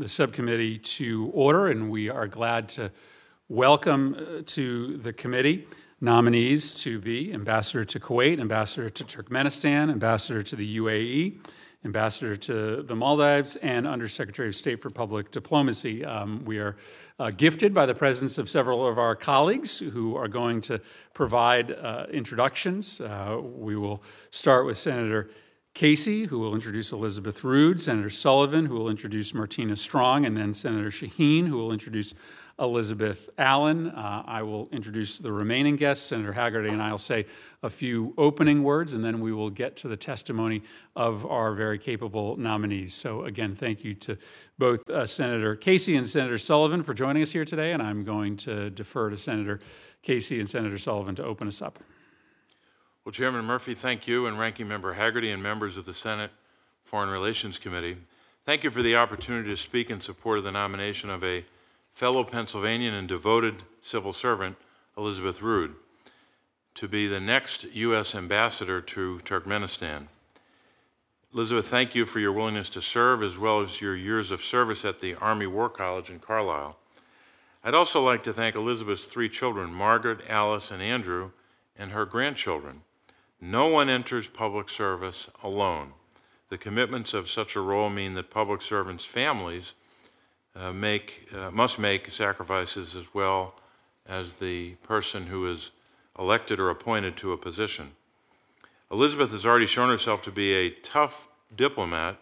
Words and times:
the 0.00 0.08
subcommittee 0.08 0.78
to 0.78 1.30
order, 1.34 1.66
and 1.68 1.90
we 1.90 2.08
are 2.08 2.26
glad 2.26 2.70
to 2.70 2.90
welcome 3.50 4.14
uh, 4.14 4.40
to 4.46 4.96
the 4.96 5.12
committee 5.12 5.66
nominees 6.00 6.72
to 6.72 6.98
be 6.98 7.30
Ambassador 7.34 7.84
to 7.84 8.00
Kuwait, 8.00 8.40
Ambassador 8.40 8.88
to 8.88 9.04
Turkmenistan, 9.04 9.90
Ambassador 9.90 10.42
to 10.42 10.56
the 10.56 10.78
UAE, 10.78 11.46
Ambassador 11.84 12.34
to 12.34 12.82
the 12.82 12.96
Maldives, 12.96 13.56
and 13.56 13.86
Undersecretary 13.86 14.48
of 14.48 14.56
State 14.56 14.80
for 14.80 14.88
Public 14.88 15.30
Diplomacy. 15.30 16.02
Um, 16.02 16.46
we 16.46 16.58
are 16.58 16.76
uh, 17.18 17.30
gifted 17.30 17.74
by 17.74 17.84
the 17.84 17.94
presence 17.94 18.38
of 18.38 18.48
several 18.48 18.86
of 18.86 18.98
our 18.98 19.14
colleagues 19.14 19.80
who 19.80 20.16
are 20.16 20.28
going 20.28 20.62
to 20.62 20.80
provide 21.12 21.72
uh, 21.72 22.06
introductions. 22.10 23.02
Uh, 23.02 23.38
we 23.42 23.76
will 23.76 24.02
start 24.30 24.64
with 24.64 24.78
Senator 24.78 25.28
Casey, 25.74 26.26
who 26.26 26.38
will 26.38 26.54
introduce 26.54 26.92
Elizabeth 26.92 27.42
Rood, 27.44 27.80
Senator 27.80 28.10
Sullivan, 28.10 28.66
who 28.66 28.74
will 28.74 28.90
introduce 28.90 29.32
Martina 29.32 29.76
Strong, 29.76 30.26
and 30.26 30.36
then 30.36 30.52
Senator 30.52 30.90
Shaheen, 30.90 31.46
who 31.46 31.56
will 31.56 31.72
introduce 31.72 32.14
Elizabeth 32.58 33.30
Allen. 33.38 33.88
Uh, 33.88 34.22
I 34.26 34.42
will 34.42 34.68
introduce 34.70 35.18
the 35.18 35.32
remaining 35.32 35.76
guests. 35.76 36.06
Senator 36.06 36.34
Hagerty 36.34 36.70
and 36.70 36.82
I 36.82 36.90
will 36.90 36.98
say 36.98 37.24
a 37.62 37.70
few 37.70 38.12
opening 38.18 38.62
words, 38.62 38.94
and 38.94 39.02
then 39.02 39.20
we 39.20 39.32
will 39.32 39.48
get 39.48 39.76
to 39.78 39.88
the 39.88 39.96
testimony 39.96 40.62
of 40.94 41.24
our 41.24 41.54
very 41.54 41.78
capable 41.78 42.36
nominees. 42.36 42.92
So, 42.92 43.24
again, 43.24 43.54
thank 43.54 43.82
you 43.82 43.94
to 43.94 44.18
both 44.58 44.90
uh, 44.90 45.06
Senator 45.06 45.56
Casey 45.56 45.96
and 45.96 46.06
Senator 46.06 46.36
Sullivan 46.36 46.82
for 46.82 46.92
joining 46.92 47.22
us 47.22 47.32
here 47.32 47.44
today, 47.44 47.72
and 47.72 47.82
I'm 47.82 48.04
going 48.04 48.36
to 48.38 48.68
defer 48.70 49.08
to 49.08 49.16
Senator 49.16 49.60
Casey 50.02 50.38
and 50.38 50.48
Senator 50.48 50.78
Sullivan 50.78 51.14
to 51.14 51.24
open 51.24 51.48
us 51.48 51.62
up. 51.62 51.78
Well, 53.02 53.12
Chairman 53.12 53.46
Murphy, 53.46 53.72
thank 53.72 54.06
you, 54.06 54.26
and 54.26 54.38
Ranking 54.38 54.68
Member 54.68 54.94
Hagerty 54.94 55.32
and 55.32 55.42
members 55.42 55.78
of 55.78 55.86
the 55.86 55.94
Senate 55.94 56.30
Foreign 56.84 57.08
Relations 57.08 57.56
Committee. 57.56 57.96
Thank 58.44 58.62
you 58.62 58.70
for 58.70 58.82
the 58.82 58.96
opportunity 58.96 59.48
to 59.48 59.56
speak 59.56 59.88
in 59.88 60.02
support 60.02 60.36
of 60.36 60.44
the 60.44 60.52
nomination 60.52 61.08
of 61.08 61.24
a 61.24 61.44
fellow 61.94 62.24
Pennsylvanian 62.24 62.92
and 62.92 63.08
devoted 63.08 63.62
civil 63.80 64.12
servant, 64.12 64.56
Elizabeth 64.98 65.40
Rood, 65.40 65.76
to 66.74 66.88
be 66.88 67.06
the 67.06 67.20
next 67.20 67.74
U.S. 67.74 68.14
ambassador 68.14 68.82
to 68.82 69.18
Turkmenistan. 69.24 70.08
Elizabeth, 71.32 71.68
thank 71.68 71.94
you 71.94 72.04
for 72.04 72.20
your 72.20 72.34
willingness 72.34 72.68
to 72.68 72.82
serve 72.82 73.22
as 73.22 73.38
well 73.38 73.62
as 73.62 73.80
your 73.80 73.96
years 73.96 74.30
of 74.30 74.42
service 74.42 74.84
at 74.84 75.00
the 75.00 75.14
Army 75.14 75.46
War 75.46 75.70
College 75.70 76.10
in 76.10 76.18
Carlisle. 76.18 76.78
I'd 77.64 77.74
also 77.74 78.02
like 78.04 78.22
to 78.24 78.34
thank 78.34 78.56
Elizabeth's 78.56 79.06
three 79.06 79.30
children, 79.30 79.72
Margaret, 79.72 80.20
Alice, 80.28 80.70
and 80.70 80.82
Andrew, 80.82 81.30
and 81.78 81.92
her 81.92 82.04
grandchildren. 82.04 82.82
No 83.40 83.68
one 83.68 83.88
enters 83.88 84.28
public 84.28 84.68
service 84.68 85.30
alone. 85.42 85.92
The 86.50 86.58
commitments 86.58 87.14
of 87.14 87.28
such 87.28 87.56
a 87.56 87.60
role 87.60 87.88
mean 87.88 88.14
that 88.14 88.30
public 88.30 88.60
servants' 88.60 89.04
families 89.04 89.74
uh, 90.54 90.72
make, 90.72 91.28
uh, 91.32 91.50
must 91.50 91.78
make 91.78 92.10
sacrifices 92.10 92.94
as 92.94 93.14
well 93.14 93.54
as 94.06 94.36
the 94.36 94.74
person 94.82 95.26
who 95.26 95.50
is 95.50 95.70
elected 96.18 96.58
or 96.60 96.68
appointed 96.70 97.16
to 97.16 97.32
a 97.32 97.38
position. 97.38 97.92
Elizabeth 98.90 99.30
has 99.30 99.46
already 99.46 99.66
shown 99.66 99.88
herself 99.88 100.20
to 100.22 100.32
be 100.32 100.52
a 100.52 100.70
tough 100.70 101.28
diplomat 101.56 102.18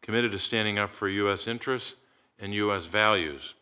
committed 0.00 0.32
to 0.32 0.38
standing 0.38 0.78
up 0.78 0.90
for 0.90 1.08
U.S. 1.08 1.46
interests 1.48 1.96
and 2.38 2.54
U.S. 2.54 2.86
values. 2.86 3.54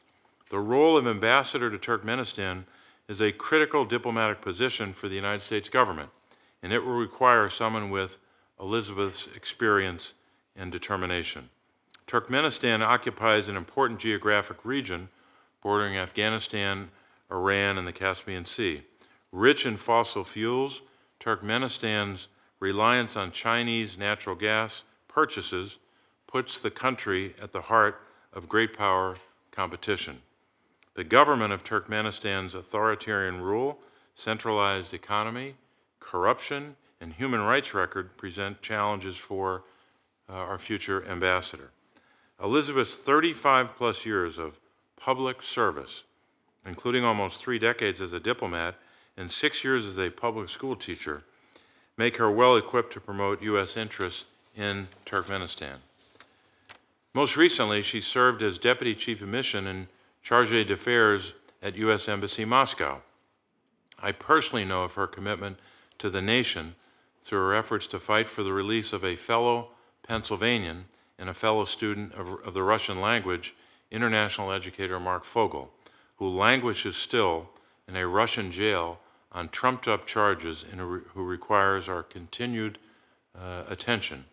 The 0.50 0.58
role 0.58 0.96
of 0.96 1.06
ambassador 1.06 1.70
to 1.70 1.78
Turkmenistan 1.78 2.64
is 3.08 3.20
a 3.20 3.32
critical 3.32 3.84
diplomatic 3.84 4.40
position 4.40 4.92
for 4.92 5.08
the 5.08 5.14
United 5.14 5.42
States 5.42 5.68
government, 5.68 6.10
and 6.62 6.72
it 6.72 6.84
will 6.84 6.94
require 6.94 7.48
someone 7.48 7.90
with 7.90 8.18
Elizabeth's 8.60 9.34
experience 9.34 10.14
and 10.56 10.70
determination. 10.70 11.48
Turkmenistan 12.06 12.80
occupies 12.80 13.48
an 13.48 13.56
important 13.56 14.00
geographic 14.00 14.64
region 14.64 15.08
bordering 15.62 15.96
Afghanistan, 15.96 16.90
Iran, 17.30 17.78
and 17.78 17.86
the 17.86 17.92
Caspian 17.92 18.44
Sea. 18.44 18.82
Rich 19.32 19.64
in 19.64 19.76
fossil 19.76 20.24
fuels, 20.24 20.82
Turkmenistan's 21.20 22.28
reliance 22.58 23.16
on 23.16 23.30
Chinese 23.30 23.96
natural 23.96 24.34
gas 24.34 24.84
purchases 25.06 25.78
puts 26.26 26.60
the 26.60 26.70
country 26.70 27.34
at 27.40 27.52
the 27.52 27.62
heart 27.62 28.00
of 28.32 28.48
great 28.48 28.76
power 28.76 29.16
competition. 29.50 30.20
The 30.94 31.04
government 31.04 31.52
of 31.52 31.62
Turkmenistan's 31.62 32.54
authoritarian 32.54 33.40
rule, 33.40 33.78
centralized 34.14 34.92
economy, 34.92 35.54
corruption, 36.10 36.74
and 37.00 37.12
human 37.12 37.40
rights 37.40 37.72
record 37.72 38.16
present 38.16 38.60
challenges 38.62 39.16
for 39.16 39.62
uh, 40.28 40.32
our 40.32 40.58
future 40.58 41.06
ambassador. 41.06 41.70
Elizabeth's 42.42 42.96
35 42.96 43.76
plus 43.76 44.04
years 44.04 44.36
of 44.36 44.58
public 44.96 45.40
service, 45.40 46.02
including 46.66 47.04
almost 47.04 47.40
three 47.40 47.60
decades 47.60 48.00
as 48.00 48.12
a 48.12 48.18
diplomat 48.18 48.74
and 49.16 49.30
six 49.30 49.62
years 49.62 49.86
as 49.86 49.98
a 49.98 50.10
public 50.10 50.48
school 50.48 50.74
teacher, 50.74 51.22
make 51.96 52.16
her 52.16 52.32
well 52.32 52.56
equipped 52.56 52.92
to 52.92 53.00
promote 53.00 53.40
U.S. 53.42 53.76
interests 53.76 54.32
in 54.56 54.88
Turkmenistan. 55.04 55.76
Most 57.14 57.36
recently, 57.36 57.82
she 57.82 58.00
served 58.00 58.42
as 58.42 58.58
Deputy 58.58 58.96
Chief 58.96 59.22
of 59.22 59.28
Mission 59.28 59.68
and 59.68 59.86
Charge 60.24 60.50
d'Affaires 60.50 61.34
at 61.62 61.76
U.S. 61.76 62.08
Embassy 62.08 62.44
Moscow. 62.44 63.00
I 64.02 64.10
personally 64.10 64.64
know 64.64 64.82
of 64.82 64.94
her 64.94 65.06
commitment 65.06 65.58
to 66.00 66.10
the 66.10 66.20
nation 66.20 66.74
through 67.22 67.38
her 67.38 67.54
efforts 67.54 67.86
to 67.86 68.00
fight 68.00 68.28
for 68.28 68.42
the 68.42 68.52
release 68.52 68.92
of 68.92 69.04
a 69.04 69.16
fellow 69.16 69.68
Pennsylvanian 70.02 70.86
and 71.18 71.28
a 71.28 71.34
fellow 71.34 71.64
student 71.64 72.12
of, 72.14 72.42
of 72.44 72.54
the 72.54 72.62
Russian 72.62 73.00
language, 73.00 73.54
international 73.90 74.50
educator 74.50 74.98
Marc 74.98 75.24
Fogel, 75.24 75.70
who 76.16 76.28
languishes 76.28 76.96
still 76.96 77.50
in 77.86 77.96
a 77.96 78.06
Russian 78.06 78.50
jail 78.50 78.98
on 79.32 79.48
trumped 79.48 79.86
up 79.86 80.06
charges 80.06 80.64
and 80.70 80.80
who 80.80 81.24
requires 81.24 81.88
our 81.88 82.02
continued 82.02 82.78
uh, 83.38 83.62
attention. 83.68 84.24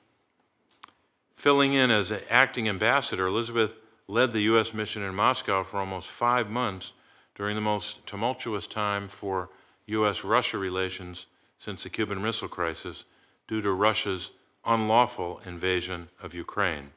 Filling 1.36 1.74
in 1.74 1.92
as 1.92 2.12
acting 2.30 2.68
ambassador, 2.68 3.28
Elizabeth 3.28 3.76
led 4.08 4.34
the 4.34 4.42
U.S. 4.42 4.74
mission 4.74 5.04
in 5.04 5.14
Moscow 5.14 5.64
for 5.64 5.80
almost 5.80 6.10
five 6.10 6.50
months 6.50 6.94
during 7.36 7.56
the 7.56 7.62
most 7.62 8.08
tumultuous 8.08 8.66
time 8.66 9.08
for 9.08 9.50
U.S. 9.86 10.24
Russia 10.24 10.58
relations 10.58 11.28
since 11.60 11.84
the 11.84 11.90
Cuban 11.90 12.22
Missile 12.22 12.48
Crisis 12.48 13.06
due 13.48 13.62
to 13.62 13.72
Russia's 13.72 14.32
unlawful 14.66 15.42
invasion 15.46 16.10
of 16.22 16.34
Ukraine. 16.34 16.92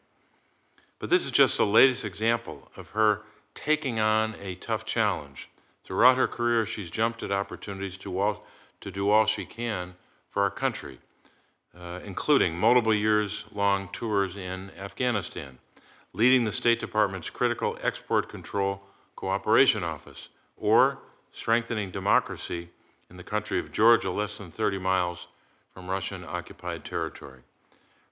But 0.98 1.09
this 1.09 1.25
is 1.25 1.32
just 1.32 1.56
the 1.56 1.66
latest 1.66 2.04
example 2.04 2.70
of 2.76 2.91
her 2.91 3.22
taking 3.54 3.99
on 3.99 4.34
a 4.41 4.54
tough 4.56 4.84
challenge. 4.84 5.49
Throughout 5.82 6.16
her 6.16 6.28
career, 6.28 6.66
she's 6.66 6.91
jumped 6.91 7.22
at 7.22 7.32
opportunities 7.32 7.97
to, 7.99 8.19
all, 8.19 8.44
to 8.81 8.91
do 8.91 9.10
all 9.10 9.26
she 9.26 9.44
can 9.44 9.94
for 10.28 10.43
our 10.43 10.50
country, 10.50 10.99
uh, 11.76 12.00
including 12.04 12.56
multiple 12.56 12.94
years 12.94 13.47
long 13.53 13.88
tours 13.93 14.37
in 14.37 14.70
Afghanistan, 14.78 15.59
leading 16.12 16.44
the 16.44 16.53
State 16.53 16.81
Department's 16.81 17.31
critical 17.31 17.78
export 17.82 18.28
control 18.28 18.82
cooperation 19.16 19.82
office, 19.82 20.28
or 20.56 20.99
strengthening 21.32 21.91
democracy 21.91 22.69
in 23.10 23.16
the 23.16 23.25
country 23.25 23.59
of 23.59 23.72
Georgia, 23.72 24.10
less 24.10 24.38
than 24.38 24.50
30 24.50 24.78
miles 24.78 25.26
from 25.75 25.91
Russian 25.91 26.25
occupied 26.25 26.84
territory. 26.84 27.41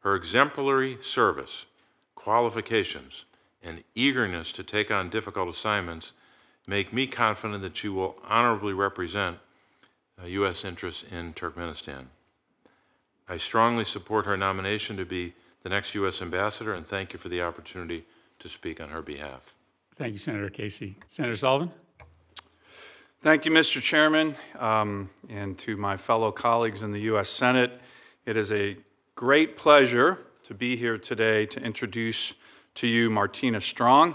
Her 0.00 0.14
exemplary 0.14 0.98
service, 1.00 1.66
qualifications, 2.14 3.24
and 3.62 3.84
eagerness 3.94 4.52
to 4.52 4.62
take 4.62 4.90
on 4.90 5.08
difficult 5.08 5.48
assignments 5.48 6.12
make 6.66 6.92
me 6.92 7.06
confident 7.06 7.62
that 7.62 7.76
she 7.76 7.88
will 7.88 8.16
honorably 8.28 8.74
represent 8.74 9.38
U.S. 10.24 10.64
Uh, 10.64 10.68
interests 10.68 11.04
in 11.10 11.32
Turkmenistan. 11.32 12.06
I 13.28 13.36
strongly 13.36 13.84
support 13.84 14.26
her 14.26 14.36
nomination 14.36 14.96
to 14.96 15.04
be 15.04 15.34
the 15.62 15.68
next 15.68 15.94
U.S. 15.94 16.20
ambassador 16.20 16.74
and 16.74 16.86
thank 16.86 17.12
you 17.12 17.18
for 17.18 17.28
the 17.28 17.42
opportunity 17.42 18.04
to 18.38 18.48
speak 18.48 18.80
on 18.80 18.90
her 18.90 19.02
behalf. 19.02 19.54
Thank 19.96 20.12
you, 20.12 20.18
Senator 20.18 20.50
Casey. 20.50 20.96
Senator 21.06 21.36
Sullivan? 21.36 21.70
Thank 23.20 23.44
you, 23.44 23.50
Mr. 23.50 23.82
Chairman, 23.82 24.36
um, 24.60 25.10
and 25.28 25.58
to 25.58 25.76
my 25.76 25.96
fellow 25.96 26.30
colleagues 26.30 26.84
in 26.84 26.92
the 26.92 27.00
U.S. 27.00 27.28
Senate. 27.28 27.80
It 28.24 28.36
is 28.36 28.52
a 28.52 28.76
great 29.16 29.56
pleasure 29.56 30.18
to 30.44 30.54
be 30.54 30.76
here 30.76 30.96
today 30.98 31.44
to 31.46 31.60
introduce 31.60 32.34
to 32.74 32.86
you 32.86 33.10
Martina 33.10 33.60
Strong, 33.60 34.14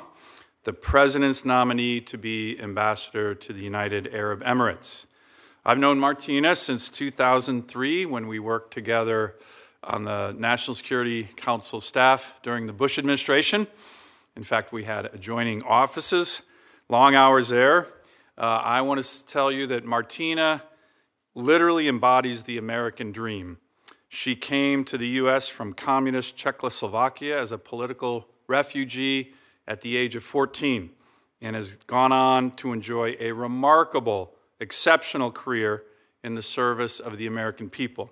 the 0.63 0.71
President's 0.71 1.43
nominee 1.43 1.99
to 1.99 2.17
be 2.17 2.57
Ambassador 2.61 3.35
to 3.35 3.51
the 3.51 3.61
United 3.61 4.07
Arab 4.13 4.41
Emirates. 4.41 5.05
I've 5.65 5.79
known 5.79 5.99
Martina 5.99 6.55
since 6.55 6.89
2003 6.89 8.05
when 8.05 8.29
we 8.29 8.39
worked 8.39 8.73
together 8.73 9.35
on 9.83 10.05
the 10.05 10.33
National 10.37 10.75
Security 10.75 11.25
Council 11.35 11.81
staff 11.81 12.39
during 12.41 12.67
the 12.67 12.73
Bush 12.73 12.97
administration. 12.97 13.67
In 14.37 14.43
fact, 14.43 14.71
we 14.71 14.85
had 14.85 15.07
adjoining 15.07 15.61
offices, 15.63 16.41
long 16.87 17.15
hours 17.15 17.49
there. 17.49 17.87
Uh, 18.35 18.61
I 18.63 18.81
want 18.81 19.03
to 19.03 19.25
tell 19.27 19.51
you 19.51 19.67
that 19.67 19.85
Martina 19.85 20.63
literally 21.35 21.87
embodies 21.87 22.43
the 22.43 22.57
American 22.57 23.11
dream. 23.11 23.57
She 24.09 24.35
came 24.35 24.83
to 24.85 24.97
the 24.97 25.07
U.S. 25.07 25.49
from 25.49 25.73
communist 25.73 26.35
Czechoslovakia 26.35 27.39
as 27.39 27.51
a 27.51 27.59
political 27.59 28.27
refugee 28.47 29.33
at 29.67 29.81
the 29.81 29.95
age 29.95 30.15
of 30.15 30.23
14 30.23 30.89
and 31.41 31.55
has 31.55 31.75
gone 31.85 32.11
on 32.11 32.51
to 32.53 32.73
enjoy 32.73 33.15
a 33.19 33.33
remarkable, 33.33 34.33
exceptional 34.59 35.31
career 35.31 35.83
in 36.23 36.33
the 36.33 36.41
service 36.41 36.99
of 36.99 37.19
the 37.19 37.27
American 37.27 37.69
people. 37.69 38.11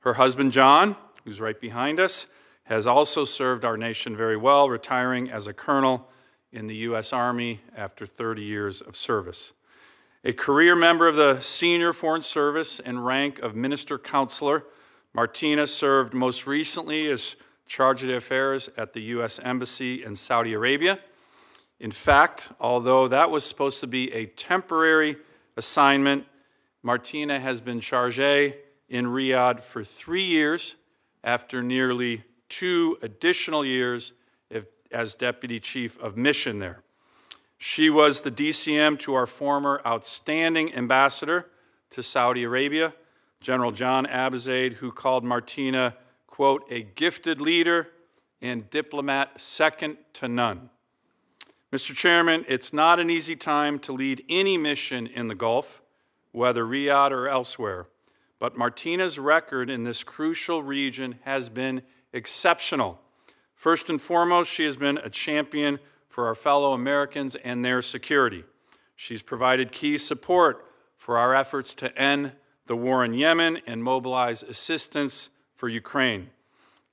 Her 0.00 0.14
husband, 0.14 0.52
John, 0.52 0.96
who's 1.24 1.38
right 1.38 1.60
behind 1.60 2.00
us, 2.00 2.28
has 2.64 2.86
also 2.86 3.26
served 3.26 3.66
our 3.66 3.76
nation 3.76 4.16
very 4.16 4.38
well, 4.38 4.70
retiring 4.70 5.30
as 5.30 5.46
a 5.46 5.52
colonel 5.52 6.08
in 6.52 6.66
the 6.66 6.76
U.S. 6.76 7.12
Army 7.12 7.60
after 7.76 8.06
30 8.06 8.42
years 8.42 8.80
of 8.80 8.96
service. 8.96 9.52
A 10.24 10.32
career 10.32 10.76
member 10.76 11.08
of 11.08 11.16
the 11.16 11.40
Senior 11.40 11.92
Foreign 11.92 12.22
Service 12.22 12.80
and 12.80 13.06
rank 13.06 13.38
of 13.38 13.54
Minister 13.54 13.98
Counselor, 13.98 14.64
Martina 15.14 15.66
served 15.66 16.12
most 16.12 16.46
recently 16.46 17.06
as 17.08 17.36
Charge 17.66 18.02
d'Affaires 18.02 18.68
at 18.76 18.92
the 18.92 19.00
U.S. 19.02 19.38
Embassy 19.38 20.04
in 20.04 20.16
Saudi 20.16 20.52
Arabia. 20.52 20.98
In 21.78 21.90
fact, 21.90 22.52
although 22.60 23.08
that 23.08 23.30
was 23.30 23.44
supposed 23.44 23.80
to 23.80 23.86
be 23.86 24.12
a 24.12 24.26
temporary 24.26 25.16
assignment, 25.56 26.26
Martina 26.82 27.40
has 27.40 27.60
been 27.60 27.80
charge 27.80 28.18
in 28.18 29.06
Riyadh 29.06 29.60
for 29.60 29.84
three 29.84 30.24
years 30.24 30.76
after 31.22 31.62
nearly 31.62 32.24
two 32.48 32.98
additional 33.02 33.64
years 33.64 34.12
as 34.92 35.14
Deputy 35.14 35.60
Chief 35.60 35.98
of 35.98 36.16
Mission 36.16 36.58
there. 36.58 36.82
She 37.58 37.90
was 37.90 38.22
the 38.22 38.30
DCM 38.30 38.98
to 39.00 39.14
our 39.14 39.26
former 39.26 39.82
outstanding 39.86 40.74
ambassador 40.74 41.46
to 41.90 42.02
Saudi 42.02 42.44
Arabia, 42.44 42.94
General 43.40 43.72
John 43.72 44.06
Abizaid, 44.06 44.74
who 44.74 44.90
called 44.90 45.24
Martina, 45.24 45.96
quote, 46.26 46.64
a 46.70 46.82
gifted 46.82 47.40
leader 47.40 47.88
and 48.40 48.70
diplomat 48.70 49.40
second 49.40 49.98
to 50.14 50.28
none. 50.28 50.70
Mr. 51.72 51.94
Chairman, 51.94 52.44
it's 52.48 52.72
not 52.72 52.98
an 52.98 53.10
easy 53.10 53.36
time 53.36 53.78
to 53.78 53.92
lead 53.92 54.24
any 54.28 54.56
mission 54.58 55.06
in 55.06 55.28
the 55.28 55.34
Gulf, 55.34 55.82
whether 56.32 56.64
Riyadh 56.64 57.12
or 57.12 57.28
elsewhere, 57.28 57.86
but 58.38 58.56
Martina's 58.56 59.18
record 59.18 59.70
in 59.70 59.84
this 59.84 60.02
crucial 60.02 60.62
region 60.62 61.18
has 61.22 61.48
been 61.48 61.82
exceptional. 62.12 63.00
First 63.60 63.90
and 63.90 64.00
foremost, 64.00 64.50
she 64.50 64.64
has 64.64 64.78
been 64.78 64.96
a 64.96 65.10
champion 65.10 65.80
for 66.08 66.26
our 66.26 66.34
fellow 66.34 66.72
Americans 66.72 67.34
and 67.44 67.62
their 67.62 67.82
security. 67.82 68.44
She's 68.96 69.20
provided 69.20 69.70
key 69.70 69.98
support 69.98 70.64
for 70.96 71.18
our 71.18 71.34
efforts 71.34 71.74
to 71.74 71.94
end 71.94 72.32
the 72.64 72.74
war 72.74 73.04
in 73.04 73.12
Yemen 73.12 73.60
and 73.66 73.84
mobilize 73.84 74.42
assistance 74.42 75.28
for 75.54 75.68
Ukraine. 75.68 76.30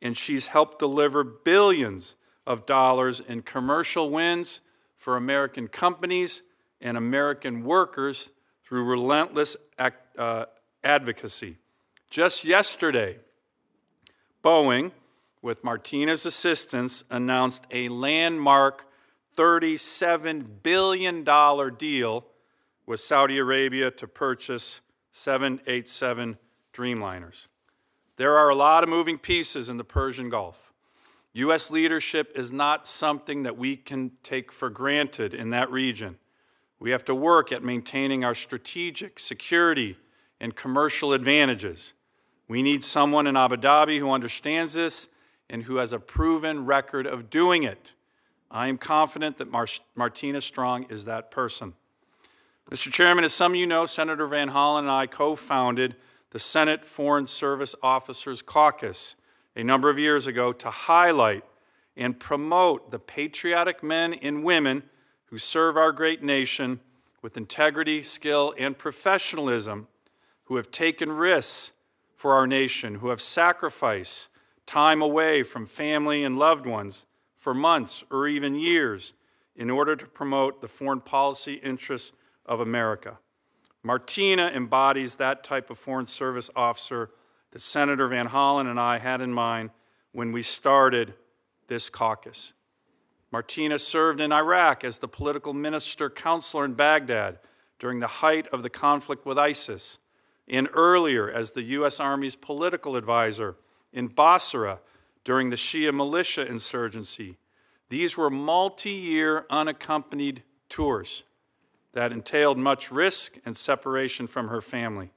And 0.02 0.18
she's 0.18 0.48
helped 0.48 0.80
deliver 0.80 1.24
billions 1.24 2.18
of 2.46 2.66
dollars 2.66 3.22
in 3.22 3.44
commercial 3.44 4.10
wins 4.10 4.60
for 4.98 5.16
American 5.16 5.70
companies 5.70 6.42
and 6.82 6.98
American 6.98 7.64
workers 7.64 8.32
through 8.66 8.84
relentless 8.84 9.56
uh, 9.80 10.46
advocacy. 10.84 11.60
Just 12.10 12.44
yesterday, 12.44 13.20
Boeing, 14.44 14.92
with 15.42 15.64
Martina's 15.64 16.26
assistance, 16.26 17.04
announced 17.10 17.66
a 17.72 17.90
landmark 17.90 18.86
$37 19.36 20.64
billion 20.64 21.24
deal 21.78 22.26
with 22.86 23.00
Saudi 23.00 23.38
Arabia 23.38 23.92
to 23.92 24.08
purchase 24.08 24.82
787 25.12 26.38
Dreamliners. 26.74 27.48
There 28.18 28.38
are 28.38 28.50
a 28.50 28.56
lot 28.56 28.84
of 28.84 28.90
moving 28.90 29.18
pieces 29.20 29.70
in 29.70 29.78
the 29.78 29.84
Persian 29.84 30.30
Gulf. 30.30 30.74
U.S. 31.34 31.70
leadership 31.70 32.32
is 32.36 32.52
not 32.52 32.88
something 32.88 33.44
that 33.44 33.58
we 33.58 33.78
can 33.78 34.14
take 34.24 34.52
for 34.52 34.72
granted 34.72 35.36
in 35.36 35.52
that 35.52 35.70
region. 35.70 36.18
We 36.80 36.92
have 36.92 37.06
to 37.06 37.16
work 37.16 37.52
at 37.52 37.64
maintaining 37.64 38.24
our 38.24 38.34
strategic, 38.34 39.20
security, 39.20 39.98
and 40.40 40.56
commercial 40.56 41.14
advantages. 41.14 41.94
We 42.48 42.64
need 42.64 42.84
someone 42.84 43.28
in 43.28 43.38
Abu 43.38 43.58
Dhabi 43.58 44.00
who 44.00 44.12
understands 44.12 44.74
this 44.74 45.10
and 45.50 45.64
who 45.64 45.78
has 45.78 45.94
a 45.94 46.00
proven 46.00 46.66
record 46.66 47.08
of 47.08 47.30
doing 47.30 47.64
it. 47.64 47.94
I 48.50 48.68
am 48.68 48.78
confident 48.78 49.38
that 49.38 49.50
Mar- 49.50 49.68
Martina 49.96 50.42
Strong 50.42 50.86
is 50.90 51.06
that 51.06 51.32
person. 51.32 51.74
Mr. 52.70 52.92
Chairman, 52.92 53.24
as 53.24 53.34
some 53.34 53.54
of 53.54 53.56
you 53.56 53.66
know, 53.66 53.86
Senator 53.86 54.28
Van 54.28 54.50
Hollen 54.50 54.80
and 54.80 54.92
I 54.92 55.08
co 55.08 55.36
founded 55.36 55.96
the 56.32 56.40
Senate 56.40 56.84
Foreign 56.84 57.28
Service 57.28 57.76
Officers 57.82 58.42
Caucus 58.42 59.16
a 59.56 59.64
number 59.64 59.90
of 59.90 59.98
years 59.98 60.28
ago 60.28 60.52
to 60.54 60.70
highlight 60.70 61.44
and 61.96 62.20
promote 62.20 62.92
the 62.92 63.00
patriotic 63.00 63.82
men 63.82 64.14
and 64.14 64.44
women 64.44 64.84
who 65.26 65.38
serve 65.38 65.78
our 65.78 65.92
great 65.92 66.22
nation 66.22 66.80
with 67.22 67.38
integrity, 67.38 68.04
skill, 68.04 68.54
and 68.60 68.78
professionalism, 68.78 69.88
who 70.46 70.56
have 70.58 70.70
taken 70.72 71.12
risks 71.12 71.74
for 72.16 72.34
our 72.34 72.48
nation, 72.48 72.96
who 72.96 73.10
have 73.10 73.22
sacrificed 73.22 74.30
time 74.68 75.02
away 75.02 75.42
from 75.42 75.66
family 75.66 76.24
and 76.24 76.38
loved 76.38 76.68
ones 76.68 77.08
for 77.36 77.54
months 77.54 78.04
or 78.12 78.28
even 78.28 78.54
years 78.54 79.14
in 79.56 79.72
order 79.72 79.96
to 79.96 80.06
promote 80.06 80.62
the 80.62 80.68
foreign 80.68 81.02
policy 81.02 81.54
interests 81.56 82.12
of 82.46 82.60
America. 82.60 83.18
Martina 83.82 84.52
embodies 84.54 85.16
that 85.16 85.44
type 85.44 85.70
of 85.70 85.80
Foreign 85.80 86.08
Service 86.08 86.50
officer 86.56 87.10
that 87.52 87.62
Senator 87.62 88.08
Van 88.08 88.28
Hollen 88.28 88.70
and 88.70 88.80
I 88.80 88.98
had 89.00 89.22
in 89.22 89.34
mind 89.34 89.72
when 90.12 90.32
we 90.32 90.44
started 90.44 91.14
this 91.68 91.90
caucus. 91.90 92.54
Martina 93.32 93.80
served 93.80 94.20
in 94.20 94.32
Iraq 94.32 94.84
as 94.84 95.00
the 95.00 95.08
political 95.08 95.54
minister 95.54 96.10
counselor 96.10 96.66
in 96.66 96.74
Baghdad 96.74 97.40
during 97.80 98.00
the 98.00 98.08
height 98.08 98.48
of 98.48 98.64
the 98.64 98.70
conflict 98.70 99.26
with 99.26 99.38
ISIS, 99.38 100.00
and 100.48 100.68
earlier 100.74 101.30
as 101.30 101.52
the 101.52 101.64
U.S. 101.64 102.00
Army's 102.00 102.36
political 102.36 102.96
advisor 102.96 103.58
in 103.92 104.08
Basra 104.08 104.80
during 105.24 105.50
the 105.50 105.56
Shia 105.56 105.94
militia 105.94 106.46
insurgency. 106.46 107.38
These 107.90 108.18
were 108.18 108.30
multi 108.30 108.92
year 108.92 109.46
unaccompanied 109.50 110.44
tours 110.70 111.24
that 111.94 112.12
entailed 112.12 112.58
much 112.58 112.92
risk 112.92 113.38
and 113.46 113.56
separation 113.56 114.28
from 114.28 114.50
her 114.50 114.62
family. 114.62 115.12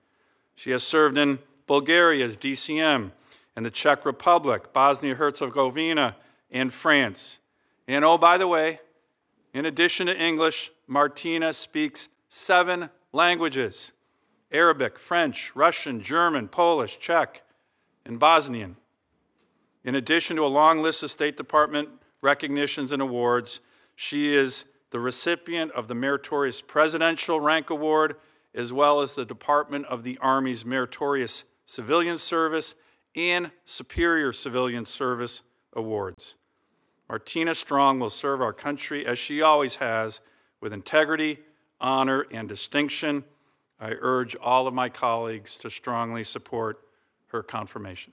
She 0.54 0.70
has 0.70 0.82
served 0.82 1.18
in 1.18 1.38
Bulgaria 1.66 2.24
as 2.24 2.36
DCM, 2.36 3.12
and 3.56 3.66
the 3.66 3.70
Czech 3.70 4.06
Republic, 4.06 4.72
Bosnia 4.72 5.14
Herzegovina, 5.14 6.16
and 6.50 6.72
France. 6.72 7.38
And 7.86 8.04
oh, 8.04 8.18
by 8.18 8.38
the 8.38 8.48
way, 8.48 8.80
in 9.52 9.66
addition 9.66 10.06
to 10.06 10.16
English, 10.16 10.70
Martina 10.86 11.52
speaks 11.52 12.08
seven 12.28 12.90
languages 13.12 13.92
Arabic, 14.52 14.98
French, 14.98 15.54
Russian, 15.54 16.00
German, 16.00 16.48
Polish, 16.48 16.98
Czech, 16.98 17.42
and 18.10 18.18
Bosnian. 18.18 18.76
In 19.84 19.94
addition 19.94 20.36
to 20.36 20.44
a 20.44 20.48
long 20.48 20.82
list 20.82 21.04
of 21.04 21.12
State 21.12 21.36
Department 21.36 21.88
recognitions 22.20 22.90
and 22.90 23.00
awards, 23.00 23.60
she 23.94 24.34
is 24.34 24.64
the 24.90 24.98
recipient 24.98 25.70
of 25.72 25.86
the 25.86 25.94
Meritorious 25.94 26.60
Presidential 26.60 27.40
Rank 27.40 27.70
Award, 27.70 28.16
as 28.52 28.72
well 28.72 29.00
as 29.00 29.14
the 29.14 29.24
Department 29.24 29.86
of 29.86 30.02
the 30.02 30.18
Army's 30.18 30.66
Meritorious 30.66 31.44
Civilian 31.66 32.18
Service 32.18 32.74
and 33.14 33.52
Superior 33.64 34.32
Civilian 34.32 34.84
Service 34.84 35.42
Awards. 35.72 36.36
Martina 37.08 37.54
Strong 37.54 38.00
will 38.00 38.10
serve 38.10 38.42
our 38.42 38.52
country 38.52 39.06
as 39.06 39.20
she 39.20 39.40
always 39.40 39.76
has, 39.76 40.20
with 40.60 40.72
integrity, 40.72 41.38
honor, 41.80 42.26
and 42.32 42.48
distinction. 42.48 43.22
I 43.78 43.92
urge 44.00 44.34
all 44.34 44.66
of 44.66 44.74
my 44.74 44.88
colleagues 44.88 45.56
to 45.58 45.70
strongly 45.70 46.24
support 46.24 46.80
her 47.30 47.42
confirmation. 47.42 48.12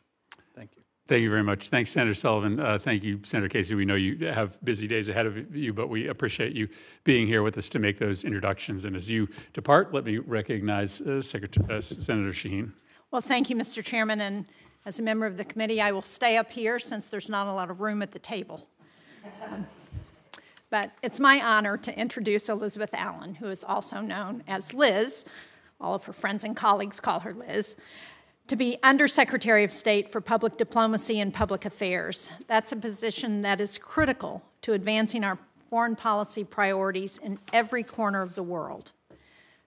Thank 0.56 0.72
you 0.76 0.84
Thank 1.08 1.22
you 1.22 1.30
very 1.30 1.44
much. 1.44 1.70
Thanks, 1.70 1.90
Senator 1.92 2.14
Sullivan. 2.14 2.60
Uh, 2.60 2.78
thank 2.78 3.02
you, 3.02 3.22
Senator 3.24 3.48
Casey. 3.48 3.76
We 3.76 3.86
know 3.86 3.96
you 3.96 4.28
have 4.28 4.62
busy 4.66 4.88
days 4.88 5.08
ahead 5.08 5.26
of 5.26 5.56
you, 5.56 5.72
but 5.72 5.88
we 5.88 6.10
appreciate 6.10 6.54
you 6.54 6.68
being 7.06 7.28
here 7.28 7.44
with 7.44 7.58
us 7.58 7.70
to 7.70 7.80
make 7.80 7.98
those 7.98 8.26
introductions. 8.26 8.84
And 8.84 8.94
as 8.94 9.10
you 9.10 9.30
depart, 9.54 9.94
let 9.94 10.04
me 10.04 10.18
recognize 10.18 11.00
uh, 11.00 11.22
Secretary, 11.22 11.78
uh, 11.78 11.80
Senator 11.80 12.32
Shaheen. 12.32 12.74
Well, 13.12 13.22
thank 13.22 13.50
you, 13.50 13.56
Mr. 13.56 13.82
Chairman. 13.82 14.20
And 14.20 14.46
as 14.86 15.00
a 15.00 15.04
member 15.04 15.26
of 15.26 15.38
the 15.38 15.46
committee, 15.46 15.80
I 15.80 15.94
will 15.94 16.02
stay 16.02 16.36
up 16.36 16.52
here 16.52 16.78
since 16.78 17.08
there's 17.08 17.30
not 17.30 17.48
a 17.48 17.54
lot 17.54 17.72
of 17.72 17.80
room 17.80 18.02
at 18.02 18.12
the 18.12 18.20
table. 18.20 18.68
Um, 19.46 19.66
but 20.70 20.92
it's 21.02 21.22
my 21.22 21.42
honor 21.42 21.78
to 21.78 21.98
introduce 21.98 22.50
Elizabeth 22.50 22.94
Allen, 22.94 23.36
who 23.36 23.48
is 23.48 23.64
also 23.64 24.02
known 24.02 24.44
as 24.46 24.74
Liz. 24.74 25.26
All 25.80 25.94
of 25.94 26.04
her 26.04 26.12
friends 26.12 26.44
and 26.44 26.54
colleagues 26.54 27.00
call 27.00 27.22
her 27.22 27.34
Liz 27.34 27.78
to 28.48 28.56
be 28.56 28.78
Undersecretary 28.82 29.66
of 29.66 29.74
State 29.74 30.10
for 30.10 30.22
Public 30.22 30.56
Diplomacy 30.58 31.20
and 31.20 31.34
Public 31.34 31.66
Affairs. 31.66 32.32
That's 32.48 32.72
a 32.72 32.78
position 32.78 33.42
that 33.42 33.60
is 33.60 33.78
critical 33.78 34.42
to 34.62 34.72
advancing 34.72 35.26
our 35.26 35.38
foreign 35.70 35.98
policy 35.98 36.46
priorities 36.46 37.18
in 37.18 37.40
every 37.52 37.84
corner 37.84 38.22
of 38.22 38.36
the 38.36 38.44
world. 38.44 38.92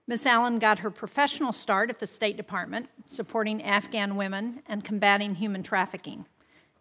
Ms. 0.07 0.25
Allen 0.25 0.57
got 0.57 0.79
her 0.79 0.89
professional 0.89 1.51
start 1.51 1.91
at 1.91 1.99
the 1.99 2.07
State 2.07 2.37
Department, 2.37 2.89
supporting 3.05 3.61
Afghan 3.61 4.15
women 4.15 4.63
and 4.67 4.83
combating 4.83 5.35
human 5.35 5.61
trafficking. 5.61 6.25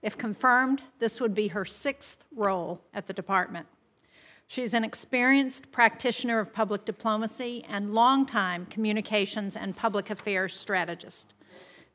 If 0.01 0.17
confirmed, 0.17 0.81
this 1.01 1.21
would 1.21 1.35
be 1.35 1.49
her 1.49 1.67
sixth 1.67 2.25
role 2.35 2.81
at 2.95 3.09
the 3.09 3.13
department. 3.13 3.67
She's 4.47 4.73
an 4.73 4.85
experienced 4.85 5.71
practitioner 5.71 6.41
of 6.41 6.55
public 6.55 6.87
diplomacy 6.87 7.63
and 7.69 7.93
longtime 7.93 8.67
communications 8.67 9.55
and 9.55 9.77
public 9.77 10.09
affairs 10.09 10.57
strategist. 10.57 11.35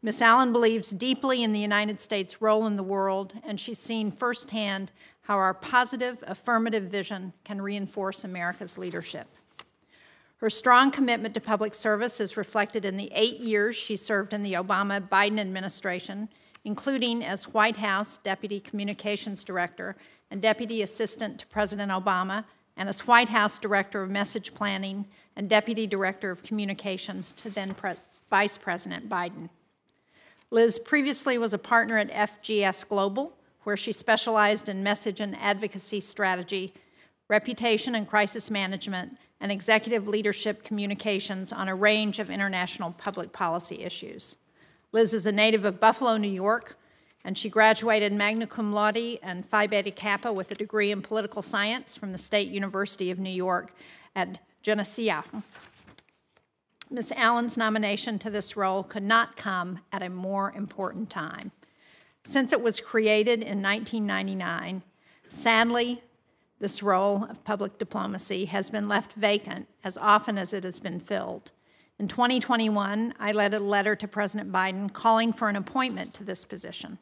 Ms. 0.06 0.22
Allen 0.22 0.54
believes 0.54 0.92
deeply 0.92 1.42
in 1.42 1.52
the 1.52 1.60
United 1.60 2.00
States' 2.00 2.40
role 2.40 2.68
in 2.68 2.76
the 2.76 2.84
world, 2.84 3.34
and 3.44 3.60
she's 3.60 3.80
seen 3.80 4.12
firsthand 4.12 4.92
how 5.22 5.36
our 5.36 5.56
positive, 5.56 6.24
affirmative 6.28 6.84
vision 6.84 7.34
can 7.44 7.60
reinforce 7.60 8.24
America's 8.24 8.78
leadership. 8.78 9.28
Her 10.38 10.50
strong 10.52 10.92
commitment 10.92 11.34
to 11.34 11.42
public 11.42 11.74
service 11.74 12.20
is 12.20 12.38
reflected 12.38 12.86
in 12.86 12.98
the 12.98 13.12
eight 13.16 13.40
years 13.40 13.76
she 13.76 13.96
served 13.96 14.32
in 14.32 14.44
the 14.44 14.54
Obama 14.54 15.02
Biden 15.02 15.40
administration, 15.40 16.30
including 16.64 17.24
as 17.24 17.46
White 17.46 17.78
House 17.78 18.20
Deputy 18.20 18.60
Communications 18.60 19.44
Director 19.44 19.96
and 20.30 20.40
Deputy 20.40 20.84
Assistant 20.84 21.40
to 21.40 21.48
President 21.48 21.92
Obama, 21.92 22.46
and 22.78 22.88
as 22.88 23.08
White 23.08 23.30
House 23.30 23.58
Director 23.58 24.04
of 24.04 24.12
Message 24.12 24.54
Planning 24.54 25.08
and 25.36 25.50
Deputy 25.50 25.88
Director 25.88 26.30
of 26.30 26.44
Communications 26.44 27.32
to 27.32 27.50
then 27.50 27.74
Pre- 27.74 27.94
Vice 28.30 28.56
President 28.56 29.10
Biden. 29.10 29.50
Liz 30.52 30.78
previously 30.80 31.38
was 31.38 31.54
a 31.54 31.58
partner 31.58 31.98
at 31.98 32.12
FGS 32.12 32.88
Global, 32.88 33.34
where 33.64 33.76
she 33.76 33.92
specialized 33.92 34.70
in 34.70 34.84
message 34.84 35.20
and 35.20 35.36
advocacy 35.38 36.00
strategy, 36.00 36.74
reputation 37.28 37.96
and 37.96 38.08
crisis 38.08 38.52
management, 38.52 39.18
and 39.42 39.52
executive 39.52 40.08
leadership 40.08 40.64
communications 40.64 41.52
on 41.52 41.68
a 41.68 41.76
range 41.76 42.20
of 42.20 42.30
international 42.30 42.92
public 42.92 43.34
policy 43.34 43.82
issues. 43.82 44.38
Liz 44.92 45.14
is 45.14 45.28
a 45.28 45.32
native 45.32 45.66
of 45.66 45.80
Buffalo, 45.80 46.16
New 46.16 46.32
York, 46.32 46.78
and 47.24 47.36
she 47.38 47.50
graduated 47.50 48.14
magna 48.14 48.46
cum 48.46 48.72
laude 48.72 49.20
and 49.24 49.46
Phi 49.46 49.66
Beta 49.66 49.92
Kappa 49.92 50.32
with 50.32 50.52
a 50.52 50.56
degree 50.56 50.92
in 50.92 51.02
political 51.02 51.42
science 51.42 51.98
from 51.98 52.12
the 52.12 52.18
State 52.20 52.50
University 52.50 53.10
of 53.10 53.18
New 53.18 53.32
York 53.32 53.74
at 54.16 54.40
Geneseo. 54.62 55.24
Ms. 56.90 57.14
Allen's 57.16 57.58
nomination 57.58 58.20
to 58.20 58.30
this 58.30 58.56
role 58.56 58.84
could 58.84 59.04
not 59.04 59.36
come 59.36 59.80
at 59.92 60.04
a 60.04 60.10
more 60.10 60.52
important 60.52 61.10
time. 61.10 61.52
Since 62.24 62.54
it 62.54 62.62
was 62.62 62.80
created 62.80 63.42
in 63.42 63.62
1999, 63.62 64.84
sadly, 65.30 66.04
this 66.60 66.82
role 66.82 67.26
of 67.26 67.44
public 67.44 67.78
diplomacy 67.78 68.46
has 68.46 68.70
been 68.70 68.88
left 68.88 69.14
vacant 69.14 69.68
as 69.84 69.98
often 69.98 70.38
as 70.38 70.54
it 70.54 70.64
has 70.64 70.80
been 70.80 71.00
filled. 71.00 71.52
In 72.00 72.08
2021, 72.08 73.14
I 73.20 73.32
led 73.32 73.54
a 73.54 73.60
letter 73.60 73.96
to 73.96 74.08
President 74.08 74.52
Biden 74.52 74.92
calling 74.92 75.34
for 75.34 75.50
an 75.50 75.56
appointment 75.56 76.14
to 76.16 76.24
this 76.24 76.46
position. 76.46 76.98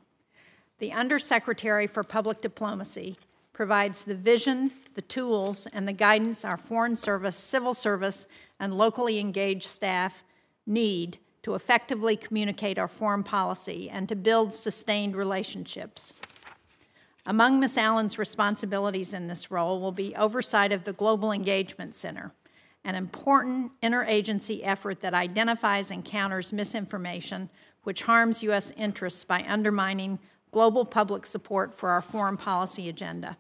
The 0.79 0.91
Undersecretary 0.91 1.87
for 1.87 2.03
Public 2.03 2.41
Diplomacy 2.41 3.17
provides 3.53 4.03
the 4.03 4.15
vision, 4.15 4.71
the 4.95 5.01
tools, 5.01 5.67
and 5.67 5.87
the 5.87 5.93
guidance 5.93 6.43
our 6.43 6.57
Foreign 6.57 6.95
Service, 6.95 7.35
civil 7.35 7.73
service, 7.73 8.27
and 8.60 8.74
locally 8.74 9.19
engaged 9.19 9.67
staff 9.67 10.24
need 10.65 11.17
to 11.41 11.55
effectively 11.55 12.15
communicate 12.15 12.79
our 12.79 12.88
foreign 12.88 13.24
policy 13.24 13.89
and 13.89 14.07
to 14.07 14.15
build 14.15 14.53
sustained 14.53 15.15
relationships. 15.15 16.13
Among 17.25 17.60
Ms. 17.60 17.77
Allen's 17.77 18.17
responsibilities 18.17 19.13
in 19.13 19.27
this 19.27 19.51
role 19.51 19.79
will 19.79 19.91
be 19.91 20.15
oversight 20.15 20.72
of 20.72 20.83
the 20.83 20.93
Global 20.93 21.31
Engagement 21.31 21.95
Center, 21.95 22.31
an 22.83 22.95
important 22.95 23.72
interagency 23.81 24.62
effort 24.63 25.00
that 25.01 25.13
identifies 25.13 25.91
and 25.91 26.03
counters 26.03 26.51
misinformation 26.51 27.50
which 27.83 28.03
harms 28.03 28.43
U.S. 28.43 28.72
interests 28.72 29.24
by 29.24 29.45
undermining 29.48 30.19
global 30.51 30.86
public 30.86 31.25
support 31.25 31.74
for 31.74 31.89
our 31.89 32.01
foreign 32.01 32.38
policy 32.38 32.89
agenda. 32.89 33.38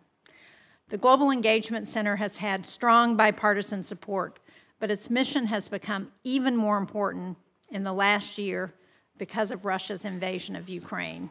The 0.89 0.97
Global 0.97 1.31
Engagement 1.31 1.87
Center 1.87 2.17
has 2.17 2.37
had 2.37 2.65
strong 2.65 3.15
bipartisan 3.15 3.83
support, 3.83 4.39
but 4.83 4.91
its 4.91 5.09
mission 5.09 5.45
has 5.45 5.69
become 5.69 6.11
even 6.25 6.57
more 6.57 6.77
important 6.77 7.37
in 7.69 7.85
the 7.85 7.93
last 7.93 8.37
year 8.37 8.73
because 9.17 9.49
of 9.49 9.63
Russia's 9.63 10.03
invasion 10.03 10.57
of 10.57 10.67
Ukraine. 10.67 11.29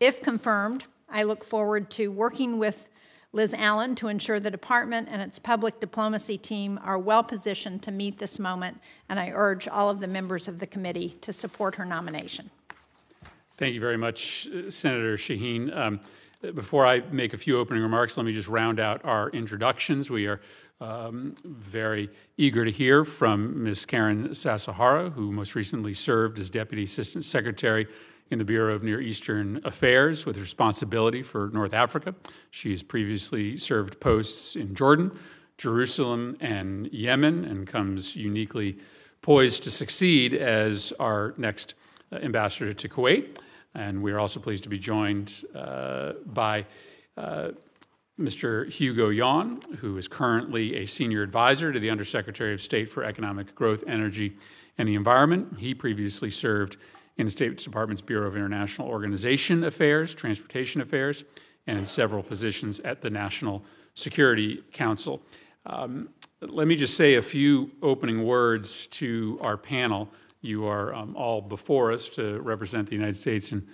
If 0.00 0.22
confirmed, 0.22 0.86
I 1.10 1.24
look 1.24 1.44
forward 1.44 1.90
to 1.90 2.08
working 2.08 2.58
with 2.58 2.88
Liz 3.34 3.52
Allen 3.52 3.94
to 3.96 4.08
ensure 4.08 4.40
the 4.40 4.50
department 4.50 5.08
and 5.10 5.20
its 5.20 5.38
public 5.38 5.78
diplomacy 5.78 6.38
team 6.38 6.80
are 6.82 6.96
well 6.98 7.22
positioned 7.22 7.82
to 7.82 7.90
meet 7.90 8.16
this 8.16 8.38
moment, 8.38 8.80
and 9.10 9.20
I 9.20 9.30
urge 9.34 9.68
all 9.68 9.90
of 9.90 10.00
the 10.00 10.08
members 10.08 10.48
of 10.48 10.58
the 10.58 10.66
committee 10.66 11.18
to 11.20 11.34
support 11.34 11.74
her 11.74 11.84
nomination. 11.84 12.48
Thank 13.58 13.74
you 13.74 13.80
very 13.80 13.98
much, 13.98 14.48
uh, 14.48 14.70
Senator 14.70 15.18
Shaheen. 15.18 15.76
Um, 15.76 16.00
before 16.54 16.86
I 16.86 17.00
make 17.10 17.34
a 17.34 17.36
few 17.36 17.58
opening 17.58 17.82
remarks, 17.82 18.16
let 18.16 18.24
me 18.24 18.32
just 18.32 18.48
round 18.48 18.80
out 18.80 19.04
our 19.04 19.28
introductions. 19.28 20.08
We 20.08 20.24
are 20.24 20.40
um, 20.80 21.34
very 21.44 22.10
eager 22.36 22.64
to 22.64 22.70
hear 22.70 23.04
from 23.04 23.62
Ms. 23.62 23.86
Karen 23.86 24.34
Sasahara, 24.34 25.10
who 25.10 25.30
most 25.30 25.54
recently 25.54 25.94
served 25.94 26.38
as 26.38 26.48
Deputy 26.48 26.84
Assistant 26.84 27.24
Secretary 27.24 27.86
in 28.30 28.38
the 28.38 28.44
Bureau 28.44 28.74
of 28.74 28.82
Near 28.82 29.00
Eastern 29.00 29.60
Affairs 29.64 30.24
with 30.24 30.38
responsibility 30.38 31.22
for 31.22 31.50
North 31.52 31.74
Africa. 31.74 32.14
She 32.50 32.70
has 32.70 32.82
previously 32.82 33.56
served 33.56 34.00
posts 34.00 34.56
in 34.56 34.74
Jordan, 34.74 35.10
Jerusalem, 35.58 36.36
and 36.40 36.86
Yemen, 36.92 37.44
and 37.44 37.66
comes 37.66 38.16
uniquely 38.16 38.78
poised 39.20 39.64
to 39.64 39.70
succeed 39.70 40.32
as 40.32 40.92
our 40.98 41.34
next 41.36 41.74
uh, 42.12 42.16
ambassador 42.16 42.72
to 42.72 42.88
Kuwait. 42.88 43.38
And 43.74 44.02
we 44.02 44.12
are 44.12 44.18
also 44.18 44.40
pleased 44.40 44.62
to 44.62 44.68
be 44.68 44.78
joined 44.78 45.44
uh, 45.54 46.12
by 46.26 46.66
uh, 47.16 47.50
Mr. 48.20 48.70
Hugo 48.70 49.08
Yon, 49.08 49.62
who 49.78 49.96
is 49.96 50.06
currently 50.06 50.76
a 50.76 50.86
senior 50.86 51.22
advisor 51.22 51.72
to 51.72 51.80
the 51.80 51.90
Undersecretary 51.90 52.52
of 52.52 52.60
State 52.60 52.88
for 52.88 53.02
Economic 53.02 53.54
Growth, 53.54 53.82
Energy, 53.86 54.36
and 54.76 54.86
the 54.86 54.94
Environment. 54.94 55.58
He 55.58 55.74
previously 55.74 56.30
served 56.30 56.76
in 57.16 57.26
the 57.26 57.30
State 57.30 57.56
Department's 57.58 58.02
Bureau 58.02 58.28
of 58.28 58.36
International 58.36 58.88
Organization 58.88 59.64
Affairs, 59.64 60.14
Transportation 60.14 60.80
Affairs, 60.80 61.24
and 61.66 61.78
in 61.78 61.86
several 61.86 62.22
positions 62.22 62.80
at 62.80 63.00
the 63.00 63.10
National 63.10 63.64
Security 63.94 64.62
Council. 64.72 65.22
Um, 65.66 66.10
let 66.40 66.66
me 66.68 66.76
just 66.76 66.96
say 66.96 67.14
a 67.14 67.22
few 67.22 67.70
opening 67.82 68.24
words 68.24 68.86
to 68.88 69.38
our 69.42 69.56
panel. 69.56 70.08
You 70.40 70.66
are 70.66 70.94
um, 70.94 71.16
all 71.16 71.40
before 71.40 71.92
us 71.92 72.08
to 72.10 72.40
represent 72.40 72.88
the 72.88 72.94
United 72.94 73.16
States 73.16 73.52
in 73.52 73.66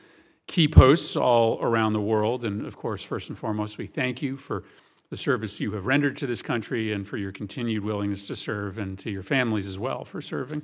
key 0.47 0.69
posts 0.69 1.17
all 1.17 1.59
around 1.61 1.93
the 1.93 2.01
world. 2.01 2.45
And 2.45 2.67
of 2.67 2.77
course, 2.77 3.03
first 3.03 3.29
and 3.29 3.39
foremost, 3.39 3.79
we 3.79 3.87
thank 3.87 4.23
you 4.23 4.37
for 4.37 4.65
the 5.11 5.17
service 5.17 5.61
you 5.61 5.73
have 5.73 5.87
rendered 5.87 6.17
to 6.19 6.27
this 6.27 6.43
country 6.43 6.93
and 6.93 7.07
for 7.07 7.17
your 7.17 7.33
continued 7.33 7.85
willingness 7.85 8.27
to 8.27 8.37
serve, 8.37 8.79
and 8.79 8.99
to 8.99 9.11
your 9.11 9.23
families 9.23 9.67
as 9.67 9.79
well 9.79 10.05
for 10.05 10.21
serving 10.21 10.63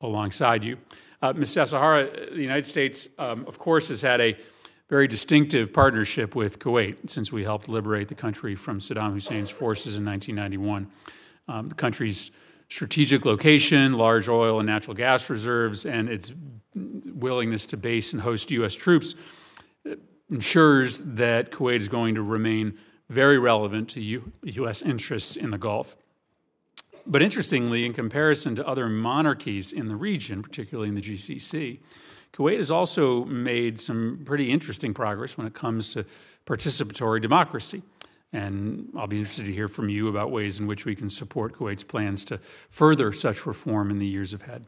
alongside 0.00 0.64
you. 0.64 0.76
Uh, 1.22 1.32
Ms. 1.32 1.50
Sasahara, 1.50 2.30
the 2.30 2.42
United 2.42 2.66
States, 2.66 3.08
um, 3.18 3.44
of 3.46 3.58
course, 3.58 3.88
has 3.88 4.02
had 4.02 4.20
a 4.20 4.36
very 4.88 5.08
distinctive 5.08 5.72
partnership 5.72 6.36
with 6.36 6.58
Kuwait 6.58 7.10
since 7.10 7.32
we 7.32 7.42
helped 7.42 7.68
liberate 7.68 8.08
the 8.08 8.14
country 8.14 8.54
from 8.54 8.78
Saddam 8.78 9.12
Hussein's 9.12 9.50
forces 9.50 9.96
in 9.96 10.04
1991. 10.04 10.88
Um, 11.48 11.68
the 11.68 11.74
country's 11.74 12.30
strategic 12.68 13.24
location, 13.24 13.94
large 13.94 14.28
oil 14.28 14.58
and 14.58 14.66
natural 14.66 14.94
gas 14.94 15.30
reserves, 15.30 15.86
and 15.86 16.08
its 16.08 16.32
willingness 16.74 17.66
to 17.66 17.76
base 17.76 18.12
and 18.12 18.22
host 18.22 18.50
U.S. 18.50 18.74
troops 18.74 19.14
ensures 20.30 20.98
that 20.98 21.52
Kuwait 21.52 21.80
is 21.80 21.88
going 21.88 22.16
to 22.16 22.22
remain 22.22 22.76
very 23.08 23.38
relevant 23.38 23.88
to 23.90 24.00
U- 24.00 24.32
U.S. 24.42 24.82
interests 24.82 25.36
in 25.36 25.50
the 25.50 25.58
Gulf. 25.58 25.96
But 27.06 27.22
interestingly, 27.22 27.86
in 27.86 27.92
comparison 27.92 28.56
to 28.56 28.66
other 28.66 28.88
monarchies 28.88 29.72
in 29.72 29.86
the 29.86 29.94
region, 29.94 30.42
particularly 30.42 30.88
in 30.88 30.96
the 30.96 31.00
GCC, 31.00 31.78
Kuwait 32.32 32.56
has 32.56 32.70
also 32.70 33.24
made 33.24 33.80
some 33.80 34.22
pretty 34.24 34.50
interesting 34.50 34.92
progress 34.92 35.38
when 35.38 35.46
it 35.46 35.54
comes 35.54 35.94
to 35.94 36.04
participatory 36.44 37.22
democracy. 37.22 37.82
And 38.32 38.90
I'll 38.96 39.06
be 39.06 39.18
interested 39.18 39.46
to 39.46 39.52
hear 39.52 39.68
from 39.68 39.88
you 39.88 40.08
about 40.08 40.30
ways 40.30 40.60
in 40.60 40.66
which 40.66 40.84
we 40.84 40.94
can 40.94 41.08
support 41.08 41.54
Kuwait's 41.54 41.84
plans 41.84 42.24
to 42.26 42.38
further 42.68 43.12
such 43.12 43.46
reform 43.46 43.90
in 43.90 43.98
the 43.98 44.06
years 44.06 44.34
ahead. 44.34 44.66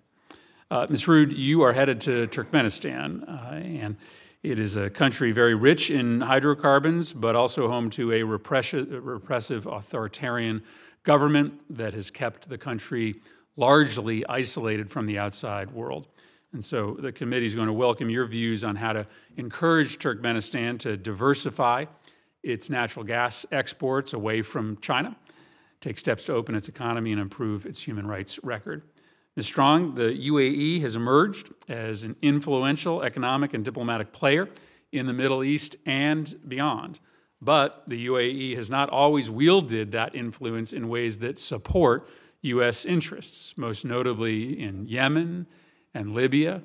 Uh, 0.70 0.86
Ms. 0.88 1.08
Rood, 1.08 1.32
you 1.32 1.62
are 1.62 1.72
headed 1.72 2.00
to 2.02 2.26
Turkmenistan, 2.28 3.26
uh, 3.26 3.54
and 3.54 3.96
it 4.42 4.58
is 4.58 4.76
a 4.76 4.88
country 4.90 5.32
very 5.32 5.54
rich 5.54 5.90
in 5.90 6.20
hydrocarbons, 6.20 7.12
but 7.12 7.34
also 7.34 7.68
home 7.68 7.90
to 7.90 8.12
a 8.12 8.22
repressive, 8.22 9.04
repressive 9.04 9.66
authoritarian 9.66 10.62
government 11.02 11.60
that 11.70 11.94
has 11.94 12.10
kept 12.10 12.48
the 12.48 12.58
country 12.58 13.16
largely 13.56 14.24
isolated 14.26 14.90
from 14.90 15.06
the 15.06 15.18
outside 15.18 15.70
world. 15.70 16.06
And 16.52 16.64
so 16.64 16.96
the 16.98 17.12
committee 17.12 17.46
is 17.46 17.54
going 17.54 17.66
to 17.66 17.72
welcome 17.72 18.08
your 18.08 18.26
views 18.26 18.62
on 18.62 18.76
how 18.76 18.92
to 18.92 19.06
encourage 19.36 19.98
Turkmenistan 19.98 20.78
to 20.80 20.96
diversify 20.96 21.86
its 22.42 22.70
natural 22.70 23.04
gas 23.04 23.44
exports 23.50 24.12
away 24.12 24.42
from 24.42 24.76
China, 24.78 25.16
take 25.80 25.98
steps 25.98 26.24
to 26.24 26.34
open 26.34 26.54
its 26.54 26.68
economy, 26.68 27.12
and 27.12 27.20
improve 27.20 27.66
its 27.66 27.82
human 27.82 28.06
rights 28.06 28.38
record. 28.42 28.82
Ms. 29.36 29.46
Strong, 29.46 29.94
the 29.94 30.28
UAE 30.28 30.80
has 30.80 30.96
emerged 30.96 31.52
as 31.68 32.02
an 32.02 32.16
influential 32.22 33.02
economic 33.02 33.54
and 33.54 33.64
diplomatic 33.64 34.12
player 34.12 34.48
in 34.90 35.06
the 35.06 35.12
Middle 35.12 35.44
East 35.44 35.76
and 35.86 36.34
beyond. 36.48 36.98
But 37.40 37.84
the 37.86 38.06
UAE 38.06 38.56
has 38.56 38.68
not 38.68 38.90
always 38.90 39.30
wielded 39.30 39.92
that 39.92 40.14
influence 40.14 40.72
in 40.72 40.88
ways 40.88 41.18
that 41.18 41.38
support 41.38 42.08
U.S. 42.42 42.84
interests, 42.84 43.56
most 43.56 43.84
notably 43.84 44.60
in 44.60 44.86
Yemen 44.86 45.46
and 45.94 46.14
Libya, 46.14 46.62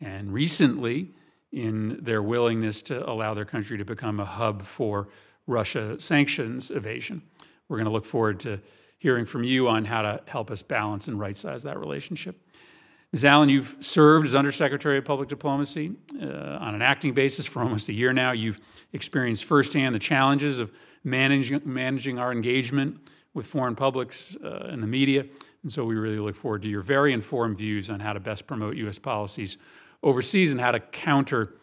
and 0.00 0.32
recently 0.32 1.10
in 1.54 1.98
their 2.02 2.20
willingness 2.20 2.82
to 2.82 3.08
allow 3.08 3.32
their 3.32 3.44
country 3.44 3.78
to 3.78 3.84
become 3.84 4.18
a 4.18 4.24
hub 4.24 4.62
for 4.62 5.08
Russia 5.46 6.00
sanctions 6.00 6.70
evasion. 6.70 7.22
We're 7.68 7.76
going 7.76 7.86
to 7.86 7.92
look 7.92 8.04
forward 8.04 8.40
to 8.40 8.60
hearing 8.98 9.24
from 9.24 9.44
you 9.44 9.68
on 9.68 9.84
how 9.84 10.02
to 10.02 10.20
help 10.26 10.50
us 10.50 10.62
balance 10.62 11.06
and 11.06 11.18
right 11.18 11.36
size 11.36 11.62
that 11.62 11.78
relationship. 11.78 12.36
Ms. 13.12 13.24
Allen, 13.24 13.48
you've 13.48 13.76
served 13.78 14.26
as 14.26 14.34
Undersecretary 14.34 14.98
of 14.98 15.04
Public 15.04 15.28
Diplomacy 15.28 15.92
uh, 16.20 16.26
on 16.60 16.74
an 16.74 16.82
acting 16.82 17.14
basis 17.14 17.46
for 17.46 17.62
almost 17.62 17.88
a 17.88 17.92
year 17.92 18.12
now. 18.12 18.32
You've 18.32 18.58
experienced 18.92 19.44
firsthand 19.44 19.94
the 19.94 20.00
challenges 20.00 20.58
of 20.58 20.72
managing, 21.04 21.60
managing 21.64 22.18
our 22.18 22.32
engagement 22.32 22.98
with 23.32 23.46
foreign 23.46 23.76
publics 23.76 24.36
uh, 24.42 24.66
and 24.68 24.82
the 24.82 24.88
media. 24.88 25.26
And 25.62 25.72
so 25.72 25.84
we 25.84 25.94
really 25.94 26.18
look 26.18 26.34
forward 26.34 26.62
to 26.62 26.68
your 26.68 26.82
very 26.82 27.12
informed 27.12 27.58
views 27.58 27.90
on 27.90 28.00
how 28.00 28.12
to 28.12 28.20
best 28.20 28.48
promote 28.48 28.74
U.S. 28.76 28.98
policies 28.98 29.56
overseas 30.04 30.52
and 30.52 30.60
how 30.60 30.70
to 30.70 30.78
counter 30.78 31.54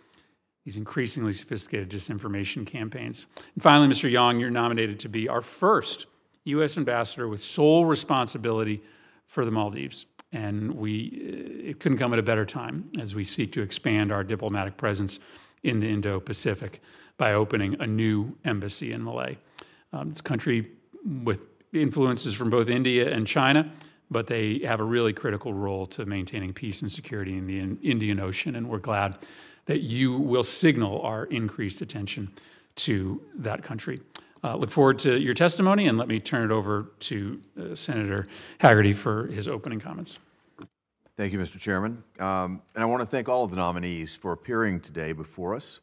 these 0.65 0.75
increasingly 0.75 1.31
sophisticated 1.31 1.89
disinformation 1.89 2.67
campaigns. 2.67 3.27
And 3.55 3.63
finally, 3.63 3.87
Mr. 3.87 4.11
Yon, 4.11 4.39
you're 4.39 4.51
nominated 4.51 4.99
to 4.99 5.09
be 5.09 5.29
our 5.29 5.41
first 5.41 6.07
U.S. 6.43 6.77
ambassador 6.77 7.27
with 7.27 7.41
sole 7.41 7.85
responsibility 7.85 8.83
for 9.25 9.45
the 9.45 9.51
Maldives 9.51 10.05
and 10.31 10.75
we 10.75 11.03
it 11.65 11.79
couldn't 11.79 11.97
come 11.97 12.13
at 12.13 12.19
a 12.19 12.23
better 12.23 12.45
time 12.45 12.89
as 12.99 13.13
we 13.13 13.23
seek 13.23 13.51
to 13.53 13.61
expand 13.61 14.11
our 14.11 14.23
diplomatic 14.23 14.77
presence 14.77 15.19
in 15.63 15.79
the 15.79 15.89
Indo-Pacific 15.89 16.81
by 17.17 17.33
opening 17.33 17.79
a 17.79 17.87
new 17.87 18.37
embassy 18.43 18.91
in 18.91 19.03
Malé. 19.03 19.37
Um, 19.93 20.13
a 20.17 20.21
country 20.21 20.71
with 21.23 21.47
influences 21.73 22.33
from 22.33 22.49
both 22.49 22.69
India 22.69 23.13
and 23.13 23.27
China, 23.27 23.71
but 24.11 24.27
they 24.27 24.59
have 24.59 24.81
a 24.81 24.83
really 24.83 25.13
critical 25.13 25.53
role 25.53 25.85
to 25.87 26.05
maintaining 26.05 26.53
peace 26.53 26.81
and 26.81 26.91
security 26.91 27.37
in 27.37 27.47
the 27.47 27.59
Indian 27.89 28.19
Ocean, 28.19 28.55
and 28.55 28.69
we're 28.69 28.77
glad 28.77 29.17
that 29.65 29.79
you 29.79 30.17
will 30.17 30.43
signal 30.43 31.01
our 31.01 31.25
increased 31.25 31.81
attention 31.81 32.29
to 32.75 33.21
that 33.35 33.63
country. 33.63 34.01
Uh, 34.43 34.55
look 34.55 34.69
forward 34.69 34.99
to 34.99 35.17
your 35.17 35.33
testimony, 35.33 35.87
and 35.87 35.97
let 35.97 36.09
me 36.09 36.19
turn 36.19 36.43
it 36.43 36.53
over 36.53 36.91
to 36.99 37.39
uh, 37.59 37.73
Senator 37.73 38.27
Hagerty 38.59 38.93
for 38.93 39.27
his 39.27 39.47
opening 39.47 39.79
comments. 39.79 40.19
Thank 41.15 41.31
you, 41.31 41.39
Mr. 41.39 41.59
Chairman. 41.59 42.03
Um, 42.19 42.61
and 42.75 42.83
I 42.83 42.85
want 42.85 43.01
to 43.01 43.05
thank 43.05 43.29
all 43.29 43.45
of 43.45 43.51
the 43.51 43.57
nominees 43.57 44.15
for 44.15 44.33
appearing 44.33 44.81
today 44.81 45.11
before 45.13 45.55
us. 45.55 45.79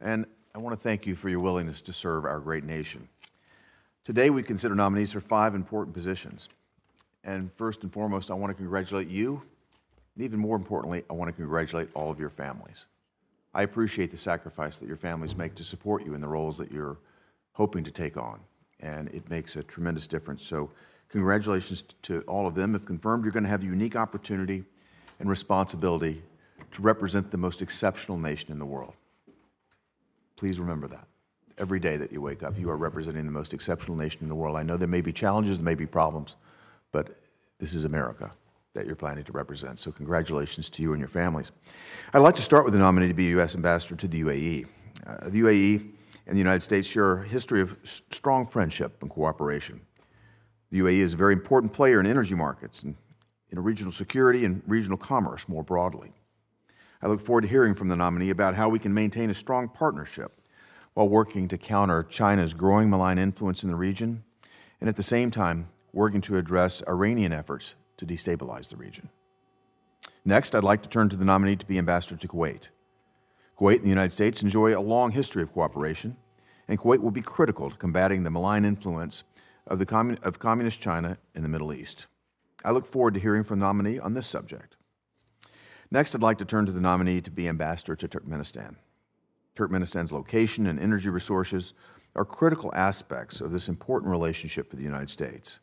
And 0.00 0.26
I 0.54 0.58
want 0.58 0.78
to 0.78 0.82
thank 0.82 1.06
you 1.06 1.14
for 1.14 1.28
your 1.30 1.40
willingness 1.40 1.80
to 1.82 1.92
serve 1.92 2.26
our 2.26 2.38
great 2.38 2.64
nation. 2.64 3.08
Today, 4.04 4.30
we 4.30 4.42
consider 4.42 4.74
nominees 4.74 5.12
for 5.12 5.20
five 5.20 5.54
important 5.54 5.94
positions. 5.94 6.48
And 7.24 7.52
first 7.54 7.82
and 7.82 7.92
foremost, 7.92 8.30
I 8.30 8.34
want 8.34 8.50
to 8.50 8.54
congratulate 8.54 9.08
you. 9.08 9.42
And 10.14 10.24
even 10.24 10.38
more 10.38 10.56
importantly, 10.56 11.04
I 11.08 11.12
want 11.14 11.28
to 11.28 11.32
congratulate 11.32 11.88
all 11.94 12.10
of 12.10 12.18
your 12.18 12.28
families. 12.28 12.86
I 13.54 13.62
appreciate 13.62 14.10
the 14.10 14.16
sacrifice 14.16 14.78
that 14.78 14.86
your 14.86 14.96
families 14.96 15.36
make 15.36 15.54
to 15.56 15.64
support 15.64 16.04
you 16.04 16.14
in 16.14 16.20
the 16.20 16.28
roles 16.28 16.58
that 16.58 16.72
you're 16.72 16.98
hoping 17.52 17.84
to 17.84 17.90
take 17.90 18.16
on. 18.16 18.40
And 18.80 19.08
it 19.08 19.28
makes 19.30 19.56
a 19.56 19.62
tremendous 19.62 20.06
difference. 20.06 20.44
So, 20.44 20.70
congratulations 21.08 21.82
to 22.02 22.22
all 22.22 22.46
of 22.46 22.54
them. 22.54 22.74
If 22.74 22.86
confirmed, 22.86 23.24
you're 23.24 23.32
going 23.32 23.44
to 23.44 23.50
have 23.50 23.60
the 23.60 23.66
unique 23.66 23.94
opportunity 23.94 24.64
and 25.20 25.28
responsibility 25.28 26.22
to 26.72 26.82
represent 26.82 27.30
the 27.30 27.38
most 27.38 27.62
exceptional 27.62 28.18
nation 28.18 28.50
in 28.50 28.58
the 28.58 28.66
world. 28.66 28.94
Please 30.36 30.58
remember 30.58 30.88
that. 30.88 31.06
Every 31.58 31.78
day 31.78 31.96
that 31.98 32.10
you 32.10 32.20
wake 32.20 32.42
up, 32.42 32.58
you 32.58 32.70
are 32.70 32.76
representing 32.76 33.26
the 33.26 33.30
most 33.30 33.52
exceptional 33.52 33.96
nation 33.96 34.22
in 34.22 34.28
the 34.28 34.34
world. 34.34 34.56
I 34.56 34.62
know 34.62 34.76
there 34.76 34.88
may 34.88 35.02
be 35.02 35.12
challenges, 35.12 35.58
there 35.58 35.64
may 35.64 35.74
be 35.74 35.86
problems, 35.86 36.36
but 36.92 37.16
this 37.58 37.74
is 37.74 37.84
America 37.84 38.30
that 38.74 38.86
you're 38.86 38.96
planning 38.96 39.24
to 39.24 39.32
represent. 39.32 39.78
So, 39.78 39.90
congratulations 39.92 40.68
to 40.70 40.82
you 40.82 40.92
and 40.92 41.00
your 41.00 41.08
families. 41.08 41.50
I'd 42.14 42.20
like 42.20 42.36
to 42.36 42.42
start 42.42 42.64
with 42.64 42.72
the 42.72 42.78
nominee 42.78 43.08
to 43.08 43.14
be 43.14 43.24
U.S. 43.24 43.54
Ambassador 43.54 43.96
to 43.96 44.08
the 44.08 44.22
UAE. 44.22 44.66
Uh, 45.06 45.28
the 45.28 45.40
UAE 45.40 45.90
and 46.26 46.36
the 46.36 46.38
United 46.38 46.60
States 46.60 46.88
share 46.88 47.22
a 47.22 47.28
history 47.28 47.60
of 47.60 47.78
strong 47.84 48.46
friendship 48.46 49.02
and 49.02 49.10
cooperation. 49.10 49.80
The 50.70 50.80
UAE 50.80 50.98
is 50.98 51.12
a 51.12 51.16
very 51.16 51.32
important 51.32 51.72
player 51.72 52.00
in 52.00 52.06
energy 52.06 52.34
markets 52.34 52.82
and 52.82 52.94
in 53.50 53.62
regional 53.62 53.92
security 53.92 54.44
and 54.44 54.62
regional 54.66 54.96
commerce 54.96 55.48
more 55.48 55.62
broadly. 55.62 56.12
I 57.02 57.08
look 57.08 57.20
forward 57.20 57.42
to 57.42 57.48
hearing 57.48 57.74
from 57.74 57.88
the 57.88 57.96
nominee 57.96 58.30
about 58.30 58.54
how 58.54 58.68
we 58.68 58.78
can 58.78 58.94
maintain 58.94 59.28
a 59.28 59.34
strong 59.34 59.68
partnership 59.68 60.32
while 60.94 61.08
working 61.08 61.48
to 61.48 61.58
counter 61.58 62.02
China's 62.02 62.54
growing 62.54 62.88
malign 62.88 63.18
influence 63.18 63.64
in 63.64 63.70
the 63.70 63.76
region 63.76 64.24
and 64.80 64.88
at 64.88 64.96
the 64.96 65.02
same 65.02 65.30
time 65.30 65.68
working 65.92 66.20
to 66.22 66.36
address 66.36 66.82
Iranian 66.88 67.32
efforts 67.32 67.74
to 67.96 68.06
destabilize 68.06 68.68
the 68.68 68.76
region. 68.76 69.08
Next, 70.24 70.54
I'd 70.54 70.64
like 70.64 70.82
to 70.82 70.88
turn 70.88 71.08
to 71.08 71.16
the 71.16 71.24
nominee 71.24 71.56
to 71.56 71.66
be 71.66 71.78
ambassador 71.78 72.16
to 72.16 72.28
Kuwait. 72.28 72.68
Kuwait 73.58 73.76
and 73.76 73.84
the 73.84 73.88
United 73.88 74.12
States 74.12 74.42
enjoy 74.42 74.76
a 74.76 74.80
long 74.80 75.10
history 75.10 75.42
of 75.42 75.52
cooperation, 75.52 76.16
and 76.68 76.78
Kuwait 76.78 77.00
will 77.00 77.10
be 77.10 77.22
critical 77.22 77.70
to 77.70 77.76
combating 77.76 78.22
the 78.22 78.30
malign 78.30 78.64
influence 78.64 79.24
of, 79.66 79.78
the 79.78 79.86
commun- 79.86 80.18
of 80.22 80.38
Communist 80.38 80.80
China 80.80 81.16
in 81.34 81.42
the 81.42 81.48
Middle 81.48 81.72
East. 81.72 82.06
I 82.64 82.70
look 82.70 82.86
forward 82.86 83.14
to 83.14 83.20
hearing 83.20 83.42
from 83.42 83.58
the 83.58 83.66
nominee 83.66 83.98
on 83.98 84.14
this 84.14 84.26
subject. 84.26 84.76
Next, 85.90 86.14
I'd 86.14 86.22
like 86.22 86.38
to 86.38 86.44
turn 86.44 86.66
to 86.66 86.72
the 86.72 86.80
nominee 86.80 87.20
to 87.20 87.30
be 87.30 87.48
ambassador 87.48 87.94
to 87.96 88.08
Turkmenistan. 88.08 88.76
Turkmenistan's 89.54 90.12
location 90.12 90.66
and 90.66 90.80
energy 90.80 91.10
resources 91.10 91.74
are 92.14 92.24
critical 92.24 92.72
aspects 92.74 93.40
of 93.40 93.50
this 93.50 93.68
important 93.68 94.10
relationship 94.10 94.70
for 94.70 94.76
the 94.76 94.82
United 94.82 95.10
States. 95.10 95.58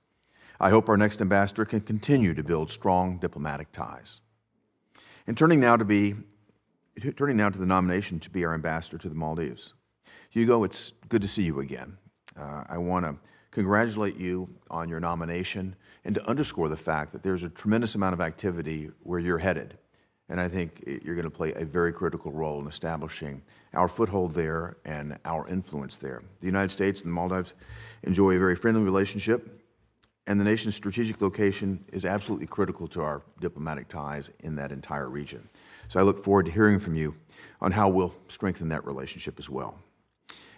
I 0.60 0.70
hope 0.70 0.90
our 0.90 0.98
next 0.98 1.22
ambassador 1.22 1.66
can 1.66 1.82
continue 1.82 2.34
to 2.34 2.44
build 2.44 2.70
strong 2.70 3.18
diplomatic 3.18 3.72
ties. 3.72 4.20
And 5.26 5.38
turning 5.38 5.60
now 5.60 5.78
to 5.78 5.86
be 5.86 6.16
turning 7.16 7.38
now 7.38 7.50
to 7.50 7.58
the 7.58 7.66
nomination 7.66 8.20
to 8.20 8.30
be 8.30 8.44
our 8.44 8.54
ambassador 8.54 8.98
to 8.98 9.08
the 9.08 9.16
Maldives. 9.16 9.74
Hugo, 10.30 10.64
it's 10.64 10.92
good 11.08 11.22
to 11.22 11.28
see 11.28 11.44
you 11.44 11.60
again. 11.60 11.98
Uh, 12.38 12.64
I 12.68 12.78
want 12.78 13.06
to 13.06 13.16
congratulate 13.52 14.18
you 14.18 14.50
on 14.70 14.90
your 14.90 15.00
nomination 15.00 15.76
and 16.04 16.16
to 16.16 16.30
underscore 16.30 16.68
the 16.68 16.78
fact 16.78 17.14
that 17.14 17.24
there's 17.24 17.44
a 17.44 17.50
tremendous 17.50 17.96
amount 17.96 18.14
of 18.14 18.22
activity 18.22 18.90
where 19.04 19.20
you're 19.20 19.38
headed. 19.38 19.78
And 20.28 20.40
I 20.40 20.48
think 20.48 20.84
you're 20.86 21.16
going 21.16 21.24
to 21.24 21.32
play 21.32 21.54
a 21.54 21.66
very 21.66 21.92
critical 21.92 22.32
role 22.32 22.60
in 22.62 22.68
establishing 22.68 23.42
our 23.74 23.88
foothold 23.88 24.34
there 24.34 24.78
and 24.86 25.18
our 25.26 25.48
influence 25.48 25.98
there. 25.98 26.22
The 26.40 26.46
United 26.46 26.70
States 26.70 27.02
and 27.02 27.10
the 27.10 27.14
Maldives 27.14 27.56
enjoy 28.04 28.36
a 28.36 28.40
very 28.40 28.56
friendly 28.56 28.84
relationship, 28.84 29.59
and 30.30 30.40
the 30.40 30.44
nation's 30.44 30.76
strategic 30.76 31.22
location 31.22 31.84
is 31.92 32.06
absolutely 32.06 32.46
critical 32.46 32.88
to 32.88 33.02
our 33.02 33.24
diplomatic 33.42 33.88
ties 33.88 34.30
in 34.42 34.56
that 34.58 34.72
entire 34.72 35.10
region. 35.10 35.50
So 35.88 36.00
I 36.00 36.04
look 36.04 36.24
forward 36.24 36.46
to 36.46 36.52
hearing 36.52 36.78
from 36.78 36.94
you 36.94 37.16
on 37.60 37.72
how 37.72 37.90
we'll 37.90 38.14
strengthen 38.28 38.70
that 38.70 38.86
relationship 38.86 39.40
as 39.40 39.50
well. 39.50 39.80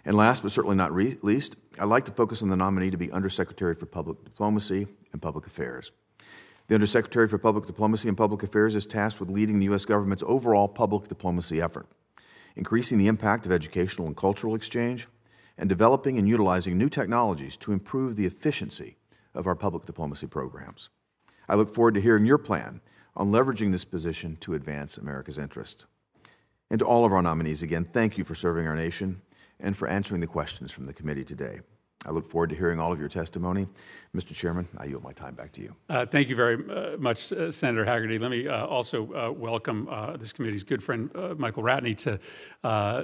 And 0.04 0.14
last 0.14 0.42
but 0.42 0.52
certainly 0.52 0.76
not 0.76 0.92
re- 0.92 1.16
least, 1.22 1.56
I'd 1.80 1.86
like 1.86 2.04
to 2.04 2.12
focus 2.12 2.42
on 2.42 2.50
the 2.50 2.56
nominee 2.56 2.90
to 2.90 2.98
be 2.98 3.10
Undersecretary 3.10 3.74
for 3.74 3.86
Public 3.86 4.22
Diplomacy 4.24 4.88
and 5.10 5.22
Public 5.22 5.46
Affairs. 5.46 5.90
The 6.66 6.74
Undersecretary 6.74 7.26
for 7.26 7.38
Public 7.38 7.64
Diplomacy 7.64 8.08
and 8.08 8.16
Public 8.16 8.42
Affairs 8.42 8.74
is 8.74 8.84
tasked 8.84 9.20
with 9.20 9.30
leading 9.30 9.58
the 9.58 9.66
U.S. 9.66 9.86
government's 9.86 10.24
overall 10.26 10.68
public 10.68 11.08
diplomacy 11.08 11.62
effort, 11.62 11.86
increasing 12.56 12.98
the 12.98 13.08
impact 13.08 13.46
of 13.46 13.52
educational 13.52 14.06
and 14.06 14.18
cultural 14.18 14.54
exchange, 14.54 15.08
and 15.56 15.70
developing 15.70 16.18
and 16.18 16.28
utilizing 16.28 16.76
new 16.76 16.90
technologies 16.90 17.56
to 17.56 17.72
improve 17.72 18.16
the 18.16 18.26
efficiency 18.26 18.96
of 19.34 19.46
our 19.46 19.54
public 19.54 19.84
diplomacy 19.84 20.26
programs. 20.26 20.88
I 21.48 21.54
look 21.54 21.68
forward 21.68 21.94
to 21.94 22.00
hearing 22.00 22.26
your 22.26 22.38
plan 22.38 22.80
on 23.16 23.30
leveraging 23.30 23.72
this 23.72 23.84
position 23.84 24.36
to 24.40 24.54
advance 24.54 24.96
America's 24.96 25.38
interest. 25.38 25.86
And 26.70 26.78
to 26.78 26.86
all 26.86 27.04
of 27.04 27.12
our 27.12 27.22
nominees, 27.22 27.62
again, 27.62 27.84
thank 27.84 28.16
you 28.16 28.24
for 28.24 28.34
serving 28.34 28.66
our 28.66 28.76
nation 28.76 29.20
and 29.60 29.76
for 29.76 29.88
answering 29.88 30.20
the 30.20 30.26
questions 30.26 30.72
from 30.72 30.84
the 30.84 30.94
committee 30.94 31.24
today. 31.24 31.60
I 32.04 32.10
look 32.10 32.28
forward 32.28 32.50
to 32.50 32.56
hearing 32.56 32.80
all 32.80 32.92
of 32.92 32.98
your 32.98 33.08
testimony. 33.08 33.68
Mr. 34.14 34.34
Chairman, 34.34 34.66
I 34.76 34.86
yield 34.86 35.04
my 35.04 35.12
time 35.12 35.34
back 35.34 35.52
to 35.52 35.62
you. 35.62 35.76
Uh, 35.88 36.04
thank 36.04 36.28
you 36.28 36.34
very 36.34 36.56
uh, 36.68 36.96
much, 36.98 37.32
uh, 37.32 37.50
Senator 37.50 37.84
Hagerty. 37.84 38.18
Let 38.20 38.30
me 38.30 38.48
uh, 38.48 38.66
also 38.66 39.12
uh, 39.12 39.30
welcome 39.30 39.88
uh, 39.88 40.16
this 40.16 40.32
committee's 40.32 40.64
good 40.64 40.82
friend, 40.82 41.10
Michael 41.38 41.62
Ratney, 41.62 41.96
to 41.98 42.18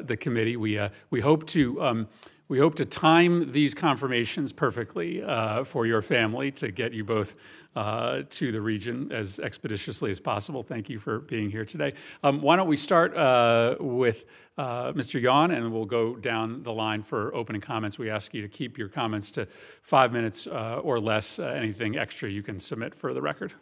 the 0.04 0.16
committee. 0.16 0.56
We, 0.56 0.80
we 1.10 1.20
hope 1.20 1.46
to. 1.48 1.82
Um, 1.82 2.08
we 2.48 2.58
hope 2.58 2.74
to 2.76 2.84
time 2.84 3.52
these 3.52 3.74
confirmations 3.74 4.52
perfectly 4.52 5.22
for 5.64 5.86
your 5.86 6.02
family 6.02 6.50
to 6.52 6.70
get 6.70 6.92
you 6.92 7.04
both 7.04 7.34
uh, 7.78 8.22
to 8.28 8.50
the 8.50 8.60
region 8.60 9.12
as 9.12 9.38
expeditiously 9.38 10.10
as 10.10 10.18
possible. 10.18 10.64
Thank 10.64 10.90
you 10.90 10.98
for 10.98 11.20
being 11.20 11.48
here 11.48 11.64
today. 11.64 11.92
Um, 12.24 12.42
why 12.42 12.56
don't 12.56 12.66
we 12.66 12.76
start 12.76 13.16
uh, 13.16 13.76
with 13.78 14.24
uh, 14.56 14.92
Mr. 14.94 15.20
Yon, 15.20 15.52
and 15.52 15.72
we'll 15.72 15.84
go 15.84 16.16
down 16.16 16.64
the 16.64 16.72
line 16.72 17.02
for 17.02 17.32
opening 17.36 17.60
comments. 17.60 17.96
We 17.96 18.10
ask 18.10 18.34
you 18.34 18.42
to 18.42 18.48
keep 18.48 18.78
your 18.78 18.88
comments 18.88 19.30
to 19.32 19.46
five 19.82 20.12
minutes 20.12 20.48
uh, 20.48 20.80
or 20.82 20.98
less. 20.98 21.38
Uh, 21.38 21.44
anything 21.44 21.96
extra 21.96 22.28
you 22.28 22.42
can 22.42 22.58
submit 22.58 22.96
for 22.96 23.14
the 23.14 23.22
record. 23.22 23.54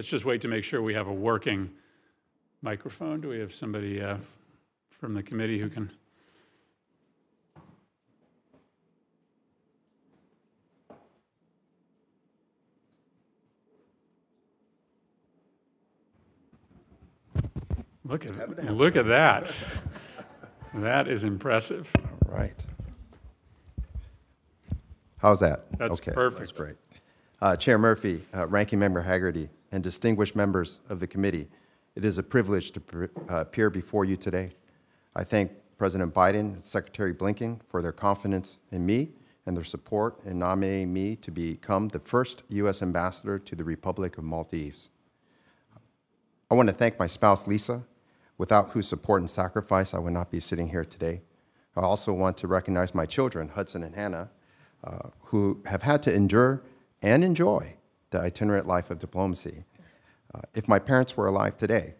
Let's 0.00 0.08
just 0.08 0.24
wait 0.24 0.40
to 0.40 0.48
make 0.48 0.64
sure 0.64 0.80
we 0.80 0.94
have 0.94 1.08
a 1.08 1.12
working 1.12 1.68
microphone. 2.62 3.20
Do 3.20 3.28
we 3.28 3.38
have 3.38 3.52
somebody 3.52 4.00
uh, 4.00 4.16
from 4.88 5.12
the 5.12 5.22
committee 5.22 5.58
who 5.58 5.68
can? 5.68 5.90
Look 18.06 18.24
at, 18.24 18.74
look 18.74 18.96
at 18.96 19.06
that. 19.06 19.80
That 20.72 21.08
is 21.08 21.24
impressive. 21.24 21.94
All 22.26 22.38
right. 22.38 22.54
How's 25.18 25.40
that? 25.40 25.70
That's 25.76 26.00
Okay, 26.00 26.12
perfect. 26.12 26.38
That's 26.38 26.52
great. 26.52 26.76
Uh, 27.42 27.54
Chair 27.56 27.76
Murphy, 27.76 28.24
uh, 28.34 28.46
Ranking 28.46 28.78
Member 28.78 29.04
Hagerty, 29.04 29.50
and 29.72 29.82
distinguished 29.82 30.36
members 30.36 30.80
of 30.88 31.00
the 31.00 31.06
committee, 31.06 31.48
it 31.94 32.04
is 32.04 32.18
a 32.18 32.22
privilege 32.22 32.72
to 32.72 32.80
uh, 33.28 33.40
appear 33.40 33.70
before 33.70 34.04
you 34.04 34.16
today. 34.16 34.52
I 35.14 35.24
thank 35.24 35.52
President 35.76 36.14
Biden 36.14 36.54
and 36.54 36.62
Secretary 36.62 37.12
Blinken 37.12 37.62
for 37.64 37.82
their 37.82 37.92
confidence 37.92 38.58
in 38.70 38.84
me 38.86 39.10
and 39.46 39.56
their 39.56 39.64
support 39.64 40.18
in 40.24 40.38
nominating 40.38 40.92
me 40.92 41.16
to 41.16 41.30
become 41.30 41.88
the 41.88 41.98
first 41.98 42.42
U.S. 42.48 42.82
ambassador 42.82 43.38
to 43.38 43.56
the 43.56 43.64
Republic 43.64 44.18
of 44.18 44.24
Maldives. 44.24 44.90
I 46.50 46.54
want 46.54 46.68
to 46.68 46.74
thank 46.74 46.98
my 46.98 47.06
spouse, 47.06 47.46
Lisa, 47.46 47.84
without 48.38 48.70
whose 48.70 48.88
support 48.88 49.20
and 49.20 49.30
sacrifice 49.30 49.94
I 49.94 49.98
would 49.98 50.12
not 50.12 50.30
be 50.30 50.40
sitting 50.40 50.68
here 50.68 50.84
today. 50.84 51.22
I 51.76 51.80
also 51.80 52.12
want 52.12 52.36
to 52.38 52.46
recognize 52.46 52.94
my 52.94 53.06
children, 53.06 53.48
Hudson 53.48 53.82
and 53.82 53.94
Hannah, 53.94 54.30
uh, 54.84 55.10
who 55.24 55.62
have 55.66 55.82
had 55.82 56.02
to 56.04 56.14
endure 56.14 56.62
and 57.02 57.24
enjoy 57.24 57.76
the 58.10 58.20
itinerant 58.20 58.66
life 58.66 58.90
of 58.90 58.98
diplomacy. 58.98 59.64
Uh, 60.34 60.40
if 60.54 60.68
my 60.68 60.78
parents 60.78 61.16
were 61.16 61.26
alive 61.26 61.56
today, 61.56 61.94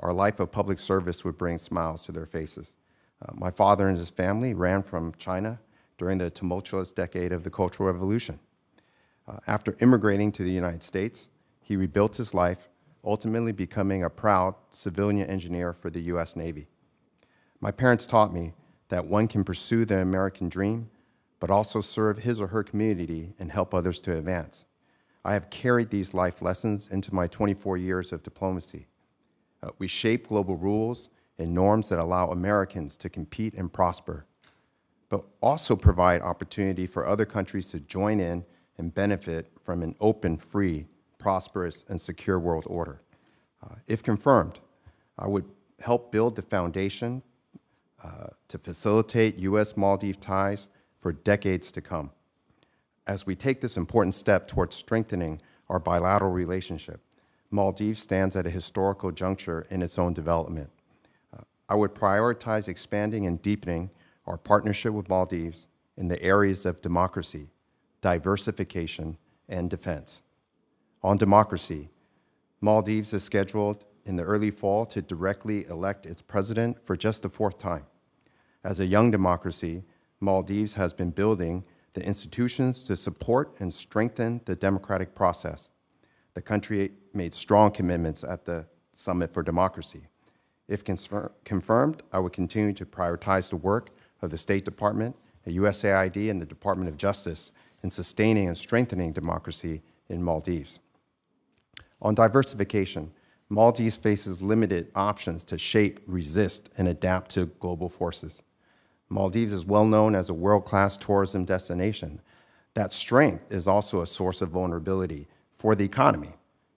our 0.00 0.12
life 0.12 0.40
of 0.40 0.52
public 0.52 0.78
service 0.78 1.24
would 1.24 1.36
bring 1.36 1.58
smiles 1.58 2.02
to 2.02 2.12
their 2.12 2.26
faces. 2.26 2.72
Uh, 3.20 3.32
my 3.34 3.50
father 3.50 3.88
and 3.88 3.98
his 3.98 4.10
family 4.10 4.54
ran 4.54 4.82
from 4.82 5.12
China 5.18 5.60
during 5.96 6.18
the 6.18 6.30
tumultuous 6.30 6.92
decade 6.92 7.32
of 7.32 7.42
the 7.42 7.50
Cultural 7.50 7.92
Revolution. 7.92 8.38
Uh, 9.26 9.38
after 9.46 9.76
immigrating 9.80 10.30
to 10.32 10.42
the 10.42 10.52
United 10.52 10.82
States, 10.82 11.28
he 11.60 11.76
rebuilt 11.76 12.16
his 12.16 12.32
life, 12.32 12.68
ultimately 13.04 13.52
becoming 13.52 14.02
a 14.02 14.10
proud 14.10 14.54
civilian 14.70 15.28
engineer 15.28 15.72
for 15.72 15.90
the 15.90 16.00
U.S. 16.02 16.36
Navy. 16.36 16.68
My 17.60 17.70
parents 17.72 18.06
taught 18.06 18.32
me 18.32 18.54
that 18.88 19.06
one 19.06 19.28
can 19.28 19.44
pursue 19.44 19.84
the 19.84 19.98
American 19.98 20.48
dream, 20.48 20.90
but 21.40 21.50
also 21.50 21.80
serve 21.80 22.18
his 22.18 22.40
or 22.40 22.48
her 22.48 22.62
community 22.62 23.34
and 23.38 23.50
help 23.52 23.74
others 23.74 24.00
to 24.02 24.16
advance. 24.16 24.64
I 25.24 25.32
have 25.34 25.50
carried 25.50 25.90
these 25.90 26.14
life 26.14 26.40
lessons 26.40 26.88
into 26.88 27.14
my 27.14 27.26
24 27.26 27.76
years 27.76 28.12
of 28.12 28.22
diplomacy. 28.22 28.86
Uh, 29.62 29.70
we 29.78 29.88
shape 29.88 30.28
global 30.28 30.56
rules 30.56 31.08
and 31.38 31.52
norms 31.54 31.88
that 31.88 31.98
allow 31.98 32.30
Americans 32.30 32.96
to 32.98 33.08
compete 33.08 33.54
and 33.54 33.72
prosper, 33.72 34.26
but 35.08 35.24
also 35.40 35.76
provide 35.76 36.22
opportunity 36.22 36.86
for 36.86 37.06
other 37.06 37.24
countries 37.24 37.66
to 37.66 37.80
join 37.80 38.20
in 38.20 38.44
and 38.76 38.94
benefit 38.94 39.50
from 39.62 39.82
an 39.82 39.94
open, 40.00 40.36
free, 40.36 40.86
prosperous, 41.18 41.84
and 41.88 42.00
secure 42.00 42.38
world 42.38 42.64
order. 42.66 43.02
Uh, 43.62 43.74
if 43.86 44.02
confirmed, 44.02 44.60
I 45.18 45.26
would 45.26 45.44
help 45.80 46.12
build 46.12 46.36
the 46.36 46.42
foundation 46.42 47.22
uh, 48.02 48.28
to 48.46 48.58
facilitate 48.58 49.38
U.S. 49.40 49.76
Maldives 49.76 50.18
ties 50.18 50.68
for 50.96 51.12
decades 51.12 51.72
to 51.72 51.80
come. 51.80 52.12
As 53.08 53.24
we 53.24 53.34
take 53.34 53.62
this 53.62 53.78
important 53.78 54.14
step 54.14 54.46
towards 54.46 54.76
strengthening 54.76 55.40
our 55.70 55.78
bilateral 55.78 56.30
relationship, 56.30 57.00
Maldives 57.50 58.00
stands 58.00 58.36
at 58.36 58.46
a 58.46 58.50
historical 58.50 59.10
juncture 59.10 59.66
in 59.70 59.80
its 59.80 59.98
own 59.98 60.12
development. 60.12 60.68
Uh, 61.34 61.40
I 61.70 61.74
would 61.74 61.94
prioritize 61.94 62.68
expanding 62.68 63.24
and 63.24 63.40
deepening 63.40 63.90
our 64.26 64.36
partnership 64.36 64.92
with 64.92 65.08
Maldives 65.08 65.66
in 65.96 66.08
the 66.08 66.22
areas 66.22 66.66
of 66.66 66.82
democracy, 66.82 67.48
diversification, 68.02 69.16
and 69.48 69.70
defense. 69.70 70.20
On 71.02 71.16
democracy, 71.16 71.88
Maldives 72.60 73.14
is 73.14 73.24
scheduled 73.24 73.86
in 74.04 74.16
the 74.16 74.22
early 74.22 74.50
fall 74.50 74.84
to 74.84 75.00
directly 75.00 75.64
elect 75.66 76.04
its 76.04 76.20
president 76.20 76.78
for 76.84 76.94
just 76.94 77.22
the 77.22 77.30
fourth 77.30 77.56
time. 77.56 77.86
As 78.62 78.80
a 78.80 78.86
young 78.86 79.10
democracy, 79.10 79.84
Maldives 80.20 80.74
has 80.74 80.92
been 80.92 81.10
building 81.10 81.64
the 81.94 82.04
institutions 82.04 82.84
to 82.84 82.96
support 82.96 83.54
and 83.60 83.72
strengthen 83.72 84.40
the 84.44 84.54
democratic 84.54 85.14
process. 85.14 85.70
The 86.34 86.42
country 86.42 86.92
made 87.14 87.34
strong 87.34 87.70
commitments 87.70 88.22
at 88.22 88.44
the 88.44 88.66
Summit 88.94 89.30
for 89.30 89.42
Democracy. 89.42 90.06
If 90.68 90.84
confir- 90.84 91.30
confirmed, 91.44 92.02
I 92.12 92.18
would 92.18 92.32
continue 92.32 92.72
to 92.74 92.86
prioritize 92.86 93.50
the 93.50 93.56
work 93.56 93.90
of 94.22 94.30
the 94.30 94.38
State 94.38 94.64
Department, 94.64 95.16
the 95.44 95.56
USAID, 95.56 96.30
and 96.30 96.40
the 96.40 96.46
Department 96.46 96.88
of 96.88 96.96
Justice 96.96 97.52
in 97.82 97.90
sustaining 97.90 98.48
and 98.48 98.56
strengthening 98.56 99.12
democracy 99.12 99.82
in 100.08 100.22
Maldives. 100.22 100.80
On 102.02 102.14
diversification, 102.14 103.12
Maldives 103.48 103.96
faces 103.96 104.42
limited 104.42 104.90
options 104.94 105.42
to 105.44 105.56
shape, 105.56 106.00
resist, 106.06 106.70
and 106.76 106.86
adapt 106.86 107.30
to 107.32 107.46
global 107.46 107.88
forces. 107.88 108.42
Maldives 109.08 109.52
is 109.52 109.64
well 109.64 109.86
known 109.86 110.14
as 110.14 110.28
a 110.28 110.34
world 110.34 110.64
class 110.64 110.96
tourism 110.96 111.44
destination. 111.44 112.20
That 112.74 112.92
strength 112.92 113.50
is 113.50 113.66
also 113.66 114.00
a 114.00 114.06
source 114.06 114.42
of 114.42 114.50
vulnerability 114.50 115.26
for 115.50 115.74
the 115.74 115.84
economy 115.84 116.34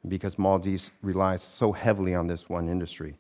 because 0.08 0.40
Maldives 0.40 0.92
relies 1.02 1.42
so 1.42 1.72
heavily 1.72 2.16
on 2.16 2.28
this 2.28 2.50
one 2.50 2.68
industry. 2.68 3.16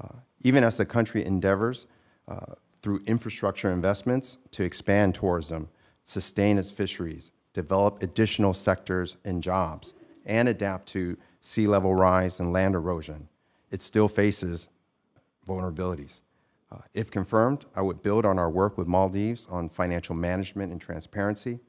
Uh, 0.00 0.16
even 0.42 0.64
as 0.64 0.76
the 0.76 0.84
country 0.84 1.24
endeavors 1.24 1.86
uh, 2.28 2.54
through 2.82 3.00
infrastructure 3.06 3.70
investments 3.70 4.38
to 4.50 4.62
expand 4.64 5.14
tourism, 5.14 5.68
sustain 6.04 6.58
its 6.58 6.70
fisheries, 6.70 7.30
develop 7.52 8.02
additional 8.02 8.54
sectors 8.54 9.16
and 9.24 9.42
jobs, 9.42 9.94
and 10.24 10.48
adapt 10.48 10.86
to 10.88 11.16
sea 11.40 11.66
level 11.66 11.94
rise 11.94 12.38
and 12.38 12.52
land 12.52 12.74
erosion, 12.74 13.28
it 13.70 13.82
still 13.82 14.08
faces 14.08 14.68
vulnerabilities. 15.46 16.20
Uh, 16.72 16.78
if 16.94 17.10
confirmed, 17.10 17.66
I 17.76 17.82
would 17.82 18.02
build 18.02 18.24
on 18.24 18.38
our 18.38 18.48
work 18.48 18.78
with 18.78 18.86
Maldives 18.86 19.46
on 19.50 19.68
financial 19.68 20.14
management 20.14 20.72
and 20.72 20.80
transparency. 20.80 21.60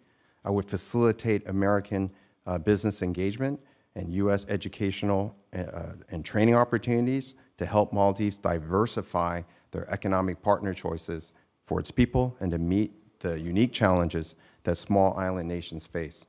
I 0.46 0.50
would 0.50 0.66
facilitate 0.66 1.48
American 1.48 2.12
uh, 2.46 2.58
business 2.58 3.02
engagement 3.02 3.60
and 3.96 4.14
U.S. 4.14 4.46
educational 4.48 5.36
uh, 5.54 5.94
and 6.10 6.24
training 6.24 6.56
opportunities 6.56 7.36
to 7.58 7.66
help 7.66 7.92
Maldives 7.92 8.38
diversify 8.38 9.42
their 9.72 9.90
economic 9.90 10.42
partner 10.42 10.74
choices 10.74 11.34
for 11.62 11.80
its 11.80 11.92
people 11.92 12.38
and 12.40 12.52
to 12.52 12.58
meet 12.58 12.94
the 13.20 13.40
unique 13.40 13.74
challenges 13.74 14.36
that 14.64 14.76
small 14.76 15.18
island 15.18 15.50
nations 15.50 15.86
face. 15.86 16.28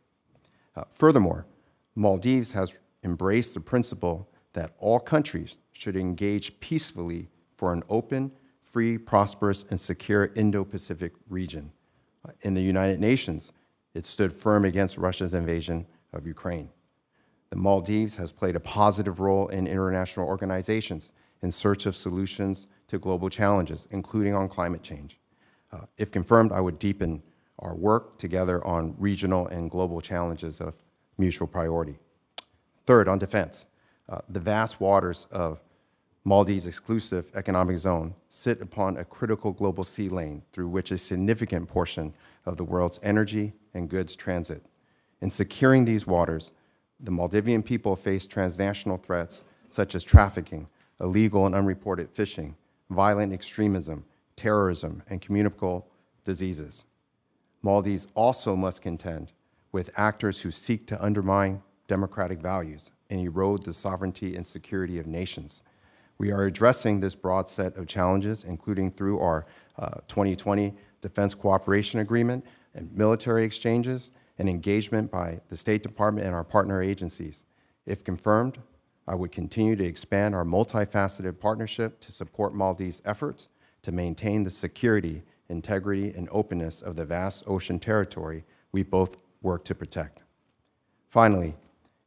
Uh, 0.74 0.82
furthermore, 0.90 1.46
Maldives 1.94 2.52
has 2.52 2.74
embraced 3.04 3.54
the 3.54 3.60
principle 3.60 4.28
that 4.52 4.72
all 4.78 4.98
countries 4.98 5.58
should 5.72 5.96
engage 5.96 6.58
peacefully 6.58 7.28
for 7.56 7.72
an 7.72 7.82
open, 7.88 8.32
free, 8.74 8.98
prosperous, 8.98 9.64
and 9.70 9.80
secure 9.80 10.32
Indo 10.34 10.64
Pacific 10.64 11.12
region. 11.28 11.70
In 12.40 12.54
the 12.54 12.60
United 12.60 12.98
Nations, 12.98 13.52
it 13.94 14.04
stood 14.04 14.32
firm 14.32 14.64
against 14.64 14.98
Russia's 14.98 15.32
invasion 15.32 15.87
of 16.12 16.26
Ukraine. 16.26 16.70
The 17.50 17.56
Maldives 17.56 18.16
has 18.16 18.32
played 18.32 18.56
a 18.56 18.60
positive 18.60 19.20
role 19.20 19.46
in 19.46 19.68
international 19.68 20.26
organizations 20.26 21.10
in 21.40 21.52
search 21.52 21.87
of 21.87 21.94
solutions 21.94 22.66
to 22.88 22.98
global 22.98 23.30
challenges, 23.30 23.87
including 23.92 24.34
on 24.34 24.48
climate 24.48 24.82
change. 24.82 25.20
Uh, 25.70 25.82
if 25.96 26.10
confirmed, 26.10 26.50
I 26.50 26.60
would 26.60 26.80
deepen 26.80 27.22
our 27.60 27.76
work 27.76 28.18
together 28.18 28.66
on 28.66 28.96
regional 28.98 29.46
and 29.46 29.70
global 29.70 30.00
challenges 30.00 30.60
of 30.60 30.74
mutual 31.16 31.46
priority. 31.46 32.00
Third, 32.87 33.06
on 33.06 33.20
defense, 33.20 33.66
uh, 34.08 34.18
the 34.28 34.40
vast 34.40 34.80
waters 34.80 35.28
of 35.30 35.62
Maldives' 36.26 36.66
exclusive 36.66 37.30
economic 37.34 37.76
zone 37.76 38.14
sit 38.30 38.62
upon 38.62 38.96
a 38.96 39.04
critical 39.04 39.52
global 39.52 39.84
sea 39.84 40.08
lane 40.08 40.42
through 40.54 40.68
which 40.68 40.90
a 40.90 40.96
significant 40.96 41.68
portion 41.68 42.14
of 42.46 42.56
the 42.56 42.64
world's 42.64 42.98
energy 43.02 43.52
and 43.74 43.90
goods 43.90 44.16
transit. 44.16 44.64
In 45.20 45.28
securing 45.28 45.84
these 45.84 46.06
waters, 46.06 46.50
the 46.98 47.10
Maldivian 47.10 47.62
people 47.62 47.94
face 47.94 48.24
transnational 48.24 48.96
threats 48.96 49.44
such 49.68 49.94
as 49.94 50.02
trafficking, 50.02 50.66
illegal 50.98 51.44
and 51.44 51.54
unreported 51.54 52.08
fishing, 52.10 52.56
violent 52.88 53.32
extremism, 53.32 54.04
terrorism, 54.34 55.02
and 55.10 55.20
communicable 55.20 55.87
diseases. 56.24 56.87
Maldives 57.60 58.06
also 58.14 58.56
must 58.56 58.80
contend 58.80 59.32
with 59.72 59.90
actors 59.96 60.40
who 60.40 60.50
seek 60.50 60.87
to 60.87 61.04
undermine 61.04 61.62
democratic 61.87 62.40
values 62.40 62.90
and 63.10 63.20
erode 63.20 63.64
the 63.64 63.74
sovereignty 63.74 64.37
and 64.37 64.46
security 64.46 64.98
of 64.98 65.06
nations. 65.06 65.62
We 66.18 66.31
are 66.31 66.44
addressing 66.44 67.00
this 67.00 67.14
broad 67.14 67.48
set 67.48 67.77
of 67.77 67.87
challenges, 67.87 68.44
including 68.44 68.90
through 68.90 69.18
our 69.20 69.46
uh, 69.79 70.00
2020 70.09 70.74
Defense 71.00 71.35
Cooperation 71.35 72.00
Agreement 72.00 72.44
and 72.74 72.92
military 72.92 73.44
exchanges 73.44 74.11
and 74.38 74.48
engagement 74.48 75.11
by 75.11 75.40
the 75.48 75.57
State 75.57 75.83
Department 75.83 76.27
and 76.27 76.35
our 76.35 76.44
partner 76.44 76.83
agencies. 76.83 77.44
If 77.87 78.05
confirmed, 78.05 78.59
I 79.07 79.14
would 79.14 79.33
continue 79.33 79.77
to 79.77 79.85
expand 79.85 80.35
our 80.35 80.44
multifaceted 80.44 81.38
partnership 81.38 82.00
to 82.00 82.12
support 82.12 82.55
Maldives' 82.55 83.03
efforts 83.05 83.48
to 83.83 83.92
maintain 83.92 84.44
the 84.44 84.50
security, 84.50 85.22
integrity, 85.48 86.12
and 86.16 86.29
openness 86.33 86.81
of 86.81 86.96
the 86.96 87.05
vast 87.05 87.44
ocean 87.46 87.79
territory 87.79 88.44
we 88.72 88.83
both 88.83 89.16
work 89.42 89.64
to 89.66 89.74
protect. 89.74 90.22
Finally, 91.11 91.55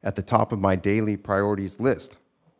at 0.03 0.15
the 0.15 0.21
top 0.21 0.51
of 0.51 0.59
my 0.59 0.75
daily 0.75 1.15
priorities 1.15 1.79
list 1.79 2.17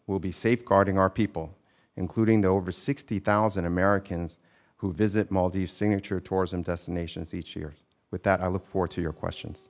will 0.07 0.19
be 0.19 0.31
safeguarding 0.31 0.97
our 0.97 1.09
people, 1.09 1.55
including 1.95 2.41
the 2.41 2.47
over 2.47 2.71
60,000 2.71 3.65
Americans 3.65 4.37
who 4.77 4.91
visit 4.91 5.29
Maldives' 5.29 5.71
signature 5.71 6.19
tourism 6.19 6.61
destinations 6.61 7.33
each 7.33 7.55
year. 7.55 7.75
With 8.09 8.23
that, 8.23 8.41
I 8.41 8.47
look 8.47 8.65
forward 8.65 8.91
to 8.91 9.01
your 9.01 9.13
questions. 9.13 9.69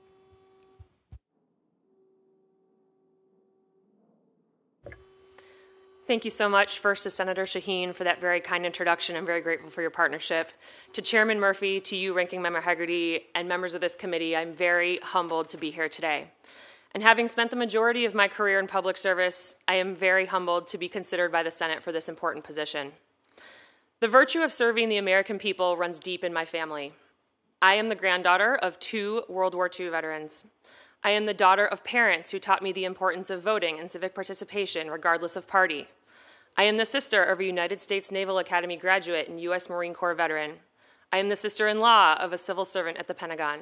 Thank 6.06 6.24
you 6.24 6.30
so 6.30 6.48
much, 6.48 6.78
first 6.78 7.02
to 7.02 7.10
Senator 7.10 7.44
Shaheen 7.44 7.94
for 7.94 8.04
that 8.04 8.18
very 8.18 8.40
kind 8.40 8.64
introduction. 8.64 9.14
I'm 9.14 9.26
very 9.26 9.42
grateful 9.42 9.68
for 9.68 9.82
your 9.82 9.90
partnership. 9.90 10.52
To 10.94 11.02
Chairman 11.02 11.38
Murphy, 11.38 11.80
to 11.80 11.96
you, 11.96 12.14
Ranking 12.14 12.40
Member 12.40 12.62
Hagerty, 12.62 13.24
and 13.34 13.46
members 13.46 13.74
of 13.74 13.82
this 13.82 13.94
committee, 13.94 14.34
I'm 14.34 14.54
very 14.54 15.00
humbled 15.02 15.48
to 15.48 15.58
be 15.58 15.70
here 15.70 15.86
today. 15.86 16.30
And 16.92 17.02
having 17.02 17.28
spent 17.28 17.50
the 17.50 17.56
majority 17.56 18.04
of 18.04 18.14
my 18.14 18.28
career 18.28 18.58
in 18.58 18.66
public 18.66 18.96
service, 18.96 19.54
I 19.66 19.74
am 19.74 19.94
very 19.94 20.26
humbled 20.26 20.66
to 20.68 20.78
be 20.78 20.88
considered 20.88 21.30
by 21.30 21.42
the 21.42 21.50
Senate 21.50 21.82
for 21.82 21.92
this 21.92 22.08
important 22.08 22.44
position. 22.44 22.92
The 24.00 24.08
virtue 24.08 24.42
of 24.42 24.52
serving 24.52 24.88
the 24.88 24.96
American 24.96 25.38
people 25.38 25.76
runs 25.76 25.98
deep 25.98 26.24
in 26.24 26.32
my 26.32 26.44
family. 26.44 26.92
I 27.60 27.74
am 27.74 27.88
the 27.88 27.94
granddaughter 27.94 28.54
of 28.54 28.78
two 28.78 29.24
World 29.28 29.54
War 29.54 29.68
II 29.68 29.88
veterans. 29.88 30.46
I 31.02 31.10
am 31.10 31.26
the 31.26 31.34
daughter 31.34 31.66
of 31.66 31.84
parents 31.84 32.30
who 32.30 32.38
taught 32.38 32.62
me 32.62 32.72
the 32.72 32.84
importance 32.84 33.30
of 33.30 33.42
voting 33.42 33.78
and 33.78 33.90
civic 33.90 34.14
participation, 34.14 34.90
regardless 34.90 35.36
of 35.36 35.48
party. 35.48 35.88
I 36.56 36.64
am 36.64 36.76
the 36.76 36.84
sister 36.84 37.22
of 37.22 37.38
a 37.38 37.44
United 37.44 37.80
States 37.80 38.10
Naval 38.10 38.38
Academy 38.38 38.76
graduate 38.76 39.28
and 39.28 39.40
U.S. 39.42 39.68
Marine 39.68 39.94
Corps 39.94 40.14
veteran. 40.14 40.54
I 41.12 41.18
am 41.18 41.28
the 41.28 41.36
sister 41.36 41.68
in 41.68 41.78
law 41.78 42.14
of 42.14 42.32
a 42.32 42.38
civil 42.38 42.64
servant 42.64 42.98
at 42.98 43.06
the 43.06 43.14
Pentagon. 43.14 43.60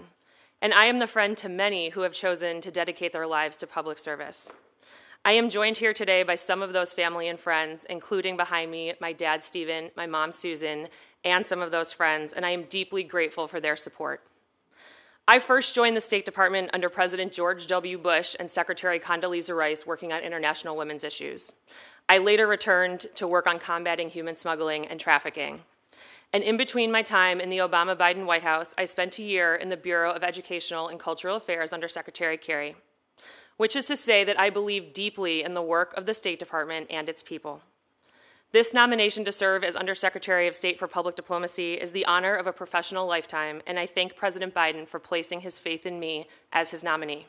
And 0.63 0.73
I 0.73 0.87
am 0.87 0.99
the 0.99 1.07
friend 1.07 1.37
to 1.39 1.49
many 1.49 1.91
who 1.91 2.01
have 2.01 2.15
chosen 2.15 2.61
to 2.63 2.71
dedicate 2.71 3.13
their 3.13 3.27
lives 3.27 3.57
to 3.59 3.67
public 3.67 3.99
service. 3.99 4.53
I 5.25 5.33
am 5.33 5.49
joined 5.49 5.79
here 5.79 5.93
today 5.93 6.23
by 6.23 6.37
some 6.37 6.63
of 6.63 6.73
those 6.73 6.93
family 6.93 7.29
and 7.29 7.39
friends, 7.39 7.85
including 7.91 8.37
behind 8.37 8.71
me 8.71 8.95
my 9.01 9.13
dad, 9.13 9.43
Stephen, 9.43 9.91
my 9.97 10.07
mom, 10.07 10.33
Susan, 10.33 10.89
and 11.25 11.47
some 11.47 11.61
of 11.61 11.73
those 11.73 11.93
friends, 11.93 12.33
and 12.33 12.47
I 12.47 12.51
am 12.51 12.63
deeply 12.65 13.03
grateful 13.03 13.49
for 13.49 13.59
their 13.59 13.75
support. 13.75 14.23
I 15.29 15.41
first 15.41 15.75
joined 15.75 15.97
the 15.97 16.01
State 16.01 16.25
Department 16.25 16.71
under 16.73 16.89
President 16.89 17.33
George 17.33 17.67
W. 17.67 17.99
Bush 17.99 18.37
and 18.39 18.49
Secretary 18.49 19.01
Condoleezza 19.01 19.57
Rice 19.57 19.85
working 19.85 20.13
on 20.13 20.23
international 20.23 20.77
women's 20.77 21.03
issues. 21.03 21.53
I 22.09 22.19
later 22.19 22.47
returned 22.47 23.01
to 23.17 23.27
work 23.27 23.49
on 23.49 23.59
combating 23.59 24.09
human 24.09 24.37
smuggling 24.37 24.87
and 24.87 25.01
trafficking. 25.01 25.63
And 26.37 26.45
in 26.45 26.59
between 26.59 26.93
my 26.93 27.01
time 27.01 27.41
in 27.41 27.49
the 27.49 27.57
Obama 27.57 27.97
Biden 27.97 28.27
White 28.27 28.43
House, 28.43 28.75
I 28.77 28.85
spent 28.85 29.19
a 29.19 29.23
year 29.23 29.55
in 29.55 29.71
the 29.71 29.77
Bureau 29.79 30.13
of 30.13 30.23
Educational 30.23 30.87
and 30.87 31.01
Cultural 31.01 31.37
Affairs 31.37 31.73
under 31.73 31.89
Secretary 31.89 32.37
Kerry, 32.37 32.77
which 33.57 33.75
is 33.75 33.87
to 33.87 33.97
say 33.97 34.23
that 34.23 34.39
I 34.39 34.51
believe 34.51 34.93
deeply 34.93 35.43
in 35.43 35.55
the 35.55 35.63
work 35.63 35.95
of 35.97 36.05
the 36.05 36.13
State 36.13 36.39
Department 36.39 36.89
and 36.91 37.09
its 37.09 37.23
people. 37.23 37.63
This 38.53 38.75
nomination 38.75 39.25
to 39.25 39.33
serve 39.33 39.65
as 39.65 39.77
Undersecretary 39.77 40.47
of 40.47 40.55
State 40.55 40.79
for 40.79 40.87
Public 40.87 41.17
Diplomacy 41.17 41.73
is 41.73 41.93
the 41.93 42.05
honor 42.05 42.35
of 42.35 42.47
a 42.47 42.53
professional 42.53 43.07
lifetime, 43.07 43.63
and 43.67 43.79
I 43.79 43.87
thank 43.87 44.15
President 44.15 44.53
Biden 44.53 44.87
for 44.87 45.01
placing 45.01 45.41
his 45.41 45.59
faith 45.59 45.87
in 45.87 45.99
me 45.99 46.27
as 46.53 46.71
his 46.71 46.85
nominee. 46.85 47.29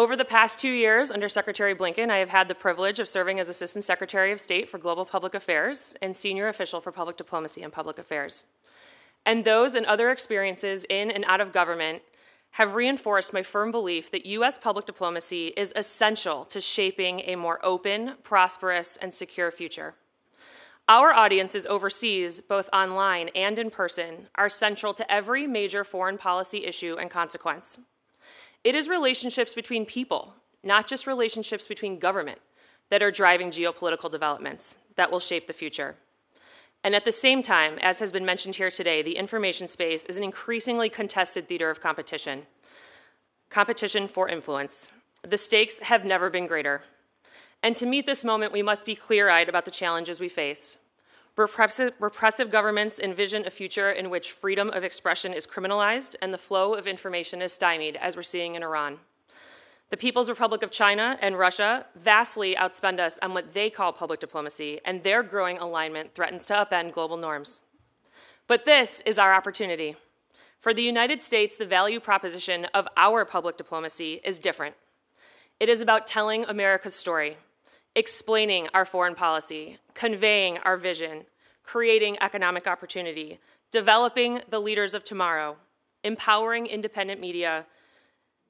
Over 0.00 0.16
the 0.16 0.24
past 0.24 0.58
two 0.58 0.70
years, 0.70 1.10
under 1.10 1.28
Secretary 1.28 1.74
Blinken, 1.74 2.08
I 2.08 2.20
have 2.20 2.30
had 2.30 2.48
the 2.48 2.54
privilege 2.54 2.98
of 3.00 3.06
serving 3.06 3.38
as 3.38 3.50
Assistant 3.50 3.84
Secretary 3.84 4.32
of 4.32 4.40
State 4.40 4.70
for 4.70 4.78
Global 4.78 5.04
Public 5.04 5.34
Affairs 5.34 5.94
and 6.00 6.16
Senior 6.16 6.48
Official 6.48 6.80
for 6.80 6.90
Public 6.90 7.18
Diplomacy 7.18 7.62
and 7.62 7.70
Public 7.70 7.98
Affairs. 7.98 8.46
And 9.26 9.44
those 9.44 9.74
and 9.74 9.84
other 9.84 10.10
experiences 10.10 10.86
in 10.88 11.10
and 11.10 11.22
out 11.26 11.42
of 11.42 11.52
government 11.52 12.00
have 12.52 12.76
reinforced 12.76 13.34
my 13.34 13.42
firm 13.42 13.70
belief 13.70 14.10
that 14.10 14.24
U.S. 14.24 14.56
public 14.56 14.86
diplomacy 14.86 15.48
is 15.48 15.70
essential 15.76 16.46
to 16.46 16.62
shaping 16.62 17.20
a 17.26 17.36
more 17.36 17.60
open, 17.62 18.14
prosperous, 18.22 18.96
and 18.96 19.12
secure 19.12 19.50
future. 19.50 19.96
Our 20.88 21.12
audiences 21.12 21.66
overseas, 21.66 22.40
both 22.40 22.70
online 22.72 23.28
and 23.34 23.58
in 23.58 23.68
person, 23.68 24.28
are 24.34 24.48
central 24.48 24.94
to 24.94 25.12
every 25.12 25.46
major 25.46 25.84
foreign 25.84 26.16
policy 26.16 26.64
issue 26.64 26.96
and 26.98 27.10
consequence. 27.10 27.80
It 28.62 28.74
is 28.74 28.88
relationships 28.88 29.54
between 29.54 29.86
people, 29.86 30.34
not 30.62 30.86
just 30.86 31.06
relationships 31.06 31.66
between 31.66 31.98
government, 31.98 32.40
that 32.90 33.02
are 33.02 33.10
driving 33.10 33.50
geopolitical 33.50 34.10
developments 34.10 34.78
that 34.96 35.10
will 35.10 35.20
shape 35.20 35.46
the 35.46 35.52
future. 35.52 35.96
And 36.82 36.94
at 36.94 37.04
the 37.04 37.12
same 37.12 37.42
time, 37.42 37.78
as 37.80 38.00
has 38.00 38.12
been 38.12 38.24
mentioned 38.24 38.56
here 38.56 38.70
today, 38.70 39.02
the 39.02 39.16
information 39.16 39.68
space 39.68 40.04
is 40.06 40.16
an 40.16 40.24
increasingly 40.24 40.88
contested 40.88 41.46
theater 41.46 41.70
of 41.70 41.80
competition. 41.80 42.46
Competition 43.48 44.08
for 44.08 44.28
influence. 44.28 44.90
The 45.22 45.38
stakes 45.38 45.80
have 45.80 46.04
never 46.04 46.30
been 46.30 46.46
greater. 46.46 46.82
And 47.62 47.76
to 47.76 47.86
meet 47.86 48.06
this 48.06 48.24
moment, 48.24 48.52
we 48.52 48.62
must 48.62 48.86
be 48.86 48.94
clear 48.94 49.28
eyed 49.28 49.48
about 49.48 49.66
the 49.66 49.70
challenges 49.70 50.20
we 50.20 50.28
face. 50.28 50.78
Repressive, 51.36 51.92
repressive, 52.00 52.50
governments 52.50 52.98
envision 52.98 53.46
a 53.46 53.50
future 53.50 53.90
in 53.90 54.10
which 54.10 54.32
freedom 54.32 54.68
of 54.70 54.84
expression 54.84 55.32
is 55.32 55.46
criminalized 55.46 56.16
and 56.20 56.34
the 56.34 56.38
flow 56.38 56.74
of 56.74 56.86
information 56.86 57.40
is 57.40 57.52
stymied, 57.52 57.96
as 57.96 58.16
we're 58.16 58.22
seeing 58.22 58.56
in 58.56 58.62
Iran. 58.62 58.98
The 59.90 59.96
People's 59.96 60.28
Republic 60.28 60.62
of 60.62 60.70
China 60.70 61.18
and 61.20 61.38
Russia 61.38 61.86
vastly 61.96 62.54
outspend 62.54 63.00
us 63.00 63.18
on 63.22 63.34
what 63.34 63.54
they 63.54 63.70
call 63.70 63.92
public 63.92 64.20
diplomacy, 64.20 64.80
and 64.84 65.02
their 65.02 65.22
growing 65.22 65.58
alignment 65.58 66.14
threatens 66.14 66.46
to 66.46 66.54
upend 66.54 66.92
global 66.92 67.16
norms. 67.16 67.60
But 68.46 68.64
this 68.64 69.00
is 69.06 69.18
our 69.18 69.34
opportunity. 69.34 69.96
For 70.60 70.74
the 70.74 70.82
United 70.82 71.22
States, 71.22 71.56
the 71.56 71.66
value 71.66 72.00
proposition 72.00 72.66
of 72.74 72.86
our 72.96 73.24
public 73.24 73.56
diplomacy 73.56 74.20
is 74.22 74.38
different. 74.38 74.74
It 75.58 75.68
is 75.68 75.80
about 75.80 76.06
telling 76.06 76.44
America's 76.44 76.94
story, 76.94 77.36
explaining 77.94 78.68
our 78.72 78.84
foreign 78.84 79.14
policy, 79.14 79.78
conveying 79.94 80.58
our 80.58 80.76
vision, 80.76 81.24
creating 81.62 82.16
economic 82.20 82.66
opportunity, 82.66 83.38
developing 83.70 84.40
the 84.48 84.60
leaders 84.60 84.94
of 84.94 85.04
tomorrow, 85.04 85.56
empowering 86.04 86.66
independent 86.66 87.20
media, 87.20 87.66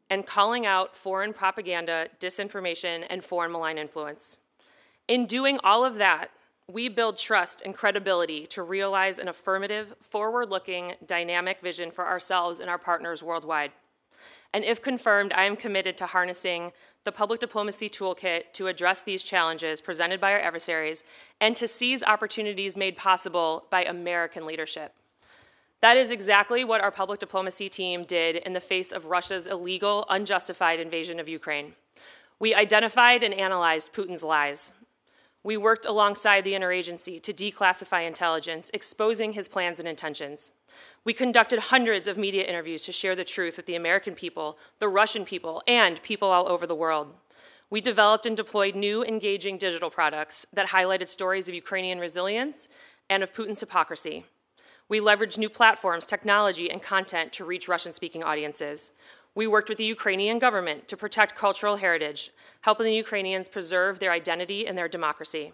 and 0.08 0.26
calling 0.26 0.66
out 0.66 0.96
foreign 0.96 1.32
propaganda, 1.32 2.08
disinformation, 2.18 3.04
and 3.08 3.24
foreign 3.24 3.52
malign 3.52 3.78
influence. 3.78 4.38
In 5.06 5.26
doing 5.26 5.58
all 5.62 5.84
of 5.84 5.96
that, 5.96 6.30
we 6.68 6.88
build 6.88 7.16
trust 7.18 7.62
and 7.64 7.74
credibility 7.74 8.46
to 8.46 8.62
realize 8.62 9.18
an 9.18 9.28
affirmative, 9.28 9.94
forward 10.00 10.50
looking, 10.50 10.94
dynamic 11.04 11.60
vision 11.60 11.90
for 11.90 12.06
ourselves 12.06 12.60
and 12.60 12.70
our 12.70 12.78
partners 12.78 13.22
worldwide. 13.22 13.72
And 14.52 14.64
if 14.64 14.82
confirmed, 14.82 15.32
I 15.34 15.44
am 15.44 15.56
committed 15.56 15.96
to 15.98 16.06
harnessing 16.06 16.72
the 17.04 17.12
public 17.12 17.40
diplomacy 17.40 17.88
toolkit 17.88 18.52
to 18.54 18.66
address 18.66 19.00
these 19.02 19.24
challenges 19.24 19.80
presented 19.80 20.20
by 20.20 20.32
our 20.32 20.40
adversaries 20.40 21.02
and 21.40 21.56
to 21.56 21.68
seize 21.68 22.02
opportunities 22.02 22.76
made 22.76 22.96
possible 22.96 23.66
by 23.70 23.84
American 23.84 24.46
leadership. 24.46 24.94
That 25.80 25.96
is 25.96 26.10
exactly 26.10 26.62
what 26.62 26.82
our 26.82 26.90
public 26.90 27.20
diplomacy 27.20 27.68
team 27.68 28.04
did 28.04 28.36
in 28.36 28.52
the 28.52 28.60
face 28.60 28.92
of 28.92 29.06
Russia's 29.06 29.46
illegal, 29.46 30.04
unjustified 30.10 30.78
invasion 30.78 31.18
of 31.18 31.28
Ukraine. 31.28 31.74
We 32.38 32.54
identified 32.54 33.22
and 33.22 33.32
analyzed 33.32 33.92
Putin's 33.92 34.24
lies. 34.24 34.72
We 35.42 35.56
worked 35.56 35.86
alongside 35.86 36.44
the 36.44 36.52
interagency 36.52 37.22
to 37.22 37.32
declassify 37.32 38.06
intelligence, 38.06 38.70
exposing 38.74 39.32
his 39.32 39.48
plans 39.48 39.78
and 39.78 39.88
intentions. 39.88 40.52
We 41.02 41.14
conducted 41.14 41.58
hundreds 41.58 42.08
of 42.08 42.18
media 42.18 42.44
interviews 42.44 42.84
to 42.84 42.92
share 42.92 43.16
the 43.16 43.24
truth 43.24 43.56
with 43.56 43.64
the 43.64 43.74
American 43.74 44.14
people, 44.14 44.58
the 44.80 44.88
Russian 44.88 45.24
people, 45.24 45.62
and 45.66 46.02
people 46.02 46.28
all 46.28 46.50
over 46.50 46.66
the 46.66 46.74
world. 46.74 47.14
We 47.70 47.80
developed 47.80 48.26
and 48.26 48.36
deployed 48.36 48.74
new, 48.74 49.02
engaging 49.02 49.56
digital 49.56 49.90
products 49.90 50.44
that 50.52 50.68
highlighted 50.68 51.08
stories 51.08 51.48
of 51.48 51.54
Ukrainian 51.54 52.00
resilience 52.00 52.68
and 53.08 53.22
of 53.22 53.32
Putin's 53.32 53.60
hypocrisy. 53.60 54.26
We 54.90 55.00
leveraged 55.00 55.38
new 55.38 55.48
platforms, 55.48 56.04
technology, 56.04 56.68
and 56.68 56.82
content 56.82 57.32
to 57.34 57.44
reach 57.44 57.68
Russian 57.68 57.92
speaking 57.92 58.24
audiences. 58.24 58.90
We 59.34 59.46
worked 59.46 59.68
with 59.68 59.78
the 59.78 59.84
Ukrainian 59.84 60.38
government 60.38 60.88
to 60.88 60.96
protect 60.96 61.36
cultural 61.36 61.76
heritage, 61.76 62.30
helping 62.62 62.86
the 62.86 62.94
Ukrainians 62.94 63.48
preserve 63.48 63.98
their 63.98 64.10
identity 64.10 64.66
and 64.66 64.76
their 64.76 64.88
democracy. 64.88 65.52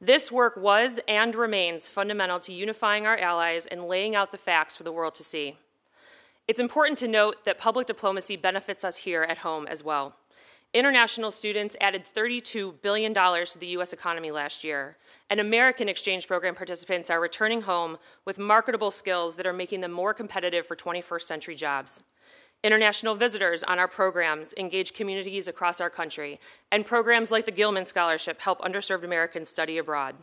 This 0.00 0.30
work 0.30 0.56
was 0.56 1.00
and 1.08 1.34
remains 1.34 1.88
fundamental 1.88 2.38
to 2.40 2.52
unifying 2.52 3.06
our 3.06 3.16
allies 3.16 3.66
and 3.66 3.84
laying 3.84 4.14
out 4.14 4.32
the 4.32 4.38
facts 4.38 4.76
for 4.76 4.82
the 4.82 4.92
world 4.92 5.14
to 5.14 5.24
see. 5.24 5.56
It's 6.46 6.60
important 6.60 6.98
to 6.98 7.08
note 7.08 7.46
that 7.46 7.56
public 7.56 7.86
diplomacy 7.86 8.36
benefits 8.36 8.84
us 8.84 8.98
here 8.98 9.22
at 9.22 9.38
home 9.38 9.66
as 9.66 9.82
well. 9.82 10.16
International 10.74 11.30
students 11.30 11.76
added 11.80 12.04
$32 12.04 12.82
billion 12.82 13.14
to 13.14 13.58
the 13.58 13.68
U.S. 13.68 13.92
economy 13.92 14.32
last 14.32 14.64
year, 14.64 14.96
and 15.30 15.40
American 15.40 15.88
exchange 15.88 16.26
program 16.26 16.54
participants 16.54 17.08
are 17.08 17.20
returning 17.20 17.62
home 17.62 17.96
with 18.24 18.38
marketable 18.38 18.90
skills 18.90 19.36
that 19.36 19.46
are 19.46 19.52
making 19.52 19.80
them 19.80 19.92
more 19.92 20.12
competitive 20.12 20.66
for 20.66 20.74
21st 20.74 21.22
century 21.22 21.54
jobs. 21.54 22.02
International 22.64 23.14
visitors 23.14 23.62
on 23.62 23.78
our 23.78 23.86
programs 23.86 24.54
engage 24.56 24.94
communities 24.94 25.46
across 25.46 25.82
our 25.82 25.90
country, 25.90 26.40
and 26.72 26.86
programs 26.86 27.30
like 27.30 27.44
the 27.44 27.52
Gilman 27.52 27.84
Scholarship 27.84 28.40
help 28.40 28.58
underserved 28.62 29.04
Americans 29.04 29.50
study 29.50 29.76
abroad. 29.76 30.16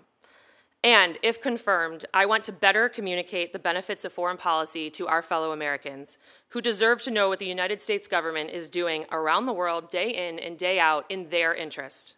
And 0.83 1.19
if 1.21 1.39
confirmed, 1.39 2.05
I 2.15 2.25
want 2.25 2.43
to 2.45 2.51
better 2.51 2.89
communicate 2.89 3.53
the 3.53 3.59
benefits 3.59 4.05
of 4.05 4.11
foreign 4.11 4.37
policy 4.37 4.89
to 4.89 5.05
our 5.05 5.21
fellow 5.21 5.51
Americans 5.51 6.17
who 6.49 6.61
deserve 6.61 7.03
to 7.03 7.11
know 7.11 7.29
what 7.29 7.37
the 7.37 7.45
United 7.45 7.79
States 7.79 8.07
government 8.07 8.49
is 8.49 8.71
doing 8.71 9.05
around 9.11 9.45
the 9.45 9.53
world 9.53 9.91
day 9.91 10.09
in 10.09 10.39
and 10.39 10.57
day 10.57 10.79
out 10.79 11.05
in 11.09 11.27
their 11.27 11.53
interest. 11.53 12.15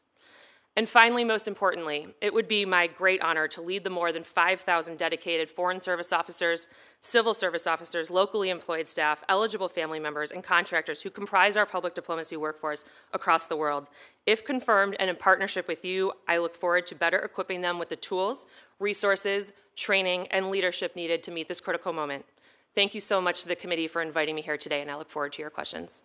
And 0.75 0.89
finally, 0.89 1.23
most 1.23 1.47
importantly, 1.47 2.07
it 2.19 2.33
would 2.33 2.47
be 2.47 2.65
my 2.65 2.87
great 2.87 3.21
honor 3.21 3.47
to 3.49 3.61
lead 3.61 3.83
the 3.83 3.91
more 3.91 4.11
than 4.11 4.23
5,000 4.23 4.97
dedicated 4.97 5.47
Foreign 5.47 5.79
Service 5.79 6.11
officers, 6.11 6.67
civil 6.99 7.35
service 7.35 7.67
officers, 7.67 8.09
locally 8.09 8.49
employed 8.49 8.87
staff, 8.87 9.23
eligible 9.29 9.69
family 9.69 9.99
members, 9.99 10.31
and 10.31 10.43
contractors 10.43 11.03
who 11.03 11.11
comprise 11.11 11.55
our 11.55 11.67
public 11.67 11.93
diplomacy 11.93 12.35
workforce 12.35 12.85
across 13.13 13.45
the 13.45 13.55
world. 13.55 13.87
If 14.25 14.43
confirmed 14.43 14.95
and 14.99 15.11
in 15.11 15.15
partnership 15.15 15.67
with 15.67 15.85
you, 15.85 16.11
I 16.27 16.39
look 16.39 16.55
forward 16.55 16.87
to 16.87 16.95
better 16.95 17.19
equipping 17.19 17.61
them 17.61 17.77
with 17.77 17.89
the 17.89 17.95
tools, 17.95 18.47
resources, 18.79 19.53
training, 19.75 20.27
and 20.31 20.49
leadership 20.49 20.95
needed 20.95 21.21
to 21.23 21.31
meet 21.31 21.47
this 21.47 21.61
critical 21.61 21.93
moment. 21.93 22.25
Thank 22.73 22.95
you 22.95 22.99
so 22.99 23.21
much 23.21 23.41
to 23.43 23.47
the 23.47 23.55
committee 23.55 23.87
for 23.87 24.01
inviting 24.01 24.33
me 24.33 24.41
here 24.41 24.57
today, 24.57 24.81
and 24.81 24.89
I 24.89 24.95
look 24.95 25.09
forward 25.09 25.33
to 25.33 25.41
your 25.43 25.51
questions. 25.51 26.01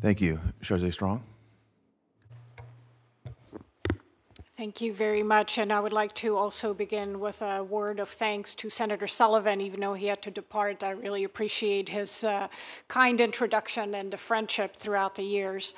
Thank 0.00 0.20
you. 0.20 0.40
Chargé 0.62 0.92
Strong? 0.92 1.24
Thank 4.54 4.82
you 4.82 4.92
very 4.92 5.22
much. 5.22 5.56
And 5.56 5.72
I 5.72 5.80
would 5.80 5.94
like 5.94 6.14
to 6.16 6.36
also 6.36 6.74
begin 6.74 7.20
with 7.20 7.40
a 7.40 7.64
word 7.64 7.98
of 7.98 8.10
thanks 8.10 8.54
to 8.56 8.68
Senator 8.68 9.06
Sullivan, 9.06 9.62
even 9.62 9.80
though 9.80 9.94
he 9.94 10.06
had 10.06 10.20
to 10.22 10.30
depart. 10.30 10.82
I 10.82 10.90
really 10.90 11.24
appreciate 11.24 11.88
his 11.88 12.22
uh, 12.22 12.48
kind 12.86 13.18
introduction 13.22 13.94
and 13.94 14.12
the 14.12 14.18
friendship 14.18 14.76
throughout 14.76 15.14
the 15.14 15.22
years. 15.22 15.72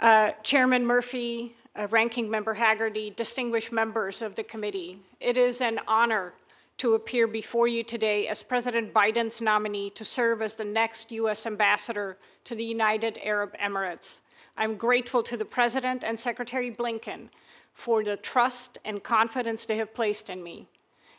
Uh, 0.00 0.30
Chairman 0.42 0.86
Murphy, 0.86 1.54
uh, 1.76 1.86
Ranking 1.90 2.30
Member 2.30 2.54
Hagerty, 2.54 3.14
distinguished 3.14 3.72
members 3.72 4.22
of 4.22 4.36
the 4.36 4.42
committee, 4.42 5.00
it 5.20 5.36
is 5.36 5.60
an 5.60 5.78
honor 5.86 6.32
to 6.78 6.94
appear 6.94 7.26
before 7.26 7.68
you 7.68 7.84
today 7.84 8.26
as 8.26 8.42
President 8.42 8.94
Biden's 8.94 9.42
nominee 9.42 9.90
to 9.90 10.04
serve 10.04 10.40
as 10.40 10.54
the 10.54 10.64
next 10.64 11.12
U.S. 11.12 11.44
ambassador 11.44 12.16
to 12.44 12.54
the 12.54 12.64
United 12.64 13.18
Arab 13.22 13.54
Emirates. 13.62 14.20
I'm 14.56 14.76
grateful 14.76 15.22
to 15.24 15.36
the 15.36 15.44
President 15.44 16.02
and 16.02 16.18
Secretary 16.18 16.70
Blinken 16.70 17.28
for 17.74 18.04
the 18.04 18.16
trust 18.16 18.78
and 18.84 19.02
confidence 19.02 19.64
they 19.64 19.76
have 19.76 19.94
placed 19.94 20.30
in 20.30 20.42
me. 20.42 20.66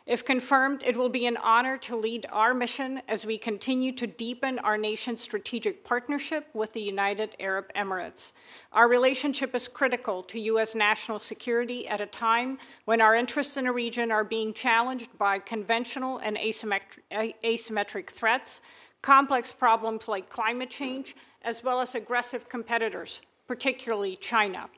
If 0.06 0.22
confirmed, 0.22 0.82
it 0.84 0.98
will 0.98 1.08
be 1.08 1.24
an 1.24 1.38
honor 1.38 1.78
to 1.78 1.96
lead 1.96 2.26
our 2.30 2.52
mission 2.52 3.00
as 3.08 3.24
we 3.24 3.38
continue 3.38 3.90
to 3.92 4.06
deepen 4.06 4.58
our 4.58 4.76
nation's 4.76 5.22
strategic 5.22 5.82
partnership 5.82 6.46
with 6.52 6.74
the 6.74 6.82
United 6.82 7.34
Arab 7.40 7.72
Emirates. 7.74 8.34
Our 8.74 8.86
relationship 8.86 9.54
is 9.54 9.66
critical 9.66 10.22
to 10.24 10.38
U.S. 10.40 10.74
national 10.74 11.20
security 11.20 11.88
at 11.88 12.02
a 12.02 12.06
time 12.06 12.58
when 12.84 13.00
our 13.00 13.14
interests 13.14 13.56
in 13.56 13.64
the 13.64 13.72
region 13.72 14.12
are 14.12 14.24
being 14.24 14.52
challenged 14.52 15.16
by 15.16 15.38
conventional 15.38 16.18
and 16.18 16.36
asymmetric, 16.36 17.32
asymmetric 17.42 18.10
threats, 18.10 18.60
complex 19.00 19.52
problems 19.52 20.06
like 20.06 20.28
climate 20.28 20.68
change, 20.68 21.16
as 21.40 21.64
well 21.64 21.80
as 21.80 21.94
aggressive 21.94 22.50
competitors, 22.50 23.22
particularly 23.46 24.16
China. 24.16 24.68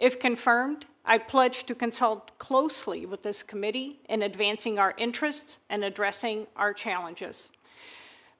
If 0.00 0.18
confirmed, 0.18 0.86
I 1.08 1.18
pledge 1.18 1.64
to 1.64 1.74
consult 1.74 2.36
closely 2.38 3.06
with 3.06 3.22
this 3.22 3.44
committee 3.44 4.00
in 4.08 4.22
advancing 4.22 4.78
our 4.78 4.92
interests 4.98 5.60
and 5.70 5.84
addressing 5.84 6.48
our 6.56 6.74
challenges. 6.74 7.50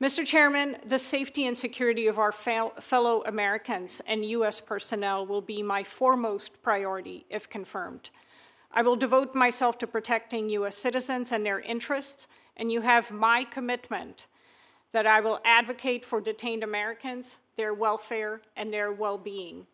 Mr. 0.03 0.27
Chairman, 0.27 0.77
the 0.85 0.99
safety 0.99 1.47
and 1.47 1.57
security 1.57 2.09
of 2.09 2.19
our 2.19 2.33
fellow 2.33 3.23
Americans 3.25 4.03
and 4.07 4.25
U.S. 4.27 4.61
personnel 4.61 5.25
will 5.25 5.41
be 5.41 5.63
my 5.63 5.85
foremost 5.85 6.61
priority 6.63 7.25
if 7.31 7.49
confirmed. 7.49 8.11
I 8.73 8.83
will 8.83 8.97
devote 8.97 9.35
myself 9.35 9.79
to 9.79 9.87
protecting 9.87 10.51
U.S. 10.51 10.77
citizens 10.77 11.33
and 11.33 11.47
their 11.47 11.61
interests, 11.61 12.27
and 12.57 12.71
you 12.71 12.83
have 12.83 13.11
my 13.11 13.45
commitment 13.45 14.27
that 14.93 15.07
I 15.07 15.21
will 15.21 15.41
advocate 15.45 16.05
for 16.05 16.21
detained 16.21 16.63
Americans, 16.63 17.39
their 17.55 17.73
welfare, 17.73 18.43
and 18.57 18.73
their 18.73 18.93
well 18.93 19.17
being. 19.19 19.67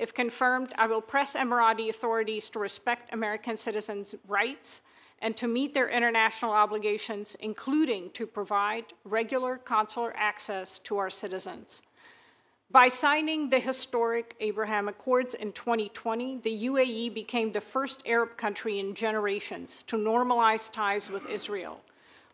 If 0.00 0.14
confirmed, 0.14 0.72
I 0.78 0.86
will 0.86 1.02
press 1.02 1.36
Emirati 1.36 1.90
authorities 1.90 2.48
to 2.50 2.58
respect 2.58 3.12
American 3.12 3.58
citizens' 3.58 4.14
rights 4.26 4.80
and 5.20 5.36
to 5.36 5.46
meet 5.46 5.74
their 5.74 5.90
international 5.90 6.52
obligations, 6.52 7.36
including 7.38 8.08
to 8.12 8.26
provide 8.26 8.86
regular 9.04 9.58
consular 9.58 10.14
access 10.16 10.78
to 10.78 10.96
our 10.96 11.10
citizens. 11.10 11.82
By 12.70 12.88
signing 12.88 13.50
the 13.50 13.58
historic 13.58 14.36
Abraham 14.40 14.88
Accords 14.88 15.34
in 15.34 15.52
2020, 15.52 16.38
the 16.38 16.64
UAE 16.64 17.12
became 17.12 17.52
the 17.52 17.60
first 17.60 18.02
Arab 18.06 18.38
country 18.38 18.78
in 18.78 18.94
generations 18.94 19.82
to 19.82 19.98
normalize 19.98 20.72
ties 20.72 21.10
with 21.10 21.28
Israel. 21.28 21.82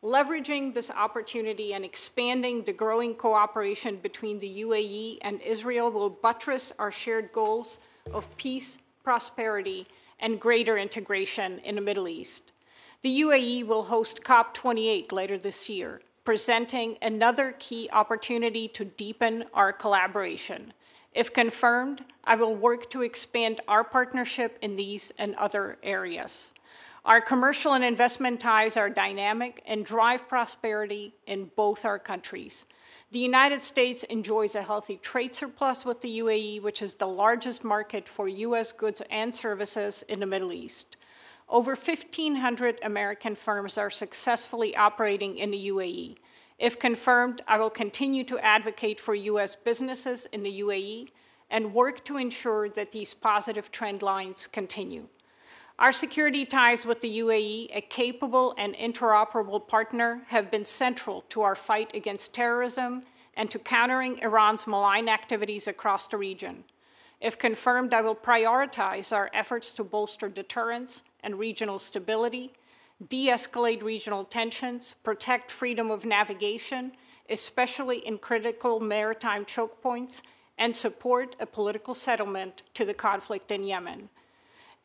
Leveraging 0.02 0.74
this 0.74 0.90
opportunity 0.90 1.72
and 1.72 1.84
expanding 1.84 2.62
the 2.62 2.72
growing 2.72 3.14
cooperation 3.14 3.96
between 3.96 4.38
the 4.38 4.60
UAE 4.60 5.18
and 5.22 5.40
Israel 5.40 5.90
will 5.90 6.10
buttress 6.10 6.72
our 6.78 6.90
shared 6.90 7.32
goals 7.32 7.80
of 8.12 8.36
peace, 8.36 8.78
prosperity, 9.02 9.86
and 10.20 10.40
greater 10.40 10.76
integration 10.76 11.58
in 11.60 11.74
the 11.74 11.80
Middle 11.80 12.08
East. 12.08 12.52
The 13.02 13.20
UAE 13.20 13.66
will 13.66 13.84
host 13.84 14.22
COP28 14.22 15.12
later 15.12 15.38
this 15.38 15.68
year, 15.68 16.02
presenting 16.24 16.98
another 17.00 17.54
key 17.58 17.88
opportunity 17.92 18.68
to 18.68 18.84
deepen 18.84 19.44
our 19.54 19.72
collaboration. 19.72 20.72
If 21.14 21.32
confirmed, 21.32 22.04
I 22.24 22.34
will 22.36 22.54
work 22.54 22.90
to 22.90 23.02
expand 23.02 23.60
our 23.66 23.84
partnership 23.84 24.58
in 24.60 24.76
these 24.76 25.12
and 25.18 25.34
other 25.36 25.78
areas. 25.82 26.52
Our 27.06 27.20
commercial 27.20 27.74
and 27.74 27.84
investment 27.84 28.40
ties 28.40 28.76
are 28.76 28.90
dynamic 28.90 29.62
and 29.64 29.86
drive 29.86 30.28
prosperity 30.28 31.14
in 31.28 31.52
both 31.54 31.84
our 31.84 32.00
countries. 32.00 32.66
The 33.12 33.20
United 33.20 33.62
States 33.62 34.02
enjoys 34.02 34.56
a 34.56 34.62
healthy 34.62 34.96
trade 34.96 35.32
surplus 35.32 35.84
with 35.84 36.00
the 36.00 36.18
UAE, 36.18 36.62
which 36.62 36.82
is 36.82 36.94
the 36.94 37.06
largest 37.06 37.62
market 37.62 38.08
for 38.08 38.26
U.S. 38.26 38.72
goods 38.72 39.02
and 39.08 39.32
services 39.32 40.02
in 40.08 40.18
the 40.18 40.26
Middle 40.26 40.52
East. 40.52 40.96
Over 41.48 41.76
1,500 41.76 42.80
American 42.82 43.36
firms 43.36 43.78
are 43.78 43.88
successfully 43.88 44.74
operating 44.74 45.36
in 45.36 45.52
the 45.52 45.68
UAE. 45.68 46.16
If 46.58 46.76
confirmed, 46.76 47.40
I 47.46 47.58
will 47.58 47.70
continue 47.70 48.24
to 48.24 48.40
advocate 48.40 48.98
for 48.98 49.14
U.S. 49.14 49.54
businesses 49.54 50.26
in 50.32 50.42
the 50.42 50.60
UAE 50.60 51.10
and 51.50 51.72
work 51.72 52.04
to 52.06 52.16
ensure 52.16 52.68
that 52.70 52.90
these 52.90 53.14
positive 53.14 53.70
trend 53.70 54.02
lines 54.02 54.48
continue. 54.48 55.06
Our 55.78 55.92
security 55.92 56.46
ties 56.46 56.86
with 56.86 57.02
the 57.02 57.18
UAE, 57.18 57.68
a 57.76 57.82
capable 57.82 58.54
and 58.56 58.74
interoperable 58.74 59.68
partner, 59.68 60.22
have 60.28 60.50
been 60.50 60.64
central 60.64 61.20
to 61.28 61.42
our 61.42 61.54
fight 61.54 61.94
against 61.94 62.32
terrorism 62.32 63.02
and 63.36 63.50
to 63.50 63.58
countering 63.58 64.18
Iran's 64.20 64.66
malign 64.66 65.10
activities 65.10 65.68
across 65.68 66.06
the 66.06 66.16
region. 66.16 66.64
If 67.20 67.38
confirmed, 67.38 67.92
I 67.92 68.00
will 68.00 68.14
prioritize 68.14 69.14
our 69.14 69.30
efforts 69.34 69.74
to 69.74 69.84
bolster 69.84 70.30
deterrence 70.30 71.02
and 71.22 71.38
regional 71.38 71.78
stability, 71.78 72.52
de 73.06 73.28
escalate 73.28 73.82
regional 73.82 74.24
tensions, 74.24 74.94
protect 75.04 75.50
freedom 75.50 75.90
of 75.90 76.06
navigation, 76.06 76.92
especially 77.28 77.98
in 77.98 78.16
critical 78.16 78.80
maritime 78.80 79.44
choke 79.44 79.82
points, 79.82 80.22
and 80.56 80.74
support 80.74 81.36
a 81.38 81.44
political 81.44 81.94
settlement 81.94 82.62
to 82.72 82.86
the 82.86 82.94
conflict 82.94 83.52
in 83.52 83.62
Yemen. 83.62 84.08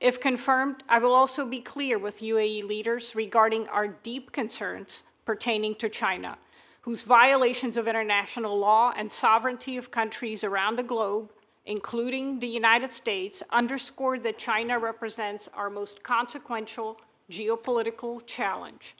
If 0.01 0.19
confirmed, 0.19 0.83
I 0.89 0.97
will 0.97 1.13
also 1.13 1.45
be 1.45 1.61
clear 1.61 1.99
with 1.99 2.21
UAE 2.21 2.67
leaders 2.67 3.15
regarding 3.15 3.67
our 3.67 3.87
deep 3.87 4.31
concerns 4.31 5.03
pertaining 5.25 5.75
to 5.75 5.89
China, 5.89 6.39
whose 6.81 7.03
violations 7.03 7.77
of 7.77 7.87
international 7.87 8.57
law 8.57 8.93
and 8.97 9.11
sovereignty 9.11 9.77
of 9.77 9.91
countries 9.91 10.43
around 10.43 10.75
the 10.75 10.83
globe, 10.83 11.31
including 11.67 12.39
the 12.39 12.47
United 12.47 12.91
States, 12.91 13.43
underscore 13.51 14.17
that 14.17 14.39
China 14.39 14.79
represents 14.79 15.47
our 15.53 15.69
most 15.69 16.01
consequential 16.01 16.99
geopolitical 17.29 18.25
challenge. 18.25 18.95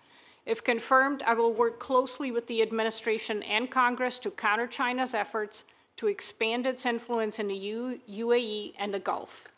If 0.45 0.63
confirmed, 0.63 1.23
I 1.23 1.33
will 1.33 1.51
work 1.51 1.79
closely 1.79 2.29
with 2.29 2.45
the 2.45 2.61
administration 2.61 3.41
and 3.41 3.71
Congress 3.71 4.19
to 4.19 4.29
counter 4.29 4.67
China's 4.67 5.15
efforts 5.15 5.65
to 5.95 6.05
expand 6.05 6.67
its 6.67 6.85
influence 6.85 7.39
in 7.39 7.47
the 7.47 7.55
U 7.55 7.99
UAE 8.07 8.73
and 8.77 8.93
the 8.93 8.99
Gulf. 8.99 9.50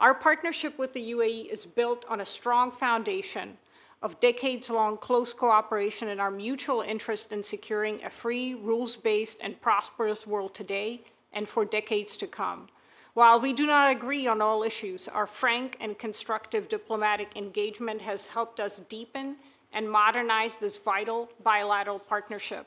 Our 0.00 0.14
partnership 0.14 0.78
with 0.78 0.94
the 0.94 1.12
UAE 1.12 1.52
is 1.52 1.66
built 1.66 2.06
on 2.08 2.22
a 2.22 2.26
strong 2.26 2.70
foundation 2.70 3.58
of 4.00 4.18
decades 4.18 4.70
long 4.70 4.96
close 4.96 5.34
cooperation 5.34 6.08
and 6.08 6.18
our 6.18 6.30
mutual 6.30 6.80
interest 6.80 7.32
in 7.32 7.42
securing 7.42 8.02
a 8.02 8.08
free, 8.08 8.54
rules 8.54 8.96
based, 8.96 9.40
and 9.42 9.60
prosperous 9.60 10.26
world 10.26 10.54
today 10.54 11.02
and 11.34 11.46
for 11.46 11.66
decades 11.66 12.16
to 12.16 12.26
come. 12.26 12.68
While 13.12 13.40
we 13.40 13.52
do 13.52 13.66
not 13.66 13.90
agree 13.90 14.26
on 14.26 14.40
all 14.40 14.62
issues, 14.62 15.06
our 15.06 15.26
frank 15.26 15.76
and 15.80 15.98
constructive 15.98 16.70
diplomatic 16.70 17.36
engagement 17.36 18.00
has 18.00 18.28
helped 18.28 18.58
us 18.58 18.80
deepen 18.88 19.36
and 19.70 19.90
modernize 19.90 20.56
this 20.56 20.78
vital 20.78 21.28
bilateral 21.44 21.98
partnership. 21.98 22.66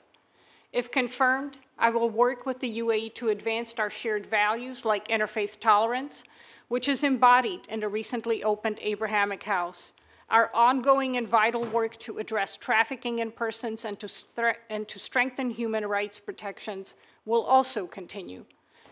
If 0.71 0.91
confirmed, 0.91 1.57
I 1.79 1.89
will 1.89 2.11
work 2.11 2.45
with 2.45 2.59
the 2.59 2.77
UAE 2.77 3.15
to 3.15 3.29
advance 3.29 3.73
our 3.79 3.89
shared 3.89 4.27
values 4.27 4.85
like 4.85 5.07
interfaith 5.07 5.59
tolerance, 5.59 6.23
which 6.67 6.87
is 6.87 7.03
embodied 7.03 7.67
in 7.69 7.79
the 7.79 7.87
recently 7.87 8.43
opened 8.43 8.79
Abrahamic 8.81 9.43
House, 9.43 9.93
our 10.29 10.49
ongoing 10.53 11.17
and 11.17 11.27
vital 11.27 11.63
work 11.63 11.97
to 11.99 12.17
address 12.17 12.57
trafficking 12.57 13.19
in 13.19 13.31
persons 13.31 13.85
and 13.85 13.99
to, 13.99 14.09
and 14.69 14.87
to 14.87 14.99
strengthen 14.99 15.49
human 15.49 15.85
rights 15.85 16.19
protections 16.19 16.95
will 17.25 17.43
also 17.43 17.85
continue. 17.85 18.45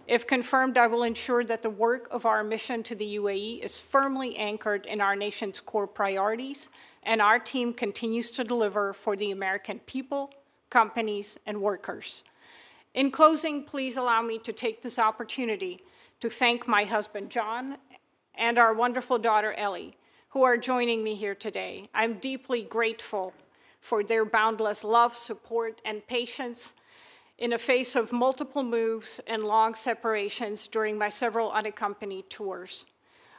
If 0.07 0.27
confirmed, 0.27 0.77
I 0.77 0.87
will 0.87 1.03
ensure 1.03 1.43
that 1.45 1.61
the 1.61 1.69
work 1.69 2.07
of 2.11 2.25
our 2.25 2.43
mission 2.43 2.83
to 2.83 2.95
the 2.95 3.15
UAE 3.15 3.63
is 3.63 3.79
firmly 3.79 4.35
anchored 4.35 4.85
in 4.85 4.99
our 4.99 5.15
nation's 5.15 5.59
core 5.59 5.87
priorities, 5.87 6.69
and 7.03 7.21
our 7.21 7.39
team 7.39 7.73
continues 7.73 8.31
to 8.31 8.43
deliver 8.43 8.93
for 8.93 9.15
the 9.15 9.31
American 9.31 9.79
people, 9.79 10.33
companies, 10.69 11.39
and 11.45 11.61
workers. 11.61 12.23
In 12.93 13.09
closing, 13.09 13.63
please 13.63 13.95
allow 13.95 14.21
me 14.21 14.37
to 14.39 14.51
take 14.51 14.81
this 14.81 14.99
opportunity 14.99 15.83
to 16.21 16.29
thank 16.29 16.67
my 16.67 16.83
husband, 16.83 17.31
John, 17.31 17.77
and 18.35 18.59
our 18.59 18.75
wonderful 18.75 19.17
daughter, 19.17 19.53
Ellie, 19.53 19.97
who 20.29 20.43
are 20.43 20.55
joining 20.55 21.03
me 21.03 21.15
here 21.15 21.33
today. 21.33 21.89
I'm 21.95 22.19
deeply 22.19 22.61
grateful 22.61 23.33
for 23.79 24.03
their 24.03 24.23
boundless 24.23 24.83
love, 24.83 25.17
support, 25.17 25.81
and 25.83 26.05
patience 26.05 26.75
in 27.39 27.49
the 27.49 27.57
face 27.57 27.95
of 27.95 28.11
multiple 28.11 28.61
moves 28.61 29.19
and 29.25 29.43
long 29.43 29.73
separations 29.73 30.67
during 30.67 30.95
my 30.95 31.09
several 31.09 31.51
unaccompanied 31.51 32.29
tours. 32.29 32.85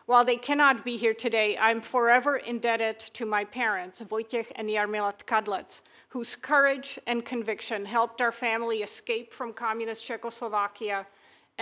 While 0.07 0.24
they 0.24 0.37
cannot 0.37 0.85
be 0.85 0.97
here 0.97 1.14
today, 1.14 1.57
I'm 1.57 1.80
forever 1.80 2.37
indebted 2.37 2.99
to 2.99 3.24
my 3.24 3.45
parents, 3.45 4.03
Wojciech 4.03 4.51
and 4.57 4.68
Jarmila 4.68 5.16
Tkadlec, 5.18 5.83
whose 6.09 6.35
courage 6.35 6.99
and 7.07 7.24
conviction 7.24 7.85
helped 7.85 8.20
our 8.20 8.33
family 8.33 8.83
escape 8.83 9.33
from 9.33 9.53
communist 9.53 10.05
Czechoslovakia 10.05 11.07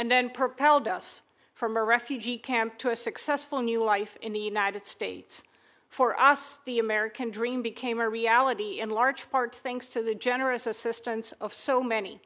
and 0.01 0.11
then 0.11 0.31
propelled 0.31 0.89
us 0.89 1.21
from 1.53 1.77
a 1.77 1.85
refugee 1.85 2.39
camp 2.39 2.79
to 2.79 2.89
a 2.89 2.97
successful 2.97 3.61
new 3.61 3.85
life 3.85 4.17
in 4.23 4.33
the 4.33 4.41
United 4.41 4.83
States. 4.83 5.43
For 5.91 6.19
us, 6.19 6.59
the 6.65 6.79
American 6.79 7.31
dream 7.31 7.61
became 7.61 8.01
a 8.01 8.09
reality 8.09 8.81
in 8.81 8.89
large 8.89 9.31
part 9.31 9.55
thanks 9.55 9.91
to 9.91 10.03
the 10.03 10.15
generous 10.15 10.67
assistance 10.67 11.33
of 11.33 11.53
so 11.53 11.83
many. 11.83 12.23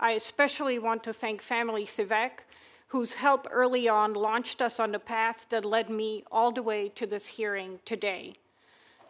I 0.00 0.12
especially 0.12 0.80
want 0.80 1.04
to 1.04 1.12
thank 1.12 1.42
Family 1.42 1.86
Sivek, 1.86 2.40
whose 2.88 3.14
help 3.14 3.46
early 3.52 3.88
on 3.88 4.12
launched 4.12 4.60
us 4.60 4.80
on 4.80 4.90
the 4.90 4.98
path 4.98 5.46
that 5.50 5.64
led 5.64 5.88
me 5.88 6.24
all 6.32 6.50
the 6.50 6.64
way 6.64 6.88
to 6.88 7.06
this 7.06 7.28
hearing 7.28 7.78
today. 7.84 8.34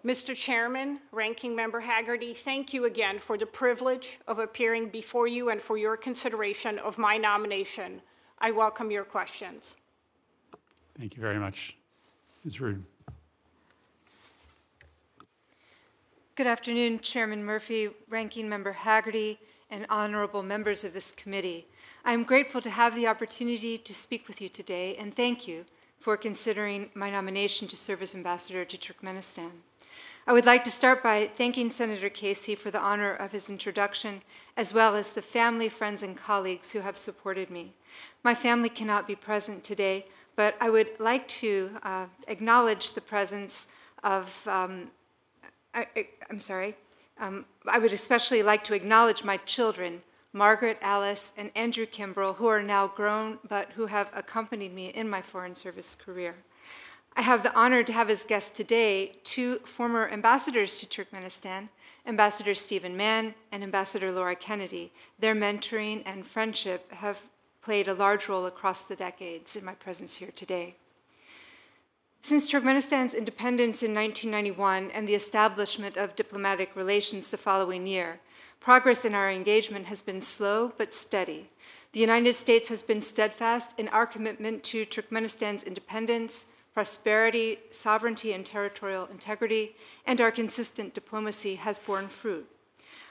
Mr. 0.06 0.36
Chairman, 0.36 1.00
Ranking 1.10 1.56
Member 1.56 1.82
Hagerty, 1.82 2.36
thank 2.36 2.72
you 2.72 2.84
again 2.84 3.18
for 3.18 3.36
the 3.36 3.44
privilege 3.44 4.20
of 4.28 4.38
appearing 4.38 4.88
before 4.88 5.26
you 5.26 5.48
and 5.50 5.60
for 5.60 5.76
your 5.76 5.96
consideration 5.96 6.78
of 6.78 6.96
my 6.96 7.16
nomination. 7.16 8.00
I 8.38 8.52
welcome 8.52 8.92
your 8.92 9.02
questions. 9.02 9.76
Thank 10.96 11.16
you 11.16 11.20
very 11.20 11.40
much. 11.40 11.76
Ms. 12.44 12.60
Rood. 12.60 12.84
Good 16.36 16.46
afternoon, 16.46 17.00
Chairman 17.00 17.42
Murphy, 17.42 17.88
Ranking 18.08 18.48
Member 18.48 18.74
Hagerty, 18.74 19.38
and 19.72 19.86
honorable 19.90 20.44
members 20.44 20.84
of 20.84 20.92
this 20.92 21.10
committee. 21.10 21.66
I 22.04 22.12
am 22.12 22.22
grateful 22.22 22.60
to 22.60 22.70
have 22.70 22.94
the 22.94 23.08
opportunity 23.08 23.76
to 23.78 23.92
speak 23.92 24.28
with 24.28 24.40
you 24.40 24.48
today, 24.48 24.94
and 25.00 25.12
thank 25.12 25.48
you 25.48 25.64
for 25.98 26.16
considering 26.16 26.90
my 26.94 27.10
nomination 27.10 27.66
to 27.66 27.74
serve 27.74 28.02
as 28.02 28.14
ambassador 28.14 28.64
to 28.64 28.76
Turkmenistan. 28.76 29.50
I 30.28 30.32
would 30.32 30.44
like 30.44 30.64
to 30.64 30.72
start 30.72 31.04
by 31.04 31.28
thanking 31.28 31.70
Senator 31.70 32.08
Casey 32.08 32.56
for 32.56 32.72
the 32.72 32.80
honor 32.80 33.14
of 33.14 33.30
his 33.30 33.48
introduction, 33.48 34.22
as 34.56 34.74
well 34.74 34.96
as 34.96 35.14
the 35.14 35.22
family, 35.22 35.68
friends, 35.68 36.02
and 36.02 36.16
colleagues 36.16 36.72
who 36.72 36.80
have 36.80 36.98
supported 36.98 37.48
me. 37.48 37.74
My 38.24 38.34
family 38.34 38.68
cannot 38.68 39.06
be 39.06 39.14
present 39.14 39.62
today, 39.62 40.04
but 40.34 40.56
I 40.60 40.68
would 40.68 40.98
like 40.98 41.28
to 41.28 41.70
uh, 41.84 42.06
acknowledge 42.26 42.90
the 42.90 43.00
presence 43.00 43.70
of, 44.02 44.48
um, 44.48 44.90
I, 45.72 45.86
am 46.28 46.40
sorry, 46.40 46.74
um, 47.20 47.44
I 47.68 47.78
would 47.78 47.92
especially 47.92 48.42
like 48.42 48.64
to 48.64 48.74
acknowledge 48.74 49.22
my 49.22 49.36
children, 49.36 50.02
Margaret, 50.32 50.78
Alice, 50.82 51.34
and 51.38 51.52
Andrew 51.54 51.86
Kimbrell, 51.86 52.34
who 52.34 52.48
are 52.48 52.64
now 52.64 52.88
grown 52.88 53.38
but 53.48 53.70
who 53.76 53.86
have 53.86 54.10
accompanied 54.12 54.74
me 54.74 54.88
in 54.88 55.08
my 55.08 55.22
Foreign 55.22 55.54
Service 55.54 55.94
career. 55.94 56.34
I 57.18 57.22
have 57.22 57.42
the 57.42 57.54
honor 57.54 57.82
to 57.82 57.94
have 57.94 58.10
as 58.10 58.24
guests 58.24 58.54
today 58.54 59.12
two 59.24 59.56
former 59.60 60.06
ambassadors 60.10 60.76
to 60.78 60.86
Turkmenistan, 60.86 61.70
Ambassador 62.06 62.54
Stephen 62.54 62.94
Mann 62.94 63.34
and 63.50 63.62
Ambassador 63.62 64.12
Laura 64.12 64.36
Kennedy. 64.36 64.92
Their 65.18 65.34
mentoring 65.34 66.02
and 66.04 66.26
friendship 66.26 66.92
have 66.92 67.30
played 67.62 67.88
a 67.88 67.94
large 67.94 68.28
role 68.28 68.44
across 68.44 68.86
the 68.86 68.96
decades 68.96 69.56
in 69.56 69.64
my 69.64 69.72
presence 69.72 70.16
here 70.16 70.30
today. 70.36 70.76
Since 72.20 72.52
Turkmenistan's 72.52 73.14
independence 73.14 73.82
in 73.82 73.94
1991 73.94 74.90
and 74.90 75.08
the 75.08 75.14
establishment 75.14 75.96
of 75.96 76.16
diplomatic 76.16 76.76
relations 76.76 77.30
the 77.30 77.38
following 77.38 77.86
year, 77.86 78.20
progress 78.60 79.06
in 79.06 79.14
our 79.14 79.30
engagement 79.30 79.86
has 79.86 80.02
been 80.02 80.20
slow 80.20 80.70
but 80.76 80.92
steady. 80.92 81.48
The 81.92 82.00
United 82.00 82.34
States 82.34 82.68
has 82.68 82.82
been 82.82 83.00
steadfast 83.00 83.80
in 83.80 83.88
our 83.88 84.04
commitment 84.04 84.62
to 84.64 84.84
Turkmenistan's 84.84 85.64
independence, 85.64 86.52
prosperity, 86.76 87.56
sovereignty, 87.70 88.34
and 88.34 88.44
territorial 88.44 89.06
integrity, 89.06 89.74
and 90.04 90.20
our 90.20 90.30
consistent 90.30 90.92
diplomacy 90.92 91.54
has 91.54 91.78
borne 91.78 92.06
fruit. 92.06 92.46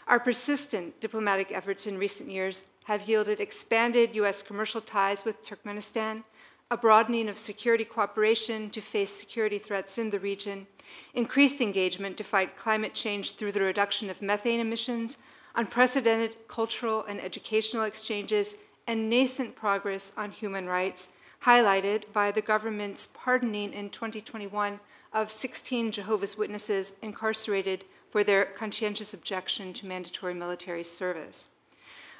Our 0.05 0.19
persistent 0.19 1.01
diplomatic 1.01 1.51
efforts 1.51 1.87
in 1.87 1.97
recent 1.97 2.29
years 2.29 2.69
have 2.83 3.09
yielded 3.09 3.39
expanded 3.39 4.15
U.S. 4.17 4.43
commercial 4.43 4.81
ties 4.81 5.25
with 5.25 5.43
Turkmenistan, 5.43 6.23
a 6.69 6.77
broadening 6.77 7.27
of 7.27 7.39
security 7.39 7.83
cooperation 7.83 8.69
to 8.69 8.81
face 8.81 9.09
security 9.09 9.57
threats 9.57 9.97
in 9.97 10.11
the 10.11 10.19
region, 10.19 10.67
increased 11.15 11.59
engagement 11.59 12.17
to 12.17 12.23
fight 12.23 12.55
climate 12.55 12.93
change 12.93 13.31
through 13.31 13.53
the 13.53 13.61
reduction 13.61 14.11
of 14.11 14.21
methane 14.21 14.59
emissions, 14.59 15.23
unprecedented 15.55 16.37
cultural 16.47 17.03
and 17.05 17.19
educational 17.19 17.85
exchanges, 17.85 18.65
and 18.85 19.09
nascent 19.09 19.55
progress 19.55 20.15
on 20.19 20.29
human 20.29 20.67
rights, 20.67 21.17
highlighted 21.45 22.11
by 22.11 22.31
the 22.31 22.41
government's 22.41 23.07
pardoning 23.07 23.71
in 23.71 23.89
2021 23.89 24.79
of 25.13 25.29
16 25.29 25.91
Jehovah's 25.91 26.37
Witnesses 26.37 26.97
incarcerated 27.03 27.85
for 28.09 28.23
their 28.23 28.45
conscientious 28.45 29.13
objection 29.13 29.71
to 29.73 29.85
mandatory 29.85 30.33
military 30.33 30.83
service. 30.83 31.49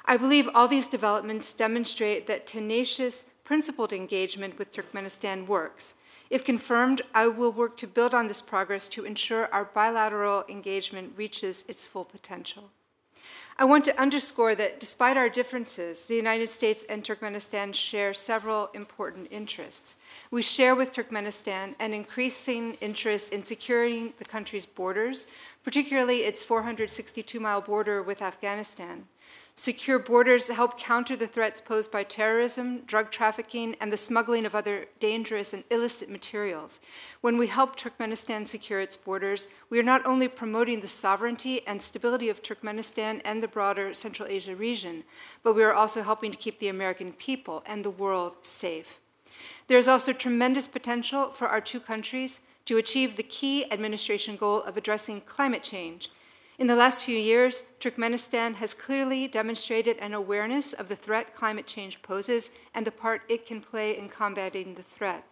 I 0.04 0.16
believe 0.16 0.48
all 0.54 0.68
these 0.68 0.86
developments 0.86 1.52
demonstrate 1.52 2.28
that 2.28 2.46
tenacious 2.46 3.32
principled 3.42 3.92
engagement 3.92 4.58
with 4.58 4.72
Turkmenistan 4.72 5.48
works. 5.48 5.96
If 6.30 6.44
confirmed, 6.44 7.02
I 7.12 7.26
will 7.26 7.50
work 7.50 7.76
to 7.78 7.88
build 7.88 8.14
on 8.14 8.28
this 8.28 8.42
progress 8.42 8.86
to 8.88 9.04
ensure 9.04 9.52
our 9.52 9.64
bilateral 9.64 10.44
engagement 10.48 11.14
reaches 11.16 11.68
its 11.68 11.84
full 11.84 12.04
potential. 12.04 12.70
I 13.58 13.64
want 13.64 13.86
to 13.86 13.98
underscore 13.98 14.54
that 14.56 14.80
despite 14.80 15.16
our 15.16 15.30
differences, 15.30 16.02
the 16.02 16.14
United 16.14 16.48
States 16.48 16.84
and 16.84 17.02
Turkmenistan 17.02 17.74
share 17.74 18.12
several 18.12 18.68
important 18.74 19.28
interests. 19.30 20.00
We 20.30 20.42
share 20.42 20.74
with 20.74 20.92
Turkmenistan 20.92 21.74
an 21.80 21.94
increasing 21.94 22.74
interest 22.82 23.32
in 23.32 23.44
securing 23.44 24.12
the 24.18 24.26
country's 24.26 24.66
borders, 24.66 25.28
particularly 25.64 26.18
its 26.18 26.44
462 26.44 27.40
mile 27.40 27.62
border 27.62 28.02
with 28.02 28.20
Afghanistan. 28.20 29.08
Secure 29.58 29.98
borders 29.98 30.48
help 30.48 30.76
counter 30.76 31.16
the 31.16 31.26
threats 31.26 31.62
posed 31.62 31.90
by 31.90 32.04
terrorism, 32.04 32.80
drug 32.80 33.10
trafficking, 33.10 33.74
and 33.80 33.90
the 33.90 33.96
smuggling 33.96 34.44
of 34.44 34.54
other 34.54 34.84
dangerous 35.00 35.54
and 35.54 35.64
illicit 35.70 36.10
materials. 36.10 36.80
When 37.22 37.38
we 37.38 37.46
help 37.46 37.74
Turkmenistan 37.74 38.46
secure 38.46 38.80
its 38.80 38.96
borders, 38.96 39.54
we 39.70 39.80
are 39.80 39.82
not 39.82 40.04
only 40.04 40.28
promoting 40.28 40.80
the 40.80 40.88
sovereignty 40.88 41.66
and 41.66 41.80
stability 41.80 42.28
of 42.28 42.42
Turkmenistan 42.42 43.22
and 43.24 43.42
the 43.42 43.48
broader 43.48 43.94
Central 43.94 44.28
Asia 44.28 44.54
region, 44.54 45.04
but 45.42 45.54
we 45.54 45.64
are 45.64 45.72
also 45.72 46.02
helping 46.02 46.32
to 46.32 46.36
keep 46.36 46.58
the 46.58 46.68
American 46.68 47.14
people 47.14 47.62
and 47.64 47.82
the 47.82 47.88
world 47.88 48.36
safe. 48.42 49.00
There 49.68 49.78
is 49.78 49.88
also 49.88 50.12
tremendous 50.12 50.68
potential 50.68 51.30
for 51.30 51.48
our 51.48 51.62
two 51.62 51.80
countries 51.80 52.42
to 52.66 52.76
achieve 52.76 53.16
the 53.16 53.22
key 53.22 53.72
administration 53.72 54.36
goal 54.36 54.62
of 54.64 54.76
addressing 54.76 55.22
climate 55.22 55.62
change 55.62 56.10
in 56.58 56.66
the 56.68 56.76
last 56.76 57.04
few 57.04 57.18
years, 57.18 57.72
Turkmenistan 57.80 58.54
has 58.54 58.72
clearly 58.72 59.28
demonstrated 59.28 59.98
an 59.98 60.14
awareness 60.14 60.72
of 60.72 60.88
the 60.88 60.96
threat 60.96 61.34
climate 61.34 61.66
change 61.66 62.00
poses 62.00 62.56
and 62.74 62.86
the 62.86 62.90
part 62.90 63.22
it 63.28 63.44
can 63.44 63.60
play 63.60 63.96
in 63.96 64.08
combating 64.08 64.74
the 64.74 64.82
threat. 64.82 65.24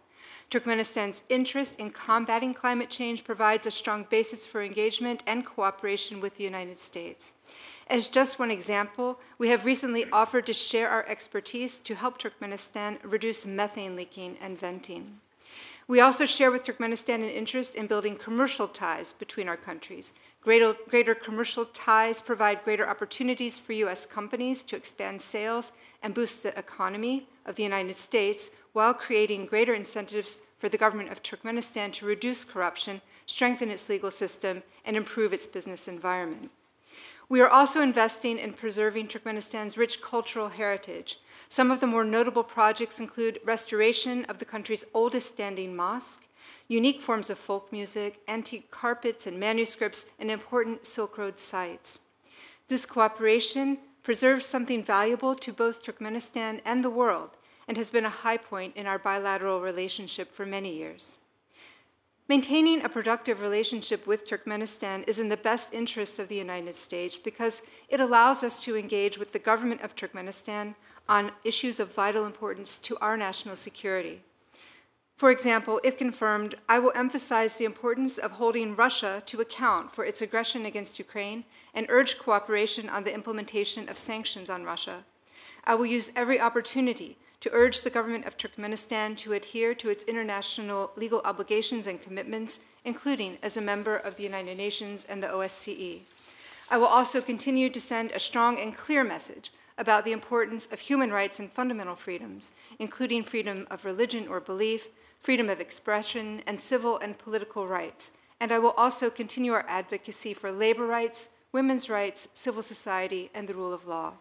Turkmenistan's 0.51 1.23
interest 1.29 1.79
in 1.79 1.89
combating 1.89 2.53
climate 2.53 2.91
change 2.91 3.23
provides 3.23 3.65
a 3.65 3.71
strong 3.71 4.05
basis 4.09 4.45
for 4.45 4.61
engagement 4.61 5.23
and 5.25 5.45
cooperation 5.45 6.21
with 6.21 6.35
the 6.35 6.43
United 6.43 6.79
States. 6.79 7.33
As 7.87 8.07
just 8.07 8.39
one 8.39 8.51
example, 8.51 9.19
we 9.37 9.49
have 9.49 9.65
recently 9.65 10.05
offered 10.11 10.45
to 10.45 10.53
share 10.53 10.89
our 10.89 11.05
expertise 11.07 11.79
to 11.79 11.95
help 11.95 12.19
Turkmenistan 12.19 12.99
reduce 13.03 13.45
methane 13.45 13.95
leaking 13.95 14.37
and 14.39 14.59
venting. 14.59 15.19
We 15.87 15.99
also 15.99 16.25
share 16.25 16.51
with 16.51 16.63
Turkmenistan 16.63 17.15
an 17.15 17.29
interest 17.29 17.75
in 17.75 17.85
building 17.85 18.15
commercial 18.15 18.67
ties 18.67 19.11
between 19.11 19.47
our 19.47 19.57
countries. 19.57 20.13
Greater, 20.45 20.75
greater 20.87 21.15
commercial 21.15 21.65
ties 21.65 22.21
provide 22.21 22.63
greater 22.63 22.87
opportunities 22.87 23.57
for 23.57 23.73
U.S. 23.73 24.05
companies 24.05 24.61
to 24.61 24.75
expand 24.75 25.19
sales 25.19 25.71
and 26.03 26.13
boost 26.13 26.43
the 26.43 26.55
economy 26.55 27.27
of 27.47 27.55
the 27.55 27.63
United 27.63 27.95
States 27.95 28.51
while 28.71 28.93
creating 28.93 29.47
greater 29.47 29.73
incentives 29.73 30.45
for 30.59 30.69
the 30.69 30.77
government 30.77 31.11
of 31.11 31.23
Turkmenistan 31.23 31.91
to 31.93 32.05
reduce 32.05 32.45
corruption, 32.45 33.01
strengthen 33.25 33.71
its 33.71 33.89
legal 33.89 34.11
system, 34.11 34.61
and 34.85 34.95
improve 34.95 35.33
its 35.33 35.47
business 35.47 35.87
environment. 35.87 36.51
We 37.27 37.41
are 37.41 37.49
also 37.49 37.81
investing 37.81 38.37
in 38.37 38.53
preserving 38.53 39.07
Turkmenistan's 39.07 39.79
rich 39.79 39.99
cultural 39.99 40.49
heritage. 40.49 41.17
Some 41.49 41.71
of 41.71 41.79
the 41.79 41.87
more 41.87 42.03
notable 42.03 42.43
projects 42.43 42.99
include 42.99 43.39
restoration 43.43 44.25
of 44.25 44.37
the 44.37 44.45
country's 44.45 44.85
oldest 44.93 45.33
standing 45.33 45.75
mosque, 45.75 46.27
unique 46.67 47.01
forms 47.01 47.29
of 47.29 47.37
folk 47.37 47.71
music, 47.71 48.21
antique 48.27 48.71
carpets 48.71 49.27
and 49.27 49.39
manuscripts, 49.39 50.13
and 50.19 50.31
important 50.31 50.85
Silk 50.85 51.17
Road 51.17 51.39
sites. 51.39 51.99
This 52.67 52.85
cooperation 52.85 53.77
preserves 54.03 54.45
something 54.45 54.83
valuable 54.83 55.35
to 55.35 55.51
both 55.53 55.83
Turkmenistan 55.83 56.61
and 56.65 56.83
the 56.83 56.89
world 56.89 57.31
and 57.67 57.77
has 57.77 57.91
been 57.91 58.05
a 58.05 58.09
high 58.09 58.37
point 58.37 58.75
in 58.75 58.87
our 58.87 58.99
bilateral 58.99 59.61
relationship 59.61 60.31
for 60.31 60.45
many 60.45 60.75
years. 60.75 61.25
Maintaining 62.27 62.83
a 62.83 62.89
productive 62.89 63.41
relationship 63.41 64.07
with 64.07 64.27
Turkmenistan 64.27 65.07
is 65.07 65.19
in 65.19 65.29
the 65.29 65.37
best 65.37 65.75
interests 65.75 66.17
of 66.17 66.27
the 66.27 66.35
United 66.35 66.73
States 66.73 67.19
because 67.19 67.61
it 67.87 67.99
allows 67.99 68.43
us 68.43 68.63
to 68.63 68.75
engage 68.75 69.19
with 69.19 69.31
the 69.31 69.37
government 69.37 69.81
of 69.81 69.95
Turkmenistan 69.95 70.73
on 71.07 71.31
issues 71.43 71.79
of 71.79 71.93
vital 71.93 72.25
importance 72.25 72.79
to 72.79 72.97
our 72.97 73.15
national 73.15 73.55
security. 73.55 74.21
For 75.17 75.31
example, 75.31 75.79
if 75.81 75.97
confirmed, 75.97 76.55
I 76.67 76.79
will 76.79 76.91
emphasize 76.93 77.57
the 77.57 77.63
importance 77.63 78.17
of 78.17 78.31
holding 78.31 78.75
Russia 78.75 79.23
to 79.27 79.39
account 79.39 79.93
for 79.93 80.03
its 80.03 80.21
aggression 80.21 80.65
against 80.65 80.99
Ukraine 80.99 81.45
and 81.73 81.85
urge 81.89 82.19
cooperation 82.19 82.89
on 82.89 83.03
the 83.03 83.13
implementation 83.13 83.87
of 83.87 83.97
sanctions 83.97 84.49
on 84.49 84.65
Russia. 84.65 85.05
I 85.63 85.75
will 85.75 85.85
use 85.85 86.11
every 86.17 86.41
opportunity 86.41 87.17
to 87.39 87.49
urge 87.53 87.81
the 87.81 87.89
government 87.89 88.25
of 88.25 88.37
Turkmenistan 88.37 89.15
to 89.17 89.31
adhere 89.31 89.73
to 89.75 89.89
its 89.89 90.03
international 90.03 90.91
legal 90.97 91.21
obligations 91.23 91.87
and 91.87 92.01
commitments, 92.01 92.65
including 92.83 93.37
as 93.41 93.55
a 93.55 93.61
member 93.61 93.95
of 93.95 94.17
the 94.17 94.23
United 94.23 94.57
Nations 94.57 95.05
and 95.05 95.23
the 95.23 95.27
OSCE. 95.27 96.01
I 96.69 96.77
will 96.77 96.87
also 96.87 97.21
continue 97.21 97.69
to 97.69 97.79
send 97.79 98.11
a 98.11 98.19
strong 98.19 98.59
and 98.59 98.75
clear 98.75 99.05
message 99.05 99.51
about 99.77 100.03
the 100.03 100.11
importance 100.11 100.71
of 100.73 100.79
human 100.79 101.11
rights 101.11 101.39
and 101.39 101.49
fundamental 101.49 101.95
freedoms, 101.95 102.55
including 102.79 103.23
freedom 103.23 103.65
of 103.71 103.85
religion 103.85 104.27
or 104.27 104.41
belief, 104.41 104.89
freedom 105.19 105.49
of 105.49 105.59
expression, 105.59 106.41
and 106.45 106.59
civil 106.59 106.97
and 106.97 107.17
political 107.17 107.67
rights. 107.67 108.17
And 108.39 108.51
I 108.51 108.59
will 108.59 108.71
also 108.71 109.09
continue 109.09 109.53
our 109.53 109.65
advocacy 109.67 110.33
for 110.33 110.51
labor 110.51 110.85
rights, 110.85 111.31
women's 111.51 111.89
rights, 111.89 112.29
civil 112.33 112.61
society, 112.61 113.31
and 113.33 113.47
the 113.47 113.53
rule 113.53 113.73
of 113.73 113.87
law. 113.87 114.13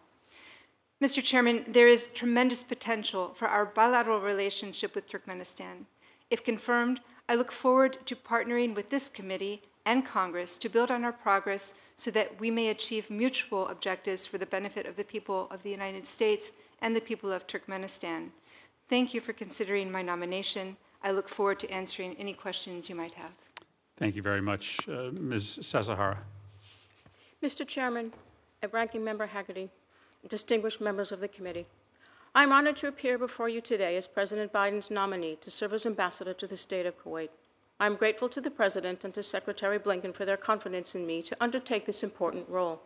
Mr. 1.03 1.23
Chairman, 1.23 1.65
there 1.69 1.89
is 1.89 2.13
tremendous 2.13 2.63
potential 2.63 3.35
for 3.35 3.49
our 3.49 3.67
bilateral 3.67 4.21
relationship 4.21 4.95
with 4.95 5.11
Turkmenistan. 5.11 5.87
If 6.31 6.45
confirmed, 6.45 7.01
I 7.29 7.35
look 7.35 7.53
forward 7.53 7.99
to 8.07 8.17
partnering 8.17 8.75
with 8.75 8.91
this 8.91 9.11
committee 9.11 9.63
and 9.85 10.07
Congress 10.07 10.57
to 10.59 10.69
build 10.69 10.91
on 10.91 11.05
our 11.05 11.13
progress 11.13 11.81
so 11.97 12.11
that 12.13 12.41
we 12.41 12.51
may 12.51 12.69
achieve 12.69 13.11
mutual 13.11 13.69
objectives 13.69 14.27
for 14.27 14.39
the 14.39 14.47
benefit 14.47 14.87
of 14.87 14.97
the 14.97 15.05
people 15.05 15.49
of 15.51 15.63
the 15.63 15.71
United 15.71 16.07
States 16.07 16.53
and 16.81 16.95
the 16.95 17.01
people 17.01 17.33
of 17.33 17.47
Turkmenistan. 17.47 18.31
Thank 18.89 19.15
you 19.15 19.21
for 19.21 19.33
considering 19.33 19.91
my 19.91 20.03
nomination. 20.03 20.77
I 21.05 21.11
look 21.11 21.29
forward 21.29 21.61
to 21.61 21.71
answering 21.71 22.17
any 22.19 22.33
questions 22.33 22.89
you 22.89 22.95
might 22.95 23.13
have. 23.13 23.33
Thank 23.99 24.17
you 24.17 24.23
very 24.23 24.41
much, 24.41 24.89
uh, 24.89 25.11
Ms. 25.13 25.59
Sasahara. 25.61 26.17
Mr. 27.43 27.67
Chairman, 27.67 28.13
and 28.63 28.73
Ranking 28.73 29.05
Member 29.05 29.29
Hagerty, 29.29 29.69
distinguished 30.29 30.81
members 30.81 31.13
of 31.13 31.21
the 31.21 31.29
committee, 31.29 31.67
I'm 32.35 32.53
honored 32.53 32.77
to 32.77 32.89
appear 32.89 33.19
before 33.19 33.51
you 33.51 33.61
today 33.61 33.97
as 33.97 34.09
President 34.09 34.51
Biden's 34.51 34.91
nominee 34.91 35.37
to 35.43 35.51
serve 35.51 35.75
as 35.75 35.85
ambassador 35.87 36.33
to 36.33 36.47
the 36.47 36.57
state 36.57 36.87
of 36.87 36.99
Kuwait. 37.05 37.29
I'm 37.79 37.97
grateful 37.97 38.31
to 38.31 38.41
the 38.41 38.51
President 38.51 39.05
and 39.05 39.13
to 39.15 39.23
Secretary 39.23 39.79
Blinken 39.79 40.15
for 40.15 40.25
their 40.25 40.39
confidence 40.39 40.95
in 40.95 41.07
me 41.07 41.23
to 41.23 41.37
undertake 41.39 41.85
this 41.85 42.03
important 42.03 42.49
role. 42.49 42.81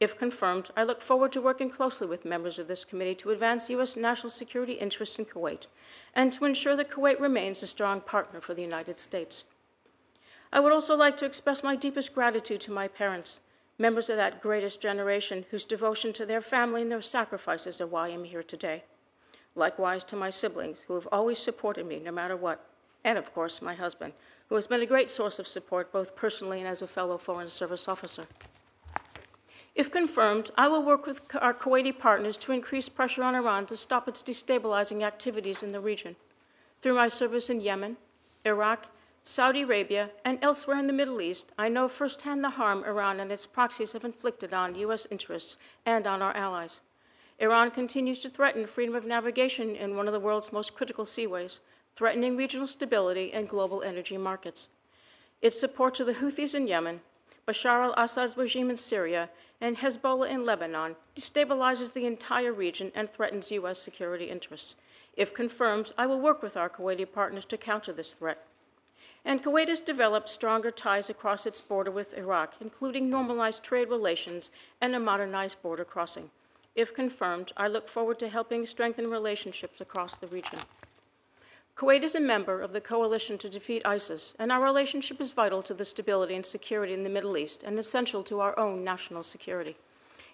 If 0.00 0.16
confirmed, 0.16 0.70
I 0.76 0.84
look 0.84 1.00
forward 1.00 1.32
to 1.32 1.40
working 1.40 1.70
closely 1.70 2.06
with 2.06 2.24
members 2.24 2.58
of 2.58 2.68
this 2.68 2.84
committee 2.84 3.16
to 3.16 3.30
advance 3.30 3.68
U.S. 3.70 3.96
national 3.96 4.30
security 4.30 4.74
interests 4.74 5.18
in 5.18 5.24
Kuwait 5.24 5.66
and 6.14 6.32
to 6.32 6.44
ensure 6.44 6.76
that 6.76 6.90
Kuwait 6.90 7.18
remains 7.18 7.62
a 7.62 7.66
strong 7.66 8.00
partner 8.00 8.40
for 8.40 8.54
the 8.54 8.62
United 8.62 9.00
States. 9.00 9.44
I 10.52 10.60
would 10.60 10.72
also 10.72 10.96
like 10.96 11.16
to 11.16 11.26
express 11.26 11.64
my 11.64 11.74
deepest 11.74 12.14
gratitude 12.14 12.60
to 12.62 12.72
my 12.72 12.86
parents, 12.86 13.40
members 13.76 14.08
of 14.08 14.16
that 14.16 14.40
greatest 14.40 14.80
generation 14.80 15.44
whose 15.50 15.64
devotion 15.64 16.12
to 16.12 16.24
their 16.24 16.40
family 16.40 16.82
and 16.82 16.92
their 16.92 17.02
sacrifices 17.02 17.80
are 17.80 17.86
why 17.86 18.08
I'm 18.08 18.24
here 18.24 18.44
today. 18.44 18.84
Likewise 19.56 20.04
to 20.04 20.16
my 20.16 20.30
siblings, 20.30 20.82
who 20.82 20.94
have 20.94 21.08
always 21.10 21.40
supported 21.40 21.86
me 21.86 21.98
no 21.98 22.12
matter 22.12 22.36
what, 22.36 22.64
and 23.02 23.18
of 23.18 23.34
course 23.34 23.60
my 23.60 23.74
husband, 23.74 24.12
who 24.48 24.54
has 24.54 24.68
been 24.68 24.80
a 24.80 24.86
great 24.86 25.10
source 25.10 25.40
of 25.40 25.48
support 25.48 25.92
both 25.92 26.14
personally 26.14 26.60
and 26.60 26.68
as 26.68 26.82
a 26.82 26.86
fellow 26.86 27.18
Foreign 27.18 27.48
Service 27.48 27.88
officer. 27.88 28.24
If 29.78 29.92
confirmed, 29.92 30.50
I 30.58 30.66
will 30.66 30.82
work 30.82 31.06
with 31.06 31.20
our 31.40 31.54
Kuwaiti 31.54 31.96
partners 31.96 32.36
to 32.38 32.50
increase 32.50 32.88
pressure 32.88 33.22
on 33.22 33.36
Iran 33.36 33.64
to 33.66 33.76
stop 33.76 34.08
its 34.08 34.24
destabilizing 34.24 35.04
activities 35.04 35.62
in 35.62 35.70
the 35.70 35.78
region. 35.78 36.16
Through 36.82 36.94
my 36.94 37.06
service 37.06 37.48
in 37.48 37.60
Yemen, 37.60 37.96
Iraq, 38.44 38.88
Saudi 39.22 39.62
Arabia, 39.62 40.10
and 40.24 40.40
elsewhere 40.42 40.78
in 40.78 40.86
the 40.86 40.92
Middle 40.92 41.20
East, 41.20 41.52
I 41.56 41.68
know 41.68 41.86
firsthand 41.86 42.42
the 42.42 42.50
harm 42.50 42.82
Iran 42.82 43.20
and 43.20 43.30
its 43.30 43.46
proxies 43.46 43.92
have 43.92 44.04
inflicted 44.04 44.52
on 44.52 44.74
U.S. 44.74 45.06
interests 45.12 45.56
and 45.86 46.08
on 46.08 46.22
our 46.22 46.36
allies. 46.36 46.80
Iran 47.38 47.70
continues 47.70 48.18
to 48.22 48.30
threaten 48.30 48.66
freedom 48.66 48.96
of 48.96 49.06
navigation 49.06 49.76
in 49.76 49.96
one 49.96 50.08
of 50.08 50.12
the 50.12 50.18
world's 50.18 50.52
most 50.52 50.74
critical 50.74 51.04
seaways, 51.04 51.60
threatening 51.94 52.36
regional 52.36 52.66
stability 52.66 53.32
and 53.32 53.48
global 53.48 53.82
energy 53.82 54.16
markets. 54.16 54.66
Its 55.40 55.60
support 55.60 55.94
to 55.94 56.04
the 56.04 56.14
Houthis 56.14 56.52
in 56.52 56.66
Yemen, 56.66 57.00
Bashar 57.46 57.82
al 57.82 57.94
Assad's 57.96 58.36
regime 58.36 58.68
in 58.70 58.76
Syria, 58.76 59.30
and 59.60 59.78
Hezbollah 59.78 60.30
in 60.30 60.44
Lebanon 60.44 60.96
destabilizes 61.16 61.92
the 61.92 62.06
entire 62.06 62.52
region 62.52 62.92
and 62.94 63.10
threatens 63.10 63.50
U.S. 63.50 63.78
security 63.78 64.26
interests. 64.26 64.76
If 65.16 65.34
confirmed, 65.34 65.92
I 65.98 66.06
will 66.06 66.20
work 66.20 66.42
with 66.42 66.56
our 66.56 66.68
Kuwaiti 66.68 67.10
partners 67.10 67.44
to 67.46 67.56
counter 67.56 67.92
this 67.92 68.14
threat. 68.14 68.46
And 69.24 69.42
Kuwait 69.42 69.68
has 69.68 69.80
developed 69.80 70.28
stronger 70.28 70.70
ties 70.70 71.10
across 71.10 71.44
its 71.44 71.60
border 71.60 71.90
with 71.90 72.16
Iraq, 72.16 72.54
including 72.60 73.10
normalized 73.10 73.64
trade 73.64 73.88
relations 73.88 74.50
and 74.80 74.94
a 74.94 75.00
modernized 75.00 75.60
border 75.60 75.84
crossing. 75.84 76.30
If 76.76 76.94
confirmed, 76.94 77.52
I 77.56 77.66
look 77.66 77.88
forward 77.88 78.20
to 78.20 78.28
helping 78.28 78.64
strengthen 78.64 79.10
relationships 79.10 79.80
across 79.80 80.14
the 80.14 80.28
region. 80.28 80.60
Kuwait 81.78 82.02
is 82.02 82.16
a 82.16 82.20
member 82.20 82.60
of 82.60 82.72
the 82.72 82.80
coalition 82.80 83.38
to 83.38 83.48
defeat 83.48 83.86
ISIS, 83.86 84.34
and 84.36 84.50
our 84.50 84.60
relationship 84.60 85.20
is 85.20 85.30
vital 85.30 85.62
to 85.62 85.72
the 85.72 85.84
stability 85.84 86.34
and 86.34 86.44
security 86.44 86.92
in 86.92 87.04
the 87.04 87.08
Middle 87.08 87.36
East 87.36 87.62
and 87.62 87.78
essential 87.78 88.24
to 88.24 88.40
our 88.40 88.58
own 88.58 88.82
national 88.82 89.22
security. 89.22 89.76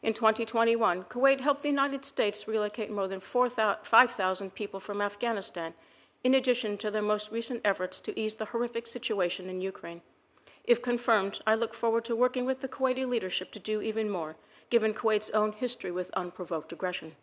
In 0.02 0.14
2021, 0.14 1.04
Kuwait 1.04 1.40
helped 1.40 1.60
the 1.60 1.68
United 1.68 2.02
States 2.06 2.48
relocate 2.48 2.90
more 2.90 3.06
than 3.06 3.20
5,000 3.20 4.54
people 4.54 4.80
from 4.80 5.02
Afghanistan, 5.02 5.74
in 6.22 6.34
addition 6.34 6.78
to 6.78 6.90
their 6.90 7.02
most 7.02 7.30
recent 7.30 7.60
efforts 7.62 8.00
to 8.00 8.18
ease 8.18 8.36
the 8.36 8.46
horrific 8.46 8.86
situation 8.86 9.50
in 9.50 9.60
Ukraine. 9.60 10.00
If 10.64 10.80
confirmed, 10.80 11.40
I 11.46 11.56
look 11.56 11.74
forward 11.74 12.06
to 12.06 12.16
working 12.16 12.46
with 12.46 12.62
the 12.62 12.68
Kuwaiti 12.68 13.06
leadership 13.06 13.52
to 13.52 13.58
do 13.58 13.82
even 13.82 14.08
more, 14.08 14.36
given 14.70 14.94
Kuwait's 14.94 15.28
own 15.32 15.52
history 15.52 15.90
with 15.90 16.10
unprovoked 16.12 16.72
aggression. 16.72 17.16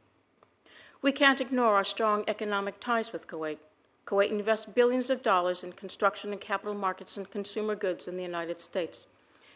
We 1.01 1.11
can't 1.11 1.41
ignore 1.41 1.73
our 1.73 1.83
strong 1.83 2.23
economic 2.27 2.79
ties 2.79 3.11
with 3.11 3.27
Kuwait. 3.27 3.57
Kuwait 4.05 4.31
invests 4.31 4.65
billions 4.65 5.09
of 5.09 5.21
dollars 5.21 5.63
in 5.63 5.73
construction 5.73 6.31
and 6.31 6.41
capital 6.41 6.73
markets 6.73 7.17
and 7.17 7.29
consumer 7.29 7.75
goods 7.75 8.07
in 8.07 8.17
the 8.17 8.23
United 8.23 8.59
States. 8.59 9.07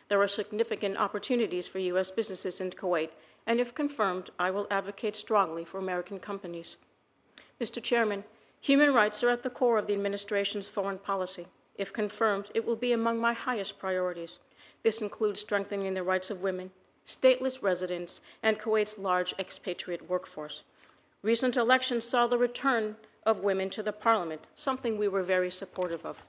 There 0.07 0.21
are 0.21 0.27
significant 0.27 0.97
opportunities 0.97 1.67
for 1.67 1.79
U.S. 1.79 2.11
businesses 2.11 2.61
in 2.61 2.69
Kuwait, 2.69 3.09
and 3.47 3.59
if 3.59 3.73
confirmed, 3.73 4.29
I 4.37 4.51
will 4.51 4.67
advocate 4.69 5.15
strongly 5.15 5.65
for 5.65 5.79
American 5.79 6.19
companies. 6.19 6.77
Mr. 7.59 7.81
Chairman, 7.81 8.23
human 8.61 8.93
rights 8.93 9.23
are 9.23 9.29
at 9.29 9.43
the 9.43 9.49
core 9.49 9.77
of 9.77 9.87
the 9.87 9.93
administration's 9.93 10.67
foreign 10.67 10.99
policy. 10.99 11.47
If 11.77 11.91
confirmed, 11.91 12.51
it 12.53 12.65
will 12.65 12.75
be 12.75 12.91
among 12.91 13.19
my 13.19 13.33
highest 13.33 13.79
priorities. 13.79 14.39
This 14.83 15.01
includes 15.01 15.41
strengthening 15.41 15.93
the 15.93 16.03
rights 16.03 16.29
of 16.29 16.43
women, 16.43 16.71
stateless 17.05 17.61
residents, 17.61 18.21
and 18.43 18.59
Kuwait's 18.59 18.97
large 18.97 19.33
expatriate 19.39 20.09
workforce. 20.09 20.63
Recent 21.21 21.57
elections 21.57 22.07
saw 22.07 22.27
the 22.27 22.37
return 22.37 22.95
of 23.25 23.39
women 23.39 23.69
to 23.71 23.83
the 23.83 23.91
parliament, 23.91 24.47
something 24.55 24.97
we 24.97 25.07
were 25.07 25.23
very 25.23 25.49
supportive 25.49 26.05
of. 26.05 26.23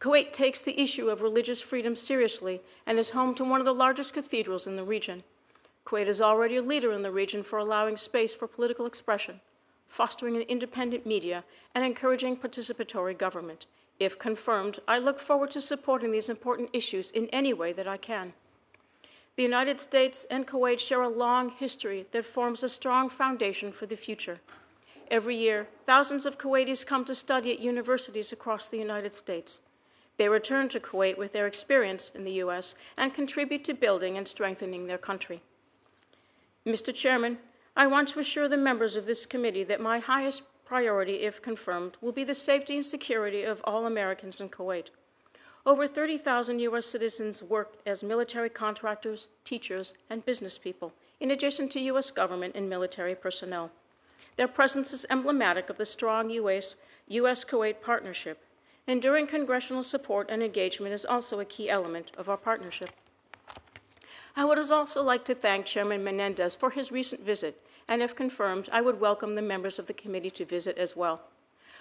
Kuwait 0.00 0.32
takes 0.32 0.60
the 0.60 0.80
issue 0.80 1.08
of 1.08 1.22
religious 1.22 1.60
freedom 1.60 1.96
seriously 1.96 2.60
and 2.86 2.98
is 2.98 3.10
home 3.10 3.34
to 3.34 3.44
one 3.44 3.60
of 3.60 3.66
the 3.66 3.72
largest 3.72 4.12
cathedrals 4.12 4.66
in 4.66 4.76
the 4.76 4.84
region. 4.84 5.24
Kuwait 5.86 6.06
is 6.06 6.20
already 6.20 6.56
a 6.56 6.62
leader 6.62 6.92
in 6.92 7.02
the 7.02 7.10
region 7.10 7.42
for 7.42 7.58
allowing 7.58 7.96
space 7.96 8.34
for 8.34 8.46
political 8.46 8.86
expression, 8.86 9.40
fostering 9.86 10.36
an 10.36 10.42
independent 10.42 11.06
media, 11.06 11.44
and 11.74 11.84
encouraging 11.84 12.36
participatory 12.36 13.16
government. 13.16 13.66
If 14.00 14.18
confirmed, 14.18 14.80
I 14.88 14.98
look 14.98 15.20
forward 15.20 15.50
to 15.52 15.60
supporting 15.60 16.10
these 16.10 16.28
important 16.28 16.70
issues 16.72 17.10
in 17.10 17.28
any 17.28 17.52
way 17.52 17.72
that 17.72 17.86
I 17.86 17.96
can. 17.96 18.32
The 19.36 19.42
United 19.42 19.80
States 19.80 20.26
and 20.30 20.46
Kuwait 20.46 20.78
share 20.78 21.02
a 21.02 21.08
long 21.08 21.48
history 21.48 22.06
that 22.12 22.24
forms 22.24 22.62
a 22.62 22.68
strong 22.68 23.08
foundation 23.08 23.72
for 23.72 23.86
the 23.86 23.96
future. 23.96 24.40
Every 25.10 25.36
year, 25.36 25.68
thousands 25.86 26.26
of 26.26 26.38
Kuwaitis 26.38 26.86
come 26.86 27.04
to 27.04 27.14
study 27.14 27.52
at 27.52 27.60
universities 27.60 28.32
across 28.32 28.68
the 28.68 28.78
United 28.78 29.14
States. 29.14 29.60
They 30.16 30.28
return 30.28 30.68
to 30.70 30.80
Kuwait 30.80 31.18
with 31.18 31.32
their 31.32 31.46
experience 31.46 32.10
in 32.14 32.24
the 32.24 32.32
U.S. 32.44 32.74
and 32.96 33.12
contribute 33.12 33.64
to 33.64 33.74
building 33.74 34.16
and 34.16 34.26
strengthening 34.26 34.86
their 34.86 34.98
country. 34.98 35.42
Mr. 36.64 36.94
Chairman, 36.94 37.38
I 37.76 37.86
want 37.86 38.08
to 38.08 38.20
assure 38.20 38.48
the 38.48 38.56
members 38.56 38.96
of 38.96 39.06
this 39.06 39.26
committee 39.26 39.64
that 39.64 39.80
my 39.80 39.98
highest 39.98 40.44
priority, 40.64 41.16
if 41.16 41.42
confirmed, 41.42 41.96
will 42.00 42.12
be 42.12 42.24
the 42.24 42.34
safety 42.34 42.76
and 42.76 42.86
security 42.86 43.42
of 43.42 43.60
all 43.64 43.86
Americans 43.86 44.40
in 44.40 44.48
Kuwait. 44.48 44.86
Over 45.66 45.86
30,000 45.86 46.60
U.S. 46.60 46.86
citizens 46.86 47.42
work 47.42 47.74
as 47.84 48.02
military 48.02 48.48
contractors, 48.48 49.28
teachers, 49.44 49.94
and 50.08 50.24
business 50.24 50.58
people, 50.58 50.92
in 51.20 51.30
addition 51.30 51.68
to 51.70 51.80
U.S. 51.80 52.10
government 52.10 52.54
and 52.54 52.68
military 52.68 53.14
personnel. 53.14 53.70
Their 54.36 54.48
presence 54.48 54.92
is 54.92 55.06
emblematic 55.10 55.70
of 55.70 55.78
the 55.78 55.86
strong 55.86 56.30
U.S. 56.30 56.76
US 57.08 57.44
Kuwait 57.44 57.80
partnership. 57.80 58.44
Enduring 58.86 59.26
congressional 59.26 59.82
support 59.82 60.28
and 60.30 60.42
engagement 60.42 60.92
is 60.92 61.04
also 61.04 61.40
a 61.40 61.44
key 61.44 61.70
element 61.70 62.10
of 62.18 62.28
our 62.28 62.36
partnership. 62.36 62.90
I 64.36 64.44
would 64.44 64.58
also 64.58 65.02
like 65.02 65.24
to 65.26 65.34
thank 65.34 65.64
Chairman 65.64 66.02
Menendez 66.02 66.54
for 66.54 66.70
his 66.70 66.90
recent 66.90 67.24
visit, 67.24 67.64
and 67.86 68.02
if 68.02 68.16
confirmed, 68.16 68.68
I 68.72 68.80
would 68.80 69.00
welcome 69.00 69.36
the 69.36 69.42
members 69.42 69.78
of 69.78 69.86
the 69.86 69.94
committee 69.94 70.30
to 70.32 70.44
visit 70.44 70.76
as 70.76 70.96
well. 70.96 71.22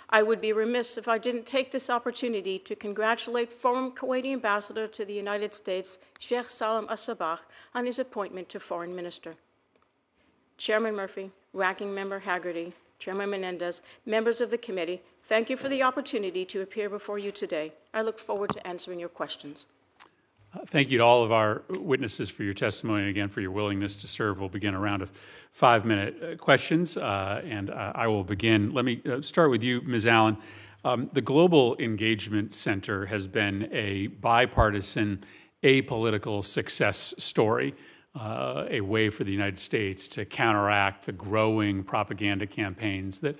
I 0.10 0.22
would 0.22 0.40
be 0.40 0.54
remiss 0.54 0.98
if 0.98 1.08
I 1.08 1.18
didn't 1.18 1.48
take 1.48 1.72
this 1.72 1.90
opportunity 1.90 2.60
to 2.60 2.76
congratulate 2.76 3.52
former 3.52 3.90
Kuwaiti 3.90 4.32
ambassador 4.32 4.88
to 4.88 5.04
the 5.04 5.14
United 5.14 5.54
States, 5.54 5.98
Sheikh 6.20 6.50
Salam 6.50 6.88
As-Sabah, 6.90 7.40
on 7.74 7.88
his 7.88 7.98
appointment 7.98 8.50
to 8.50 8.60
foreign 8.60 8.96
minister. 8.96 9.36
Chairman 10.58 10.96
Murphy, 10.96 11.32
Ranking 11.54 11.94
Member 11.94 12.22
Hagerty, 12.22 12.74
Chairman 12.98 13.30
Menendez, 13.30 13.82
members 14.06 14.42
of 14.42 14.50
the 14.50 14.58
committee, 14.58 15.02
thank 15.24 15.50
you 15.50 15.58
for 15.58 15.70
the 15.70 15.84
opportunity 15.84 16.46
to 16.46 16.62
appear 16.62 16.90
before 16.90 17.20
you 17.20 17.32
today. 17.32 17.74
I 17.94 18.02
look 18.02 18.18
forward 18.18 18.50
to 18.52 18.68
answering 18.68 19.00
your 19.00 19.10
questions. 19.10 19.68
Thank 20.68 20.92
you 20.92 21.00
to 21.00 21.04
all 21.04 21.24
of 21.24 21.32
our 21.32 21.64
witnesses 21.70 22.30
for 22.30 22.44
your 22.44 22.54
testimony 22.54 23.02
and 23.02 23.10
again 23.10 23.30
for 23.30 23.42
your 23.42 23.52
willingness 23.52 23.96
to 23.98 24.08
serve. 24.08 24.40
We'll 24.40 24.50
begin 24.50 24.76
a 24.76 24.80
round 24.80 25.02
of 25.02 25.12
five 25.52 25.84
minute 25.84 26.16
uh, 26.22 26.36
questions, 26.38 26.96
uh, 26.96 27.42
and 27.44 27.72
uh, 27.72 27.92
I 27.96 28.08
will 28.08 28.24
begin. 28.24 28.72
Let 28.72 28.86
me 28.86 29.02
uh, 29.10 29.22
start 29.22 29.50
with 29.50 29.64
you, 29.64 29.82
Ms. 29.82 30.06
Allen. 30.06 30.38
Um, 30.86 31.10
the 31.14 31.22
Global 31.22 31.76
Engagement 31.78 32.54
Center 32.54 33.08
has 33.08 33.26
been 33.26 33.68
a 33.72 34.08
bipartisan, 34.08 35.24
apolitical 35.64 36.44
success 36.44 37.16
story 37.18 37.74
uh, 38.16 38.66
a 38.70 38.82
way 38.82 39.10
for 39.10 39.24
the 39.24 39.32
United 39.32 39.58
States 39.58 40.08
to 40.08 40.26
counteract 40.26 41.06
the 41.06 41.12
growing 41.12 41.84
propaganda 41.84 42.46
campaigns 42.46 43.20
that 43.20 43.38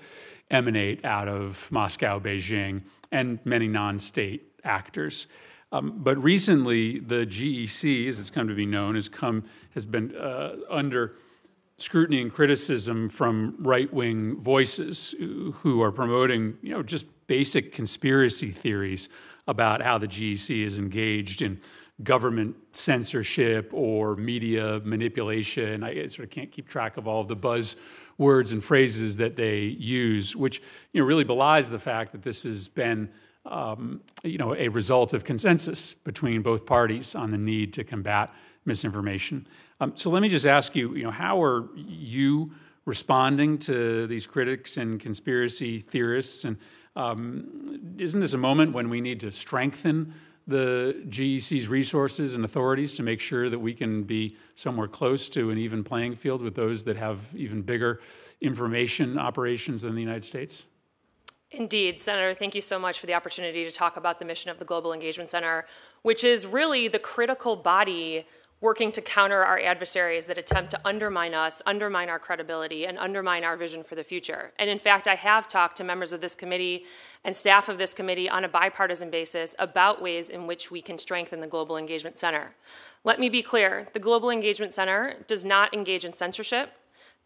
emanate 0.50 1.04
out 1.04 1.28
of 1.28 1.70
Moscow, 1.70 2.18
Beijing, 2.18 2.82
and 3.12 3.38
many 3.44 3.68
non 3.68 3.98
state 3.98 4.52
actors. 4.64 5.26
Um, 5.70 5.94
but 5.96 6.20
recently, 6.22 6.98
the 6.98 7.26
GEC, 7.26 8.08
as 8.08 8.20
it's 8.20 8.30
come 8.30 8.48
to 8.48 8.54
be 8.54 8.66
known, 8.66 8.94
has 8.94 9.08
come 9.08 9.44
has 9.74 9.84
been 9.84 10.14
uh, 10.16 10.56
under 10.70 11.16
scrutiny 11.78 12.22
and 12.22 12.32
criticism 12.32 13.08
from 13.08 13.56
right-wing 13.58 14.40
voices 14.40 15.14
who 15.18 15.82
are 15.82 15.90
promoting, 15.90 16.56
you 16.62 16.70
know, 16.70 16.82
just 16.82 17.06
basic 17.26 17.72
conspiracy 17.72 18.50
theories 18.50 19.08
about 19.46 19.82
how 19.82 19.98
the 19.98 20.06
GEC 20.06 20.64
is 20.64 20.78
engaged 20.78 21.42
in 21.42 21.60
government 22.02 22.56
censorship 22.72 23.70
or 23.72 24.16
media 24.16 24.80
manipulation. 24.84 25.84
I 25.84 26.06
sort 26.08 26.24
of 26.24 26.30
can't 26.30 26.50
keep 26.50 26.68
track 26.68 26.96
of 26.96 27.06
all 27.06 27.20
of 27.20 27.28
the 27.28 27.36
buzz 27.36 27.76
words 28.18 28.52
and 28.52 28.62
phrases 28.62 29.16
that 29.18 29.36
they 29.36 29.60
use, 29.60 30.34
which 30.34 30.60
you 30.92 31.00
know 31.00 31.06
really 31.06 31.24
belies 31.24 31.70
the 31.70 31.78
fact 31.78 32.12
that 32.12 32.22
this 32.22 32.42
has 32.42 32.68
been 32.68 33.10
um, 33.46 34.00
you 34.24 34.38
know 34.38 34.54
a 34.54 34.68
result 34.68 35.12
of 35.12 35.24
consensus 35.24 35.94
between 35.94 36.42
both 36.42 36.66
parties 36.66 37.14
on 37.14 37.30
the 37.30 37.38
need 37.38 37.72
to 37.74 37.84
combat 37.84 38.32
misinformation. 38.64 39.46
Um, 39.80 39.96
so 39.96 40.10
let 40.10 40.22
me 40.22 40.28
just 40.28 40.46
ask 40.46 40.74
you, 40.74 40.94
you 40.94 41.04
know, 41.04 41.10
how 41.10 41.42
are 41.42 41.68
you 41.76 42.52
responding 42.86 43.58
to 43.58 44.06
these 44.06 44.26
critics 44.26 44.76
and 44.76 45.00
conspiracy 45.00 45.80
theorists? 45.80 46.44
And 46.44 46.56
um, 46.96 47.96
isn't 47.98 48.20
this 48.20 48.34
a 48.34 48.38
moment 48.38 48.72
when 48.72 48.88
we 48.88 49.00
need 49.00 49.20
to 49.20 49.32
strengthen 49.32 50.14
the 50.46 51.02
GEC's 51.08 51.68
resources 51.68 52.34
and 52.34 52.44
authorities 52.44 52.92
to 52.94 53.02
make 53.02 53.20
sure 53.20 53.48
that 53.48 53.58
we 53.58 53.72
can 53.72 54.02
be 54.02 54.36
somewhere 54.54 54.88
close 54.88 55.28
to 55.30 55.50
an 55.50 55.58
even 55.58 55.82
playing 55.82 56.14
field 56.16 56.42
with 56.42 56.54
those 56.54 56.84
that 56.84 56.96
have 56.96 57.26
even 57.34 57.62
bigger 57.62 58.00
information 58.40 59.18
operations 59.18 59.82
than 59.82 59.94
the 59.94 60.02
United 60.02 60.24
States? 60.24 60.66
Indeed, 61.50 62.00
Senator, 62.00 62.34
thank 62.34 62.54
you 62.54 62.60
so 62.60 62.78
much 62.78 62.98
for 62.98 63.06
the 63.06 63.14
opportunity 63.14 63.64
to 63.64 63.70
talk 63.70 63.96
about 63.96 64.18
the 64.18 64.24
mission 64.24 64.50
of 64.50 64.58
the 64.58 64.64
Global 64.64 64.92
Engagement 64.92 65.30
Center, 65.30 65.66
which 66.02 66.24
is 66.24 66.44
really 66.46 66.88
the 66.88 66.98
critical 66.98 67.54
body 67.54 68.26
working 68.60 68.90
to 68.92 69.00
counter 69.02 69.44
our 69.44 69.58
adversaries 69.58 70.26
that 70.26 70.38
attempt 70.38 70.70
to 70.70 70.80
undermine 70.84 71.34
us, 71.34 71.60
undermine 71.66 72.08
our 72.08 72.18
credibility, 72.18 72.86
and 72.86 72.98
undermine 72.98 73.44
our 73.44 73.56
vision 73.56 73.82
for 73.82 73.94
the 73.94 74.04
future. 74.04 74.52
And 74.58 74.70
in 74.70 74.78
fact, 74.78 75.06
I 75.06 75.16
have 75.16 75.46
talked 75.46 75.76
to 75.76 75.84
members 75.84 76.12
of 76.12 76.20
this 76.20 76.34
committee 76.34 76.84
and 77.24 77.36
staff 77.36 77.68
of 77.68 77.78
this 77.78 77.92
committee 77.92 78.28
on 78.28 78.44
a 78.44 78.48
bipartisan 78.48 79.10
basis 79.10 79.54
about 79.58 80.00
ways 80.00 80.30
in 80.30 80.46
which 80.46 80.70
we 80.70 80.80
can 80.80 80.98
strengthen 80.98 81.40
the 81.40 81.46
Global 81.46 81.76
Engagement 81.76 82.16
Center. 82.16 82.54
Let 83.04 83.20
me 83.20 83.28
be 83.28 83.42
clear 83.42 83.88
the 83.92 84.00
Global 84.00 84.30
Engagement 84.30 84.72
Center 84.72 85.16
does 85.26 85.44
not 85.44 85.74
engage 85.74 86.04
in 86.04 86.12
censorship, 86.12 86.72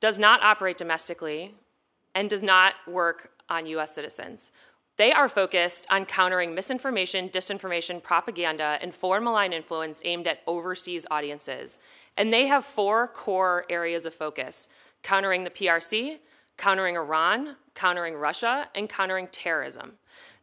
does 0.01 0.18
not 0.18 0.43
operate 0.43 0.76
domestically, 0.76 1.55
and 2.14 2.29
does 2.29 2.43
not 2.43 2.74
work 2.87 3.31
on 3.49 3.66
US 3.66 3.95
citizens. 3.95 4.51
They 4.99 5.13
are 5.13 5.29
focused 5.29 5.87
on 5.91 6.07
countering 6.07 6.57
misinformation, 6.57 7.29
disinformation, 7.29 8.03
propaganda, 8.03 8.79
and 8.83 8.93
foreign 8.93 9.23
malign 9.23 9.53
influence 9.53 10.03
aimed 10.05 10.27
at 10.27 10.43
overseas 10.45 11.07
audiences. 11.09 11.79
And 12.17 12.33
they 12.33 12.49
have 12.49 12.65
four 12.65 13.07
core 13.07 13.65
areas 13.71 14.07
of 14.07 14.15
focus 14.15 14.69
countering 15.05 15.45
the 15.45 15.51
PRC, 15.51 16.19
countering 16.57 16.97
Iran, 16.97 17.55
countering 17.75 18.17
Russia, 18.17 18.69
and 18.75 18.89
countering 18.89 19.29
terrorism. 19.31 19.93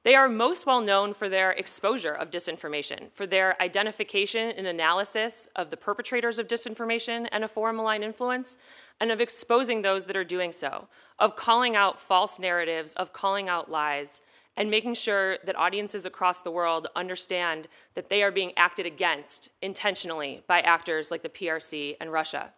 They 0.04 0.16
are 0.16 0.30
most 0.30 0.66
well 0.66 0.80
known 0.80 1.14
for 1.14 1.28
their 1.28 1.52
exposure 1.52 2.14
of 2.14 2.32
disinformation, 2.32 3.12
for 3.12 3.28
their 3.28 3.62
identification 3.62 4.54
and 4.56 4.68
analysis 4.68 5.50
of 5.56 5.70
the 5.70 5.78
perpetrators 5.78 6.40
of 6.40 6.48
disinformation 6.48 7.28
and 7.32 7.44
a 7.44 7.50
foreign 7.50 7.76
malign 7.76 8.04
influence, 8.04 8.58
and 9.02 9.12
of 9.12 9.20
exposing 9.20 9.82
those 9.82 10.06
that 10.06 10.16
are 10.16 10.24
doing 10.24 10.54
so, 10.54 10.88
of 11.20 11.36
calling 11.36 11.76
out 11.76 12.00
false 12.00 12.40
narratives, 12.40 12.94
of 12.94 13.12
calling 13.12 13.50
out 13.50 13.70
lies, 13.70 14.22
and 14.58 14.70
making 14.70 14.94
sure 14.94 15.38
that 15.44 15.56
audiences 15.56 16.06
across 16.06 16.42
the 16.42 16.52
world 16.52 16.88
understand 16.96 17.68
that 17.94 18.10
they 18.10 18.24
are 18.24 18.32
being 18.32 18.54
acted 18.56 18.86
against 18.86 19.50
intentionally 19.62 20.44
by 20.48 20.62
actors 20.62 21.12
like 21.12 21.24
the 21.24 21.30
PRC 21.30 21.98
and 22.00 22.12
Russia. 22.12 22.52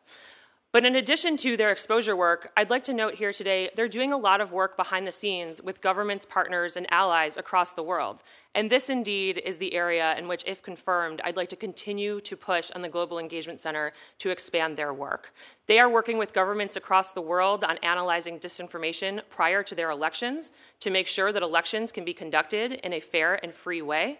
But 0.73 0.83
in 0.83 0.97
addition 0.97 1.37
to 1.37 1.55
their 1.55 1.71
exposure 1.71 2.15
work, 2.15 2.51
I'd 2.57 2.69
like 2.69 2.83
to 2.85 2.93
note 2.93 3.15
here 3.15 3.31
today 3.31 3.69
they're 3.75 3.87
doing 3.87 4.11
a 4.11 4.17
lot 4.17 4.41
of 4.41 4.51
work 4.51 4.75
behind 4.75 5.07
the 5.07 5.13
scenes 5.13 5.61
with 5.61 5.81
governments, 5.81 6.25
partners, 6.25 6.75
and 6.75 6.85
allies 6.91 7.37
across 7.37 7.71
the 7.71 7.83
world. 7.83 8.21
And 8.53 8.69
this 8.69 8.89
indeed 8.89 9.41
is 9.45 9.59
the 9.59 9.73
area 9.73 10.17
in 10.17 10.27
which, 10.27 10.43
if 10.45 10.61
confirmed, 10.61 11.21
I'd 11.23 11.37
like 11.37 11.47
to 11.49 11.55
continue 11.55 12.19
to 12.19 12.35
push 12.35 12.69
on 12.71 12.81
the 12.81 12.89
Global 12.89 13.17
Engagement 13.17 13.61
Center 13.61 13.93
to 14.19 14.29
expand 14.29 14.75
their 14.77 14.93
work. 14.93 15.33
They 15.67 15.79
are 15.79 15.89
working 15.89 16.17
with 16.17 16.33
governments 16.33 16.75
across 16.75 17.13
the 17.13 17.21
world 17.21 17.63
on 17.63 17.77
analyzing 17.77 18.37
disinformation 18.37 19.21
prior 19.29 19.63
to 19.63 19.73
their 19.73 19.89
elections 19.89 20.51
to 20.81 20.89
make 20.89 21.07
sure 21.07 21.31
that 21.31 21.43
elections 21.43 21.93
can 21.93 22.03
be 22.03 22.13
conducted 22.13 22.73
in 22.73 22.91
a 22.91 22.99
fair 22.99 23.39
and 23.41 23.53
free 23.53 23.81
way. 23.81 24.19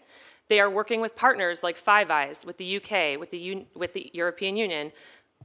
They 0.49 0.61
are 0.61 0.69
working 0.69 1.01
with 1.01 1.15
partners 1.15 1.61
like 1.61 1.75
Five 1.75 2.09
Eyes, 2.09 2.45
with 2.45 2.57
the 2.57 2.77
UK, 2.77 3.19
with 3.19 3.31
the, 3.31 3.37
U- 3.37 3.65
with 3.75 3.93
the 3.93 4.09
European 4.13 4.55
Union, 4.55 4.93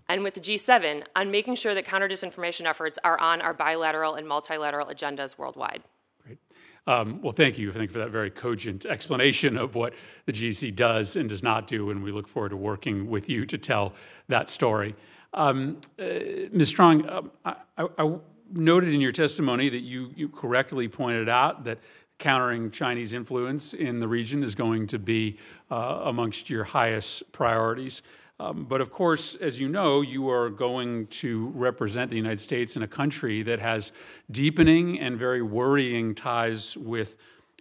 and 0.09 0.23
with 0.23 0.35
the 0.35 0.41
G7 0.41 1.05
on 1.17 1.31
making 1.31 1.55
sure 1.55 1.75
that 1.75 1.87
counter 1.87 2.09
disinformation 2.09 2.67
efforts 2.67 2.99
are 3.03 3.19
on 3.19 3.41
our 3.41 3.55
bilateral 3.55 4.15
and 4.15 4.27
multilateral 4.27 4.87
agendas 4.89 5.39
worldwide. 5.39 5.83
Great. 6.25 6.39
Um, 6.87 7.23
well, 7.23 7.33
thank 7.33 7.59
you. 7.59 7.71
I 7.71 7.73
think 7.73 7.91
for 7.91 7.99
that 7.99 8.11
very 8.11 8.31
cogent 8.31 8.87
explanation 8.87 9.57
of 9.57 9.75
what 9.75 9.95
the 10.27 10.33
GC 10.33 10.75
does 10.75 11.17
and 11.17 11.29
does 11.29 11.43
not 11.43 11.67
do, 11.67 11.91
and 11.91 12.03
we 12.03 12.13
look 12.13 12.29
forward 12.29 12.51
to 12.51 12.57
working 12.57 13.09
with 13.09 13.29
you 13.29 13.47
to 13.47 13.57
tell 13.59 13.95
that 14.29 14.49
story. 14.49 14.95
Um, 15.35 15.79
uh, 15.99 16.05
Ms. 16.53 16.69
Strong, 16.69 17.09
uh, 17.09 17.23
I, 17.45 17.87
I, 17.99 18.17
noted 18.55 18.93
in 18.93 19.01
your 19.01 19.13
testimony 19.13 19.71
that 19.71 19.81
you, 19.81 20.13
you 20.15 20.29
correctly 20.29 20.87
pointed 20.87 21.27
out 21.27 21.65
that 21.65 21.79
countering 22.19 22.71
Chinese 22.71 23.15
influence 23.15 23.73
in 23.73 23.99
the 23.99 24.07
region 24.07 24.45
is 24.45 24.55
going 24.55 24.87
to 24.89 24.99
be 24.99 25.39
uh, 25.71 26.03
amongst 26.05 26.51
your 26.51 26.63
highest 26.63 27.33
priorities. 27.33 28.03
Um, 28.43 28.65
but 28.65 28.81
of 28.81 28.91
course, 28.91 29.37
as 29.37 29.61
you 29.61 29.69
know, 29.69 30.01
you 30.01 30.29
are 30.29 30.51
going 30.51 31.07
to 31.09 31.53
represent 31.55 32.11
the 32.11 32.17
United 32.17 32.41
States 32.41 32.75
in 32.75 32.83
a 32.83 32.89
country 32.89 33.43
that 33.43 33.61
has 33.61 33.93
deepening 34.33 34.99
and 34.99 35.17
very 35.17 35.43
worrying 35.43 36.13
ties 36.13 36.77
with 36.77 37.15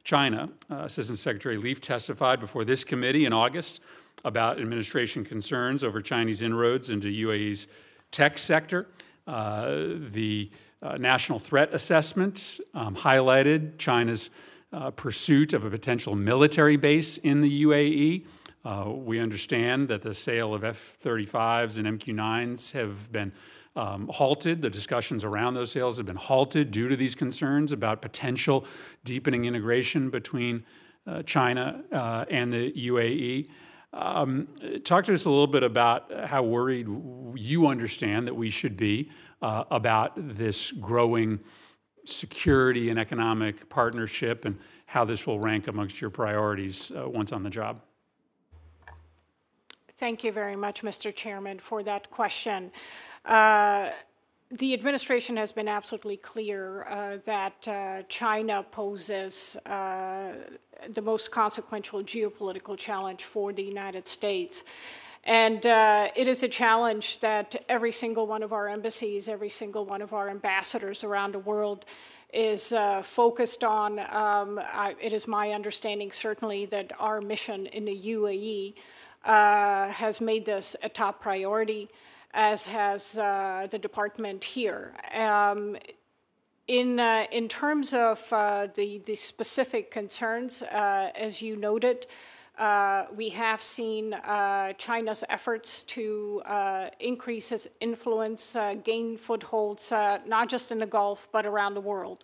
China. 0.03 0.49
Uh, 0.71 0.77
Assistant 0.85 1.19
Secretary 1.19 1.57
Leaf 1.57 1.81
testified 1.81 2.39
before 2.39 2.65
this 2.65 2.83
committee 2.83 3.25
in 3.25 3.33
August 3.33 3.79
about 4.25 4.59
administration 4.59 5.23
concerns 5.23 5.83
over 5.83 6.01
Chinese 6.01 6.41
inroads 6.41 6.89
into 6.89 7.09
UAE's 7.09 7.67
tech 8.09 8.39
sector. 8.39 8.87
Uh, 9.27 9.83
the 10.11 10.49
uh, 10.81 10.97
national 10.97 11.37
threat 11.37 11.71
assessment 11.73 12.59
um, 12.73 12.95
highlighted 12.95 13.77
China's 13.77 14.31
uh, 14.73 14.89
pursuit 14.89 15.53
of 15.53 15.63
a 15.63 15.69
potential 15.69 16.15
military 16.15 16.75
base 16.75 17.19
in 17.19 17.41
the 17.41 17.65
UAE. 17.65 18.25
Uh, 18.63 18.91
we 18.93 19.19
understand 19.19 19.87
that 19.87 20.01
the 20.01 20.13
sale 20.13 20.53
of 20.53 20.63
F 20.63 20.97
35s 21.01 21.77
and 21.77 21.99
MQ 21.99 22.13
9s 22.13 22.71
have 22.73 23.11
been 23.11 23.31
um, 23.75 24.09
halted. 24.13 24.61
The 24.61 24.69
discussions 24.69 25.23
around 25.23 25.53
those 25.53 25.71
sales 25.71 25.97
have 25.97 26.05
been 26.05 26.15
halted 26.15 26.71
due 26.71 26.87
to 26.89 26.95
these 26.95 27.15
concerns 27.15 27.71
about 27.71 28.01
potential 28.01 28.65
deepening 29.03 29.45
integration 29.45 30.09
between 30.09 30.65
uh, 31.07 31.23
China 31.23 31.83
uh, 31.91 32.25
and 32.29 32.53
the 32.53 32.71
UAE. 32.71 33.49
Um, 33.93 34.47
talk 34.83 35.05
to 35.05 35.13
us 35.13 35.25
a 35.25 35.29
little 35.29 35.47
bit 35.47 35.63
about 35.63 36.11
how 36.27 36.43
worried 36.43 36.87
you 37.35 37.67
understand 37.67 38.27
that 38.27 38.35
we 38.35 38.49
should 38.49 38.77
be 38.77 39.09
uh, 39.41 39.65
about 39.71 40.13
this 40.15 40.71
growing 40.71 41.39
security 42.05 42.89
and 42.89 42.99
economic 42.99 43.69
partnership 43.69 44.45
and 44.45 44.59
how 44.85 45.03
this 45.03 45.27
will 45.27 45.39
rank 45.39 45.67
amongst 45.67 45.99
your 46.01 46.09
priorities 46.09 46.91
uh, 46.91 47.07
once 47.07 47.31
on 47.31 47.43
the 47.43 47.49
job. 47.49 47.81
Thank 50.01 50.23
you 50.23 50.31
very 50.31 50.55
much, 50.55 50.81
Mr. 50.81 51.13
Chairman, 51.13 51.59
for 51.59 51.83
that 51.83 52.09
question. 52.09 52.71
Uh, 53.23 53.91
the 54.49 54.73
administration 54.73 55.37
has 55.37 55.51
been 55.51 55.67
absolutely 55.67 56.17
clear 56.17 56.85
uh, 56.85 57.17
that 57.25 57.67
uh, 57.67 58.01
China 58.09 58.65
poses 58.71 59.57
uh, 59.67 60.31
the 60.89 61.03
most 61.03 61.29
consequential 61.29 62.01
geopolitical 62.01 62.75
challenge 62.75 63.25
for 63.25 63.53
the 63.53 63.61
United 63.61 64.07
States. 64.07 64.63
And 65.23 65.63
uh, 65.67 66.07
it 66.15 66.27
is 66.27 66.41
a 66.41 66.47
challenge 66.47 67.19
that 67.19 67.63
every 67.69 67.91
single 67.91 68.25
one 68.25 68.41
of 68.41 68.53
our 68.53 68.69
embassies, 68.69 69.29
every 69.29 69.51
single 69.51 69.85
one 69.85 70.01
of 70.01 70.13
our 70.13 70.29
ambassadors 70.29 71.03
around 71.03 71.33
the 71.35 71.39
world 71.53 71.85
is 72.33 72.73
uh, 72.73 73.03
focused 73.03 73.63
on. 73.63 73.99
Um, 73.99 74.59
I, 74.59 74.95
it 74.99 75.13
is 75.13 75.27
my 75.27 75.51
understanding, 75.51 76.11
certainly, 76.11 76.65
that 76.65 76.91
our 76.97 77.21
mission 77.21 77.67
in 77.67 77.85
the 77.85 77.95
UAE 77.95 78.73
uh, 79.25 79.89
has 79.89 80.21
made 80.21 80.45
this 80.45 80.75
a 80.83 80.89
top 80.89 81.21
priority, 81.21 81.89
as 82.33 82.65
has 82.65 83.17
uh, 83.17 83.67
the 83.69 83.77
department 83.77 84.43
here. 84.43 84.93
Um, 85.13 85.77
in, 86.67 86.99
uh, 86.99 87.25
in 87.31 87.47
terms 87.47 87.93
of 87.93 88.25
uh, 88.31 88.67
the, 88.73 89.01
the 89.05 89.15
specific 89.15 89.91
concerns, 89.91 90.61
uh, 90.63 91.11
as 91.15 91.41
you 91.41 91.55
noted, 91.55 92.07
uh, 92.57 93.05
we 93.15 93.29
have 93.29 93.61
seen 93.61 94.15
China's 94.77 95.23
efforts 95.29 95.83
to 95.85 96.41
increase 96.99 97.51
its 97.51 97.67
influence, 97.79 98.55
gain 98.83 99.17
footholds, 99.17 99.91
not 99.91 100.47
just 100.47 100.71
in 100.71 100.79
the 100.79 100.85
Gulf, 100.85 101.27
but 101.31 101.45
around 101.45 101.73
the 101.73 101.81
world. 101.81 102.23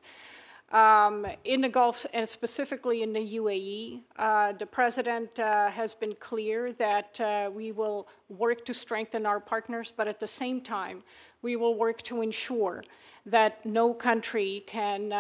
Um, 0.72 1.26
in 1.46 1.62
the 1.62 1.70
Gulf, 1.70 2.06
and 2.14 2.28
specifically 2.28 3.02
in 3.02 3.14
the 3.14 3.38
UAE, 3.38 4.02
uh, 4.18 4.52
the 4.52 4.66
president 4.66 5.38
has 5.38 5.94
been 5.94 6.14
clear 6.16 6.74
that 6.74 7.20
we 7.54 7.72
will 7.72 8.08
work 8.30 8.66
to 8.66 8.74
strengthen 8.74 9.26
our 9.26 9.40
partners, 9.40 9.94
but 9.96 10.08
at 10.08 10.20
the 10.20 10.28
same 10.28 10.60
time, 10.60 11.04
we 11.42 11.56
will 11.56 11.76
work 11.76 12.02
to 12.04 12.22
ensure 12.22 12.84
that 13.26 13.66
no 13.66 13.94
country 13.94 14.64
can 14.68 15.14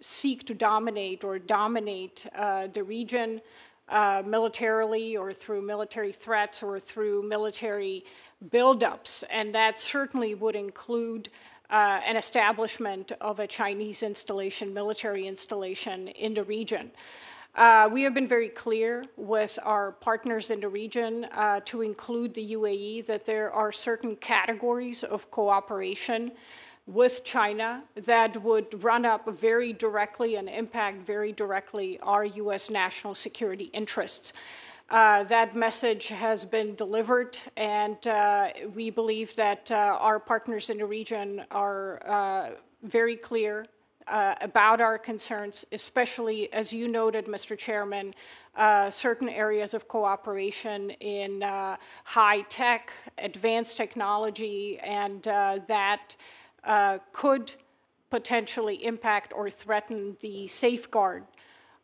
seek 0.00 0.46
to 0.46 0.54
dominate 0.54 1.22
or 1.22 1.38
dominate 1.38 2.26
the 2.72 2.82
region 2.82 3.42
uh, 3.88 4.22
militarily 4.26 5.16
or 5.16 5.32
through 5.32 5.62
military 5.62 6.12
threats 6.12 6.62
or 6.62 6.80
through 6.80 7.22
military 7.22 8.04
buildups, 8.50 9.24
and 9.30 9.54
that 9.54 9.78
certainly 9.78 10.34
would 10.34 10.56
include 10.56 11.28
uh, 11.70 12.00
an 12.06 12.16
establishment 12.16 13.12
of 13.20 13.40
a 13.40 13.46
Chinese 13.46 14.02
installation, 14.02 14.72
military 14.72 15.26
installation 15.26 16.08
in 16.08 16.34
the 16.34 16.44
region. 16.44 16.90
Uh, 17.54 17.88
we 17.90 18.02
have 18.02 18.12
been 18.12 18.28
very 18.28 18.50
clear 18.50 19.02
with 19.16 19.58
our 19.62 19.92
partners 19.92 20.50
in 20.50 20.60
the 20.60 20.68
region 20.68 21.24
uh, 21.32 21.58
to 21.64 21.80
include 21.80 22.34
the 22.34 22.52
UAE 22.52 23.06
that 23.06 23.24
there 23.24 23.50
are 23.50 23.72
certain 23.72 24.14
categories 24.16 25.02
of 25.02 25.30
cooperation 25.30 26.32
with 26.86 27.24
China 27.24 27.82
that 27.94 28.42
would 28.42 28.84
run 28.84 29.04
up 29.04 29.28
very 29.28 29.72
directly 29.72 30.36
and 30.36 30.48
impact 30.48 31.04
very 31.06 31.32
directly 31.32 31.98
our 32.00 32.24
U.S. 32.24 32.70
national 32.70 33.14
security 33.14 33.70
interests. 33.72 34.32
Uh, 34.88 35.24
that 35.24 35.56
message 35.56 36.08
has 36.08 36.44
been 36.44 36.76
delivered, 36.76 37.36
and 37.56 38.06
uh, 38.06 38.50
we 38.72 38.88
believe 38.88 39.34
that 39.34 39.68
uh, 39.72 39.98
our 40.00 40.20
partners 40.20 40.70
in 40.70 40.78
the 40.78 40.86
region 40.86 41.44
are 41.50 42.00
uh, 42.06 42.50
very 42.84 43.16
clear 43.16 43.66
uh, 44.06 44.36
about 44.42 44.80
our 44.80 44.96
concerns, 44.96 45.64
especially, 45.72 46.52
as 46.52 46.72
you 46.72 46.86
noted, 46.86 47.26
Mr. 47.26 47.58
Chairman, 47.58 48.14
certain 48.88 49.28
areas 49.28 49.74
of 49.74 49.88
cooperation 49.88 50.90
in 50.90 51.42
high 52.04 52.42
tech, 52.42 52.92
advanced 53.18 53.76
technology, 53.76 54.78
and 54.78 55.24
that 55.24 56.14
could 57.10 57.52
potentially 58.10 58.84
impact 58.84 59.32
or 59.34 59.50
threaten 59.50 60.16
the 60.20 60.46
safeguard, 60.46 61.24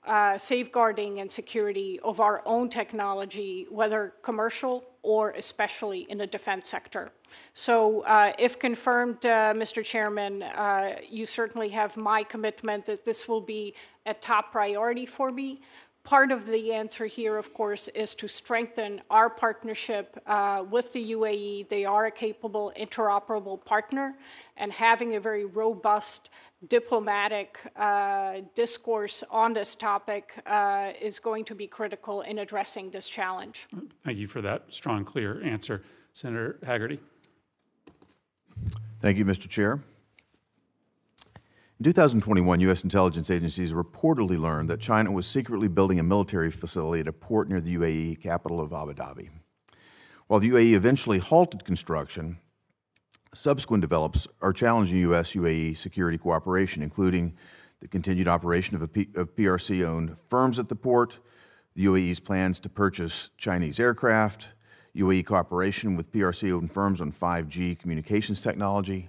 uh, 0.06 0.36
safeguarding 0.36 1.20
and 1.20 1.30
security 1.30 2.00
of 2.00 2.20
our 2.20 2.42
own 2.44 2.68
technology, 2.68 3.66
whether 3.70 4.14
commercial 4.22 4.84
or 5.02 5.30
especially 5.30 6.00
in 6.10 6.18
the 6.18 6.26
defense 6.26 6.68
sector. 6.68 7.10
So, 7.54 8.02
uh, 8.02 8.32
if 8.38 8.58
confirmed, 8.58 9.24
uh, 9.26 9.52
Mr. 9.54 9.84
Chairman, 9.84 10.42
uh, 10.42 10.96
you 11.08 11.26
certainly 11.26 11.68
have 11.70 11.96
my 11.96 12.22
commitment 12.22 12.84
that 12.86 13.04
this 13.04 13.28
will 13.28 13.40
be 13.40 13.74
a 14.06 14.14
top 14.14 14.52
priority 14.52 15.06
for 15.06 15.32
me. 15.32 15.60
Part 16.04 16.32
of 16.32 16.46
the 16.46 16.72
answer 16.72 17.06
here, 17.06 17.36
of 17.36 17.54
course, 17.54 17.86
is 17.88 18.14
to 18.16 18.28
strengthen 18.28 19.00
our 19.08 19.30
partnership 19.30 20.20
uh, 20.26 20.64
with 20.68 20.92
the 20.92 21.12
UAE. 21.12 21.68
They 21.68 21.84
are 21.84 22.06
a 22.06 22.10
capable, 22.10 22.72
interoperable 22.76 23.64
partner, 23.64 24.16
and 24.56 24.72
having 24.72 25.14
a 25.14 25.20
very 25.20 25.44
robust 25.44 26.30
diplomatic 26.68 27.58
uh, 27.76 28.40
discourse 28.54 29.24
on 29.30 29.52
this 29.52 29.74
topic 29.74 30.40
uh, 30.46 30.92
is 31.00 31.18
going 31.18 31.44
to 31.44 31.54
be 31.54 31.66
critical 31.66 32.20
in 32.22 32.38
addressing 32.38 32.90
this 32.90 33.08
challenge. 33.08 33.66
Thank 34.04 34.18
you 34.18 34.28
for 34.28 34.40
that 34.42 34.72
strong, 34.72 35.04
clear 35.04 35.42
answer. 35.44 35.82
Senator 36.12 36.58
Hagerty. 36.64 36.98
Thank 39.00 39.18
you, 39.18 39.24
Mr. 39.24 39.48
Chair. 39.48 39.80
In 41.78 41.84
2021, 41.84 42.60
U.S. 42.60 42.84
intelligence 42.84 43.30
agencies 43.30 43.72
reportedly 43.72 44.38
learned 44.38 44.68
that 44.68 44.78
China 44.78 45.10
was 45.10 45.26
secretly 45.26 45.66
building 45.66 45.98
a 45.98 46.02
military 46.02 46.50
facility 46.50 47.00
at 47.00 47.08
a 47.08 47.12
port 47.12 47.48
near 47.48 47.60
the 47.60 47.74
UAE 47.76 48.20
capital 48.22 48.60
of 48.60 48.72
Abu 48.72 48.92
Dhabi. 48.94 49.30
While 50.28 50.38
the 50.38 50.50
UAE 50.50 50.74
eventually 50.74 51.18
halted 51.18 51.64
construction, 51.64 52.38
subsequent 53.34 53.80
develops 53.80 54.26
are 54.40 54.52
challenging 54.52 54.98
U.S. 54.98 55.32
UAE 55.32 55.76
security 55.76 56.18
cooperation, 56.18 56.82
including 56.82 57.34
the 57.80 57.88
continued 57.88 58.28
operation 58.28 58.76
of, 58.76 58.92
P- 58.92 59.08
of 59.14 59.34
PRC 59.34 59.84
owned 59.84 60.16
firms 60.28 60.58
at 60.58 60.68
the 60.68 60.76
port, 60.76 61.18
the 61.74 61.86
UAE's 61.86 62.20
plans 62.20 62.60
to 62.60 62.68
purchase 62.68 63.30
Chinese 63.38 63.80
aircraft, 63.80 64.48
UAE 64.96 65.24
cooperation 65.24 65.96
with 65.96 66.12
PRC 66.12 66.52
owned 66.52 66.72
firms 66.72 67.00
on 67.00 67.10
5G 67.10 67.78
communications 67.78 68.40
technology, 68.40 69.08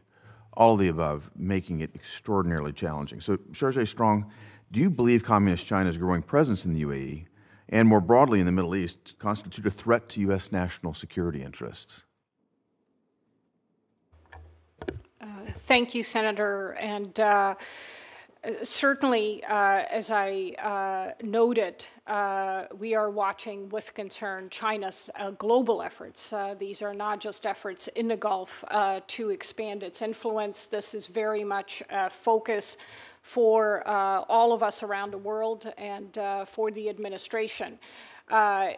all 0.53 0.73
of 0.73 0.79
the 0.79 0.87
above, 0.87 1.29
making 1.35 1.81
it 1.81 1.91
extraordinarily 1.93 2.71
challenging. 2.71 3.19
So, 3.19 3.37
Chargé 3.51 3.87
Strong, 3.87 4.31
do 4.71 4.79
you 4.79 4.89
believe 4.89 5.23
Communist 5.23 5.67
China's 5.67 5.97
growing 5.97 6.21
presence 6.21 6.65
in 6.65 6.73
the 6.73 6.83
UAE 6.83 7.25
and 7.69 7.87
more 7.87 8.01
broadly 8.01 8.39
in 8.39 8.45
the 8.45 8.51
Middle 8.51 8.75
East 8.75 9.15
constitute 9.19 9.65
a 9.65 9.71
threat 9.71 10.07
to 10.09 10.21
U.S. 10.21 10.51
national 10.51 10.93
security 10.93 11.43
interests? 11.43 12.05
Uh, 15.21 15.42
thank 15.53 15.95
you, 15.95 16.03
Senator. 16.03 16.71
And 16.73 17.19
uh, 17.19 17.55
Certainly, 18.61 19.41
uh, 19.45 19.83
as 19.89 20.11
I 20.11 20.53
uh, 20.61 21.23
noted, 21.25 21.87
uh, 22.05 22.65
we 22.77 22.93
are 22.93 23.09
watching 23.09 23.69
with 23.69 23.93
concern 23.93 24.49
China's 24.49 25.09
uh, 25.15 25.31
global 25.31 25.81
efforts. 25.81 26.33
Uh, 26.33 26.53
these 26.59 26.81
are 26.81 26.93
not 26.93 27.21
just 27.21 27.45
efforts 27.45 27.87
in 27.89 28.09
the 28.09 28.17
Gulf 28.17 28.65
to 29.07 29.29
expand 29.29 29.81
its 29.81 30.01
influence. 30.01 30.65
This 30.65 30.93
is 30.93 31.07
very 31.07 31.45
much 31.45 31.81
a 31.89 32.09
focus 32.09 32.75
for 33.21 33.87
all 33.87 34.51
of 34.51 34.61
us 34.61 34.83
around 34.83 35.11
the 35.11 35.17
world 35.17 35.71
and 35.77 36.17
for 36.45 36.69
the 36.69 36.89
administration. 36.89 37.79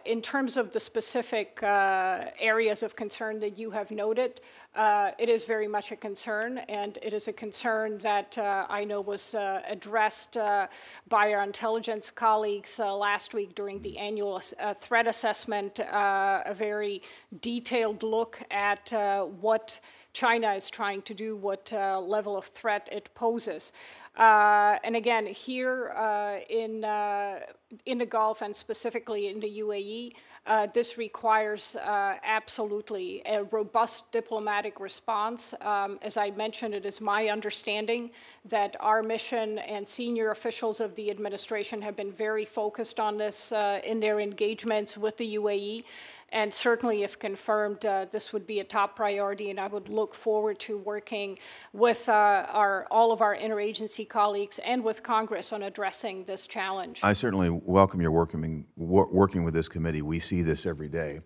In 0.04 0.22
terms 0.22 0.56
of 0.56 0.70
the 0.70 0.78
specific 0.78 1.58
areas 1.62 2.84
of 2.84 2.94
concern 2.94 3.40
that 3.40 3.58
you 3.58 3.72
have 3.72 3.90
noted, 3.90 4.40
uh, 4.76 5.10
it 5.18 5.28
is 5.28 5.44
very 5.44 5.66
much 5.66 5.90
a 5.90 5.96
concern, 5.96 6.58
and 6.68 6.98
it 7.02 7.12
is 7.12 7.28
a 7.28 7.32
concern 7.32 7.98
that 7.98 8.36
uh, 8.36 8.66
I 8.68 8.84
know 8.84 9.00
was 9.00 9.34
uh, 9.34 9.62
addressed 9.66 10.36
uh, 10.36 10.66
by 11.08 11.32
our 11.32 11.42
intelligence 11.42 12.10
colleagues 12.10 12.78
last 12.78 13.34
week 13.34 13.54
during 13.54 13.80
the 13.82 13.96
annual 13.96 14.40
threat 14.78 15.06
assessment, 15.06 15.78
a 15.78 16.54
very 16.54 17.02
detailed 17.40 18.02
look 18.02 18.40
at 18.50 18.92
what 19.40 19.80
China 20.12 20.52
is 20.52 20.70
trying 20.70 21.02
to 21.02 21.14
do, 21.14 21.36
what 21.36 21.72
level 21.72 22.36
of 22.36 22.46
threat 22.46 22.88
it 22.92 23.08
poses. 23.14 23.72
Uh, 24.16 24.78
and 24.82 24.96
again, 24.96 25.26
here 25.26 25.90
uh, 25.90 26.38
in, 26.48 26.84
uh, 26.84 27.40
in 27.84 27.98
the 27.98 28.06
Gulf 28.06 28.40
and 28.40 28.56
specifically 28.56 29.28
in 29.28 29.40
the 29.40 29.60
UAE, 29.60 30.12
uh, 30.46 30.68
this 30.72 30.96
requires 30.96 31.76
uh, 31.76 32.14
absolutely 32.24 33.22
a 33.26 33.44
robust 33.44 34.10
diplomatic 34.12 34.78
response. 34.80 35.54
Um, 35.60 35.98
as 36.02 36.16
I 36.16 36.30
mentioned, 36.30 36.74
it 36.74 36.86
is 36.86 37.00
my 37.00 37.28
understanding 37.28 38.10
that 38.44 38.76
our 38.80 39.02
mission 39.02 39.58
and 39.58 39.86
senior 39.86 40.30
officials 40.30 40.80
of 40.80 40.94
the 40.94 41.10
administration 41.10 41.82
have 41.82 41.96
been 41.96 42.12
very 42.12 42.44
focused 42.44 43.00
on 43.00 43.18
this 43.18 43.50
uh, 43.50 43.80
in 43.84 43.98
their 43.98 44.20
engagements 44.20 44.96
with 44.96 45.16
the 45.16 45.36
UAE. 45.36 45.84
And 46.30 46.52
certainly, 46.52 47.04
if 47.04 47.18
confirmed, 47.18 47.86
uh, 47.86 48.06
this 48.10 48.32
would 48.32 48.46
be 48.46 48.58
a 48.58 48.64
top 48.64 48.96
priority, 48.96 49.48
and 49.50 49.60
I 49.60 49.68
would 49.68 49.88
look 49.88 50.14
forward 50.14 50.58
to 50.60 50.76
working 50.76 51.38
with 51.72 52.08
uh, 52.08 52.46
our, 52.50 52.86
all 52.90 53.12
of 53.12 53.20
our 53.20 53.36
interagency 53.36 54.08
colleagues 54.08 54.58
and 54.58 54.82
with 54.82 55.04
Congress 55.04 55.52
on 55.52 55.62
addressing 55.62 56.24
this 56.24 56.48
challenge. 56.48 57.00
I 57.04 57.12
certainly 57.12 57.48
welcome 57.50 58.00
your 58.00 58.10
working, 58.10 58.66
working 58.76 59.44
with 59.44 59.54
this 59.54 59.68
committee. 59.68 60.02
We 60.02 60.18
see 60.18 60.42
this 60.42 60.66
every 60.66 60.88
day, 60.88 61.20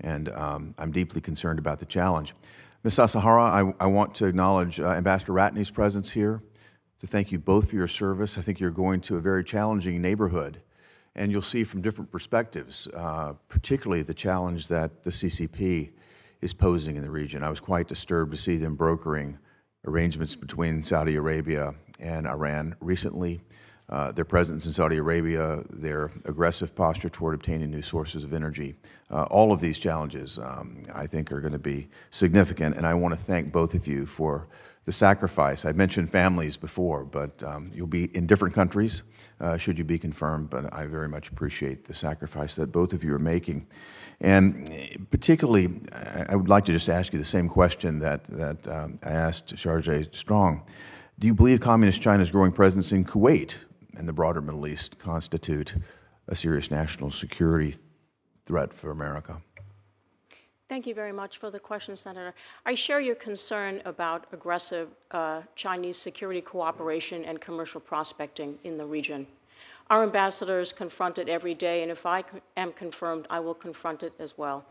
and 0.00 0.28
um, 0.28 0.74
I'm 0.78 0.92
deeply 0.92 1.20
concerned 1.20 1.58
about 1.58 1.80
the 1.80 1.86
challenge. 1.86 2.32
Ms. 2.84 2.98
Asahara, 2.98 3.74
I, 3.80 3.84
I 3.84 3.86
want 3.86 4.14
to 4.16 4.26
acknowledge 4.26 4.78
uh, 4.78 4.90
Ambassador 4.90 5.32
Ratney's 5.32 5.70
presence 5.70 6.12
here, 6.12 6.42
to 7.00 7.06
thank 7.08 7.32
you 7.32 7.40
both 7.40 7.70
for 7.70 7.76
your 7.76 7.88
service. 7.88 8.38
I 8.38 8.40
think 8.42 8.60
you're 8.60 8.70
going 8.70 9.00
to 9.02 9.16
a 9.16 9.20
very 9.20 9.42
challenging 9.42 10.00
neighborhood 10.00 10.60
and 11.16 11.30
you'll 11.30 11.42
see 11.42 11.64
from 11.64 11.80
different 11.80 12.10
perspectives, 12.10 12.88
uh, 12.94 13.34
particularly 13.48 14.02
the 14.02 14.14
challenge 14.14 14.68
that 14.68 15.02
the 15.04 15.10
CCP 15.10 15.90
is 16.40 16.52
posing 16.52 16.96
in 16.96 17.02
the 17.02 17.10
region. 17.10 17.42
I 17.42 17.50
was 17.50 17.60
quite 17.60 17.88
disturbed 17.88 18.32
to 18.32 18.38
see 18.38 18.56
them 18.56 18.74
brokering 18.74 19.38
arrangements 19.86 20.34
between 20.36 20.82
Saudi 20.82 21.14
Arabia 21.16 21.74
and 22.00 22.26
Iran 22.26 22.74
recently. 22.80 23.40
Uh, 23.88 24.10
their 24.12 24.24
presence 24.24 24.64
in 24.64 24.72
Saudi 24.72 24.96
Arabia, 24.96 25.62
their 25.68 26.10
aggressive 26.24 26.74
posture 26.74 27.10
toward 27.10 27.34
obtaining 27.34 27.70
new 27.70 27.82
sources 27.82 28.24
of 28.24 28.32
energy, 28.32 28.74
uh, 29.10 29.24
all 29.24 29.52
of 29.52 29.60
these 29.60 29.78
challenges, 29.78 30.38
um, 30.38 30.82
I 30.94 31.06
think, 31.06 31.30
are 31.30 31.40
going 31.40 31.52
to 31.52 31.58
be 31.58 31.88
significant. 32.10 32.76
And 32.76 32.86
I 32.86 32.94
want 32.94 33.14
to 33.14 33.20
thank 33.20 33.52
both 33.52 33.74
of 33.74 33.86
you 33.86 34.06
for 34.06 34.48
the 34.84 34.92
sacrifice. 34.92 35.64
I 35.64 35.72
mentioned 35.72 36.10
families 36.10 36.56
before, 36.56 37.04
but 37.04 37.42
um, 37.42 37.70
you'll 37.74 37.86
be 37.86 38.14
in 38.16 38.26
different 38.26 38.54
countries 38.54 39.02
uh, 39.40 39.56
should 39.56 39.78
you 39.78 39.84
be 39.84 39.98
confirmed. 39.98 40.50
But 40.50 40.72
I 40.72 40.86
very 40.86 41.08
much 41.08 41.28
appreciate 41.28 41.84
the 41.84 41.94
sacrifice 41.94 42.54
that 42.56 42.72
both 42.72 42.92
of 42.92 43.02
you 43.02 43.14
are 43.14 43.18
making. 43.18 43.66
And 44.20 45.06
particularly, 45.10 45.80
I 46.28 46.36
would 46.36 46.48
like 46.48 46.64
to 46.66 46.72
just 46.72 46.88
ask 46.88 47.12
you 47.12 47.18
the 47.18 47.24
same 47.24 47.48
question 47.48 47.98
that, 48.00 48.24
that 48.24 48.68
um, 48.68 48.98
I 49.02 49.10
asked 49.10 49.54
Chargé 49.56 50.14
Strong. 50.14 50.62
Do 51.18 51.26
you 51.26 51.34
believe 51.34 51.60
Communist 51.60 52.02
China's 52.02 52.30
growing 52.30 52.52
presence 52.52 52.92
in 52.92 53.04
Kuwait 53.04 53.56
and 53.96 54.08
the 54.08 54.12
broader 54.12 54.40
Middle 54.40 54.66
East 54.66 54.98
constitute 54.98 55.76
a 56.26 56.34
serious 56.34 56.70
national 56.70 57.10
security 57.10 57.76
threat 58.46 58.72
for 58.72 58.90
America? 58.90 59.40
Thank 60.66 60.86
you 60.86 60.94
very 60.94 61.12
much 61.12 61.36
for 61.36 61.50
the 61.50 61.60
question, 61.60 61.94
Senator. 61.94 62.34
I 62.64 62.74
share 62.74 62.98
your 62.98 63.14
concern 63.14 63.82
about 63.84 64.26
aggressive 64.32 64.88
uh, 65.10 65.42
Chinese 65.54 65.98
security 65.98 66.40
cooperation 66.40 67.22
and 67.24 67.38
commercial 67.38 67.80
prospecting 67.80 68.58
in 68.64 68.78
the 68.78 68.86
region. 68.86 69.26
Our 69.90 70.02
ambassador 70.02 70.60
is 70.60 70.72
confronted 70.72 71.28
every 71.28 71.52
day, 71.52 71.82
and 71.82 71.92
if 71.92 72.06
I 72.06 72.24
am 72.56 72.72
confirmed, 72.72 73.26
I 73.28 73.40
will 73.40 73.54
confront 73.54 74.02
it 74.02 74.14
as 74.18 74.38
well. 74.38 74.64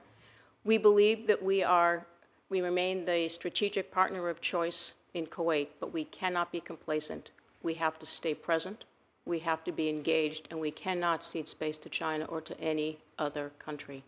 We 0.64 0.80
believe 0.80 1.28
that 1.28 1.44
we 1.44 1.62
are, 1.62 2.08
we 2.50 2.62
remain 2.62 3.06
the 3.06 3.30
strategic 3.30 3.92
partner 3.92 4.28
of 4.30 4.42
choice 4.42 4.96
in 5.14 5.28
Kuwait, 5.28 5.68
but 5.80 5.94
we 5.94 6.06
cannot 6.06 6.52
be 6.52 6.60
complacent. 6.60 7.30
We 7.62 7.76
have 7.76 8.00
to 8.00 8.08
stay 8.08 8.34
present, 8.34 8.86
we 9.26 9.40
have 9.40 9.64
to 9.66 9.72
be 9.72 9.90
engaged, 9.90 10.48
and 10.50 10.60
we 10.60 10.72
cannot 10.72 11.24
cede 11.24 11.48
space 11.48 11.78
to 11.78 11.90
China 11.90 12.26
or 12.26 12.42
to 12.42 12.60
any 12.60 12.98
other 13.20 13.52
country. 13.60 14.04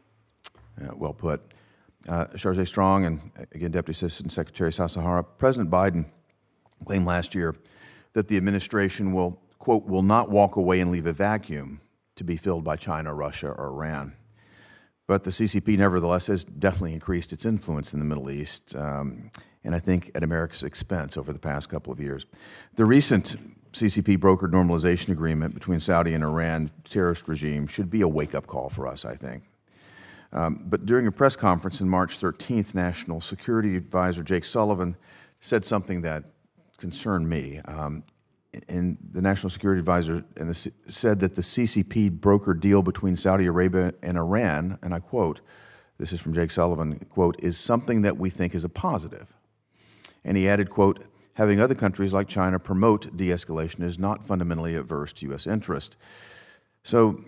Yeah, 0.81 0.91
well 0.95 1.13
put. 1.13 1.41
Uh, 2.07 2.27
Strong 2.65 3.05
and 3.05 3.31
again 3.53 3.71
Deputy 3.71 3.91
Assistant 3.91 4.31
Secretary 4.31 4.69
Asahara, 4.71 5.25
President 5.37 5.69
Biden 5.71 6.05
claimed 6.85 7.05
last 7.05 7.33
year 7.33 7.55
that 8.13 8.27
the 8.27 8.37
administration 8.37 9.11
will, 9.11 9.41
quote, 9.59 9.85
will 9.85 10.03
not 10.03 10.29
walk 10.29 10.55
away 10.55 10.79
and 10.79 10.91
leave 10.91 11.05
a 11.05 11.13
vacuum 11.13 11.81
to 12.15 12.23
be 12.23 12.37
filled 12.37 12.63
by 12.63 12.75
China, 12.75 13.13
Russia, 13.13 13.49
or 13.49 13.67
Iran. 13.67 14.13
But 15.07 15.23
the 15.23 15.29
CCP, 15.29 15.77
nevertheless, 15.77 16.27
has 16.27 16.43
definitely 16.43 16.93
increased 16.93 17.33
its 17.33 17.45
influence 17.45 17.93
in 17.93 17.99
the 17.99 18.05
Middle 18.05 18.29
East, 18.31 18.75
um, 18.75 19.31
and 19.63 19.75
I 19.75 19.79
think 19.79 20.11
at 20.15 20.23
America's 20.23 20.63
expense 20.63 21.17
over 21.17 21.31
the 21.31 21.39
past 21.39 21.69
couple 21.69 21.91
of 21.91 21.99
years. 21.99 22.25
The 22.75 22.85
recent 22.85 23.35
CCP 23.73 24.17
brokered 24.17 24.51
normalization 24.51 25.09
agreement 25.09 25.53
between 25.53 25.79
Saudi 25.79 26.13
and 26.13 26.23
Iran 26.23 26.71
terrorist 26.85 27.27
regime 27.27 27.67
should 27.67 27.89
be 27.89 28.01
a 28.01 28.07
wake 28.07 28.33
up 28.33 28.47
call 28.47 28.69
for 28.69 28.87
us, 28.87 29.05
I 29.05 29.15
think. 29.15 29.43
Um, 30.35 30.63
but 30.65 30.85
during 30.85 31.07
a 31.07 31.11
press 31.13 31.37
conference 31.37 31.81
on 31.81 31.87
March 31.87 32.19
13th, 32.19 32.75
National 32.75 33.21
Security 33.21 33.77
Advisor 33.77 34.21
Jake 34.21 34.43
Sullivan 34.43 34.97
said 35.39 35.65
something 35.65 36.01
that 36.01 36.25
concerned 36.77 37.29
me. 37.29 37.61
Um, 37.65 38.03
and 38.67 38.97
the 39.11 39.21
National 39.21 39.49
Security 39.49 39.79
Advisor 39.79 40.25
the, 40.35 40.71
said 40.87 41.21
that 41.21 41.35
the 41.35 41.41
CCP 41.41 42.19
brokered 42.19 42.59
deal 42.59 42.81
between 42.81 43.15
Saudi 43.15 43.45
Arabia 43.45 43.93
and 44.03 44.17
Iran, 44.17 44.77
and 44.83 44.93
I 44.93 44.99
quote, 44.99 45.39
this 45.97 46.11
is 46.11 46.19
from 46.19 46.33
Jake 46.33 46.51
Sullivan, 46.51 46.99
quote, 47.09 47.37
is 47.39 47.57
something 47.57 48.01
that 48.01 48.17
we 48.17 48.29
think 48.29 48.53
is 48.53 48.65
a 48.65 48.69
positive. 48.69 49.33
And 50.25 50.35
he 50.35 50.49
added, 50.49 50.69
quote, 50.69 51.05
having 51.35 51.61
other 51.61 51.75
countries 51.75 52.13
like 52.13 52.27
China 52.27 52.59
promote 52.59 53.15
de 53.15 53.29
escalation 53.29 53.83
is 53.83 53.97
not 53.97 54.25
fundamentally 54.25 54.75
adverse 54.75 55.13
to 55.13 55.27
U.S. 55.27 55.47
interest. 55.47 55.95
So 56.83 57.23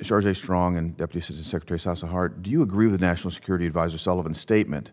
Chargé 0.00 0.34
Strong 0.34 0.76
and 0.76 0.96
Deputy 0.96 1.18
Assistant 1.20 1.46
Secretary 1.46 1.78
Sasahara, 1.78 2.30
do 2.30 2.50
you 2.50 2.62
agree 2.62 2.86
with 2.86 3.00
National 3.00 3.30
Security 3.30 3.66
Advisor 3.66 3.98
Sullivan's 3.98 4.40
statement 4.40 4.92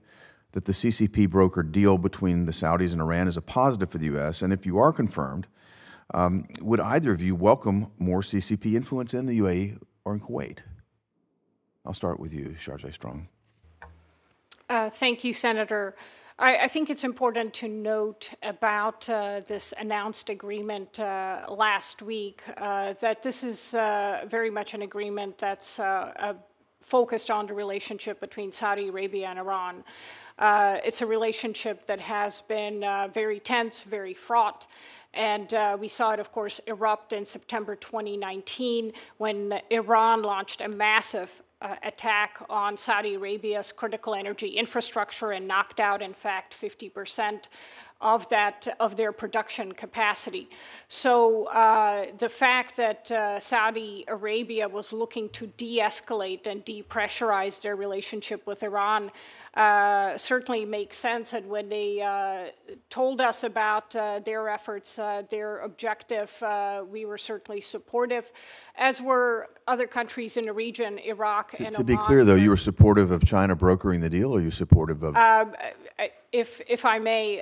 that 0.52 0.66
the 0.66 0.72
CCP 0.72 1.28
brokered 1.28 1.72
deal 1.72 1.97
between 1.97 2.45
the 2.45 2.52
Saudis 2.52 2.91
and 2.91 3.02
Iran 3.02 3.28
is 3.28 3.38
a 3.38 3.41
positive 3.41 3.89
for 3.89 3.97
the 3.97 4.06
U.S.? 4.06 4.41
And 4.41 4.52
if 4.52 4.66
you 4.66 4.78
are 4.78 4.91
confirmed, 4.91 5.47
um, 6.14 6.47
would 6.62 6.80
either 6.80 7.12
of 7.12 7.22
you 7.22 7.36
welcome 7.36 7.91
more 7.97 8.22
CCP 8.22 8.74
influence 8.76 9.14
in 9.14 9.26
the 9.26 9.39
UAE 9.39 9.80
or 10.06 10.14
in 10.14 10.20
Kuwait? 10.20 10.60
I'll 11.86 11.93
start 11.93 12.20
with 12.20 12.34
you, 12.34 12.56
Chargé 12.60 12.93
Strong. 12.93 13.28
Uh, 14.70 14.89
thank 14.89 15.24
you, 15.24 15.34
Senator. 15.34 15.95
I, 16.42 16.56
I, 16.64 16.68
think 16.70 16.90
it's 16.90 17.04
important 17.04 17.54
to 17.56 17.68
note 17.68 18.32
about 18.44 19.10
uh, 19.10 19.42
this 19.46 19.74
announced 19.78 20.30
agreement 20.30 20.98
uh, 20.98 21.46
last 21.50 22.02
week 22.02 22.42
uh, 22.56 22.94
that 23.02 23.22
this 23.22 23.44
is 23.44 23.74
uh, 23.74 24.22
very 24.26 24.50
much 24.50 24.74
an 24.74 24.82
agreement 24.84 25.38
that's 25.38 25.82
uh, 25.82 26.34
focused 26.80 27.30
on 27.30 27.46
the 27.46 27.54
relationship 27.54 28.22
between 28.22 28.54
Saudi 28.54 28.88
Arabia 28.88 29.28
and 29.28 29.38
Iran. 29.38 29.84
Uh, 30.38 30.78
it's 30.86 31.02
a 31.02 31.06
relationship 31.06 31.84
that 31.88 32.00
has 32.00 32.40
been 32.40 32.86
very 33.14 33.42
tense, 33.42 33.84
very 33.84 34.14
fraught. 34.14 34.66
And 35.14 35.54
uh, 35.54 35.76
we 35.78 35.90
saw 35.90 36.12
it, 36.12 36.20
of 36.20 36.32
course, 36.32 36.60
erupt 36.68 37.12
in 37.12 37.26
September 37.26 37.76
2019 37.76 38.94
when 39.18 39.60
Iran 39.72 40.22
launched 40.22 40.62
a 40.62 40.70
massive 40.70 41.42
uh, 41.62 41.76
attack 41.84 42.41
on 42.49 42.78
Saudi 42.78 43.16
Arabia's 43.16 43.72
critical 43.72 44.16
energy 44.16 44.49
infrastructure 44.49 45.32
and 45.32 45.47
knocked 45.47 45.80
out, 45.80 46.01
in 46.01 46.14
fact, 46.14 46.53
50% 46.53 47.47
of 48.01 48.30
that 48.30 48.66
of 48.80 48.95
their 48.95 49.12
production 49.12 49.74
capacity. 49.74 50.49
So 50.88 51.47
uh, 51.47 52.05
the 52.18 52.30
fact 52.30 52.78
that 52.78 53.12
uh, 53.12 53.39
Saudi 53.39 54.05
Arabia 54.07 54.70
was 54.70 54.93
looking 54.93 55.28
to 55.30 55.47
de-escalate 55.47 56.47
and 56.47 56.66
depressurize 56.66 57.62
their 57.62 57.76
relationship 57.76 58.47
with 58.47 58.64
Iran 58.64 59.12
uh, 59.55 60.18
certainly 60.18 60.64
makes 60.64 60.97
sense. 60.97 61.34
And 61.34 61.49
when 61.49 61.68
they 61.68 62.01
uh, 62.01 62.51
told 62.89 63.20
us 63.20 63.43
about 63.43 63.93
uh, 63.95 64.20
their 64.20 64.47
efforts, 64.47 64.99
uh, 64.99 65.24
their 65.30 65.60
objective, 65.60 66.32
we 66.89 67.03
were 67.05 67.18
certainly 67.18 67.60
supportive, 67.60 68.32
as 68.76 69.01
were 69.01 69.49
other 69.70 69.88
countries 69.88 70.36
in 70.36 70.45
the 70.45 70.53
region, 70.53 70.99
Iraq 70.99 71.51
to, 71.53 71.65
and 71.65 71.76
To 71.76 71.84
be 71.84 71.95
clear, 71.95 72.26
though, 72.26 72.36
you 72.36 72.49
were 72.49 72.57
supportive 72.57 73.11
of 73.11 73.24
China 73.24 73.55
brokering 73.55 74.01
the 74.01 74.09
deal, 74.09 74.34
or 74.34 74.41
you 74.41 74.51
supportive 74.51 75.03
of? 75.03 75.15
Um, 75.15 75.55
if, 76.32 76.61
if 76.67 76.86
I 76.86 76.99
may, 76.99 77.41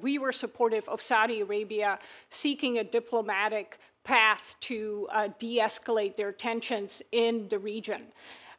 we 0.00 0.18
were 0.18 0.32
supportive 0.32 0.88
of 0.88 1.00
Saudi 1.00 1.40
Arabia 1.40 1.98
seeking 2.28 2.78
a 2.78 2.84
diplomatic 2.84 3.78
path 4.02 4.54
to 4.60 5.08
uh, 5.10 5.28
de 5.38 5.58
escalate 5.58 6.16
their 6.16 6.32
tensions 6.32 7.02
in 7.10 7.48
the 7.48 7.58
region. 7.58 8.02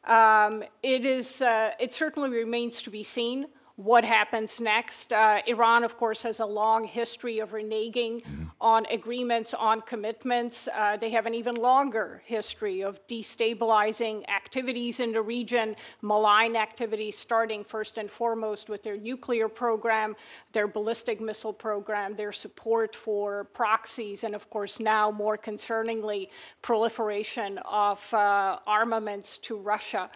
Um, 0.04 0.64
it, 0.82 1.04
is, 1.04 1.42
uh, 1.42 1.70
it 1.80 1.94
certainly 1.94 2.30
remains 2.30 2.82
to 2.82 2.90
be 2.90 3.02
seen 3.02 3.46
what 3.76 4.06
happens 4.06 4.58
next. 4.58 5.12
Uh, 5.12 5.42
Iran, 5.46 5.84
of 5.84 5.98
course, 5.98 6.22
has 6.22 6.40
a 6.40 6.46
long 6.46 6.84
history 6.84 7.40
of 7.40 7.50
reneging 7.50 8.22
mm-hmm. 8.22 8.44
on 8.58 8.86
agreements, 8.90 9.52
on 9.52 9.82
commitments. 9.82 10.66
Uh, 10.74 10.96
they 10.96 11.10
have 11.10 11.26
an 11.26 11.34
even 11.34 11.54
longer 11.54 12.22
history 12.24 12.82
of 12.82 13.06
destabilizing 13.06 14.26
activities 14.30 14.98
in 14.98 15.12
the 15.12 15.20
region, 15.20 15.76
malign 16.00 16.56
activities, 16.56 17.18
starting 17.18 17.62
first 17.62 17.98
and 17.98 18.10
foremost 18.10 18.70
with 18.70 18.82
their 18.82 18.96
nuclear 18.96 19.46
program, 19.46 20.16
their 20.52 20.66
ballistic 20.66 21.20
missile 21.20 21.52
program, 21.52 22.16
their 22.16 22.32
support 22.32 22.96
for 22.96 23.44
proxies, 23.44 24.24
and 24.24 24.34
of 24.34 24.48
course, 24.48 24.80
now 24.80 25.10
more 25.10 25.36
concerningly, 25.36 26.30
proliferation 26.62 27.58
of 27.70 28.12
uh, 28.14 28.58
armaments 28.66 29.36
to 29.36 29.58
Russia. 29.58 30.08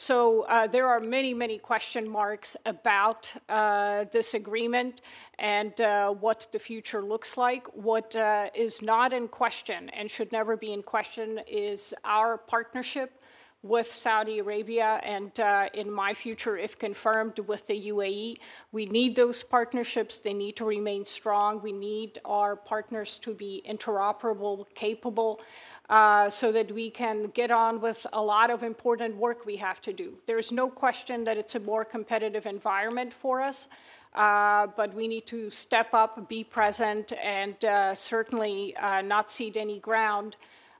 So 0.00 0.42
uh, 0.42 0.68
there 0.68 0.86
are 0.86 1.00
many, 1.00 1.34
many 1.34 1.58
question 1.58 2.08
marks 2.08 2.56
about 2.64 3.32
uh, 3.48 4.04
this 4.12 4.34
agreement 4.34 5.00
and 5.40 5.78
uh, 5.80 6.10
what 6.10 6.46
the 6.52 6.60
future 6.60 7.02
looks 7.02 7.36
like. 7.36 7.66
What 7.74 8.14
uh, 8.14 8.48
is 8.54 8.80
not 8.80 9.12
in 9.12 9.26
question 9.26 9.88
and 9.88 10.08
should 10.08 10.30
never 10.30 10.56
be 10.56 10.72
in 10.72 10.82
question 10.84 11.40
is 11.48 11.94
our 12.04 12.38
partnership 12.38 13.20
with 13.62 13.92
Saudi 13.92 14.38
Arabia 14.38 15.00
and 15.02 15.38
uh, 15.40 15.68
in 15.74 15.90
my 15.90 16.14
future, 16.14 16.56
if 16.56 16.78
confirmed, 16.78 17.40
with 17.40 17.66
the 17.66 17.88
UAE. 17.88 18.36
We 18.70 18.86
need 18.86 19.16
those 19.16 19.42
partnerships. 19.42 20.18
They 20.18 20.32
need 20.32 20.54
to 20.56 20.64
remain 20.64 21.06
strong. 21.06 21.60
We 21.60 21.72
need 21.72 22.20
our 22.24 22.54
partners 22.54 23.18
to 23.18 23.34
be 23.34 23.64
interoperable, 23.68 24.72
capable 24.74 25.40
uh, 25.88 26.28
so 26.28 26.52
that 26.52 26.70
we 26.72 26.90
can 26.90 27.24
get 27.28 27.50
on 27.50 27.80
with 27.80 28.06
a 28.12 28.20
lot 28.20 28.50
of 28.50 28.62
important 28.62 29.16
work 29.16 29.46
we 29.46 29.56
have 29.56 29.80
to 29.80 29.92
do. 29.92 30.14
There's 30.26 30.52
no 30.52 30.68
question 30.68 31.24
that 31.24 31.36
it's 31.38 31.54
a 31.54 31.60
more 31.60 31.84
competitive 31.84 32.46
environment 32.46 33.12
for 33.12 33.40
us, 33.40 33.68
uh, 34.14 34.66
but 34.76 34.94
we 34.94 35.08
need 35.08 35.26
to 35.26 35.50
step 35.50 35.94
up, 35.94 36.28
be 36.28 36.44
present, 36.44 37.12
and 37.22 37.62
uh, 37.64 37.94
certainly 37.94 38.76
uh, 38.76 39.02
not 39.02 39.30
cede 39.30 39.56
any 39.56 39.78
ground 39.78 40.36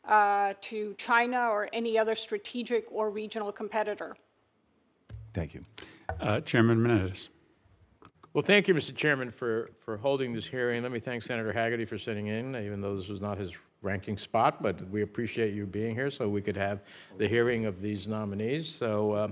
uh, 0.06 0.54
to 0.60 0.94
China 0.98 1.48
or 1.48 1.68
any 1.72 1.98
other 1.98 2.14
strategic 2.14 2.86
or 2.90 3.10
regional 3.10 3.52
competitor. 3.52 4.16
Thank 5.32 5.54
you. 5.54 5.64
Chairman 6.44 6.82
Menendez. 6.82 7.28
Well, 8.34 8.42
thank 8.42 8.68
you, 8.68 8.74
Mr. 8.74 8.94
Chairman, 8.94 9.30
for, 9.30 9.70
for 9.80 9.96
holding 9.96 10.32
this 10.32 10.46
hearing. 10.46 10.82
Let 10.82 10.92
me 10.92 10.98
thank 11.00 11.22
Senator 11.22 11.52
Hagerty 11.52 11.88
for 11.88 11.98
sitting 11.98 12.26
in, 12.26 12.56
even 12.56 12.80
though 12.80 12.96
this 12.96 13.08
was 13.08 13.20
not 13.20 13.38
his 13.38 13.52
ranking 13.82 14.18
spot, 14.18 14.62
but 14.62 14.88
we 14.90 15.02
appreciate 15.02 15.54
you 15.54 15.66
being 15.66 15.94
here 15.94 16.10
so 16.10 16.28
we 16.28 16.42
could 16.42 16.56
have 16.56 16.80
the 17.16 17.28
hearing 17.28 17.66
of 17.66 17.80
these 17.80 18.08
nominees. 18.08 18.68
So 18.68 19.12
uh, 19.12 19.28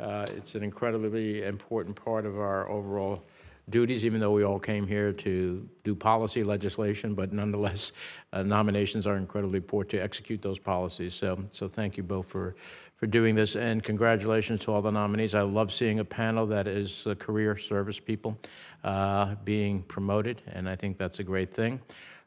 uh, 0.00 0.26
it's 0.36 0.54
an 0.54 0.62
incredibly 0.62 1.44
important 1.44 1.96
part 1.96 2.26
of 2.26 2.38
our 2.38 2.68
overall 2.68 3.22
duties, 3.70 4.04
even 4.04 4.20
though 4.20 4.32
we 4.32 4.44
all 4.44 4.58
came 4.58 4.86
here 4.86 5.12
to 5.12 5.68
do 5.84 5.94
policy 5.94 6.42
legislation, 6.42 7.14
but 7.14 7.32
nonetheless, 7.32 7.92
uh, 8.32 8.42
nominations 8.42 9.06
are 9.06 9.16
incredibly 9.16 9.58
important 9.58 9.90
to 9.90 9.98
execute 9.98 10.42
those 10.42 10.58
policies. 10.58 11.14
So, 11.14 11.44
so 11.50 11.68
thank 11.68 11.96
you 11.96 12.02
both 12.02 12.28
for, 12.28 12.56
for 12.96 13.06
doing 13.06 13.34
this, 13.34 13.54
and 13.54 13.82
congratulations 13.82 14.62
to 14.62 14.72
all 14.72 14.82
the 14.82 14.90
nominees. 14.90 15.34
I 15.34 15.42
love 15.42 15.72
seeing 15.72 16.00
a 16.00 16.04
panel 16.04 16.46
that 16.46 16.66
is 16.66 17.06
uh, 17.06 17.14
career 17.14 17.56
service 17.56 18.00
people 18.00 18.36
uh, 18.82 19.36
being 19.44 19.82
promoted, 19.82 20.42
and 20.48 20.68
I 20.68 20.74
think 20.74 20.98
that's 20.98 21.20
a 21.20 21.24
great 21.24 21.54
thing. 21.54 21.80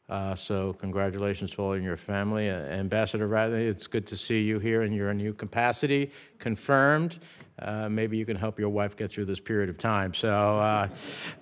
Uh, 0.08 0.34
so 0.34 0.72
congratulations 0.74 1.50
to 1.50 1.62
all 1.62 1.72
in 1.72 1.82
your 1.82 1.96
family. 1.96 2.48
Uh, 2.48 2.58
Ambassador 2.58 3.28
Ratney, 3.28 3.66
it's 3.66 3.86
good 3.86 4.06
to 4.06 4.16
see 4.16 4.42
you 4.42 4.58
here 4.58 4.82
in 4.82 4.92
your 4.92 5.12
new 5.12 5.32
capacity, 5.32 6.12
confirmed. 6.38 7.18
Uh, 7.58 7.88
maybe 7.88 8.16
you 8.16 8.24
can 8.24 8.36
help 8.36 8.58
your 8.58 8.68
wife 8.68 8.96
get 8.96 9.10
through 9.10 9.24
this 9.24 9.40
period 9.40 9.68
of 9.68 9.78
time. 9.78 10.14
So 10.14 10.30
uh, 10.30 10.88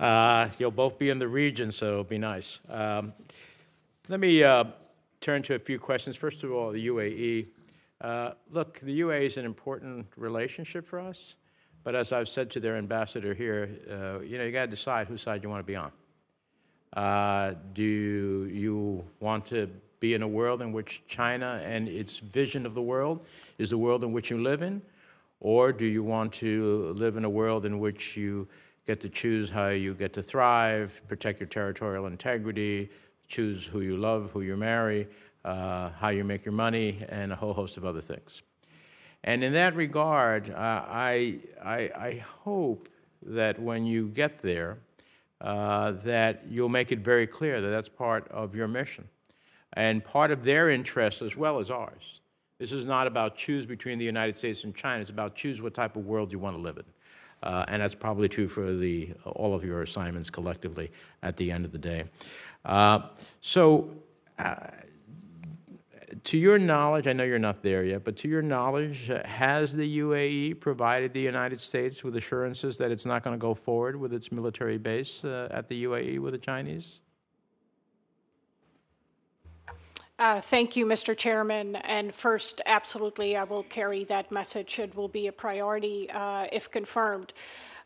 uh, 0.01 0.49
you'll 0.59 0.71
both 0.71 0.99
be 0.99 1.11
in 1.11 1.19
the 1.19 1.29
region, 1.29 1.71
so 1.73 1.91
it'll 1.91 2.05
be 2.05 2.19
nice. 2.19 2.61
Um, 2.71 3.12
let 4.09 4.21
me 4.21 4.43
uh, 4.43 4.65
turn 5.21 5.43
to 5.43 5.55
a 5.55 5.59
few 5.59 5.79
questions. 5.79 6.17
First 6.17 6.43
of 6.43 6.53
all, 6.53 6.71
the 6.71 6.87
UAE. 6.89 7.49
look, 8.51 8.81
the 8.81 9.01
UAE 9.01 9.27
is 9.27 9.37
an 9.37 9.45
important 9.45 10.07
relationship 10.17 10.87
for 10.87 11.01
us, 11.01 11.37
but 11.83 11.95
as 11.95 12.12
I've 12.12 12.29
said 12.29 12.51
to 12.53 12.61
their 12.61 12.77
ambassador 12.77 13.35
here, 13.35 14.23
you 14.25 14.39
know, 14.39 14.45
you 14.45 14.53
got 14.53 14.62
to 14.62 14.69
decide 14.69 15.09
whose 15.09 15.21
side 15.21 15.43
you 15.43 15.51
want 15.51 15.61
to 15.61 15.67
be 15.67 15.77
on. 15.77 15.93
Uh, 16.95 17.55
do 17.72 18.49
you 18.53 19.05
want 19.20 19.45
to 19.47 19.68
be 19.99 20.14
in 20.14 20.22
a 20.22 20.28
world 20.28 20.62
in 20.62 20.72
which 20.72 21.03
China 21.09 21.61
and 21.64 21.88
its 21.88 22.18
vision 22.18 22.64
of 22.64 22.74
the 22.74 22.82
world 22.82 23.24
is 23.59 23.70
the 23.70 23.78
world 23.78 24.05
in 24.05 24.12
which 24.12 24.30
you 24.30 24.40
live 24.40 24.62
in? 24.62 24.80
Or 25.40 25.72
do 25.72 25.84
you 25.84 26.03
want 26.03 26.32
to 26.34 26.95
live 26.97 27.16
in 27.16 27.24
a 27.24 27.30
world 27.30 27.66
in 27.66 27.78
which 27.80 28.16
you 28.16 28.47
get 28.86 29.01
to 29.01 29.09
choose 29.09 29.51
how 29.51 29.68
you 29.68 29.95
get 29.95 30.12
to 30.14 30.22
thrive, 30.22 31.01
protect 31.09 31.40
your 31.40 31.49
territorial 31.49 32.07
integrity, 32.07 32.90
choose 33.28 33.66
who 33.66 33.80
you 33.80 33.97
love, 33.97 34.30
who 34.32 34.42
you 34.42 34.57
marry, 34.57 35.09
uh, 35.45 35.90
how 35.90 36.11
you 36.11 36.22
make 36.22 36.45
your 36.45 36.53
money, 36.53 37.05
and 37.09 37.32
a 37.32 37.36
whole 37.36 37.53
host 37.53 37.76
of 37.76 37.84
other 37.84 38.01
things? 38.01 38.42
And 39.24 39.42
in 39.42 39.53
that 39.55 39.74
regard, 39.74 40.51
uh, 40.51 40.84
I, 40.86 41.38
I, 41.62 41.90
I 41.97 42.24
hope 42.45 42.88
that 43.22 43.59
when 43.59 43.86
you 43.86 44.09
get 44.09 44.42
there, 44.42 44.78
uh, 45.45 45.92
that 46.05 46.42
you'll 46.49 46.70
make 46.70 46.90
it 46.90 47.01
very 47.01 47.26
clear 47.26 47.61
that 47.61 47.68
that's 47.68 47.88
part 47.88 48.26
of 48.28 48.55
your 48.55 48.66
mission 48.66 49.07
and 49.74 50.03
part 50.03 50.30
of 50.30 50.42
their 50.42 50.70
interest 50.70 51.20
as 51.20 51.36
well 51.36 51.59
as 51.59 51.70
ours. 51.70 52.20
This 52.59 52.72
is 52.72 52.86
not 52.86 53.07
about 53.07 53.36
choose 53.36 53.66
between 53.66 53.99
the 53.99 54.07
United 54.07 54.38
States 54.38 54.64
and 54.64 54.74
China. 54.74 55.03
It's 55.03 55.11
about 55.11 55.34
choose 55.34 55.61
what 55.61 55.74
type 55.74 55.97
of 55.97 56.07
world 56.07 56.32
you 56.32 56.38
want 56.38 56.57
to 56.57 56.62
live 56.62 56.78
in. 56.78 56.84
Uh, 57.42 57.64
and 57.68 57.82
that's 57.82 57.95
probably 57.95 58.26
true 58.26 58.49
for 58.49 58.72
the, 58.72 59.12
all 59.26 59.55
of 59.55 59.62
your 59.62 59.82
assignments 59.82 60.30
collectively 60.30 60.90
at 61.22 61.36
the 61.36 61.53
end 61.53 61.66
of 61.66 61.72
the 61.72 61.78
day. 61.78 62.05
Uh, 62.64 63.01
so, 63.42 63.90
uh, 64.38 64.55
to 66.25 66.39
your 66.39 66.59
knowledge, 66.59 67.07
I 67.07 67.12
know 67.12 67.25
you're 67.25 67.39
not 67.39 67.62
there 67.62 67.85
yet, 67.85 68.05
but 68.05 68.17
to 68.19 68.29
your 68.29 68.43
knowledge, 68.43 69.11
has 69.25 69.75
the 69.75 69.99
UAE 69.99 70.61
provided 70.61 71.12
the 71.12 71.21
United 71.21 71.59
States 71.61 72.05
with 72.05 72.17
assurances 72.17 72.77
that 72.79 72.91
it's 72.91 73.07
not 73.07 73.25
going 73.25 73.35
to 73.35 73.41
go 73.41 73.55
forward 73.55 73.97
with 73.97 74.12
its 74.12 74.31
military 74.31 74.79
base 74.79 75.25
uh, 75.25 75.49
at 75.51 75.69
the 75.69 75.85
UAE 75.85 76.19
with 76.21 76.33
the 76.33 76.39
Chinese? 76.39 77.01
Uh, 80.19 80.41
thank 80.41 80.77
you, 80.77 80.87
Mr. 80.87 81.17
Chairman. 81.17 81.77
And 81.77 82.15
first, 82.15 82.61
absolutely, 82.67 83.37
I 83.37 83.45
will 83.45 83.65
carry 83.65 84.05
that 84.05 84.31
message. 84.31 84.79
It 84.79 84.95
will 84.95 85.09
be 85.09 85.27
a 85.27 85.33
priority 85.33 86.09
uh, 86.11 86.47
if 86.53 86.71
confirmed. 86.71 87.33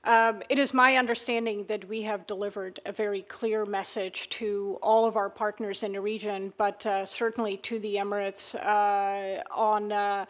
Um, 0.04 0.42
it 0.48 0.58
is 0.58 0.72
my 0.72 0.96
understanding 0.96 1.64
that 1.64 1.88
we 1.88 2.02
have 2.02 2.26
delivered 2.26 2.78
a 2.86 2.92
very 2.92 3.22
clear 3.22 3.66
message 3.66 4.28
to 4.30 4.78
all 4.80 5.06
of 5.06 5.16
our 5.16 5.28
partners 5.28 5.82
in 5.82 5.92
the 5.92 6.00
region, 6.00 6.52
but 6.56 6.86
uh, 6.86 7.04
certainly 7.04 7.56
to 7.58 7.80
the 7.80 7.96
Emirates 7.96 8.54
uh, 8.54 9.42
on 9.52 9.90
uh, 9.90 10.26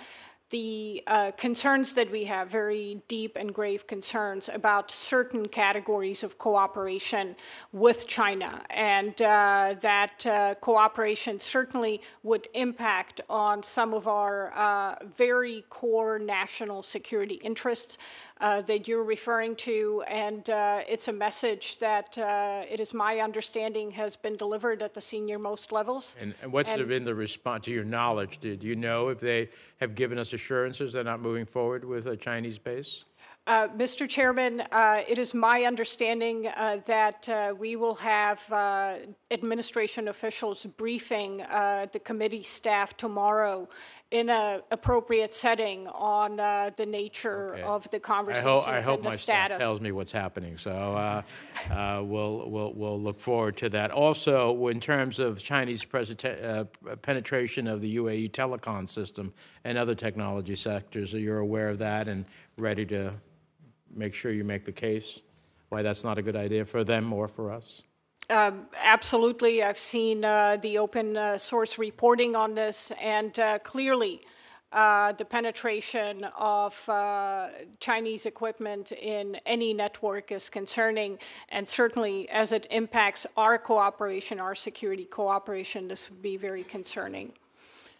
the 0.50 1.04
uh, 1.06 1.30
concerns 1.32 1.92
that 1.92 2.10
we 2.10 2.24
have, 2.24 2.50
very 2.50 3.02
deep 3.06 3.36
and 3.36 3.52
grave 3.52 3.86
concerns 3.86 4.48
about 4.48 4.90
certain 4.90 5.46
categories 5.46 6.22
of 6.22 6.38
cooperation 6.38 7.36
with 7.70 8.06
China, 8.06 8.62
and 8.70 9.20
uh, 9.20 9.74
that 9.82 10.26
uh, 10.26 10.54
cooperation 10.62 11.38
certainly 11.38 12.00
would 12.22 12.48
impact 12.54 13.20
on 13.28 13.62
some 13.62 13.92
of 13.92 14.08
our 14.08 14.98
very 15.14 15.66
core 15.68 16.18
national 16.18 16.82
security 16.82 17.34
interests. 17.44 17.98
Uh, 18.40 18.60
that 18.62 18.86
you're 18.86 19.02
referring 19.02 19.56
to, 19.56 20.04
and 20.06 20.48
uh, 20.48 20.80
it's 20.88 21.08
a 21.08 21.12
message 21.12 21.76
that 21.80 22.16
uh, 22.18 22.62
it 22.70 22.78
is 22.78 22.94
my 22.94 23.18
understanding 23.18 23.90
has 23.90 24.14
been 24.14 24.36
delivered 24.36 24.80
at 24.80 24.94
the 24.94 25.00
senior 25.00 25.40
most 25.40 25.72
levels. 25.72 26.14
And, 26.20 26.32
and 26.40 26.52
what's 26.52 26.70
and, 26.70 26.86
been 26.86 27.04
the 27.04 27.16
response, 27.16 27.64
to 27.64 27.72
your 27.72 27.82
knowledge? 27.82 28.38
Do 28.38 28.56
you 28.60 28.76
know 28.76 29.08
if 29.08 29.18
they 29.18 29.48
have 29.80 29.96
given 29.96 30.18
us 30.18 30.32
assurances 30.32 30.92
they're 30.92 31.02
not 31.02 31.20
moving 31.20 31.46
forward 31.46 31.84
with 31.84 32.06
a 32.06 32.16
Chinese 32.16 32.58
base? 32.58 33.04
Uh, 33.48 33.66
Mr. 33.68 34.06
Chairman, 34.06 34.60
uh, 34.72 35.00
it 35.08 35.16
is 35.16 35.32
my 35.32 35.62
understanding 35.62 36.48
uh, 36.48 36.76
that 36.84 37.26
uh, 37.30 37.54
we 37.58 37.76
will 37.76 37.94
have 37.94 38.44
uh, 38.52 38.96
administration 39.30 40.08
officials 40.08 40.66
briefing 40.76 41.38
the 41.38 42.00
committee 42.04 42.42
staff 42.42 42.94
tomorrow 42.98 43.66
in 44.10 44.30
an 44.30 44.62
appropriate 44.70 45.34
setting 45.34 45.86
on 45.88 46.40
uh, 46.40 46.70
the 46.76 46.86
nature 46.86 47.54
okay. 47.54 47.62
of 47.62 47.90
the 47.90 48.00
conversation. 48.00 48.48
I 48.48 48.50
hope, 48.50 48.68
I 48.68 48.80
hope 48.80 49.02
my 49.02 49.10
status. 49.10 49.56
Staff 49.56 49.60
tells 49.60 49.80
me 49.80 49.92
what's 49.92 50.12
happening, 50.12 50.56
so 50.56 50.70
uh, 50.70 51.22
uh, 51.70 52.02
we'll, 52.02 52.48
we'll, 52.48 52.72
we'll 52.72 53.00
look 53.00 53.20
forward 53.20 53.58
to 53.58 53.68
that. 53.70 53.90
Also, 53.90 54.68
in 54.68 54.80
terms 54.80 55.18
of 55.18 55.42
Chinese 55.42 55.86
uh, 55.92 56.64
penetration 57.02 57.66
of 57.66 57.82
the 57.82 57.96
UAE 57.96 58.30
telecom 58.30 58.88
system 58.88 59.34
and 59.64 59.76
other 59.76 59.94
technology 59.94 60.56
sectors, 60.56 61.12
are 61.12 61.18
you're 61.18 61.40
aware 61.40 61.68
of 61.68 61.78
that 61.78 62.08
and 62.08 62.24
ready 62.56 62.86
to 62.86 63.12
make 63.94 64.14
sure 64.14 64.32
you 64.32 64.44
make 64.44 64.64
the 64.64 64.72
case 64.72 65.20
why 65.68 65.82
that's 65.82 66.04
not 66.04 66.18
a 66.18 66.22
good 66.22 66.36
idea 66.36 66.64
for 66.64 66.82
them 66.82 67.12
or 67.12 67.28
for 67.28 67.52
us? 67.52 67.82
Um, 68.30 68.66
absolutely. 68.82 69.62
I've 69.62 69.80
seen 69.80 70.24
uh, 70.24 70.58
the 70.60 70.78
open 70.78 71.16
uh, 71.16 71.38
source 71.38 71.78
reporting 71.78 72.36
on 72.36 72.54
this, 72.54 72.92
and 73.00 73.38
uh, 73.38 73.58
clearly, 73.60 74.20
uh, 74.70 75.12
the 75.12 75.24
penetration 75.24 76.24
of 76.38 76.88
uh, 76.90 77.48
Chinese 77.80 78.26
equipment 78.26 78.92
in 78.92 79.36
any 79.46 79.72
network 79.72 80.30
is 80.30 80.50
concerning, 80.50 81.18
and 81.48 81.66
certainly 81.66 82.28
as 82.28 82.52
it 82.52 82.66
impacts 82.70 83.26
our 83.36 83.56
cooperation, 83.56 84.38
our 84.38 84.54
security 84.54 85.06
cooperation, 85.06 85.88
this 85.88 86.10
would 86.10 86.20
be 86.20 86.36
very 86.36 86.64
concerning. 86.64 87.32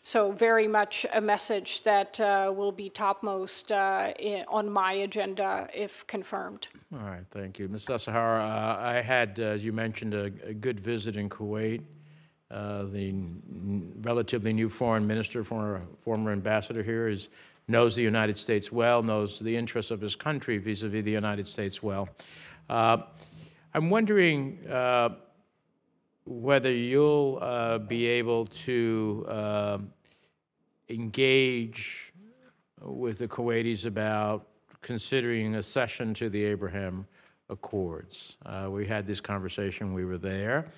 So, 0.02 0.32
very 0.32 0.66
much 0.66 1.04
a 1.12 1.20
message 1.20 1.82
that 1.82 2.18
uh, 2.18 2.52
will 2.56 2.72
be 2.72 2.88
topmost 2.88 3.70
uh, 3.70 4.12
in, 4.18 4.44
on 4.48 4.70
my 4.70 4.92
agenda 4.92 5.68
if 5.74 6.06
confirmed. 6.06 6.68
All 6.94 7.00
right, 7.00 7.24
thank 7.30 7.58
you. 7.58 7.68
Ms. 7.68 7.84
Sasahara, 7.84 8.42
uh, 8.42 8.76
I 8.80 9.02
had, 9.02 9.38
uh, 9.38 9.42
as 9.42 9.64
you 9.64 9.72
mentioned, 9.72 10.14
a, 10.14 10.32
a 10.46 10.54
good 10.54 10.80
visit 10.80 11.16
in 11.16 11.28
Kuwait. 11.28 11.82
Uh, 12.50 12.84
the 12.84 13.14
relatively 14.00 14.54
new 14.54 14.70
foreign 14.70 15.06
minister, 15.06 15.44
former, 15.44 15.82
former 16.00 16.32
ambassador 16.32 16.82
here, 16.82 17.08
is, 17.08 17.28
knows 17.66 17.94
the 17.94 18.02
United 18.02 18.38
States 18.38 18.72
well, 18.72 19.02
knows 19.02 19.38
the 19.38 19.54
interests 19.54 19.90
of 19.90 20.00
his 20.00 20.16
country 20.16 20.56
vis 20.56 20.82
a 20.82 20.88
vis 20.88 21.04
the 21.04 21.10
United 21.10 21.46
States 21.46 21.82
well. 21.82 22.08
Uh, 22.70 22.98
I'm 23.74 23.90
wondering 23.90 24.60
whether 26.28 26.70
you'll 26.70 27.38
uh, 27.40 27.78
be 27.78 28.06
able 28.06 28.44
to 28.46 29.24
uh, 29.28 29.78
engage 30.90 32.12
with 32.82 33.18
the 33.18 33.28
Kuwaitis 33.28 33.86
about 33.86 34.46
considering 34.82 35.54
a 35.54 35.62
cession 35.62 36.12
to 36.14 36.28
the 36.28 36.44
Abraham 36.44 37.06
Accords. 37.48 38.36
Uh, 38.44 38.68
we 38.70 38.86
had 38.86 39.06
this 39.06 39.20
conversation, 39.20 39.94
we 39.94 40.04
were 40.04 40.18
there. 40.18 40.68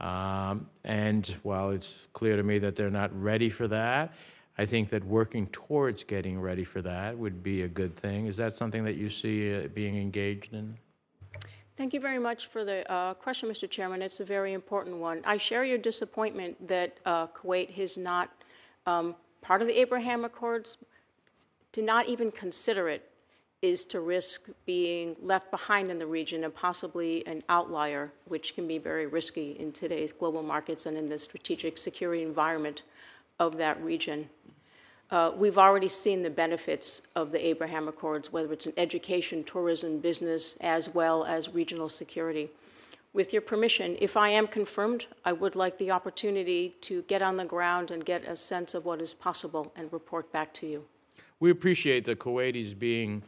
Um, 0.00 0.68
and 0.84 1.26
while 1.44 1.70
it's 1.70 2.08
clear 2.12 2.36
to 2.36 2.42
me 2.42 2.58
that 2.58 2.74
they're 2.74 2.90
not 2.90 3.10
ready 3.18 3.48
for 3.48 3.68
that, 3.68 4.12
I 4.58 4.66
think 4.66 4.90
that 4.90 5.04
working 5.04 5.46
towards 5.48 6.02
getting 6.02 6.40
ready 6.40 6.64
for 6.64 6.82
that 6.82 7.16
would 7.16 7.42
be 7.42 7.62
a 7.62 7.68
good 7.68 7.94
thing. 7.94 8.26
Is 8.26 8.36
that 8.38 8.54
something 8.54 8.84
that 8.84 8.96
you 8.96 9.08
see 9.08 9.54
uh, 9.54 9.68
being 9.68 9.96
engaged 9.96 10.52
in? 10.52 10.76
Thank 11.76 11.92
you 11.92 12.00
very 12.00 12.18
much 12.18 12.46
for 12.46 12.64
the 12.64 12.90
uh, 12.90 13.12
question, 13.12 13.50
Mr. 13.50 13.68
Chairman. 13.68 14.00
It's 14.00 14.20
a 14.20 14.24
very 14.24 14.54
important 14.54 14.96
one. 14.96 15.20
I 15.26 15.36
share 15.36 15.62
your 15.62 15.76
disappointment 15.76 16.68
that 16.68 16.98
uh, 17.04 17.26
Kuwait 17.26 17.76
is 17.76 17.98
not 17.98 18.30
um, 18.86 19.14
part 19.42 19.60
of 19.60 19.68
the 19.68 19.78
Abraham 19.78 20.24
Accords. 20.24 20.78
To 21.72 21.82
not 21.82 22.08
even 22.08 22.30
consider 22.30 22.88
it 22.88 23.10
is 23.60 23.84
to 23.86 24.00
risk 24.00 24.48
being 24.64 25.16
left 25.20 25.50
behind 25.50 25.90
in 25.90 25.98
the 25.98 26.06
region 26.06 26.44
and 26.44 26.54
possibly 26.54 27.26
an 27.26 27.42
outlier, 27.50 28.10
which 28.24 28.54
can 28.54 28.66
be 28.66 28.78
very 28.78 29.06
risky 29.06 29.50
in 29.52 29.70
today's 29.70 30.12
global 30.12 30.42
markets 30.42 30.86
and 30.86 30.96
in 30.96 31.10
the 31.10 31.18
strategic 31.18 31.76
security 31.76 32.22
environment 32.22 32.84
of 33.38 33.58
that 33.58 33.78
region. 33.82 34.30
Uh, 35.10 35.30
we've 35.36 35.58
already 35.58 35.88
seen 35.88 36.22
the 36.22 36.30
benefits 36.30 37.02
of 37.14 37.30
the 37.30 37.46
Abraham 37.46 37.86
Accords, 37.86 38.32
whether 38.32 38.52
it's 38.52 38.66
in 38.66 38.72
education, 38.76 39.44
tourism, 39.44 40.00
business, 40.00 40.56
as 40.60 40.92
well 40.92 41.24
as 41.24 41.48
regional 41.48 41.88
security. 41.88 42.50
With 43.12 43.32
your 43.32 43.42
permission, 43.42 43.96
if 44.00 44.16
I 44.16 44.30
am 44.30 44.46
confirmed, 44.46 45.06
I 45.24 45.32
would 45.32 45.54
like 45.54 45.78
the 45.78 45.90
opportunity 45.90 46.76
to 46.82 47.02
get 47.02 47.22
on 47.22 47.36
the 47.36 47.44
ground 47.44 47.90
and 47.90 48.04
get 48.04 48.24
a 48.24 48.36
sense 48.36 48.74
of 48.74 48.84
what 48.84 49.00
is 49.00 49.14
possible 49.14 49.72
and 49.76 49.92
report 49.92 50.30
back 50.32 50.52
to 50.54 50.66
you. 50.66 50.84
We 51.38 51.50
appreciate 51.50 52.04
the 52.04 52.16
Kuwaitis 52.16 52.78
being, 52.78 53.22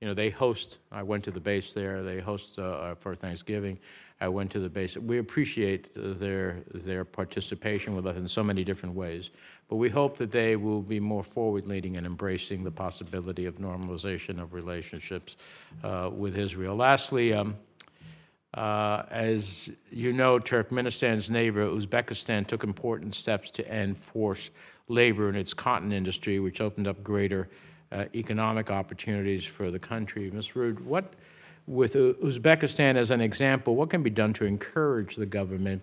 you 0.00 0.08
know, 0.08 0.14
they 0.14 0.30
host. 0.30 0.78
I 0.90 1.02
went 1.02 1.24
to 1.24 1.30
the 1.30 1.40
base 1.40 1.72
there. 1.72 2.02
They 2.02 2.20
host 2.20 2.58
uh, 2.58 2.62
uh, 2.62 2.94
for 2.94 3.14
Thanksgiving. 3.14 3.78
I 4.22 4.28
went 4.28 4.52
to 4.52 4.60
the 4.60 4.68
base. 4.68 4.96
We 4.96 5.18
appreciate 5.18 5.88
their 5.96 6.62
their 6.72 7.04
participation 7.04 7.96
with 7.96 8.06
us 8.06 8.16
in 8.16 8.28
so 8.28 8.44
many 8.44 8.62
different 8.62 8.94
ways. 8.94 9.30
But 9.68 9.76
we 9.76 9.88
hope 9.88 10.16
that 10.18 10.30
they 10.30 10.54
will 10.56 10.82
be 10.82 11.00
more 11.00 11.24
forward-leaning 11.24 11.96
and 11.96 12.06
embracing 12.06 12.62
the 12.62 12.70
possibility 12.70 13.46
of 13.46 13.56
normalization 13.56 14.40
of 14.40 14.52
relationships 14.52 15.36
uh, 15.82 16.10
with 16.22 16.36
Israel. 16.36 16.76
Lastly. 16.76 17.32
Um, 17.34 17.56
uh, 18.54 19.04
as 19.10 19.70
you 19.90 20.12
know, 20.12 20.38
Turkmenistan's 20.38 21.30
neighbor, 21.30 21.66
Uzbekistan, 21.66 22.46
took 22.46 22.64
important 22.64 23.14
steps 23.14 23.50
to 23.52 23.66
end 23.66 23.96
forced 23.96 24.50
labor 24.88 25.30
in 25.30 25.36
its 25.36 25.54
cotton 25.54 25.90
industry, 25.90 26.38
which 26.38 26.60
opened 26.60 26.86
up 26.86 27.02
greater 27.02 27.48
uh, 27.92 28.04
economic 28.14 28.70
opportunities 28.70 29.44
for 29.44 29.70
the 29.70 29.78
country. 29.78 30.30
Ms. 30.30 30.54
Rood, 30.54 30.80
what, 30.80 31.14
with 31.66 31.94
Uzbekistan 31.94 32.96
as 32.96 33.10
an 33.10 33.20
example, 33.20 33.76
what 33.76 33.90
can 33.90 34.02
be 34.02 34.10
done 34.10 34.32
to 34.34 34.44
encourage 34.44 35.16
the 35.16 35.26
government 35.26 35.82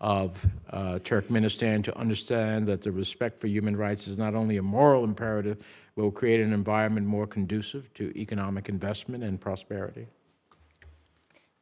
of 0.00 0.44
uh, 0.70 0.98
Turkmenistan 1.02 1.84
to 1.84 1.96
understand 1.96 2.66
that 2.66 2.82
the 2.82 2.90
respect 2.90 3.38
for 3.38 3.46
human 3.46 3.76
rights 3.76 4.08
is 4.08 4.18
not 4.18 4.34
only 4.34 4.56
a 4.56 4.62
moral 4.62 5.04
imperative, 5.04 5.58
but 5.94 6.02
will 6.02 6.10
create 6.10 6.40
an 6.40 6.52
environment 6.52 7.06
more 7.06 7.26
conducive 7.26 7.92
to 7.94 8.16
economic 8.18 8.68
investment 8.68 9.22
and 9.22 9.40
prosperity? 9.40 10.06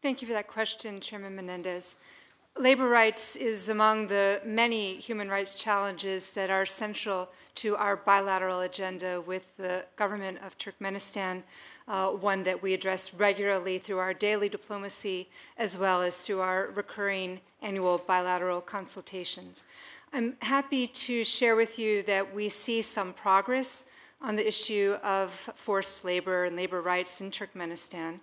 Thank 0.00 0.22
you 0.22 0.28
for 0.28 0.34
that 0.34 0.46
question, 0.46 1.00
Chairman 1.00 1.34
Menendez. 1.34 1.96
Labor 2.56 2.88
rights 2.88 3.36
is 3.36 3.68
among 3.68 4.08
the 4.08 4.40
many 4.44 4.94
human 4.96 5.28
rights 5.28 5.54
challenges 5.54 6.32
that 6.34 6.50
are 6.50 6.66
central 6.66 7.30
to 7.56 7.76
our 7.76 7.96
bilateral 7.96 8.60
agenda 8.60 9.20
with 9.20 9.56
the 9.56 9.84
government 9.96 10.38
of 10.44 10.58
Turkmenistan, 10.58 11.42
uh, 11.88 12.10
one 12.10 12.42
that 12.44 12.62
we 12.62 12.74
address 12.74 13.14
regularly 13.14 13.78
through 13.78 13.98
our 13.98 14.14
daily 14.14 14.48
diplomacy 14.48 15.28
as 15.56 15.76
well 15.76 16.02
as 16.02 16.24
through 16.24 16.40
our 16.40 16.68
recurring 16.74 17.40
annual 17.62 17.98
bilateral 18.06 18.60
consultations. 18.60 19.64
I'm 20.12 20.36
happy 20.42 20.86
to 20.86 21.24
share 21.24 21.56
with 21.56 21.78
you 21.78 22.02
that 22.04 22.34
we 22.34 22.48
see 22.48 22.82
some 22.82 23.12
progress 23.12 23.88
on 24.20 24.36
the 24.36 24.46
issue 24.46 24.96
of 25.02 25.32
forced 25.32 26.04
labor 26.04 26.44
and 26.44 26.56
labor 26.56 26.80
rights 26.80 27.20
in 27.20 27.30
Turkmenistan. 27.30 28.20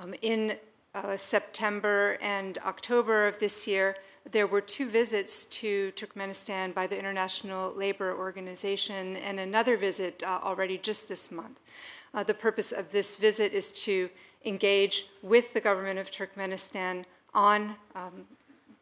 Um, 0.00 0.14
in 0.22 0.56
uh, 0.94 1.16
September 1.16 2.18
and 2.20 2.58
October 2.58 3.26
of 3.26 3.38
this 3.38 3.66
year, 3.66 3.96
there 4.30 4.46
were 4.46 4.60
two 4.60 4.88
visits 4.88 5.44
to 5.46 5.92
Turkmenistan 5.92 6.72
by 6.72 6.86
the 6.86 6.98
International 6.98 7.72
Labor 7.74 8.16
Organization 8.16 9.16
and 9.18 9.38
another 9.38 9.76
visit 9.76 10.22
uh, 10.22 10.40
already 10.42 10.78
just 10.78 11.08
this 11.08 11.30
month. 11.30 11.60
Uh, 12.14 12.22
the 12.22 12.34
purpose 12.34 12.70
of 12.70 12.92
this 12.92 13.16
visit 13.16 13.52
is 13.52 13.72
to 13.84 14.08
engage 14.44 15.08
with 15.22 15.52
the 15.52 15.60
government 15.60 15.98
of 15.98 16.10
Turkmenistan 16.10 17.04
on 17.34 17.74
um, 17.96 18.24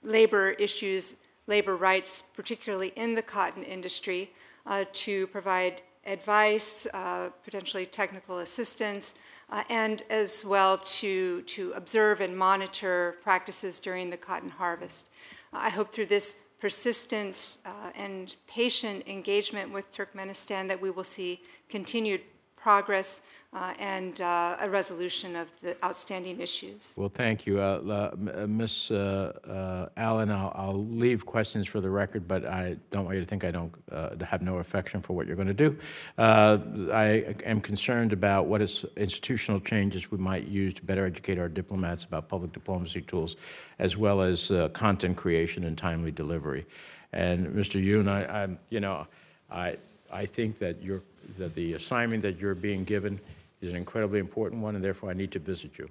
labor 0.02 0.50
issues, 0.50 1.20
labor 1.46 1.76
rights, 1.76 2.30
particularly 2.36 2.92
in 2.96 3.14
the 3.14 3.22
cotton 3.22 3.62
industry, 3.62 4.30
uh, 4.66 4.84
to 4.92 5.26
provide 5.28 5.80
advice, 6.04 6.86
uh, 6.92 7.30
potentially 7.44 7.86
technical 7.86 8.40
assistance, 8.40 9.20
uh, 9.50 9.62
and 9.70 10.02
as 10.10 10.44
well 10.44 10.76
to, 10.78 11.42
to 11.42 11.72
observe 11.72 12.20
and 12.20 12.36
monitor 12.36 13.16
practices 13.22 13.78
during 13.78 14.10
the 14.10 14.16
cotton 14.16 14.48
harvest. 14.48 15.08
I 15.52 15.70
hope 15.70 15.90
through 15.90 16.06
this 16.06 16.48
persistent 16.58 17.58
uh, 17.64 17.90
and 17.94 18.36
patient 18.46 19.06
engagement 19.08 19.72
with 19.72 19.94
Turkmenistan 19.94 20.68
that 20.68 20.80
we 20.80 20.90
will 20.90 21.04
see 21.04 21.42
continued 21.68 22.22
progress 22.62 23.26
uh, 23.54 23.74
and 23.78 24.20
uh, 24.22 24.56
a 24.60 24.70
resolution 24.70 25.36
of 25.36 25.48
the 25.60 25.76
outstanding 25.84 26.40
issues. 26.40 26.94
Well, 26.96 27.10
thank 27.10 27.44
you. 27.44 27.60
Uh, 27.60 28.12
uh 28.16 28.46
Ms. 28.46 28.90
Uh, 28.90 28.96
uh, 28.96 29.88
Allen, 29.98 30.30
I'll, 30.30 30.52
I'll, 30.54 30.86
leave 30.86 31.26
questions 31.26 31.66
for 31.66 31.80
the 31.80 31.90
record, 31.90 32.26
but 32.26 32.46
I 32.46 32.76
don't 32.90 33.04
want 33.04 33.16
you 33.16 33.22
to 33.22 33.28
think 33.28 33.44
I 33.44 33.50
don't 33.50 33.74
have 34.22 34.40
no 34.40 34.58
affection 34.58 35.02
for 35.02 35.12
what 35.14 35.26
you're 35.26 35.36
going 35.36 35.54
to 35.54 35.62
do. 35.66 35.76
I 36.18 37.34
am 37.44 37.60
concerned 37.60 38.12
about 38.12 38.46
what 38.46 38.62
is 38.62 38.86
institutional 38.96 39.60
changes 39.60 40.10
we 40.10 40.18
might 40.18 40.46
use 40.46 40.72
to 40.74 40.82
better 40.82 41.04
educate 41.04 41.38
our 41.38 41.48
diplomats 41.48 42.04
about 42.04 42.28
public 42.28 42.52
diplomacy 42.52 43.02
tools, 43.02 43.36
as 43.78 43.96
well 43.96 44.22
as 44.22 44.50
content 44.72 45.16
creation 45.16 45.64
and 45.64 45.76
timely 45.76 46.12
delivery. 46.12 46.64
And 47.12 47.48
Mr. 47.48 47.84
Yoon, 47.84 48.08
I, 48.08 48.42
I'm, 48.42 48.58
you 48.70 48.80
know, 48.80 49.06
I, 49.50 49.76
I 50.10 50.24
think 50.24 50.58
that, 50.58 50.82
you 50.82 51.02
that 51.38 51.54
the 51.54 51.74
assignment 51.74 52.22
that 52.22 52.38
you're 52.40 52.54
being 52.54 52.84
given 52.84 53.20
is 53.60 53.70
an 53.70 53.76
incredibly 53.76 54.18
important 54.18 54.62
one, 54.62 54.74
and 54.74 54.84
therefore 54.84 55.10
I 55.10 55.14
need 55.14 55.30
to 55.32 55.38
visit 55.38 55.78
you. 55.78 55.88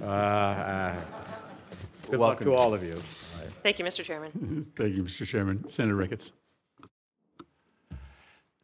Uh, 0.00 0.04
uh, 0.04 0.96
good 2.10 2.20
luck 2.20 2.40
to 2.40 2.54
all 2.54 2.74
of 2.74 2.82
you. 2.82 2.94
Thank 3.62 3.78
you, 3.78 3.84
Mr. 3.84 4.04
Chairman. 4.04 4.70
Thank 4.76 4.94
you, 4.94 5.02
Mr. 5.02 5.26
Chairman. 5.26 5.68
Senator 5.68 5.96
Ricketts. 5.96 6.32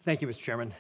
Thank 0.02 0.22
you, 0.22 0.28
Mr. 0.28 0.38
Chairman. 0.38 0.72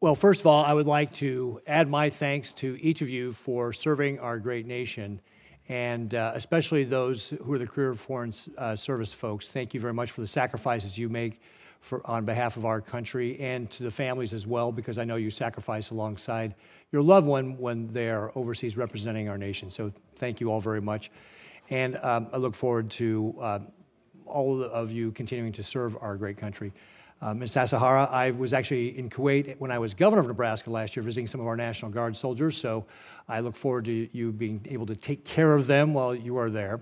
Well, 0.00 0.14
first 0.14 0.40
of 0.40 0.46
all, 0.46 0.64
I 0.64 0.72
would 0.72 0.86
like 0.86 1.14
to 1.14 1.60
add 1.66 1.88
my 1.88 2.10
thanks 2.10 2.52
to 2.54 2.76
each 2.80 3.02
of 3.02 3.08
you 3.08 3.32
for 3.32 3.72
serving 3.72 4.18
our 4.18 4.38
great 4.38 4.66
nation, 4.66 5.20
and 5.68 6.12
uh, 6.14 6.32
especially 6.34 6.84
those 6.84 7.30
who 7.30 7.52
are 7.52 7.58
the 7.58 7.66
career 7.66 7.94
foreign 7.94 8.32
uh, 8.58 8.76
service 8.76 9.12
folks. 9.12 9.48
Thank 9.48 9.74
you 9.74 9.80
very 9.80 9.94
much 9.94 10.10
for 10.10 10.20
the 10.20 10.26
sacrifices 10.26 10.98
you 10.98 11.08
make 11.08 11.40
for, 11.82 12.00
on 12.06 12.24
behalf 12.24 12.56
of 12.56 12.64
our 12.64 12.80
country 12.80 13.38
and 13.40 13.70
to 13.72 13.82
the 13.82 13.90
families 13.90 14.32
as 14.32 14.46
well, 14.46 14.72
because 14.72 14.98
I 14.98 15.04
know 15.04 15.16
you 15.16 15.30
sacrifice 15.30 15.90
alongside 15.90 16.54
your 16.92 17.02
loved 17.02 17.26
one 17.26 17.58
when 17.58 17.88
they're 17.88 18.30
overseas 18.38 18.76
representing 18.76 19.28
our 19.28 19.36
nation. 19.36 19.70
So 19.70 19.92
thank 20.16 20.40
you 20.40 20.50
all 20.50 20.60
very 20.60 20.80
much. 20.80 21.10
And 21.70 21.96
um, 21.96 22.28
I 22.32 22.36
look 22.36 22.54
forward 22.54 22.90
to 22.92 23.34
uh, 23.40 23.58
all 24.26 24.62
of 24.62 24.92
you 24.92 25.10
continuing 25.10 25.52
to 25.52 25.62
serve 25.62 25.96
our 26.00 26.16
great 26.16 26.36
country. 26.36 26.72
Uh, 27.20 27.34
Ms. 27.34 27.52
Sasahara, 27.52 28.08
I 28.10 28.30
was 28.30 28.52
actually 28.52 28.96
in 28.98 29.10
Kuwait 29.10 29.56
when 29.58 29.70
I 29.70 29.78
was 29.78 29.94
governor 29.94 30.22
of 30.22 30.28
Nebraska 30.28 30.70
last 30.70 30.96
year 30.96 31.02
visiting 31.02 31.26
some 31.26 31.40
of 31.40 31.46
our 31.46 31.56
National 31.56 31.90
Guard 31.90 32.16
soldiers, 32.16 32.56
so 32.56 32.86
I 33.28 33.40
look 33.40 33.54
forward 33.54 33.84
to 33.86 34.08
you 34.12 34.32
being 34.32 34.64
able 34.68 34.86
to 34.86 34.96
take 34.96 35.24
care 35.24 35.54
of 35.54 35.66
them 35.66 35.94
while 35.94 36.14
you 36.14 36.36
are 36.36 36.50
there. 36.50 36.80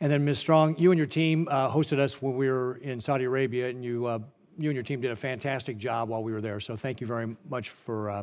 And 0.00 0.12
then, 0.12 0.24
Ms. 0.24 0.38
Strong, 0.38 0.78
you 0.78 0.92
and 0.92 0.98
your 0.98 1.08
team 1.08 1.48
uh, 1.50 1.68
hosted 1.70 1.98
us 1.98 2.22
when 2.22 2.36
we 2.36 2.48
were 2.48 2.76
in 2.76 3.00
Saudi 3.00 3.24
Arabia, 3.24 3.68
and 3.68 3.84
you, 3.84 4.06
uh, 4.06 4.20
you 4.56 4.70
and 4.70 4.76
your 4.76 4.84
team 4.84 5.00
did 5.00 5.10
a 5.10 5.16
fantastic 5.16 5.76
job 5.76 6.08
while 6.08 6.22
we 6.22 6.30
were 6.30 6.40
there. 6.40 6.60
So 6.60 6.76
thank 6.76 7.00
you 7.00 7.06
very 7.06 7.36
much 7.48 7.70
for 7.70 8.10
uh, 8.10 8.22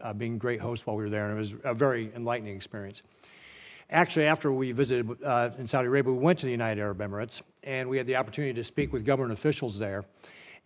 uh 0.00 0.14
being 0.14 0.38
great 0.38 0.60
hosts 0.60 0.86
while 0.86 0.96
we 0.96 1.02
were 1.02 1.10
there, 1.10 1.26
and 1.28 1.36
it 1.36 1.38
was 1.38 1.54
a 1.62 1.74
very 1.74 2.10
enlightening 2.14 2.56
experience. 2.56 3.02
Actually, 3.90 4.26
after 4.26 4.50
we 4.50 4.72
visited 4.72 5.22
uh, 5.22 5.50
in 5.58 5.66
Saudi 5.66 5.88
Arabia, 5.88 6.12
we 6.12 6.18
went 6.18 6.38
to 6.38 6.46
the 6.46 6.52
United 6.52 6.80
Arab 6.80 6.98
Emirates, 6.98 7.42
and 7.64 7.90
we 7.90 7.98
had 7.98 8.06
the 8.06 8.16
opportunity 8.16 8.54
to 8.54 8.64
speak 8.64 8.90
with 8.90 9.04
government 9.04 9.38
officials 9.38 9.78
there. 9.78 10.04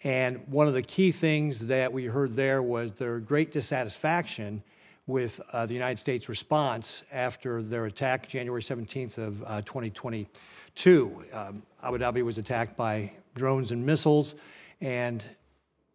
And 0.05 0.47
one 0.47 0.69
of 0.69 0.75
the 0.75 0.83
key 0.83 1.11
things 1.11 1.67
that 1.67 1.93
we 1.93 2.05
heard 2.05 2.37
there 2.37 2.63
was 2.63 2.93
their 2.93 3.19
great 3.19 3.51
dissatisfaction 3.51 4.63
with 5.07 5.41
uh, 5.53 5.67
the 5.67 5.75
United 5.75 5.99
States 5.99 6.29
response 6.29 7.03
after 7.13 7.61
their 7.61 7.87
attack 7.87 8.27
January 8.29 8.63
17th 8.63 9.19
of 9.19 9.43
uh, 9.45 9.61
2022. 9.63 11.25
Um, 11.33 11.63
Abu 11.83 11.99
Dhabi 11.99 12.23
was 12.23 12.39
attacked 12.39 12.77
by 12.77 13.13
drones 13.35 13.71
and 13.71 13.85
missiles, 13.85 14.35
and 14.81 15.23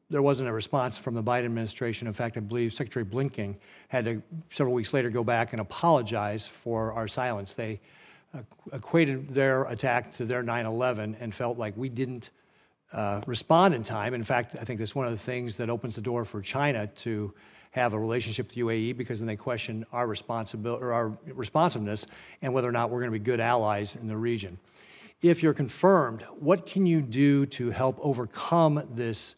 there 0.10 0.22
wasn't 0.22 0.50
a 0.50 0.54
response 0.54 0.98
from 0.98 1.16
the 1.16 1.24
Biden 1.24 1.46
administration. 1.46 2.08
In 2.08 2.14
fact, 2.14 2.38
I 2.38 2.40
believe 2.40 2.74
Secretary 2.74 3.06
Blinken 3.06 3.56
had 3.88 4.06
to 4.06 4.22
several 4.52 4.74
weeks 4.76 4.94
later 4.94 5.10
go 5.10 5.24
back 5.24 5.54
and 5.54 5.62
apologize 5.62 6.48
for 6.48 6.94
our 6.94 7.08
silence. 7.08 7.54
They 7.54 7.80
uh, 8.34 8.42
equated 8.74 9.30
their 9.30 9.64
attack 9.64 10.14
to 10.14 10.26
their 10.26 10.44
9 10.44 10.66
11 10.66 11.18
and 11.20 11.34
felt 11.34 11.58
like 11.58 11.76
we 11.76 11.90
didn't 11.90 12.30
uh, 12.94 13.22
respond 13.26 13.74
in 13.74 13.84
time. 13.84 14.14
In 14.14 14.24
fact, 14.24 14.56
I 14.60 14.64
think 14.64 14.80
that's 14.80 14.96
one 14.96 15.06
of 15.06 15.12
the 15.12 15.18
things 15.18 15.58
that 15.58 15.70
opens 15.70 15.96
the 15.96 16.02
door 16.02 16.26
for 16.26 16.42
China 16.42 16.88
to 16.88 17.34
have 17.72 17.94
a 17.94 18.00
relationship 18.00 18.48
with 18.48 18.56
the 18.56 18.62
UAE 18.62 18.98
because 18.98 19.20
then 19.20 19.28
they 19.28 19.36
question 19.36 19.86
our 19.92 20.08
responsibility 20.08 20.84
or 20.84 20.92
our 20.92 21.18
responsiveness 21.34 22.06
and 22.42 22.54
whether 22.54 22.68
or 22.68 22.72
not 22.72 22.90
we're 22.90 23.00
going 23.00 23.12
to 23.12 23.20
be 23.20 23.24
good 23.24 23.40
allies 23.40 23.96
in 23.96 24.08
the 24.08 24.18
region. 24.18 24.58
If 25.22 25.44
you're 25.44 25.54
confirmed, 25.54 26.24
what 26.40 26.66
can 26.66 26.86
you 26.86 27.02
do 27.02 27.46
to 27.48 27.70
help 27.70 28.00
overcome 28.02 28.82
this? 28.96 29.36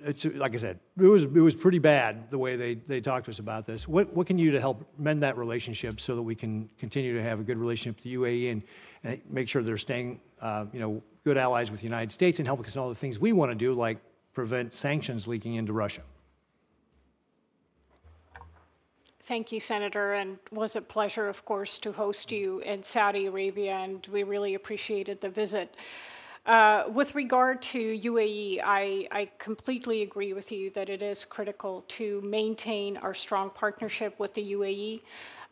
It's, 0.00 0.26
like 0.26 0.54
I 0.54 0.58
said, 0.58 0.78
it 0.98 1.06
was, 1.06 1.24
it 1.24 1.30
was 1.40 1.56
pretty 1.56 1.78
bad 1.78 2.30
the 2.30 2.38
way 2.38 2.56
they, 2.56 2.74
they 2.74 3.00
talked 3.00 3.24
to 3.24 3.30
us 3.30 3.38
about 3.38 3.66
this. 3.66 3.88
What, 3.88 4.12
what 4.12 4.26
can 4.26 4.38
you 4.38 4.46
do 4.46 4.52
to 4.52 4.60
help 4.60 4.86
mend 4.98 5.22
that 5.22 5.38
relationship 5.38 5.98
so 5.98 6.14
that 6.14 6.22
we 6.22 6.34
can 6.34 6.68
continue 6.78 7.14
to 7.14 7.22
have 7.22 7.40
a 7.40 7.42
good 7.42 7.56
relationship 7.56 7.96
with 7.96 8.04
the 8.04 8.14
UAE 8.14 8.52
and, 8.52 8.62
and 9.02 9.22
make 9.30 9.48
sure 9.48 9.62
they're 9.62 9.78
staying, 9.78 10.20
uh, 10.42 10.66
you 10.72 10.80
know, 10.80 11.02
good 11.24 11.38
allies 11.38 11.70
with 11.70 11.80
the 11.80 11.86
United 11.86 12.12
States 12.12 12.38
and 12.38 12.46
helping 12.46 12.66
us 12.66 12.74
in 12.74 12.80
all 12.82 12.90
the 12.90 12.94
things 12.94 13.18
we 13.18 13.32
want 13.32 13.50
to 13.50 13.56
do, 13.56 13.72
like 13.72 13.96
prevent 14.34 14.74
sanctions 14.74 15.26
leaking 15.26 15.54
into 15.54 15.72
Russia. 15.72 16.02
Thank 19.26 19.52
you, 19.52 19.58
Senator, 19.58 20.12
and 20.12 20.36
was 20.50 20.76
a 20.76 20.82
pleasure, 20.82 21.30
of 21.30 21.46
course, 21.46 21.78
to 21.78 21.92
host 21.92 22.30
you 22.30 22.58
in 22.60 22.82
Saudi 22.82 23.24
Arabia, 23.24 23.72
and 23.72 24.06
we 24.12 24.22
really 24.22 24.54
appreciated 24.54 25.22
the 25.22 25.30
visit. 25.30 25.74
Uh, 26.44 26.84
with 26.92 27.14
regard 27.14 27.62
to 27.62 27.78
UAE, 27.78 28.60
I, 28.62 29.08
I, 29.10 29.30
completely 29.38 30.02
agree 30.02 30.34
with 30.34 30.52
you 30.52 30.68
that 30.72 30.90
it 30.90 31.00
is 31.00 31.24
critical 31.24 31.86
to 31.88 32.20
maintain 32.20 32.98
our 32.98 33.14
strong 33.14 33.48
partnership 33.48 34.14
with 34.18 34.34
the 34.34 34.44
UAE. 34.52 35.00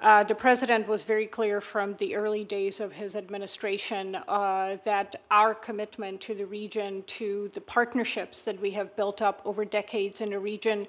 Uh, 0.03 0.23
the 0.25 0.35
president 0.35 0.87
was 0.87 1.05
very 1.05 1.27
clear 1.27 1.61
from 1.63 1.95
the 1.97 2.15
early 2.15 2.45
days 2.45 2.79
of 2.79 2.93
his 2.93 3.17
administration 3.17 4.17
uh, 4.29 4.77
that 4.85 5.17
our 5.31 5.55
commitment 5.55 6.21
to 6.21 6.35
the 6.35 6.45
region, 6.45 7.05
to 7.07 7.51
the 7.55 7.61
partnerships 7.61 8.43
that 8.43 8.61
we 8.61 8.71
have 8.71 8.95
built 8.97 9.23
up 9.23 9.41
over 9.47 9.65
decades 9.65 10.21
in 10.21 10.31
the 10.31 10.39
region, 10.39 10.87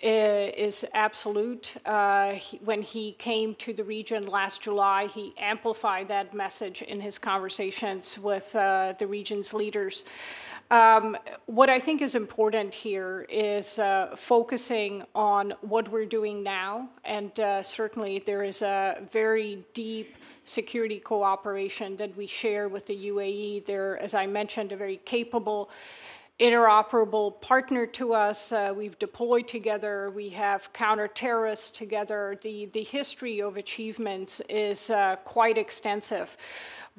is 0.00 0.84
absolute. 0.92 1.74
Uh, 1.84 2.32
he, 2.32 2.58
when 2.58 2.82
he 2.82 3.12
came 3.12 3.54
to 3.56 3.72
the 3.72 3.84
region 3.84 4.26
last 4.26 4.62
July, 4.62 5.06
he 5.06 5.34
amplified 5.38 6.08
that 6.08 6.34
message 6.34 6.82
in 6.82 7.00
his 7.00 7.18
conversations 7.18 8.18
with 8.18 8.54
uh, 8.54 8.94
the 8.98 9.06
region's 9.06 9.54
leaders. 9.54 10.04
Um, 10.70 11.16
what 11.46 11.70
I 11.70 11.78
think 11.78 12.02
is 12.02 12.16
important 12.16 12.74
here 12.74 13.24
is 13.28 13.78
uh, 13.78 14.14
focusing 14.16 15.04
on 15.14 15.54
what 15.60 15.88
we're 15.90 16.06
doing 16.06 16.42
now, 16.42 16.88
and 17.04 17.38
uh, 17.38 17.62
certainly 17.62 18.18
there 18.18 18.42
is 18.42 18.62
a 18.62 18.98
very 19.12 19.64
deep 19.74 20.16
security 20.44 20.98
cooperation 20.98 21.96
that 21.96 22.16
we 22.16 22.26
share 22.26 22.68
with 22.68 22.86
the 22.86 23.08
UAE. 23.10 23.64
They're, 23.64 23.98
as 23.98 24.14
I 24.14 24.26
mentioned, 24.26 24.72
a 24.72 24.76
very 24.76 25.00
capable 25.04 25.70
interoperable 26.38 27.40
partner 27.40 27.86
to 27.86 28.12
us. 28.12 28.52
Uh, 28.52 28.74
we've 28.76 28.98
deployed 28.98 29.48
together. 29.48 30.10
We 30.10 30.28
have 30.30 30.72
counter-terrorists 30.72 31.70
together. 31.70 32.38
The, 32.42 32.66
the 32.66 32.82
history 32.82 33.40
of 33.40 33.56
achievements 33.56 34.40
is 34.48 34.90
uh, 34.90 35.16
quite 35.24 35.58
extensive 35.58 36.36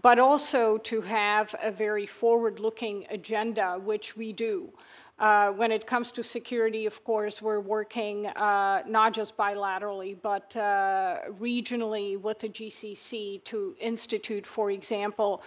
but 0.01 0.19
also 0.19 0.77
to 0.77 1.01
have 1.01 1.55
a 1.61 1.71
very 1.71 2.05
forward 2.05 2.59
looking 2.59 3.05
agenda, 3.09 3.79
which 3.83 4.15
we 4.15 4.31
do. 4.31 4.71
Uh, 5.19 5.49
when 5.51 5.71
it 5.71 5.87
comes 5.87 6.11
to 6.11 6.21
security, 6.21 6.85
of 6.85 7.03
course, 7.03 7.41
we're 7.41 7.59
working 7.59 8.27
uh, 8.27 8.83
not 8.87 9.13
just 9.13 9.35
bilaterally, 9.35 10.15
but 10.21 10.55
uh, 10.55 11.17
regionally 11.41 12.21
with 12.21 12.37
the 12.39 12.49
GCC 12.49 13.43
to 13.43 13.75
institute, 13.79 14.45
for 14.45 14.69
example, 14.69 15.41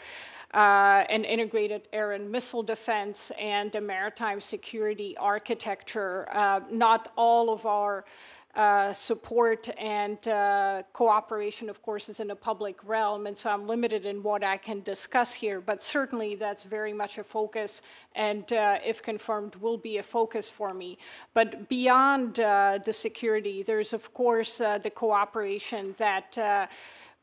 uh, 0.55 1.05
an 1.09 1.24
integrated 1.24 1.89
air 1.93 2.12
and 2.12 2.31
missile 2.31 2.62
defense 2.62 3.31
and 3.39 3.74
a 3.74 3.81
maritime 3.81 4.40
security 4.40 5.16
architecture. 5.16 6.28
Uh, 6.32 6.60
not 6.70 7.12
all 7.16 7.52
of 7.52 7.66
our 7.66 8.05
uh, 8.56 8.93
support 8.93 9.68
and 9.78 10.27
uh, 10.27 10.82
cooperation, 10.93 11.70
of 11.70 11.81
course, 11.82 12.09
is 12.09 12.18
in 12.18 12.32
a 12.32 12.35
public 12.35 12.77
realm, 12.85 13.28
and 13.28 13.39
so 13.39 13.48
I'm 13.48 13.68
limited 13.68 14.06
in 14.06 14.24
what 14.24 14.43
I 14.43 14.56
can 14.56 14.81
discuss 14.81 15.32
here. 15.32 15.60
But 15.60 15.85
certainly, 15.85 16.35
that's 16.35 16.64
very 16.64 16.93
much 16.93 17.18
a 17.18 17.22
focus, 17.22 17.82
and 18.16 18.52
uh, 18.52 18.78
if 18.85 19.02
confirmed, 19.02 19.55
will 19.56 19.78
be 19.78 19.98
a 19.98 20.02
focus 20.02 20.51
for 20.51 20.74
me. 20.74 20.98
But 21.32 21.68
beyond 21.68 22.40
uh, 22.40 22.81
the 22.85 22.93
security, 22.93 23.62
there's 23.62 23.93
of 23.93 24.12
course 24.12 24.60
uh, 24.60 24.78
the 24.78 24.90
cooperation 24.90 25.94
that 25.98 26.36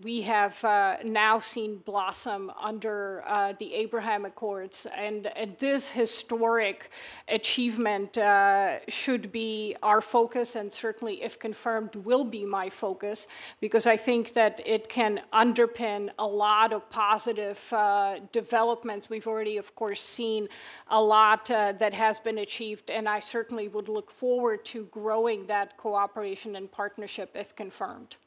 we 0.03 0.22
have 0.22 0.64
uh, 0.64 0.98
now 1.03 1.40
seen 1.40 1.78
blossom 1.78 2.52
under 2.61 3.24
uh, 3.26 3.53
the 3.57 3.74
Abraham 3.74 4.26
Accords. 4.26 4.86
And, 4.95 5.26
and 5.36 5.57
this 5.57 5.88
historic 5.88 6.91
achievement 7.28 8.15
uh, 8.15 8.80
should 8.88 9.32
be 9.32 9.76
our 9.82 10.02
focus, 10.02 10.56
and 10.56 10.72
certainly, 10.72 11.24
if 11.24 11.40
confirmed, 11.40 11.95
will 11.95 12.24
be 12.24 12.45
my 12.45 12.69
focus, 12.69 13.26
because 13.60 13.88
I 13.88 13.98
think 13.98 14.34
that 14.34 14.61
it 14.68 14.88
can 14.88 15.22
underpin 15.34 16.11
a 16.19 16.28
lot 16.28 16.74
of 16.74 16.88
positive 16.91 17.60
uh, 17.74 18.19
developments. 18.32 19.10
We've 19.10 19.26
already, 19.26 19.57
of 19.57 19.74
course, 19.74 20.03
seen 20.03 20.48
a 20.90 21.02
lot 21.02 21.49
uh, 21.49 21.72
that 21.80 21.95
has 21.95 22.19
been 22.19 22.38
achieved, 22.38 22.91
and 22.91 23.10
I 23.10 23.19
certainly 23.19 23.68
would 23.68 23.90
look 23.90 24.11
forward 24.11 24.64
to 24.65 24.86
growing 24.86 25.48
that 25.48 25.76
cooperation 25.78 26.56
and 26.56 26.72
partnership 26.72 27.32
if 27.34 27.56
confirmed. 27.56 28.18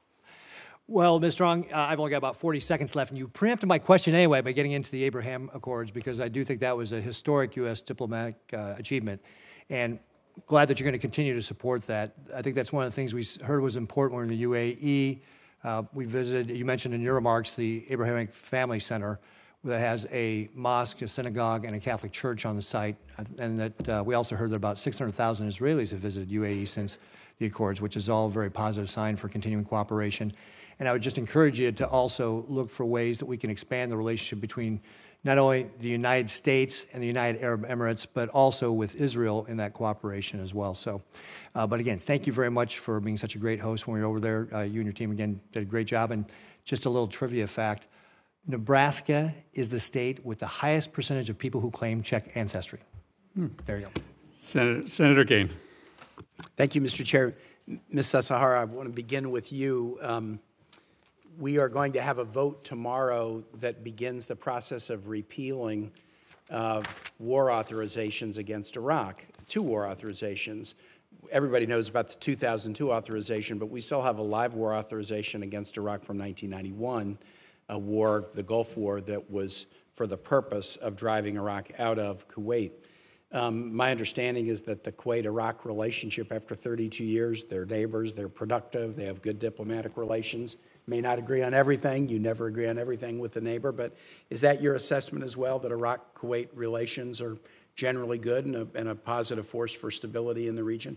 Well, 0.92 1.20
Ms. 1.20 1.34
Strong, 1.34 1.72
uh, 1.72 1.76
I've 1.76 2.00
only 2.00 2.10
got 2.10 2.16
about 2.16 2.34
40 2.34 2.58
seconds 2.58 2.96
left, 2.96 3.12
and 3.12 3.18
you 3.18 3.28
preempted 3.28 3.68
my 3.68 3.78
question 3.78 4.12
anyway 4.12 4.40
by 4.40 4.50
getting 4.50 4.72
into 4.72 4.90
the 4.90 5.04
Abraham 5.04 5.48
Accords 5.54 5.92
because 5.92 6.18
I 6.18 6.26
do 6.26 6.42
think 6.42 6.58
that 6.58 6.76
was 6.76 6.90
a 6.90 7.00
historic 7.00 7.54
U.S. 7.54 7.80
diplomatic 7.80 8.34
uh, 8.52 8.74
achievement. 8.76 9.22
And 9.68 10.00
glad 10.48 10.66
that 10.66 10.80
you're 10.80 10.86
going 10.86 10.98
to 10.98 10.98
continue 10.98 11.32
to 11.32 11.42
support 11.42 11.82
that. 11.82 12.14
I 12.34 12.42
think 12.42 12.56
that's 12.56 12.72
one 12.72 12.84
of 12.84 12.90
the 12.90 12.96
things 12.96 13.14
we 13.14 13.24
heard 13.46 13.62
was 13.62 13.76
important 13.76 14.16
when 14.16 14.32
in 14.32 14.36
the 14.36 14.42
UAE. 14.42 15.20
Uh, 15.62 15.84
we 15.92 16.06
visited, 16.06 16.50
you 16.50 16.64
mentioned 16.64 16.92
in 16.92 17.02
your 17.02 17.14
remarks, 17.14 17.54
the 17.54 17.86
Abrahamic 17.88 18.32
Family 18.32 18.80
Center 18.80 19.20
that 19.62 19.78
has 19.78 20.08
a 20.10 20.48
mosque, 20.54 21.02
a 21.02 21.06
synagogue, 21.06 21.66
and 21.66 21.76
a 21.76 21.78
Catholic 21.78 22.10
church 22.10 22.44
on 22.44 22.56
the 22.56 22.62
site. 22.62 22.96
And 23.38 23.60
that 23.60 23.88
uh, 23.88 24.02
we 24.04 24.14
also 24.16 24.34
heard 24.34 24.50
that 24.50 24.56
about 24.56 24.76
600,000 24.76 25.48
Israelis 25.48 25.92
have 25.92 26.00
visited 26.00 26.30
UAE 26.30 26.66
since 26.66 26.98
the 27.38 27.46
Accords, 27.46 27.80
which 27.80 27.96
is 27.96 28.08
all 28.08 28.26
a 28.26 28.30
very 28.30 28.50
positive 28.50 28.90
sign 28.90 29.14
for 29.14 29.28
continuing 29.28 29.64
cooperation. 29.64 30.32
And 30.80 30.88
I 30.88 30.92
would 30.92 31.02
just 31.02 31.18
encourage 31.18 31.60
you 31.60 31.70
to 31.72 31.86
also 31.86 32.46
look 32.48 32.70
for 32.70 32.84
ways 32.84 33.18
that 33.18 33.26
we 33.26 33.36
can 33.36 33.50
expand 33.50 33.92
the 33.92 33.96
relationship 33.98 34.40
between 34.40 34.80
not 35.22 35.36
only 35.36 35.66
the 35.78 35.88
United 35.88 36.30
States 36.30 36.86
and 36.92 37.02
the 37.02 37.06
United 37.06 37.42
Arab 37.42 37.66
Emirates, 37.66 38.06
but 38.12 38.30
also 38.30 38.72
with 38.72 38.96
Israel 38.96 39.44
in 39.44 39.58
that 39.58 39.74
cooperation 39.74 40.40
as 40.40 40.54
well. 40.54 40.74
So, 40.74 41.02
uh, 41.54 41.66
but 41.66 41.80
again, 41.80 41.98
thank 41.98 42.26
you 42.26 42.32
very 42.32 42.50
much 42.50 42.78
for 42.78 42.98
being 42.98 43.18
such 43.18 43.34
a 43.34 43.38
great 43.38 43.60
host 43.60 43.86
when 43.86 43.94
we 43.94 44.00
were 44.00 44.06
over 44.06 44.20
there. 44.20 44.48
Uh, 44.52 44.62
you 44.62 44.80
and 44.80 44.84
your 44.84 44.94
team 44.94 45.12
again 45.12 45.40
did 45.52 45.62
a 45.62 45.66
great 45.66 45.86
job. 45.86 46.10
And 46.10 46.24
just 46.64 46.86
a 46.86 46.90
little 46.90 47.08
trivia 47.08 47.46
fact 47.46 47.86
Nebraska 48.46 49.34
is 49.52 49.68
the 49.68 49.78
state 49.78 50.24
with 50.24 50.38
the 50.38 50.46
highest 50.46 50.94
percentage 50.94 51.28
of 51.28 51.36
people 51.36 51.60
who 51.60 51.70
claim 51.70 52.02
Czech 52.02 52.34
ancestry. 52.34 52.80
Hmm. 53.34 53.48
There 53.66 53.76
you 53.76 53.84
go. 53.94 54.02
Senator, 54.32 54.88
Senator 54.88 55.24
Kaine. 55.26 55.50
Thank 56.56 56.74
you, 56.74 56.80
Mr. 56.80 57.04
Chair. 57.04 57.34
Ms. 57.90 58.06
Sasahara, 58.06 58.62
I 58.62 58.64
want 58.64 58.88
to 58.88 58.94
begin 58.94 59.30
with 59.30 59.52
you. 59.52 59.98
Um, 60.00 60.40
we 61.40 61.56
are 61.56 61.70
going 61.70 61.92
to 61.94 62.02
have 62.02 62.18
a 62.18 62.24
vote 62.24 62.62
tomorrow 62.64 63.42
that 63.54 63.82
begins 63.82 64.26
the 64.26 64.36
process 64.36 64.90
of 64.90 65.08
repealing 65.08 65.90
uh, 66.50 66.82
war 67.18 67.46
authorizations 67.46 68.36
against 68.36 68.76
Iraq, 68.76 69.24
two 69.48 69.62
war 69.62 69.84
authorizations. 69.84 70.74
Everybody 71.32 71.64
knows 71.64 71.88
about 71.88 72.10
the 72.10 72.16
2002 72.16 72.92
authorization, 72.92 73.56
but 73.56 73.70
we 73.70 73.80
still 73.80 74.02
have 74.02 74.18
a 74.18 74.22
live 74.22 74.52
war 74.52 74.74
authorization 74.74 75.42
against 75.42 75.78
Iraq 75.78 76.04
from 76.04 76.18
1991, 76.18 77.18
a 77.70 77.78
war, 77.78 78.26
the 78.34 78.42
Gulf 78.42 78.76
War, 78.76 79.00
that 79.00 79.30
was 79.30 79.64
for 79.94 80.06
the 80.06 80.18
purpose 80.18 80.76
of 80.76 80.94
driving 80.94 81.36
Iraq 81.36 81.70
out 81.78 81.98
of 81.98 82.28
Kuwait. 82.28 82.72
Um, 83.32 83.72
my 83.74 83.92
understanding 83.92 84.48
is 84.48 84.60
that 84.62 84.82
the 84.82 84.90
Kuwait 84.90 85.24
Iraq 85.24 85.64
relationship, 85.64 86.32
after 86.32 86.56
32 86.56 87.04
years, 87.04 87.44
they're 87.44 87.64
neighbors, 87.64 88.14
they're 88.16 88.28
productive, 88.28 88.96
they 88.96 89.04
have 89.04 89.22
good 89.22 89.38
diplomatic 89.38 89.96
relations. 89.96 90.56
May 90.88 91.00
not 91.00 91.20
agree 91.20 91.42
on 91.42 91.54
everything, 91.54 92.08
you 92.08 92.18
never 92.18 92.48
agree 92.48 92.66
on 92.66 92.76
everything 92.76 93.20
with 93.20 93.32
the 93.32 93.40
neighbor, 93.40 93.70
but 93.70 93.96
is 94.30 94.40
that 94.40 94.60
your 94.60 94.74
assessment 94.74 95.24
as 95.24 95.36
well, 95.36 95.60
that 95.60 95.70
Iraq 95.70 96.18
Kuwait 96.18 96.48
relations 96.54 97.20
are 97.20 97.38
generally 97.76 98.18
good 98.18 98.46
and 98.46 98.56
a, 98.56 98.66
and 98.74 98.88
a 98.88 98.96
positive 98.96 99.46
force 99.46 99.72
for 99.72 99.92
stability 99.92 100.48
in 100.48 100.56
the 100.56 100.64
region? 100.64 100.96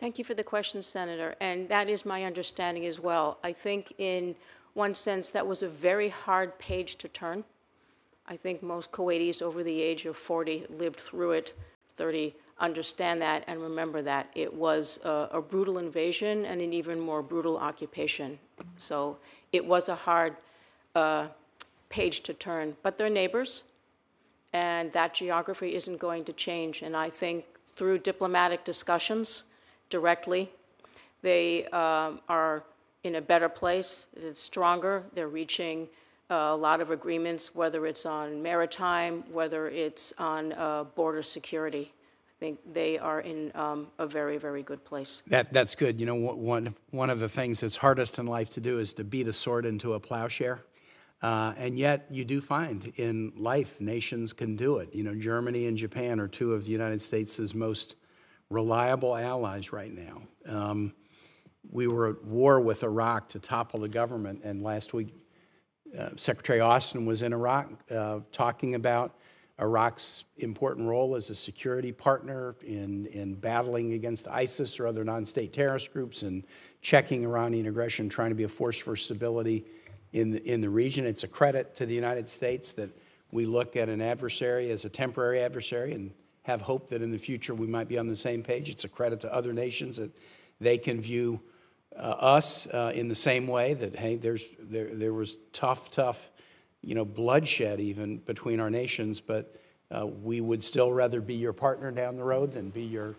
Thank 0.00 0.18
you 0.18 0.24
for 0.24 0.34
the 0.34 0.44
question, 0.44 0.82
Senator. 0.82 1.36
And 1.40 1.68
that 1.68 1.88
is 1.88 2.04
my 2.04 2.24
understanding 2.24 2.86
as 2.86 2.98
well. 2.98 3.38
I 3.44 3.52
think, 3.52 3.92
in 3.98 4.34
one 4.74 4.94
sense, 4.94 5.30
that 5.30 5.46
was 5.46 5.62
a 5.62 5.68
very 5.68 6.08
hard 6.08 6.58
page 6.58 6.96
to 6.96 7.08
turn. 7.08 7.44
I 8.28 8.36
think 8.36 8.62
most 8.62 8.92
Kuwaitis 8.92 9.40
over 9.40 9.62
the 9.62 9.80
age 9.80 10.04
of 10.04 10.16
40 10.16 10.66
lived 10.68 11.00
through 11.00 11.32
it, 11.32 11.54
30 11.96 12.34
understand 12.60 13.22
that 13.22 13.44
and 13.46 13.60
remember 13.60 14.02
that. 14.02 14.28
It 14.34 14.52
was 14.52 15.00
a, 15.04 15.28
a 15.32 15.42
brutal 15.42 15.78
invasion 15.78 16.44
and 16.44 16.60
an 16.60 16.72
even 16.72 17.00
more 17.00 17.22
brutal 17.22 17.56
occupation. 17.56 18.38
So 18.76 19.18
it 19.52 19.64
was 19.64 19.88
a 19.88 19.94
hard 19.94 20.36
uh, 20.94 21.28
page 21.88 22.20
to 22.22 22.34
turn. 22.34 22.76
But 22.82 22.98
they're 22.98 23.10
neighbors, 23.10 23.62
and 24.52 24.92
that 24.92 25.14
geography 25.14 25.74
isn't 25.74 25.98
going 25.98 26.24
to 26.24 26.32
change. 26.32 26.82
And 26.82 26.96
I 26.96 27.10
think 27.10 27.44
through 27.64 27.98
diplomatic 27.98 28.64
discussions 28.64 29.44
directly, 29.88 30.50
they 31.22 31.66
um, 31.66 32.20
are 32.28 32.64
in 33.04 33.14
a 33.14 33.20
better 33.20 33.48
place, 33.48 34.08
it's 34.16 34.40
stronger, 34.40 35.04
they're 35.14 35.28
reaching 35.28 35.88
a 36.30 36.56
lot 36.56 36.80
of 36.80 36.90
agreements, 36.90 37.54
whether 37.54 37.86
it's 37.86 38.04
on 38.04 38.42
maritime, 38.42 39.24
whether 39.32 39.68
it's 39.68 40.12
on 40.18 40.52
uh, 40.52 40.84
border 40.84 41.22
security. 41.22 41.92
I 42.28 42.38
think 42.38 42.60
they 42.72 42.98
are 42.98 43.20
in 43.20 43.50
um, 43.54 43.88
a 43.98 44.06
very, 44.06 44.38
very 44.38 44.62
good 44.62 44.84
place. 44.84 45.22
That, 45.26 45.52
that's 45.52 45.74
good. 45.74 45.98
You 45.98 46.06
know, 46.06 46.14
one, 46.14 46.74
one 46.90 47.10
of 47.10 47.18
the 47.18 47.28
things 47.28 47.60
that's 47.60 47.76
hardest 47.76 48.18
in 48.18 48.26
life 48.26 48.50
to 48.50 48.60
do 48.60 48.78
is 48.78 48.94
to 48.94 49.04
beat 49.04 49.26
a 49.26 49.32
sword 49.32 49.66
into 49.66 49.94
a 49.94 50.00
plowshare. 50.00 50.60
Uh, 51.20 51.52
and 51.56 51.76
yet, 51.76 52.06
you 52.10 52.24
do 52.24 52.40
find 52.40 52.92
in 52.94 53.32
life, 53.36 53.80
nations 53.80 54.32
can 54.32 54.54
do 54.54 54.78
it. 54.78 54.94
You 54.94 55.02
know, 55.02 55.16
Germany 55.16 55.66
and 55.66 55.76
Japan 55.76 56.20
are 56.20 56.28
two 56.28 56.54
of 56.54 56.64
the 56.64 56.70
United 56.70 57.02
States' 57.02 57.54
most 57.54 57.96
reliable 58.50 59.16
allies 59.16 59.72
right 59.72 59.92
now. 59.92 60.22
Um, 60.46 60.94
we 61.70 61.88
were 61.88 62.10
at 62.10 62.24
war 62.24 62.60
with 62.60 62.84
Iraq 62.84 63.30
to 63.30 63.40
topple 63.40 63.80
the 63.80 63.88
government, 63.88 64.42
and 64.44 64.62
last 64.62 64.94
week 64.94 65.12
uh, 65.96 66.10
Secretary 66.16 66.60
Austin 66.60 67.06
was 67.06 67.22
in 67.22 67.32
Iraq 67.32 67.70
uh, 67.90 68.20
talking 68.32 68.74
about 68.74 69.14
Iraq's 69.60 70.24
important 70.36 70.88
role 70.88 71.16
as 71.16 71.30
a 71.30 71.34
security 71.34 71.90
partner 71.90 72.54
in, 72.64 73.06
in 73.06 73.34
battling 73.34 73.92
against 73.92 74.28
ISIS 74.28 74.78
or 74.78 74.86
other 74.86 75.04
non 75.04 75.26
state 75.26 75.52
terrorist 75.52 75.92
groups 75.92 76.22
and 76.22 76.44
checking 76.80 77.24
Iranian 77.24 77.66
aggression, 77.66 78.08
trying 78.08 78.30
to 78.30 78.36
be 78.36 78.44
a 78.44 78.48
force 78.48 78.78
for 78.78 78.94
stability 78.94 79.64
in 80.12 80.30
the, 80.30 80.42
in 80.48 80.60
the 80.60 80.70
region. 80.70 81.06
It's 81.06 81.24
a 81.24 81.28
credit 81.28 81.74
to 81.76 81.86
the 81.86 81.94
United 81.94 82.28
States 82.28 82.72
that 82.72 82.90
we 83.32 83.46
look 83.46 83.76
at 83.76 83.88
an 83.88 84.00
adversary 84.00 84.70
as 84.70 84.84
a 84.84 84.88
temporary 84.88 85.40
adversary 85.40 85.92
and 85.92 86.12
have 86.42 86.60
hope 86.60 86.88
that 86.88 87.02
in 87.02 87.10
the 87.10 87.18
future 87.18 87.54
we 87.54 87.66
might 87.66 87.88
be 87.88 87.98
on 87.98 88.06
the 88.06 88.16
same 88.16 88.42
page. 88.42 88.70
It's 88.70 88.84
a 88.84 88.88
credit 88.88 89.20
to 89.20 89.34
other 89.34 89.52
nations 89.52 89.96
that 89.96 90.10
they 90.60 90.78
can 90.78 91.00
view 91.00 91.40
uh, 91.96 92.00
us 92.00 92.66
uh, 92.66 92.92
in 92.94 93.08
the 93.08 93.14
same 93.14 93.46
way 93.46 93.74
that 93.74 93.96
hey, 93.96 94.16
there's 94.16 94.46
there 94.60 94.94
there 94.94 95.12
was 95.12 95.36
tough, 95.52 95.90
tough, 95.90 96.30
you 96.82 96.94
know, 96.94 97.04
bloodshed 97.04 97.80
even 97.80 98.18
between 98.18 98.60
our 98.60 98.70
nations, 98.70 99.20
but 99.20 99.60
uh, 99.90 100.06
we 100.06 100.40
would 100.40 100.62
still 100.62 100.92
rather 100.92 101.20
be 101.20 101.34
your 101.34 101.52
partner 101.52 101.90
down 101.90 102.16
the 102.16 102.24
road 102.24 102.52
than 102.52 102.70
be 102.70 102.82
your 102.82 103.16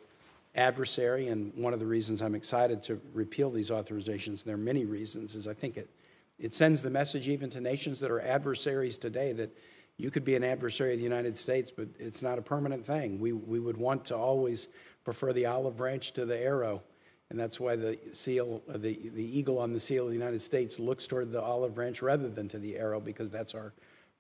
adversary. 0.56 1.28
And 1.28 1.54
one 1.56 1.74
of 1.74 1.80
the 1.80 1.86
reasons 1.86 2.22
I'm 2.22 2.36
excited 2.36 2.84
to 2.84 3.02
repeal 3.14 3.50
these 3.50 3.70
authorizations, 3.70 4.44
there 4.44 4.56
are 4.56 4.58
many 4.58 4.86
reasons, 4.86 5.36
is 5.36 5.48
I 5.48 5.54
think 5.54 5.78
it 5.78 5.90
it 6.38 6.54
sends 6.54 6.82
the 6.82 6.90
message 6.90 7.28
even 7.28 7.50
to 7.50 7.62
nations 7.62 8.00
that 8.00 8.12
are 8.12 8.22
adversaries 8.22 8.98
today 8.98 9.34
that 9.34 9.56
you 9.98 10.10
could 10.10 10.24
be 10.24 10.36
an 10.36 10.44
adversary 10.46 10.94
of 10.94 11.00
the 11.00 11.04
United 11.04 11.38
States, 11.38 11.70
but 11.70 11.90
it's 12.00 12.22
not 12.22 12.38
a 12.38 12.42
permanent 12.42 12.86
thing. 12.86 13.20
We 13.20 13.34
we 13.34 13.60
would 13.60 13.78
want 13.78 14.06
to 14.06 14.16
always 14.16 14.70
prefer 15.04 15.34
the 15.34 15.48
olive 15.48 15.76
branch 15.76 16.14
to 16.14 16.26
the 16.26 16.38
arrow 16.38 16.84
and 17.30 17.40
that's 17.40 17.60
why 17.60 17.76
the 17.76 17.98
seal, 18.12 18.62
uh, 18.70 18.74
the, 18.74 18.98
the 19.14 19.38
eagle 19.38 19.60
on 19.60 19.74
the 19.74 19.80
seal 19.80 20.06
of 20.06 20.10
the 20.10 20.18
United 20.18 20.40
States 20.40 20.80
looks 20.80 21.06
toward 21.06 21.32
the 21.32 21.42
olive 21.42 21.76
branch 21.76 22.02
rather 22.02 22.28
than 22.28 22.48
to 22.48 22.58
the 22.58 22.76
arrow 22.78 23.00
because 23.00 23.30
that's 23.30 23.54
our 23.54 23.74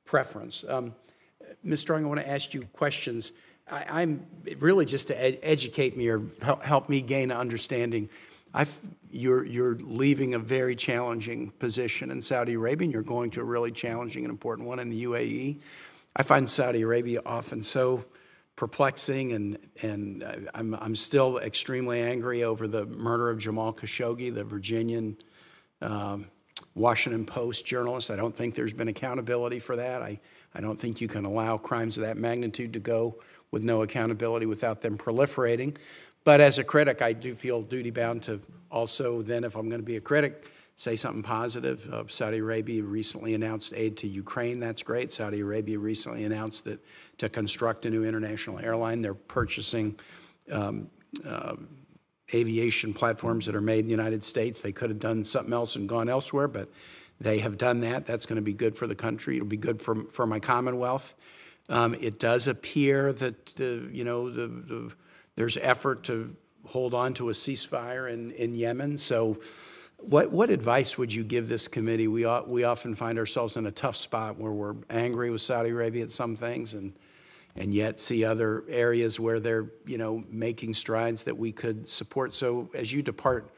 preference. 0.05 0.63
Um, 0.67 0.93
Ms. 1.63 1.79
Strong, 1.81 2.05
I 2.05 2.07
want 2.07 2.19
to 2.19 2.29
ask 2.29 2.53
you 2.53 2.61
questions. 2.73 3.31
I, 3.71 4.01
am 4.01 4.25
really 4.59 4.85
just 4.85 5.07
to 5.07 5.21
ed- 5.21 5.39
educate 5.41 5.97
me 5.97 6.07
or 6.07 6.21
help, 6.41 6.63
help 6.63 6.89
me 6.89 7.01
gain 7.01 7.31
an 7.31 7.37
understanding. 7.37 8.09
I've, 8.53 8.77
you're, 9.11 9.45
you're 9.45 9.75
leaving 9.75 10.33
a 10.33 10.39
very 10.39 10.75
challenging 10.75 11.51
position 11.51 12.11
in 12.11 12.21
Saudi 12.21 12.53
Arabia, 12.53 12.85
and 12.85 12.93
you're 12.93 13.01
going 13.03 13.31
to 13.31 13.41
a 13.41 13.43
really 13.43 13.71
challenging 13.71 14.23
and 14.23 14.31
important 14.31 14.67
one 14.67 14.79
in 14.79 14.89
the 14.89 15.03
UAE. 15.03 15.59
I 16.15 16.23
find 16.23 16.49
Saudi 16.49 16.81
Arabia 16.81 17.21
often 17.25 17.63
so 17.63 18.05
perplexing, 18.59 19.31
and, 19.31 19.57
and 19.81 20.49
I'm, 20.53 20.75
I'm 20.75 20.93
still 20.93 21.37
extremely 21.37 22.01
angry 22.01 22.43
over 22.43 22.67
the 22.67 22.85
murder 22.85 23.29
of 23.29 23.39
Jamal 23.39 23.71
Khashoggi, 23.71 24.35
the 24.35 24.43
Virginian 24.43 25.15
um, 25.81 26.25
Washington 26.75 27.25
Post 27.25 27.65
journalist. 27.65 28.11
I 28.11 28.17
don't 28.17 28.35
think 28.35 28.55
there's 28.55 28.73
been 28.73 28.89
accountability 28.89 29.59
for 29.59 29.77
that. 29.77 30.01
I, 30.01 30.19
I 30.53 30.59
don't 30.59 30.77
think 30.77 30.99
you 30.99 31.07
can 31.07 31.23
allow 31.23 31.57
crimes 31.57 31.95
of 31.97 32.03
that 32.03 32.17
magnitude 32.17 32.73
to 32.73 32.81
go 32.81 33.21
with 33.49 33.63
no 33.63 33.81
accountability 33.81 34.45
without 34.45 34.81
them 34.81 34.97
proliferating. 34.97 35.77
But 36.25 36.41
as 36.41 36.57
a 36.57 36.65
critic, 36.65 37.01
I 37.01 37.13
do 37.13 37.35
feel 37.35 37.61
duty 37.61 37.91
bound 37.91 38.23
to 38.23 38.41
also 38.69 39.21
then, 39.21 39.45
if 39.45 39.55
I'm 39.55 39.69
going 39.69 39.79
to 39.79 39.85
be 39.85 39.95
a 39.95 40.01
critic, 40.01 40.45
say 40.79 40.95
something 40.95 41.23
positive. 41.23 41.93
Uh, 41.93 42.05
Saudi 42.07 42.37
Arabia 42.37 42.81
recently 42.81 43.33
announced 43.33 43.73
aid 43.75 43.97
to 43.97 44.07
Ukraine. 44.07 44.61
That's 44.61 44.81
great. 44.81 45.11
Saudi 45.11 45.41
Arabia 45.41 45.77
recently 45.77 46.23
announced 46.23 46.63
that 46.63 46.79
to 47.17 47.27
construct 47.27 47.85
a 47.85 47.89
new 47.89 48.05
international 48.05 48.59
airline, 48.59 49.01
they're 49.01 49.13
purchasing 49.13 49.99
um, 50.49 50.89
uh, 51.27 51.57
aviation 52.33 52.93
platforms 52.93 53.45
that 53.45 53.55
are 53.55 53.61
made 53.61 53.79
in 53.79 53.85
the 53.87 53.91
United 53.91 54.23
States. 54.23 54.61
They 54.61 54.71
could 54.71 54.89
have 54.89 54.99
done 54.99 55.25
something 55.25 55.51
else 55.51 55.75
and 55.75 55.89
gone 55.89 56.07
elsewhere, 56.07 56.47
but 56.47 56.69
they 57.19 57.39
have 57.39 57.57
done 57.57 57.81
that. 57.81 58.05
That's 58.05 58.25
going 58.25 58.37
to 58.37 58.41
be 58.41 58.53
good 58.53 58.77
for 58.77 58.87
the 58.87 58.95
country. 58.95 59.35
It'll 59.35 59.47
be 59.47 59.57
good 59.57 59.81
for, 59.81 60.05
for 60.05 60.25
my 60.25 60.39
Commonwealth. 60.39 61.13
Um, 61.67 61.93
it 61.95 62.19
does 62.19 62.47
appear 62.47 63.11
that 63.11 63.59
uh, 63.59 63.91
you 63.91 64.05
know 64.05 64.29
the, 64.29 64.47
the, 64.47 64.93
there's 65.35 65.57
effort 65.57 66.05
to 66.05 66.37
hold 66.67 66.93
on 66.93 67.13
to 67.15 67.27
a 67.27 67.33
ceasefire 67.33 68.09
in, 68.09 68.31
in 68.31 68.55
Yemen. 68.55 68.97
So 68.97 69.39
what, 70.01 70.31
what 70.31 70.49
advice 70.49 70.97
would 70.97 71.13
you 71.13 71.23
give 71.23 71.47
this 71.47 71.67
committee? 71.67 72.07
We, 72.07 72.25
we 72.47 72.63
often 72.63 72.95
find 72.95 73.17
ourselves 73.19 73.57
in 73.57 73.65
a 73.65 73.71
tough 73.71 73.95
spot 73.95 74.37
where 74.37 74.51
we're 74.51 74.75
angry 74.89 75.29
with 75.29 75.41
Saudi 75.41 75.69
Arabia 75.69 76.03
at 76.03 76.11
some 76.11 76.35
things 76.35 76.73
and, 76.73 76.93
and 77.55 77.73
yet 77.73 77.99
see 77.99 78.23
other 78.23 78.63
areas 78.69 79.19
where 79.19 79.39
they're 79.39 79.71
you 79.85 79.97
know, 79.97 80.23
making 80.29 80.73
strides 80.73 81.23
that 81.23 81.37
we 81.37 81.51
could 81.51 81.87
support. 81.87 82.33
So 82.33 82.69
as 82.73 82.91
you 82.91 83.01
depart 83.01 83.51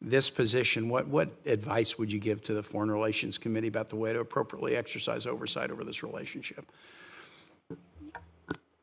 this 0.00 0.28
position, 0.28 0.88
what, 0.88 1.08
what 1.08 1.30
advice 1.46 1.98
would 1.98 2.12
you 2.12 2.20
give 2.20 2.42
to 2.42 2.54
the 2.54 2.62
Foreign 2.62 2.90
Relations 2.90 3.38
Committee 3.38 3.68
about 3.68 3.88
the 3.88 3.96
way 3.96 4.12
to 4.12 4.20
appropriately 4.20 4.76
exercise 4.76 5.26
oversight 5.26 5.70
over 5.70 5.84
this 5.84 6.02
relationship? 6.02 6.70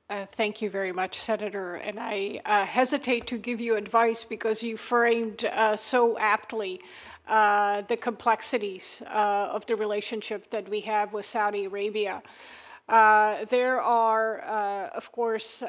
Uh, 0.09 0.25
thank 0.33 0.61
you 0.61 0.69
very 0.69 0.91
much, 0.91 1.17
Senator. 1.17 1.75
And 1.75 1.97
I 1.97 2.41
uh, 2.45 2.65
hesitate 2.65 3.25
to 3.27 3.37
give 3.37 3.61
you 3.61 3.77
advice 3.77 4.25
because 4.25 4.61
you 4.61 4.75
framed 4.75 5.45
uh, 5.45 5.77
so 5.77 6.19
aptly 6.19 6.81
uh, 7.27 7.83
the 7.87 7.95
complexities 7.95 9.01
uh, 9.07 9.49
of 9.51 9.65
the 9.65 9.77
relationship 9.77 10.49
that 10.49 10.67
we 10.69 10.81
have 10.81 11.13
with 11.13 11.25
Saudi 11.25 11.65
Arabia. 11.65 12.21
There 12.89 13.81
are, 13.81 14.39
of 14.93 15.09
course, 15.13 15.63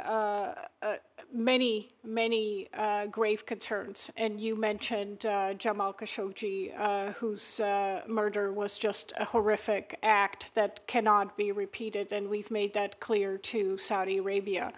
many, 1.35 1.91
many 2.05 2.69
uh, 2.73 3.07
grave 3.07 3.45
concerns. 3.45 4.11
And 4.17 4.41
you 4.41 4.55
mentioned 4.55 5.27
uh, 5.27 5.55
Jamal 5.55 5.93
Khashoggi, 5.93 6.79
uh, 6.79 7.13
whose 7.13 7.59
uh, 7.61 8.03
murder 8.07 8.53
was 8.53 8.79
just 8.79 9.13
a 9.19 9.25
horrific 9.25 9.99
act 10.03 10.55
that 10.55 10.87
cannot 10.87 11.37
be 11.37 11.51
repeated. 11.51 12.13
And 12.13 12.31
we've 12.31 12.51
made 12.51 12.73
that 12.75 13.01
clear 13.01 13.37
to 13.39 13.77
Saudi 13.77 14.19
Arabia. 14.19 14.73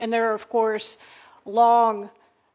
And 0.00 0.12
there 0.12 0.30
are, 0.30 0.34
of 0.34 0.48
course, 0.48 0.98
long 1.44 2.10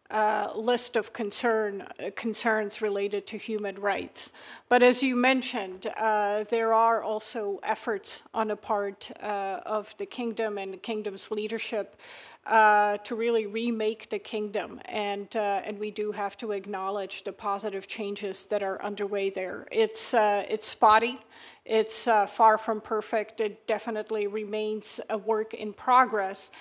uh, 0.10 0.52
list 0.56 0.96
of 0.96 1.14
concern, 1.14 1.88
concerns 2.16 2.82
related 2.82 3.26
to 3.26 3.38
human 3.38 3.80
rights. 3.80 4.32
But 4.70 4.84
as 4.84 5.02
you 5.02 5.16
mentioned, 5.16 5.88
uh, 5.98 6.44
there 6.50 6.74
are 6.74 7.02
also 7.02 7.60
efforts 7.64 8.24
on 8.34 8.50
the 8.50 8.56
part 8.56 9.10
of 9.22 9.96
the 9.98 10.06
kingdom 10.06 10.58
and 10.58 10.74
the 10.74 10.78
kingdom's 10.78 11.32
leadership 11.32 12.00
uh, 12.45 12.98
to 12.98 13.15
really 13.15 13.45
remake 13.45 14.10
the 14.10 14.20
kingdom, 14.20 14.82
and 14.86 15.36
uh, 15.36 15.61
and 15.65 15.80
we 15.80 15.91
do 15.91 16.11
have 16.11 16.36
to 16.38 16.52
acknowledge 16.52 17.24
the 17.24 17.32
positive 17.32 17.88
changes 17.88 18.45
that 18.45 18.61
are 18.61 18.82
underway 18.84 19.30
there. 19.30 19.68
It's 19.72 20.14
it's 20.14 20.68
spotty. 20.68 21.20
It's 21.65 22.06
far 22.28 22.57
from 22.57 22.82
perfect. 22.82 23.40
It 23.40 23.65
definitely 23.68 24.28
remains 24.28 24.99
a 25.10 25.18
work 25.18 25.53
in 25.53 25.74
progress. 25.74 26.52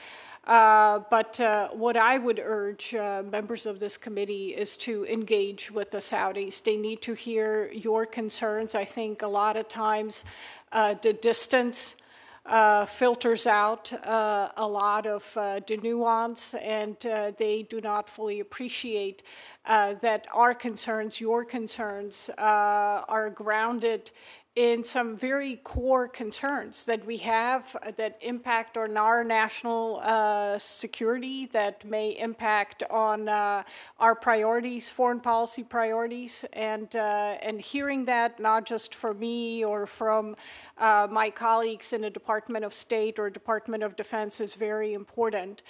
Uh, 0.45 1.01
but 1.09 1.39
uh, 1.39 1.69
what 1.69 1.97
I 1.97 2.19
would 2.19 2.41
urge 2.43 2.95
uh, 2.95 3.23
members 3.31 3.65
of 3.65 3.79
this 3.79 3.97
committee 3.97 4.49
is 4.49 4.77
to 4.79 5.07
engage 5.07 5.71
with 5.71 5.93
the 5.93 5.99
Saudis. 5.99 6.63
They 6.63 6.77
need 6.77 7.01
to 7.03 7.15
hear 7.15 7.71
your 7.73 8.07
concerns. 8.07 8.75
I 8.75 8.85
think 8.85 9.23
a 9.23 9.29
lot 9.29 9.57
of 9.57 9.69
times 9.69 10.25
uh, 10.73 10.95
the 11.01 11.13
distance 11.13 11.97
uh, 12.45 12.87
filters 12.87 13.47
out 13.47 13.93
uh, 14.05 14.49
a 14.57 14.67
lot 14.67 15.07
of 15.07 15.37
uh, 15.37 15.61
the 15.67 15.77
nuance, 15.77 16.55
and 16.55 17.07
uh, 17.07 17.31
they 17.37 17.63
do 17.63 17.81
not 17.81 18.09
fully 18.09 18.41
appreciate 18.41 19.23
that 19.65 20.27
our 20.35 20.53
concerns, 20.53 21.21
your 21.21 21.45
concerns, 21.45 22.31
are 22.39 23.31
grounded 23.31 24.11
in 24.55 24.85
some 24.85 25.17
very 25.17 25.57
core 25.57 26.07
concerns 26.07 26.85
that 26.85 27.07
we 27.07 27.17
have 27.17 27.75
uh, 27.83 27.91
that 27.97 28.19
impact 28.21 28.77
on 28.77 28.99
our 28.99 29.25
national 29.25 30.01
uh, 30.03 30.59
security, 30.59 31.47
that 31.47 31.83
may 31.87 32.11
impact 32.19 32.83
on 32.91 33.29
uh, 33.31 33.63
our 33.99 34.15
priorities, 34.15 34.91
foreign 34.91 35.21
policy 35.21 35.63
priorities, 35.63 36.45
and 36.53 36.95
uh, 36.97 37.37
and 37.43 37.63
hearing 37.63 38.05
that 38.05 38.39
not 38.41 38.67
just 38.67 38.95
from 38.95 39.19
me 39.19 39.65
or 39.65 39.87
from 39.87 40.37
uh, 40.77 41.09
my 41.11 41.31
colleagues 41.31 41.95
in 41.95 42.03
the 42.03 42.11
Department 42.11 42.63
of 42.63 42.75
State 42.75 43.19
or 43.19 43.31
Department 43.31 43.83
of 43.83 43.97
Defense 43.97 44.39
is 44.39 44.55
very 44.55 44.93
important. 44.93 45.63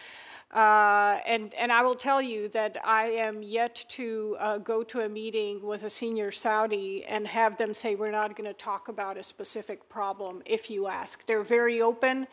Uh, 0.52 1.18
and, 1.26 1.54
and 1.54 1.72
I 1.72 1.80
will 1.80 1.94
tell 1.94 2.20
you 2.20 2.46
that 2.48 2.76
I 2.84 3.08
am 3.08 3.42
yet 3.42 3.86
to 3.88 4.36
uh, 4.38 4.58
go 4.58 4.82
to 4.82 5.00
a 5.00 5.08
meeting 5.08 5.62
with 5.62 5.84
a 5.84 5.90
senior 5.90 6.30
Saudi 6.30 7.06
and 7.06 7.26
have 7.26 7.56
them 7.56 7.72
say, 7.72 7.94
we're 7.94 8.10
not 8.10 8.36
going 8.36 8.48
to 8.48 8.52
talk 8.52 8.88
about 8.88 9.16
a 9.16 9.22
specific 9.22 9.88
problem 9.88 10.42
if 10.44 10.68
you 10.68 10.88
ask. 10.88 11.24
They're 11.24 11.42
very 11.42 11.80
open. 11.80 12.26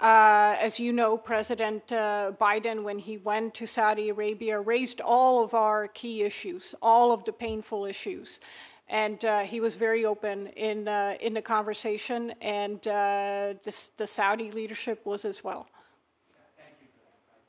Uh, 0.00 0.56
as 0.58 0.80
you 0.80 0.94
know, 0.94 1.18
President 1.18 1.92
uh, 1.92 2.32
Biden, 2.40 2.84
when 2.84 2.98
he 2.98 3.18
went 3.18 3.52
to 3.54 3.66
Saudi 3.66 4.08
Arabia, 4.08 4.58
raised 4.58 5.02
all 5.02 5.44
of 5.44 5.52
our 5.52 5.88
key 5.88 6.22
issues, 6.22 6.74
all 6.80 7.12
of 7.12 7.22
the 7.24 7.32
painful 7.32 7.84
issues. 7.84 8.40
And 8.88 9.22
uh, 9.26 9.40
he 9.40 9.60
was 9.60 9.74
very 9.74 10.06
open 10.06 10.46
in, 10.56 10.88
uh, 10.88 11.16
in 11.20 11.34
the 11.34 11.42
conversation, 11.42 12.32
and 12.40 12.80
this, 12.80 13.90
the 13.98 14.06
Saudi 14.06 14.50
leadership 14.50 15.04
was 15.04 15.26
as 15.26 15.44
well. 15.44 15.68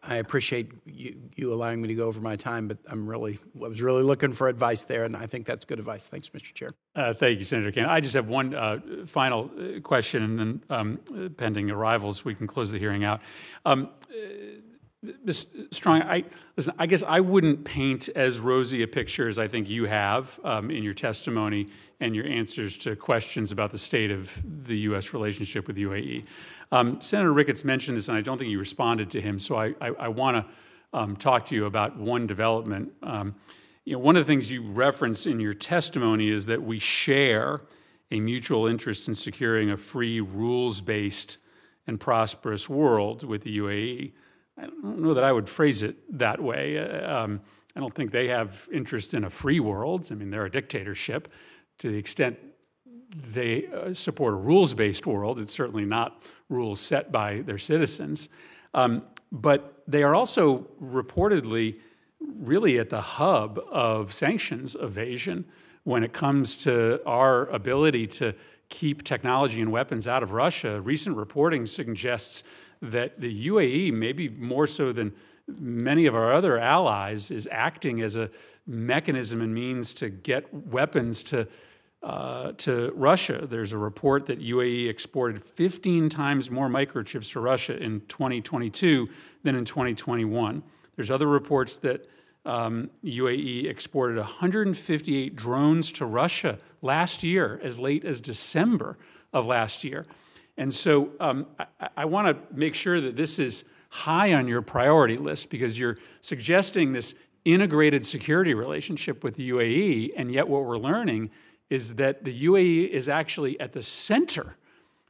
I 0.02 0.16
appreciate 0.16 0.72
you, 0.86 1.18
you, 1.36 1.54
allowing 1.54 1.82
me 1.82 1.90
to 1.90 1.94
go 1.94 2.06
over 2.06 2.22
my 2.22 2.38
time, 2.38 2.70
but 2.70 2.78
I'm 2.90 3.06
really 3.06 3.38
I 3.56 3.68
was 3.68 3.82
really 3.82 4.04
looking 4.04 4.32
for 4.32 4.48
advice 4.48 4.84
there, 4.84 5.04
and 5.04 5.16
I 5.16 5.26
think 5.26 5.46
that's 5.46 5.66
good 5.66 5.80
advice. 5.80 6.08
Thanks, 6.08 6.30
Mr. 6.30 6.54
Chair. 6.54 6.74
Uh, 6.96 7.14
thank 7.14 7.40
you, 7.40 7.46
Senator 7.46 7.72
Kaine. 7.72 7.86
I 7.86 8.00
just 8.00 8.14
have 8.14 8.30
one 8.30 8.56
uh, 8.56 8.80
final 9.06 9.52
uh, 9.60 9.82
question, 9.82 10.24
and 10.24 10.40
then 10.40 10.64
um, 10.70 11.32
pending 11.36 11.70
arrivals, 11.70 12.24
we 12.24 12.34
can 12.34 12.48
close 12.48 12.72
the 12.72 12.80
hearing 12.80 13.04
out. 13.04 13.20
Um, 13.66 13.90
uh, 14.10 15.12
Ms. 15.24 15.48
Strong, 15.72 16.02
I 16.04 16.26
listen. 16.58 16.74
I 16.78 16.86
guess 16.86 17.04
I 17.04 17.20
wouldn't 17.20 17.64
paint 17.64 18.10
as 18.10 18.40
rosy 18.40 18.84
a 18.84 18.88
picture 18.88 19.28
as 19.28 19.40
I 19.40 19.48
think 19.48 19.70
you 19.70 19.86
have 19.86 20.40
um, 20.44 20.72
in 20.72 20.84
your 20.84 20.94
testimony 20.94 21.68
and 22.02 22.16
your 22.16 22.26
answers 22.26 22.78
to 22.80 22.96
questions 22.96 23.52
about 23.52 23.72
the 23.72 23.78
state 23.78 24.12
of 24.12 24.42
the 24.46 24.78
U.S. 24.80 25.14
relationship 25.14 25.68
with 25.68 25.78
UAE. 25.78 26.26
Um, 26.72 27.02
Senator 27.02 27.34
Ricketts 27.34 27.64
mentioned 27.64 27.98
this, 27.98 28.08
and 28.08 28.18
I 28.18 28.22
don't 28.22 28.38
think 28.38 28.52
you 28.52 28.60
responded 28.60 29.10
to 29.12 29.22
him, 29.22 29.40
so 29.40 29.56
I, 29.56 29.74
I, 29.82 29.88
I 29.88 30.08
want 30.10 30.38
to 30.38 30.46
um, 30.98 31.16
talk 31.16 31.46
to 31.48 31.56
you 31.56 31.66
about 31.66 31.98
one 31.98 32.28
development. 32.28 32.94
Um, 33.02 33.36
you 33.86 33.94
know, 33.94 34.00
one 34.00 34.16
of 34.16 34.26
the 34.26 34.32
things 34.32 34.52
you 34.52 34.62
reference 34.62 35.26
in 35.26 35.40
your 35.40 35.54
testimony 35.54 36.30
is 36.30 36.46
that 36.46 36.62
we 36.62 36.78
share 36.78 37.62
a 38.12 38.20
mutual 38.20 38.68
interest 38.68 39.08
in 39.08 39.16
securing 39.16 39.72
a 39.72 39.78
free, 39.78 40.20
rules 40.20 40.82
based, 40.82 41.38
and 41.88 42.00
prosperous 42.00 42.70
world 42.70 43.24
with 43.24 43.44
the 43.44 43.58
UAE. 43.58 44.12
I 44.58 44.62
don't 44.64 45.00
know 45.00 45.14
that 45.14 45.24
I 45.24 45.32
would 45.32 45.50
phrase 45.50 45.82
it 45.82 45.96
that 46.20 46.42
way. 46.42 46.78
Uh, 46.78 47.24
um, 47.24 47.42
I 47.76 47.80
don't 47.80 47.94
think 47.94 48.12
they 48.12 48.28
have 48.28 48.68
interest 48.72 49.14
in 49.14 49.24
a 49.24 49.30
free 49.30 49.60
world. 49.60 50.08
I 50.12 50.16
mean, 50.16 50.30
they're 50.30 50.46
a 50.46 50.52
dictatorship. 50.52 51.32
To 51.80 51.90
the 51.90 51.98
extent 51.98 52.38
they 53.10 53.68
uh, 53.68 53.94
support 53.94 54.34
a 54.34 54.38
rules 54.38 54.74
based 54.74 55.08
world. 55.08 55.40
It's 55.40 55.54
certainly 55.54 55.86
not 55.86 56.22
rules 56.50 56.80
set 56.80 57.12
by 57.12 57.42
their 57.42 57.58
citizens. 57.58 58.30
Um, 58.74 59.04
but 59.32 59.84
they 59.88 60.04
are 60.04 60.14
also 60.16 60.68
reportedly 60.82 61.80
really 62.20 62.78
at 62.78 62.90
the 62.90 63.02
hub 63.02 63.60
of 63.72 64.14
sanctions 64.14 64.76
evasion 64.80 65.46
when 65.84 66.04
it 66.04 66.14
comes 66.14 66.56
to 66.58 67.02
our 67.06 67.48
ability 67.48 68.06
to 68.06 68.36
keep 68.70 69.04
technology 69.04 69.62
and 69.62 69.72
weapons 69.72 70.08
out 70.08 70.22
of 70.22 70.32
Russia. 70.32 70.80
Recent 70.82 71.16
reporting 71.16 71.66
suggests 71.66 72.44
that 72.82 73.20
the 73.20 73.48
UAE, 73.48 73.94
maybe 73.94 74.30
more 74.30 74.68
so 74.68 74.92
than 74.92 75.14
many 75.48 76.06
of 76.06 76.14
our 76.14 76.32
other 76.34 76.60
allies, 76.60 77.32
is 77.32 77.48
acting 77.52 78.02
as 78.02 78.16
a 78.16 78.30
mechanism 78.68 79.42
and 79.42 79.54
means 79.54 79.94
to 79.96 80.10
get 80.10 80.54
weapons 80.54 81.24
to 81.24 81.48
uh, 82.02 82.54
to 82.54 82.92
Russia. 82.96 83.46
There's 83.50 83.74
a 83.74 83.78
report 83.78 84.26
that 84.28 84.42
UAE 84.42 84.88
exported 84.90 85.44
15 85.44 86.10
times 86.10 86.50
more 86.50 86.70
microchips 86.70 87.32
to 87.34 87.40
Russia 87.40 87.78
in 87.78 88.02
2022 88.08 89.10
than 89.44 89.56
in 89.56 89.66
2021. 89.66 90.64
There's 90.96 91.12
other 91.12 91.28
reports 91.28 91.78
that 91.78 92.08
um, 92.46 92.90
UAE 93.04 93.66
exported 93.66 94.18
158 94.18 95.36
drones 95.36 95.92
to 95.94 96.06
Russia 96.06 96.60
last 96.82 97.24
year, 97.24 97.60
as 97.64 97.78
late 97.78 98.06
as 98.06 98.22
December 98.22 98.98
of 99.34 99.46
last 99.46 99.84
year. 99.84 100.06
And 100.58 100.74
so 100.74 101.12
um, 101.20 101.48
I, 101.60 101.90
I 101.98 102.06
want 102.06 102.28
to 102.28 102.56
make 102.56 102.76
sure 102.76 103.00
that 103.02 103.16
this 103.16 103.40
is 103.40 103.66
high 103.90 104.34
on 104.34 104.48
your 104.48 104.62
priority 104.62 105.18
list 105.18 105.50
because 105.50 105.80
you're 105.80 105.98
suggesting 106.22 106.94
this 106.94 107.16
integrated 107.46 108.06
security 108.06 108.54
relationship 108.54 109.24
with 109.24 109.36
the 109.36 109.50
UAE, 109.50 110.12
and 110.16 110.32
yet 110.32 110.48
what 110.48 110.66
we're 110.66 110.78
learning 110.78 111.32
is 111.70 111.96
that 111.96 112.24
the 112.24 112.46
UAE 112.46 112.90
is 112.90 113.08
actually 113.08 113.60
at 113.60 113.74
the 113.74 113.84
center 113.84 114.58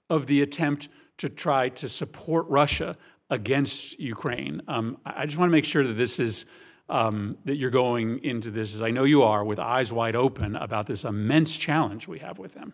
of 0.09 0.27
the 0.27 0.41
attempt 0.41 0.89
to 1.17 1.29
try 1.29 1.69
to 1.69 1.87
support 1.87 2.47
Russia 2.47 2.97
against 3.29 3.99
Ukraine. 3.99 4.61
Um, 4.67 4.97
I 5.05 5.25
just 5.25 5.37
want 5.37 5.49
to 5.49 5.51
make 5.51 5.65
sure 5.65 5.83
that 5.83 5.93
this 5.93 6.19
is 6.19 6.45
um, 6.89 7.37
that 7.45 7.55
you're 7.55 7.69
going 7.69 8.23
into 8.23 8.49
this, 8.49 8.73
as 8.73 8.81
I 8.81 8.89
know 8.89 9.03
you 9.03 9.21
are, 9.21 9.43
with 9.43 9.59
eyes 9.59 9.93
wide 9.93 10.15
open 10.15 10.55
about 10.55 10.87
this 10.87 11.03
immense 11.03 11.55
challenge 11.55 12.07
we 12.07 12.19
have 12.19 12.39
with 12.39 12.55
them. 12.55 12.73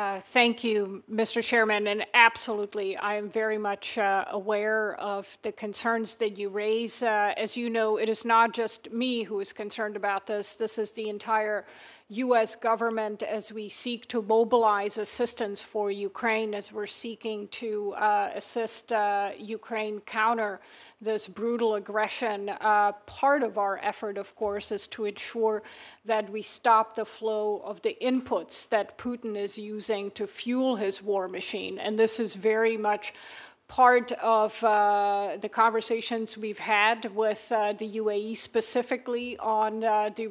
Uh, 0.00 0.18
thank 0.18 0.64
you, 0.64 1.02
Mr. 1.12 1.44
Chairman. 1.44 1.88
And 1.88 2.06
absolutely, 2.14 2.96
I 2.96 3.16
am 3.16 3.28
very 3.28 3.58
much 3.58 3.98
uh, 3.98 4.24
aware 4.30 4.94
of 4.98 5.36
the 5.42 5.52
concerns 5.52 6.14
that 6.14 6.38
you 6.38 6.48
raise. 6.48 7.02
Uh, 7.02 7.34
as 7.36 7.54
you 7.54 7.68
know, 7.68 7.98
it 7.98 8.08
is 8.08 8.24
not 8.24 8.54
just 8.54 8.90
me 8.92 9.24
who 9.24 9.40
is 9.40 9.52
concerned 9.52 9.96
about 9.96 10.26
this, 10.26 10.56
this 10.56 10.78
is 10.78 10.90
the 10.92 11.10
entire 11.10 11.66
U.S. 12.08 12.56
government 12.56 13.22
as 13.22 13.52
we 13.52 13.68
seek 13.68 14.08
to 14.08 14.22
mobilize 14.22 14.96
assistance 14.96 15.60
for 15.60 15.90
Ukraine, 15.90 16.54
as 16.54 16.72
we're 16.72 16.86
seeking 16.86 17.46
to 17.48 17.92
uh, 17.92 18.30
assist 18.34 18.92
uh, 18.92 19.32
Ukraine 19.38 20.00
counter 20.00 20.60
this 21.00 21.26
brutal 21.26 21.74
aggression. 21.74 22.50
Uh, 22.60 22.92
part 23.06 23.42
of 23.42 23.56
our 23.56 23.78
effort, 23.82 24.18
of 24.18 24.34
course, 24.36 24.70
is 24.70 24.86
to 24.88 25.06
ensure 25.06 25.62
that 26.04 26.30
we 26.30 26.42
stop 26.42 26.94
the 26.94 27.04
flow 27.04 27.62
of 27.64 27.80
the 27.82 27.96
inputs 28.02 28.68
that 28.68 28.98
Putin 28.98 29.36
is 29.36 29.56
using 29.56 30.10
to 30.12 30.26
fuel 30.26 30.76
his 30.76 31.02
war 31.02 31.26
machine. 31.28 31.78
And 31.78 31.98
this 31.98 32.20
is 32.20 32.34
very 32.34 32.76
much 32.76 33.14
part 33.70 34.10
of 34.20 34.62
uh, 34.64 35.36
the 35.40 35.48
conversations 35.48 36.36
we've 36.36 36.58
had 36.58 37.04
with 37.14 37.52
uh, 37.52 37.72
the 37.74 37.88
UAE 38.02 38.36
specifically 38.36 39.38
on 39.38 39.84
uh, 39.84 40.10
the 40.16 40.26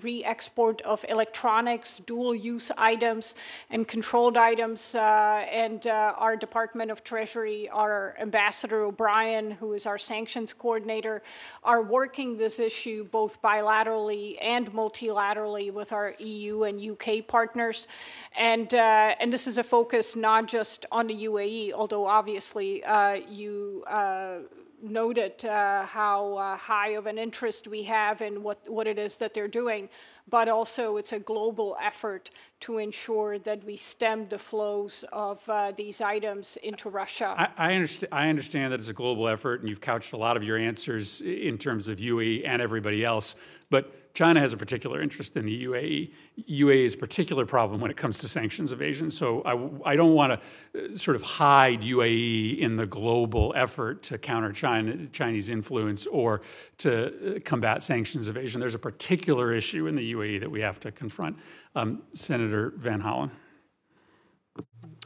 re 0.00 0.24
export 0.24 0.80
of 0.82 1.04
electronics, 1.08 1.98
dual 2.06 2.36
use 2.36 2.70
items, 2.78 3.34
and 3.70 3.88
controlled 3.88 4.36
items. 4.36 4.94
Uh, 4.94 5.44
and 5.50 5.88
uh, 5.88 6.14
our 6.18 6.36
Department 6.36 6.88
of 6.92 7.02
Treasury, 7.02 7.68
our 7.70 8.14
Ambassador 8.20 8.84
O'Brien, 8.84 9.50
who 9.50 9.72
is 9.72 9.86
our 9.86 9.98
sanctions 9.98 10.52
coordinator, 10.52 11.20
are 11.64 11.82
working 11.82 12.36
this 12.36 12.60
issue 12.60 13.02
both 13.10 13.42
bilaterally 13.42 14.38
and 14.40 14.72
multilaterally 14.72 15.72
with 15.72 15.92
our 15.92 16.14
EU 16.20 16.62
and 16.62 16.80
UK 16.80 17.26
partners. 17.26 17.88
And, 18.36 18.72
uh, 18.72 19.14
and 19.18 19.32
this 19.32 19.48
is 19.48 19.58
a 19.58 19.64
focus 19.64 20.14
not 20.14 20.46
just 20.46 20.86
on 20.92 21.08
the 21.08 21.26
UAE, 21.26 21.72
although 21.72 22.06
obviously 22.06 22.83
uh, 22.84 23.18
you 23.28 23.84
uh, 23.86 24.38
noted 24.82 25.44
uh, 25.44 25.84
how 25.84 26.36
uh, 26.36 26.56
high 26.56 26.90
of 26.90 27.06
an 27.06 27.18
interest 27.18 27.66
we 27.68 27.82
have 27.84 28.20
in 28.20 28.42
what, 28.42 28.68
what 28.68 28.86
it 28.86 28.98
is 28.98 29.16
that 29.18 29.34
they're 29.34 29.48
doing, 29.48 29.88
but 30.28 30.48
also 30.48 30.96
it's 30.96 31.12
a 31.12 31.18
global 31.18 31.76
effort 31.80 32.30
to 32.64 32.78
ensure 32.78 33.38
that 33.38 33.62
we 33.64 33.76
stem 33.76 34.26
the 34.28 34.38
flows 34.38 35.04
of 35.12 35.46
uh, 35.50 35.70
these 35.76 36.00
items 36.00 36.56
into 36.62 36.88
Russia. 36.88 37.34
I, 37.36 37.48
I, 37.58 37.74
understand, 37.74 38.10
I 38.10 38.30
understand 38.30 38.72
that 38.72 38.80
it's 38.80 38.88
a 38.88 38.94
global 38.94 39.28
effort, 39.28 39.60
and 39.60 39.68
you've 39.68 39.82
couched 39.82 40.14
a 40.14 40.16
lot 40.16 40.38
of 40.38 40.42
your 40.42 40.56
answers 40.56 41.20
in 41.20 41.58
terms 41.58 41.88
of 41.88 41.98
UAE 41.98 42.48
and 42.48 42.62
everybody 42.62 43.04
else. 43.04 43.36
But 43.68 44.14
China 44.14 44.38
has 44.38 44.52
a 44.52 44.56
particular 44.56 45.02
interest 45.02 45.36
in 45.36 45.44
the 45.44 45.64
UAE. 45.64 46.12
UAE's 46.48 46.94
particular 46.94 47.44
problem 47.44 47.80
when 47.80 47.90
it 47.90 47.96
comes 47.96 48.18
to 48.18 48.28
sanctions 48.28 48.72
evasion. 48.72 49.10
So 49.10 49.42
I, 49.42 49.92
I 49.92 49.96
don't 49.96 50.14
want 50.14 50.40
to 50.40 50.92
uh, 50.92 50.96
sort 50.96 51.16
of 51.16 51.22
hide 51.22 51.82
UAE 51.82 52.58
in 52.58 52.76
the 52.76 52.86
global 52.86 53.52
effort 53.56 54.04
to 54.04 54.18
counter 54.18 54.52
China, 54.52 55.06
Chinese 55.08 55.48
influence 55.48 56.06
or 56.06 56.42
to 56.78 57.36
uh, 57.36 57.40
combat 57.44 57.82
sanctions 57.82 58.28
evasion. 58.28 58.60
There's 58.60 58.76
a 58.76 58.78
particular 58.78 59.52
issue 59.52 59.88
in 59.88 59.96
the 59.96 60.12
UAE 60.14 60.40
that 60.40 60.50
we 60.50 60.60
have 60.60 60.78
to 60.80 60.92
confront. 60.92 61.36
Um, 61.74 62.02
Senator 62.12 62.72
Van 62.76 63.00
Hollen. 63.00 63.30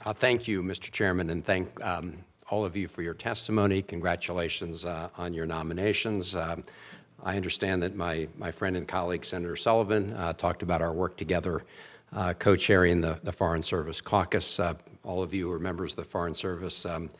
Uh, 0.04 0.12
thank 0.12 0.46
you, 0.46 0.62
Mr. 0.62 0.90
Chairman, 0.90 1.30
and 1.30 1.44
thank 1.44 1.82
um, 1.82 2.18
all 2.50 2.64
of 2.64 2.76
you 2.76 2.86
for 2.86 3.02
your 3.02 3.14
testimony. 3.14 3.82
Congratulations 3.82 4.84
uh, 4.84 5.08
on 5.16 5.32
your 5.32 5.46
nominations. 5.46 6.36
Um, 6.36 6.62
I 7.24 7.36
understand 7.36 7.82
that 7.82 7.96
my, 7.96 8.28
my 8.36 8.50
friend 8.50 8.76
and 8.76 8.86
colleague, 8.86 9.24
Senator 9.24 9.56
Sullivan, 9.56 10.12
uh, 10.12 10.34
talked 10.34 10.62
about 10.62 10.82
our 10.82 10.92
work 10.92 11.16
together 11.16 11.64
uh, 12.12 12.32
co-chairing 12.34 13.00
the, 13.00 13.18
the 13.22 13.32
Foreign 13.32 13.62
Service 13.62 14.00
Caucus. 14.00 14.60
Uh, 14.60 14.74
all 15.04 15.22
of 15.22 15.34
you 15.34 15.50
are 15.50 15.58
members 15.58 15.92
of 15.92 15.96
the 15.96 16.04
Foreign 16.04 16.34
Service. 16.34 16.86
Um, 16.86 17.10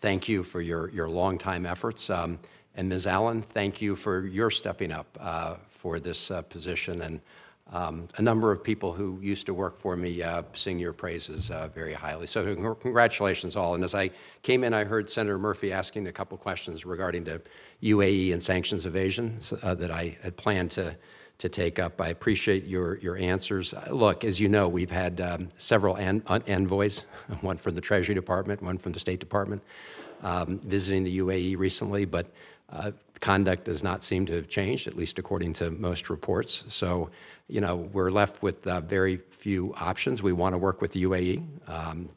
thank 0.00 0.28
you 0.28 0.42
for 0.42 0.60
your, 0.60 0.90
your 0.90 1.08
longtime 1.08 1.66
efforts. 1.66 2.08
Um, 2.08 2.38
and 2.74 2.88
Ms. 2.88 3.06
Allen, 3.06 3.42
thank 3.42 3.82
you 3.82 3.96
for 3.96 4.26
your 4.26 4.50
stepping 4.50 4.92
up 4.92 5.18
uh, 5.20 5.56
for 5.68 5.98
this 5.98 6.30
uh, 6.30 6.42
position. 6.42 7.02
And 7.02 7.20
um, 7.70 8.06
a 8.16 8.22
number 8.22 8.50
of 8.50 8.64
people 8.64 8.92
who 8.92 9.18
used 9.20 9.44
to 9.46 9.54
work 9.54 9.78
for 9.78 9.96
me 9.96 10.22
uh, 10.22 10.42
sing 10.54 10.78
your 10.78 10.92
praises 10.92 11.50
uh, 11.50 11.68
very 11.68 11.92
highly. 11.92 12.26
So 12.26 12.54
congratulations 12.54 13.56
all. 13.56 13.74
And 13.74 13.84
as 13.84 13.94
I 13.94 14.10
came 14.42 14.64
in, 14.64 14.72
I 14.72 14.84
heard 14.84 15.10
Senator 15.10 15.38
Murphy 15.38 15.72
asking 15.72 16.06
a 16.06 16.12
couple 16.12 16.38
questions 16.38 16.86
regarding 16.86 17.24
the 17.24 17.42
UAE 17.82 18.32
and 18.32 18.42
sanctions 18.42 18.86
evasion 18.86 19.38
uh, 19.62 19.74
that 19.74 19.90
I 19.90 20.16
had 20.22 20.36
planned 20.36 20.70
to, 20.72 20.96
to 21.38 21.48
take 21.50 21.78
up. 21.78 22.00
I 22.00 22.08
appreciate 22.08 22.64
your, 22.64 22.96
your 22.98 23.18
answers. 23.18 23.74
Uh, 23.74 23.88
look, 23.90 24.24
as 24.24 24.40
you 24.40 24.48
know, 24.48 24.66
we've 24.66 24.90
had 24.90 25.20
um, 25.20 25.48
several 25.58 25.98
en 25.98 26.22
envoys, 26.26 27.00
one 27.42 27.58
from 27.58 27.74
the 27.74 27.82
Treasury 27.82 28.14
Department, 28.14 28.62
one 28.62 28.78
from 28.78 28.92
the 28.92 29.00
State 29.00 29.20
Department, 29.20 29.62
um, 30.22 30.58
visiting 30.60 31.04
the 31.04 31.18
UAE 31.18 31.58
recently, 31.58 32.06
but 32.06 32.32
uh, 32.70 32.92
conduct 33.20 33.64
does 33.64 33.82
not 33.82 34.04
seem 34.04 34.26
to 34.26 34.34
have 34.34 34.48
changed, 34.48 34.86
at 34.86 34.96
least 34.96 35.18
according 35.18 35.52
to 35.54 35.70
most 35.70 36.10
reports. 36.10 36.64
So, 36.68 37.10
you 37.48 37.60
know, 37.60 37.76
we're 37.76 38.10
left 38.10 38.42
with 38.42 38.66
uh, 38.66 38.80
very 38.82 39.20
few 39.30 39.74
options. 39.74 40.22
We 40.22 40.32
want 40.32 40.52
to 40.52 40.58
work 40.58 40.80
with 40.80 40.92
the 40.92 41.04
UAE. 41.04 41.44
Um, 41.66 42.08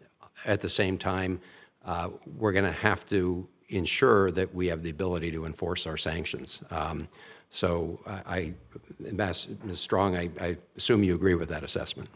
at 0.45 0.61
the 0.61 0.69
same 0.69 0.97
time, 0.97 1.39
uh, 1.85 2.09
we're 2.37 2.51
going 2.51 2.65
to 2.65 2.71
have 2.71 3.05
to 3.07 3.47
ensure 3.69 4.31
that 4.31 4.53
we 4.53 4.67
have 4.67 4.83
the 4.83 4.89
ability 4.89 5.31
to 5.31 5.45
enforce 5.45 5.87
our 5.87 5.97
sanctions. 5.97 6.61
Um, 6.69 7.07
so, 7.49 7.99
I, 8.05 8.37
I 8.37 8.53
Ms. 8.99 9.47
Strong, 9.73 10.15
I, 10.15 10.29
I 10.39 10.57
assume 10.77 11.03
you 11.03 11.15
agree 11.15 11.35
with 11.35 11.49
that 11.49 11.63
assessment. 11.63 12.09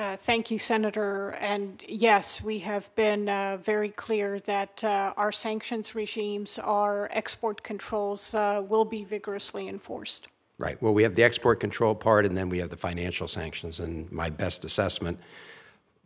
Uh, 0.00 0.16
thank 0.16 0.50
you, 0.50 0.58
Senator. 0.58 1.32
And 1.40 1.82
yes, 1.86 2.40
we 2.40 2.60
have 2.60 2.88
been 2.94 3.28
uh, 3.28 3.58
very 3.62 3.90
clear 3.90 4.40
that 4.40 4.82
uh, 4.82 5.12
our 5.14 5.30
sanctions 5.30 5.94
regimes, 5.94 6.58
our 6.58 7.10
export 7.12 7.62
controls 7.62 8.34
uh, 8.34 8.64
will 8.66 8.86
be 8.86 9.04
vigorously 9.04 9.68
enforced. 9.68 10.28
Right. 10.56 10.80
Well, 10.80 10.94
we 10.94 11.02
have 11.02 11.16
the 11.16 11.22
export 11.22 11.60
control 11.60 11.94
part, 11.94 12.24
and 12.24 12.34
then 12.34 12.48
we 12.48 12.60
have 12.60 12.70
the 12.70 12.78
financial 12.78 13.28
sanctions. 13.28 13.78
And 13.78 14.10
my 14.10 14.30
best 14.30 14.64
assessment, 14.64 15.20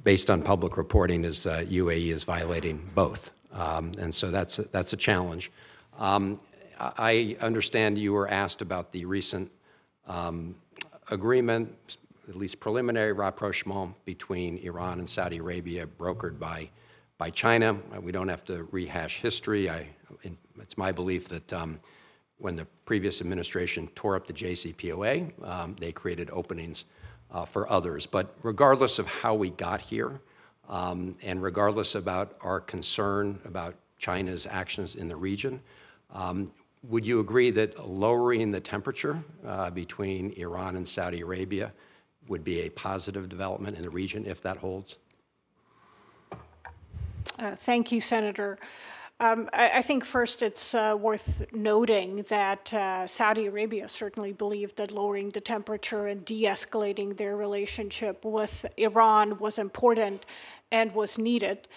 based 0.02 0.28
on 0.28 0.42
public 0.42 0.76
reporting, 0.76 1.24
is 1.24 1.46
UAE 1.46 2.10
uh, 2.10 2.14
is 2.16 2.24
violating 2.24 2.90
both. 2.96 3.32
Um, 3.52 3.92
and 4.00 4.12
so 4.12 4.32
that's 4.32 4.58
a, 4.58 4.62
that's 4.72 4.92
a 4.92 4.96
challenge. 4.96 5.52
Um, 6.00 6.40
I 6.80 7.36
understand 7.40 7.96
you 7.96 8.12
were 8.12 8.26
asked 8.28 8.60
about 8.60 8.90
the 8.90 9.04
recent 9.04 9.52
um, 10.08 10.56
agreement 11.12 11.96
at 12.28 12.36
least 12.36 12.60
preliminary 12.60 13.12
rapprochement 13.12 13.94
between 14.04 14.58
Iran 14.58 14.98
and 14.98 15.08
Saudi 15.08 15.38
Arabia 15.38 15.86
brokered 15.86 16.38
by, 16.38 16.68
by 17.18 17.30
China. 17.30 17.78
Uh, 17.94 18.00
we 18.00 18.12
don't 18.12 18.28
have 18.28 18.44
to 18.46 18.64
rehash 18.70 19.20
history. 19.20 19.68
I, 19.68 19.88
it's 20.60 20.78
my 20.78 20.92
belief 20.92 21.28
that 21.28 21.52
um, 21.52 21.80
when 22.38 22.56
the 22.56 22.66
previous 22.84 23.20
administration 23.20 23.88
tore 23.94 24.16
up 24.16 24.26
the 24.26 24.32
JCPOA, 24.32 25.46
um, 25.46 25.76
they 25.78 25.92
created 25.92 26.30
openings 26.30 26.86
uh, 27.30 27.44
for 27.44 27.70
others. 27.70 28.06
But 28.06 28.34
regardless 28.42 28.98
of 28.98 29.06
how 29.06 29.34
we 29.34 29.50
got 29.50 29.80
here, 29.80 30.20
um, 30.68 31.12
and 31.22 31.42
regardless 31.42 31.94
about 31.94 32.36
our 32.40 32.60
concern 32.60 33.38
about 33.44 33.74
China's 33.98 34.46
actions 34.46 34.96
in 34.96 35.08
the 35.08 35.16
region, 35.16 35.60
um, 36.12 36.50
would 36.82 37.06
you 37.06 37.20
agree 37.20 37.50
that 37.50 37.88
lowering 37.88 38.50
the 38.50 38.60
temperature 38.60 39.22
uh, 39.46 39.70
between 39.70 40.32
Iran 40.32 40.76
and 40.76 40.86
Saudi 40.86 41.20
Arabia 41.20 41.72
would 42.28 42.44
be 42.44 42.62
a 42.62 42.70
positive 42.70 43.28
development 43.28 43.76
in 43.76 43.82
the 43.82 43.90
region 43.90 44.26
if 44.26 44.42
that 44.42 44.56
holds? 44.58 44.96
Uh, 47.38 47.56
thank 47.56 47.90
you, 47.90 48.00
Senator. 48.00 48.58
Um, 49.20 49.48
I, 49.52 49.78
I, 49.78 49.82
think 49.82 50.04
first 50.04 50.42
it's 50.42 50.74
uh, 50.74 50.96
worth 50.98 51.46
noting 51.54 52.24
that 52.28 52.74
uh, 52.74 53.06
Saudi 53.06 53.46
Arabia 53.46 53.88
certainly 53.88 54.32
believed 54.32 54.76
that 54.76 54.90
lowering 54.90 55.30
the 55.30 55.40
temperature 55.40 56.08
and 56.08 56.24
de 56.24 56.42
escalating 56.44 57.16
their 57.16 57.36
relationship 57.36 58.24
with 58.24 58.66
Iran 58.76 59.38
was 59.38 59.58
important 59.58 60.26
and 60.72 60.92
was 60.94 61.16
needed. 61.16 61.68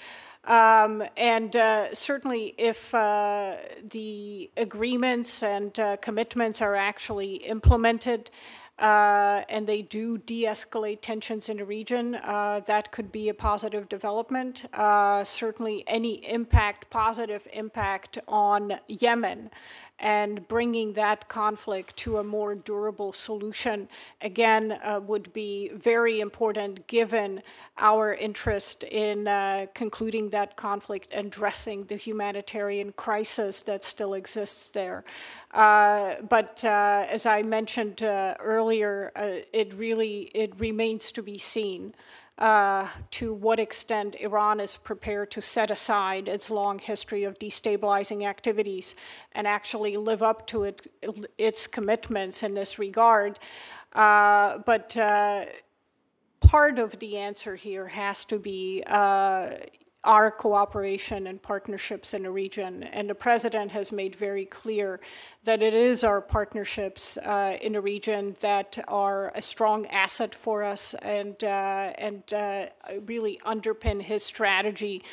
Um, 0.45 1.03
and 1.15 1.55
uh, 1.55 1.93
certainly, 1.93 2.55
if 2.57 2.93
uh, 2.95 3.57
the 3.87 4.49
agreements 4.57 5.43
and 5.43 5.77
uh, 5.79 5.97
commitments 5.97 6.61
are 6.61 6.75
actually 6.75 7.35
implemented, 7.35 8.31
uh, 8.79 9.41
and 9.49 9.65
they 9.67 9.81
do 9.81 10.17
de 10.17 10.43
escalate 10.43 10.99
tensions 11.01 11.49
in 11.49 11.57
the 11.57 11.65
region, 11.65 12.15
uh, 12.15 12.61
that 12.67 12.91
could 12.91 13.11
be 13.11 13.29
a 13.29 13.33
positive 13.33 13.89
development. 13.89 14.65
Uh, 14.73 15.23
certainly, 15.23 15.83
any 15.87 16.15
impact, 16.29 16.89
positive 16.89 17.47
impact 17.53 18.17
on 18.27 18.79
Yemen 18.87 19.49
and 19.99 20.47
bringing 20.47 20.93
that 20.93 21.27
conflict 21.27 21.97
to 21.97 22.17
a 22.17 22.23
more 22.23 22.53
durable 22.53 23.11
solution, 23.11 23.89
again, 24.21 24.79
uh, 24.83 24.99
would 25.03 25.33
be 25.33 25.69
very 25.73 26.19
important 26.19 26.85
given 26.87 27.41
our 27.79 28.13
interest 28.13 28.83
in 28.83 29.27
uh, 29.27 29.65
concluding 29.73 30.29
that 30.29 30.55
conflict 30.55 31.07
and 31.11 31.27
addressing 31.27 31.83
the 31.85 31.95
humanitarian 31.95 32.91
crisis 32.93 33.61
that 33.61 33.83
still 33.83 34.13
exists 34.13 34.69
there. 34.69 35.03
Uh, 35.51 36.15
but 36.29 36.63
uh, 36.63 37.05
as 37.09 37.25
I 37.25 37.41
mentioned 37.41 38.03
uh, 38.03 38.35
earlier, 38.39 39.11
uh, 39.15 39.43
it 39.53 39.73
really 39.73 40.31
it 40.33 40.59
remains 40.59 41.11
to 41.13 41.23
be 41.23 41.37
seen 41.37 41.93
uh, 42.37 42.87
to 43.11 43.33
what 43.33 43.59
extent 43.59 44.15
Iran 44.19 44.59
is 44.59 44.77
prepared 44.77 45.31
to 45.31 45.41
set 45.41 45.71
aside 45.71 46.27
its 46.27 46.49
long 46.49 46.77
history 46.77 47.23
of 47.23 47.39
destabilizing 47.39 48.27
activities 48.27 48.95
and 49.31 49.47
actually 49.47 49.95
live 49.95 50.21
up 50.21 50.45
to 50.47 50.63
it, 50.63 50.91
its 51.37 51.65
commitments 51.65 52.43
in 52.43 52.53
this 52.53 52.77
regard. 52.77 53.39
Uh, 53.93 54.59
but 54.59 54.95
uh, 54.97 55.45
part 56.41 56.77
of 56.77 56.99
the 56.99 57.17
answer 57.17 57.55
here 57.55 57.87
has 57.87 58.23
to 58.25 58.37
be 58.37 58.83
uh, 58.85 59.49
our 60.03 60.31
cooperation 60.31 61.27
and 61.27 61.41
partnerships 61.41 62.13
in 62.13 62.23
the 62.23 62.31
region. 62.31 62.83
And 62.83 63.09
the 63.09 63.15
president 63.15 63.71
has 63.71 63.91
made 63.91 64.15
very 64.15 64.45
clear 64.45 64.99
that 65.43 65.61
it 65.61 65.73
is 65.73 66.03
our 66.03 66.21
partnerships 66.21 67.17
uh, 67.17 67.57
in 67.61 67.73
the 67.73 67.81
region 67.81 68.35
that 68.39 68.77
are 68.87 69.31
a 69.35 69.41
strong 69.41 69.85
asset 69.87 70.35
for 70.35 70.63
us 70.63 70.93
and, 71.01 71.43
uh, 71.43 71.93
and 71.97 72.33
uh, 72.33 72.67
really 73.05 73.39
underpin 73.45 74.01
his 74.01 74.23
strategy 74.23 75.03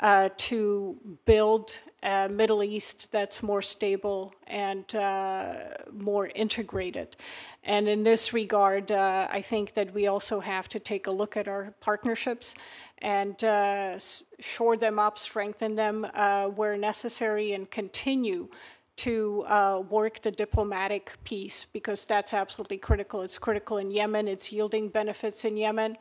uh, 0.00 0.28
to 0.36 0.96
build 1.24 1.78
a 2.02 2.28
Middle 2.28 2.62
East 2.62 3.10
that's 3.12 3.42
more 3.42 3.62
stable 3.62 4.34
and 4.46 4.94
uh, 4.94 5.54
more 5.92 6.28
integrated. 6.34 7.16
And 7.64 7.88
in 7.88 8.02
this 8.02 8.32
regard, 8.32 8.90
uh, 8.90 9.28
I 9.30 9.40
think 9.40 9.74
that 9.74 9.94
we 9.94 10.08
also 10.08 10.40
have 10.40 10.68
to 10.70 10.80
take 10.80 11.06
a 11.06 11.12
look 11.12 11.36
at 11.36 11.46
our 11.46 11.74
partnerships 11.80 12.54
and 12.98 13.42
uh, 13.44 13.98
shore 14.40 14.76
them 14.76 14.98
up, 14.98 15.18
strengthen 15.18 15.76
them 15.76 16.06
uh, 16.14 16.46
where 16.46 16.76
necessary, 16.76 17.52
and 17.52 17.70
continue 17.70 18.48
to 18.96 19.44
uh, 19.48 19.82
work 19.88 20.20
the 20.22 20.30
diplomatic 20.30 21.12
piece 21.24 21.64
because 21.72 22.04
that's 22.04 22.34
absolutely 22.34 22.78
critical. 22.78 23.22
It's 23.22 23.38
critical 23.38 23.78
in 23.78 23.90
Yemen, 23.90 24.28
it's 24.28 24.52
yielding 24.52 24.88
benefits 24.88 25.44
in 25.44 25.56
Yemen, 25.56 25.96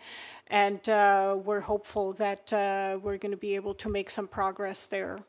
and 0.48 0.88
uh, 0.90 1.38
we're 1.44 1.62
hopeful 1.62 2.14
that 2.14 2.52
uh, 2.52 3.00
we're 3.02 3.18
going 3.18 3.32
to 3.32 3.38
be 3.38 3.56
able 3.56 3.74
to 3.76 3.90
make 3.90 4.10
some 4.10 4.28
progress 4.28 4.88
there. 4.88 5.20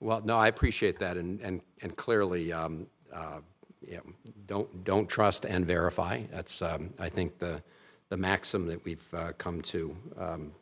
Well, 0.00 0.22
no, 0.24 0.38
I 0.38 0.48
appreciate 0.48 0.98
that, 1.00 1.18
and, 1.18 1.40
and, 1.42 1.60
and 1.82 1.94
clearly, 1.94 2.52
um, 2.54 2.86
uh, 3.12 3.40
yeah, 3.86 3.98
don't, 4.46 4.82
don't 4.82 5.06
trust 5.06 5.44
and 5.44 5.66
verify. 5.66 6.22
That's, 6.32 6.62
um, 6.62 6.94
I 6.98 7.10
think, 7.10 7.38
the, 7.38 7.62
the 8.08 8.16
maxim 8.16 8.66
that 8.66 8.82
we've 8.84 9.06
uh, 9.12 9.32
come 9.36 9.60
to 9.62 9.94
um, 10.18 10.52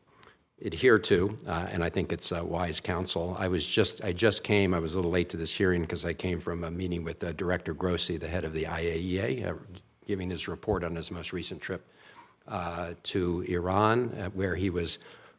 adhere 0.64 0.98
to, 0.98 1.36
uh, 1.46 1.68
and 1.70 1.84
I 1.84 1.88
think 1.88 2.12
it's 2.12 2.32
wise 2.32 2.80
counsel. 2.80 3.36
I 3.38 3.46
was 3.46 3.64
just, 3.64 4.02
I 4.02 4.12
just 4.12 4.42
came, 4.42 4.74
I 4.74 4.80
was 4.80 4.94
a 4.94 4.96
little 4.96 5.12
late 5.12 5.28
to 5.30 5.36
this 5.36 5.52
hearing 5.52 5.82
because 5.82 6.04
I 6.04 6.14
came 6.14 6.40
from 6.40 6.64
a 6.64 6.70
meeting 6.70 7.04
with 7.04 7.22
uh, 7.22 7.30
Director 7.32 7.74
Grossi, 7.74 8.16
the 8.16 8.28
head 8.28 8.44
of 8.44 8.52
the 8.52 8.64
IAEA, 8.64 9.46
uh, 9.46 9.54
giving 10.04 10.30
his 10.30 10.48
report 10.48 10.82
on 10.82 10.96
his 10.96 11.12
most 11.12 11.32
recent 11.32 11.60
trip 11.60 11.86
uh, 12.48 12.94
to 13.04 13.42
Iran, 13.42 14.08
where 14.34 14.56
he 14.56 14.68
was 14.68 14.98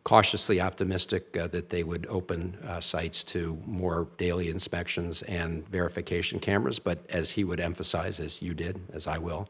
cautiously 0.09 0.59
optimistic 0.59 1.37
uh, 1.37 1.47
that 1.47 1.69
they 1.69 1.83
would 1.83 2.07
open 2.09 2.57
uh, 2.67 2.79
sites 2.79 3.21
to 3.21 3.55
more 3.67 4.07
daily 4.17 4.49
inspections 4.49 5.21
and 5.21 5.67
verification 5.67 6.39
cameras. 6.39 6.79
But 6.79 6.97
as 7.11 7.29
he 7.29 7.43
would 7.43 7.59
emphasize, 7.59 8.19
as 8.19 8.41
you 8.41 8.55
did, 8.55 8.81
as 8.91 9.05
I 9.05 9.19
will, 9.19 9.47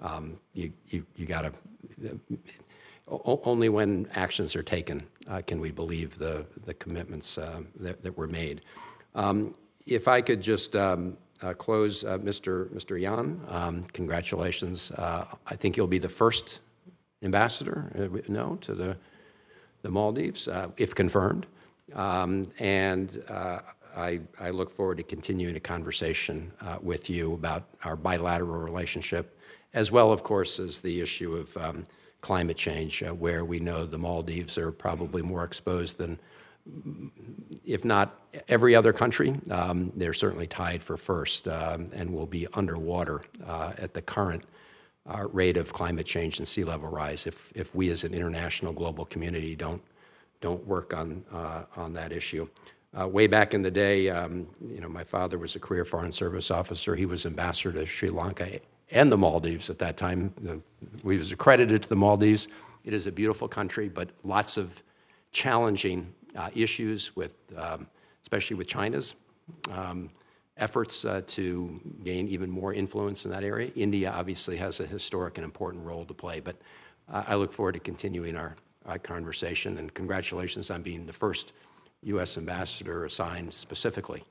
um, 0.00 0.36
you, 0.52 0.72
you, 0.88 1.06
you 1.14 1.26
got 1.26 1.42
to, 1.42 2.18
only 3.06 3.68
when 3.68 4.08
actions 4.16 4.56
are 4.56 4.64
taken 4.64 5.06
uh, 5.28 5.42
can 5.46 5.60
we 5.60 5.70
believe 5.70 6.18
the, 6.18 6.44
the 6.64 6.74
commitments 6.74 7.38
uh, 7.38 7.60
that, 7.76 8.02
that 8.02 8.18
were 8.18 8.26
made. 8.26 8.62
Um, 9.14 9.54
if 9.86 10.08
I 10.08 10.22
could 10.22 10.40
just 10.40 10.74
um, 10.74 11.16
uh, 11.40 11.54
close, 11.54 12.02
uh, 12.02 12.18
Mr. 12.18 12.68
Mr. 12.70 13.00
Yan, 13.00 13.40
um, 13.46 13.84
congratulations. 13.92 14.90
Uh, 14.90 15.26
I 15.46 15.54
think 15.54 15.76
you'll 15.76 15.86
be 15.86 15.98
the 15.98 16.08
first 16.08 16.58
ambassador, 17.22 17.92
uh, 17.96 18.18
no, 18.26 18.56
to 18.62 18.74
the 18.74 18.96
the 19.82 19.90
Maldives, 19.90 20.48
uh, 20.48 20.68
if 20.76 20.94
confirmed. 20.94 21.46
Um, 21.94 22.50
and 22.58 23.22
uh, 23.28 23.60
I, 23.96 24.20
I, 24.38 24.50
look 24.50 24.70
forward 24.70 24.98
to 24.98 25.02
continuing 25.02 25.56
a 25.56 25.60
conversation 25.60 26.52
uh, 26.60 26.78
with 26.80 27.10
you 27.10 27.34
about 27.34 27.64
our 27.82 27.96
bilateral 27.96 28.60
relationship, 28.60 29.36
as 29.74 29.90
well, 29.90 30.12
of 30.12 30.22
course, 30.22 30.60
as 30.60 30.80
the 30.80 31.00
issue 31.00 31.34
of 31.34 31.56
um, 31.56 31.84
climate 32.20 32.56
change, 32.56 33.02
where 33.02 33.44
we 33.44 33.58
know 33.58 33.84
the 33.86 33.98
Maldives 33.98 34.56
are 34.56 34.70
probably 34.70 35.22
more 35.22 35.42
exposed 35.42 35.98
than, 35.98 36.20
if 37.64 37.84
not 37.84 38.20
every 38.48 38.76
other 38.76 38.92
country. 38.92 39.34
Um, 39.50 39.90
they're 39.96 40.12
certainly 40.12 40.46
tied 40.46 40.82
for 40.82 40.96
first 40.96 41.48
um, 41.48 41.90
and 41.92 42.12
will 42.12 42.26
be 42.26 42.46
underwater 42.54 43.22
uh, 43.46 43.72
at 43.78 43.94
the 43.94 44.02
current 44.02 44.44
uh, 45.08 45.26
rate 45.32 45.56
of 45.56 45.72
climate 45.72 46.06
change 46.06 46.38
and 46.38 46.46
sea 46.46 46.64
level 46.64 46.88
rise 46.88 47.26
if, 47.26 47.52
if 47.54 47.74
we 47.74 47.90
as 47.90 48.04
an 48.04 48.14
international 48.14 48.72
global 48.72 49.04
community 49.04 49.56
don't, 49.56 49.82
don't 50.40 50.64
work 50.66 50.94
on, 50.94 51.24
uh, 51.32 51.64
on 51.76 51.92
that 51.92 52.12
issue. 52.12 52.48
Uh, 52.98 53.06
way 53.06 53.26
back 53.26 53.54
in 53.54 53.62
the 53.62 53.70
day, 53.70 54.08
um, 54.10 54.48
you 54.68 54.80
know, 54.80 54.88
my 54.88 55.04
father 55.04 55.38
was 55.38 55.54
a 55.54 55.60
career 55.60 55.84
foreign 55.84 56.10
service 56.10 56.50
officer. 56.50 56.96
He 56.96 57.06
was 57.06 57.24
ambassador 57.24 57.72
to 57.72 57.86
Sri 57.86 58.10
Lanka 58.10 58.58
and 58.90 59.12
the 59.12 59.16
Maldives 59.16 59.70
at 59.70 59.78
that 59.78 59.96
time. 59.96 60.34
The, 60.42 60.60
we 61.04 61.16
was 61.16 61.30
accredited 61.30 61.84
to 61.84 61.88
the 61.88 61.96
Maldives. 61.96 62.48
It 62.84 62.92
is 62.92 63.06
a 63.06 63.12
beautiful 63.12 63.46
country, 63.46 63.88
but 63.88 64.10
lots 64.24 64.56
of 64.56 64.82
challenging 65.30 66.12
uh, 66.34 66.50
issues 66.54 67.14
with, 67.14 67.34
um, 67.56 67.86
especially 68.22 68.56
with 68.56 68.66
China's. 68.66 69.14
Um, 69.70 70.10
efforts 70.60 71.04
uh, 71.04 71.22
to 71.26 71.80
gain 72.04 72.28
even 72.28 72.50
more 72.50 72.72
influence 72.72 73.24
in 73.24 73.30
that 73.30 73.42
area. 73.42 73.70
India 73.74 74.12
obviously 74.12 74.56
has 74.58 74.78
a 74.78 74.86
historic 74.86 75.38
and 75.38 75.44
important 75.44 75.84
role 75.84 76.04
to 76.04 76.14
play, 76.14 76.38
but 76.38 76.56
uh, 77.10 77.24
I 77.26 77.34
look 77.34 77.52
forward 77.52 77.72
to 77.72 77.80
continuing 77.80 78.36
our, 78.36 78.54
our, 78.86 78.98
conversation 78.98 79.78
and 79.78 79.92
congratulations 79.92 80.70
on 80.70 80.82
being 80.82 81.06
the 81.06 81.12
first 81.12 81.54
U.S. 82.02 82.38
ambassador 82.38 83.04
assigned 83.04 83.52
specifically 83.52 84.22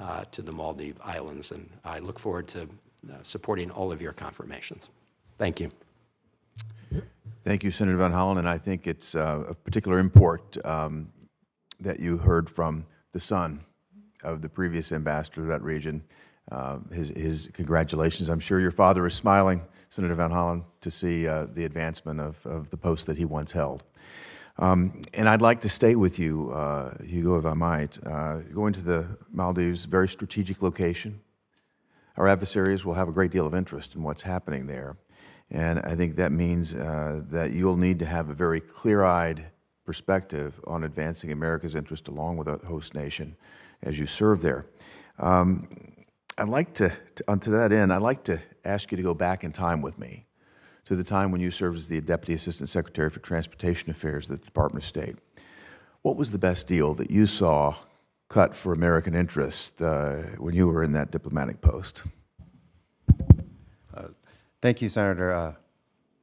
uh, 0.00 0.24
to 0.30 0.42
the 0.42 0.52
Maldive 0.52 0.96
Islands, 1.02 1.50
and 1.50 1.68
I 1.84 1.98
look 1.98 2.18
forward 2.18 2.48
to 2.48 2.62
uh, 2.62 3.14
supporting 3.22 3.70
all 3.70 3.90
of 3.90 4.00
your 4.00 4.12
confirmations. 4.12 4.90
Thank 5.38 5.58
you. 5.58 5.70
Thank 7.44 7.64
you, 7.64 7.72
Senator 7.72 7.96
Van 7.96 8.12
Hollen, 8.12 8.38
and 8.38 8.48
I 8.48 8.58
think 8.58 8.86
it's 8.86 9.14
uh, 9.14 9.44
of 9.48 9.64
particular 9.64 9.98
import 9.98 10.56
um, 10.64 11.12
that 11.80 11.98
you 11.98 12.18
heard 12.18 12.48
from 12.48 12.86
the 13.12 13.20
son 13.20 13.64
of 14.22 14.42
the 14.42 14.48
previous 14.48 14.92
ambassador 14.92 15.42
to 15.42 15.46
that 15.48 15.62
region. 15.62 16.02
Uh, 16.50 16.78
his, 16.92 17.10
his, 17.10 17.50
congratulations. 17.52 18.28
I'm 18.28 18.40
sure 18.40 18.60
your 18.60 18.72
father 18.72 19.06
is 19.06 19.14
smiling, 19.14 19.62
Senator 19.88 20.14
Van 20.14 20.30
Hollen, 20.30 20.64
to 20.80 20.90
see 20.90 21.28
uh, 21.28 21.46
the 21.52 21.64
advancement 21.64 22.20
of, 22.20 22.44
of 22.44 22.70
the 22.70 22.76
post 22.76 23.06
that 23.06 23.16
he 23.16 23.24
once 23.24 23.52
held. 23.52 23.84
Um, 24.58 25.00
and 25.14 25.28
I'd 25.28 25.40
like 25.40 25.60
to 25.60 25.68
stay 25.68 25.94
with 25.94 26.18
you, 26.18 26.50
uh, 26.52 26.94
Hugo, 27.04 27.36
if 27.36 27.46
I 27.46 27.54
might. 27.54 27.98
Uh, 28.04 28.40
going 28.52 28.72
to 28.74 28.80
the 28.82 29.16
Maldives, 29.30 29.84
very 29.84 30.08
strategic 30.08 30.62
location. 30.62 31.20
Our 32.16 32.28
adversaries 32.28 32.84
will 32.84 32.94
have 32.94 33.08
a 33.08 33.12
great 33.12 33.30
deal 33.30 33.46
of 33.46 33.54
interest 33.54 33.94
in 33.94 34.02
what's 34.02 34.22
happening 34.22 34.66
there. 34.66 34.96
And 35.50 35.80
I 35.80 35.94
think 35.94 36.16
that 36.16 36.32
means 36.32 36.74
uh, 36.74 37.22
that 37.30 37.52
you'll 37.52 37.76
need 37.76 37.98
to 38.00 38.06
have 38.06 38.28
a 38.28 38.34
very 38.34 38.60
clear 38.60 39.04
eyed 39.04 39.46
perspective 39.84 40.60
on 40.66 40.84
advancing 40.84 41.32
America's 41.32 41.74
interest 41.74 42.08
along 42.08 42.36
with 42.36 42.48
a 42.48 42.58
host 42.66 42.94
nation 42.94 43.36
as 43.82 43.98
you 43.98 44.06
serve 44.06 44.42
there. 44.42 44.66
Um, 45.18 45.68
I'd 46.38 46.48
like 46.48 46.74
to, 46.74 46.92
to, 47.16 47.36
to 47.36 47.50
that 47.50 47.72
end, 47.72 47.92
I'd 47.92 48.02
like 48.02 48.24
to 48.24 48.40
ask 48.64 48.90
you 48.90 48.96
to 48.96 49.02
go 49.02 49.14
back 49.14 49.44
in 49.44 49.52
time 49.52 49.82
with 49.82 49.98
me 49.98 50.26
to 50.84 50.96
the 50.96 51.04
time 51.04 51.30
when 51.30 51.40
you 51.40 51.50
served 51.50 51.78
as 51.78 51.88
the 51.88 52.00
Deputy 52.00 52.34
Assistant 52.34 52.68
Secretary 52.68 53.10
for 53.10 53.20
Transportation 53.20 53.90
Affairs 53.90 54.30
at 54.30 54.40
the 54.40 54.44
Department 54.44 54.82
of 54.82 54.88
State. 54.88 55.16
What 56.02 56.16
was 56.16 56.30
the 56.30 56.38
best 56.38 56.66
deal 56.66 56.94
that 56.94 57.10
you 57.10 57.26
saw 57.26 57.76
cut 58.28 58.54
for 58.54 58.72
American 58.72 59.14
interest 59.14 59.80
uh, 59.82 60.22
when 60.38 60.54
you 60.54 60.66
were 60.66 60.82
in 60.82 60.92
that 60.92 61.10
diplomatic 61.10 61.60
post? 61.60 62.04
Uh, 63.94 64.08
thank 64.60 64.82
you, 64.82 64.88
Senator. 64.88 65.32
Uh, 65.32 65.54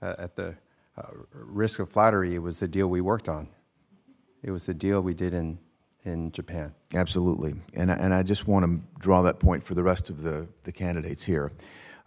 at 0.02 0.36
the 0.36 0.56
uh, 0.98 1.04
risk 1.32 1.80
of 1.80 1.90
flattery, 1.90 2.36
it 2.36 2.40
was 2.40 2.60
the 2.60 2.68
deal 2.68 2.88
we 2.88 3.02
worked 3.02 3.30
on. 3.30 3.46
It 4.42 4.52
was 4.52 4.66
the 4.66 4.74
deal 4.74 5.02
we 5.02 5.14
did 5.14 5.34
in 5.34 5.60
in 6.04 6.32
Japan. 6.32 6.74
Absolutely. 6.94 7.56
And, 7.74 7.92
and 7.92 8.14
I 8.14 8.24
just 8.24 8.48
want 8.48 8.66
to 8.66 9.00
draw 9.00 9.22
that 9.24 9.40
point 9.40 9.64
for 9.64 9.76
the 9.76 9.84
rest 9.84 10.10
of 10.10 10.22
the, 10.22 10.48
the 10.64 10.72
candidates 10.72 11.26
here. 11.26 11.52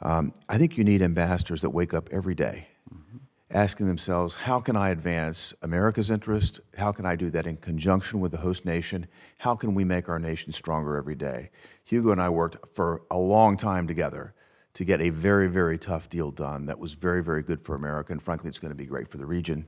Um, 0.00 0.32
I 0.48 0.58
think 0.58 0.76
you 0.76 0.84
need 0.84 1.02
ambassadors 1.02 1.60
that 1.60 1.70
wake 1.70 1.94
up 1.94 2.08
every 2.10 2.34
day 2.34 2.68
mm-hmm. 2.92 3.18
asking 3.50 3.86
themselves, 3.86 4.34
how 4.34 4.60
can 4.60 4.76
I 4.76 4.90
advance 4.90 5.54
America's 5.62 6.10
interest? 6.10 6.60
How 6.76 6.90
can 6.90 7.06
I 7.06 7.14
do 7.16 7.30
that 7.30 7.46
in 7.46 7.56
conjunction 7.58 8.20
with 8.20 8.32
the 8.32 8.38
host 8.38 8.64
nation? 8.64 9.06
How 9.38 9.54
can 9.54 9.74
we 9.74 9.84
make 9.84 10.08
our 10.08 10.18
nation 10.18 10.52
stronger 10.52 10.96
every 10.96 11.14
day? 11.14 11.50
Hugo 11.84 12.10
and 12.10 12.20
I 12.20 12.30
worked 12.30 12.74
for 12.74 13.02
a 13.10 13.18
long 13.18 13.56
time 13.56 13.86
together 13.86 14.34
to 14.74 14.84
get 14.84 15.00
a 15.00 15.10
very, 15.10 15.48
very 15.48 15.78
tough 15.78 16.08
deal 16.08 16.30
done 16.30 16.66
that 16.66 16.78
was 16.78 16.94
very, 16.94 17.22
very 17.22 17.42
good 17.42 17.60
for 17.60 17.74
America. 17.74 18.12
And 18.12 18.22
frankly, 18.22 18.48
it's 18.48 18.58
going 18.58 18.70
to 18.70 18.76
be 18.76 18.86
great 18.86 19.06
for 19.06 19.18
the 19.18 19.26
region. 19.26 19.66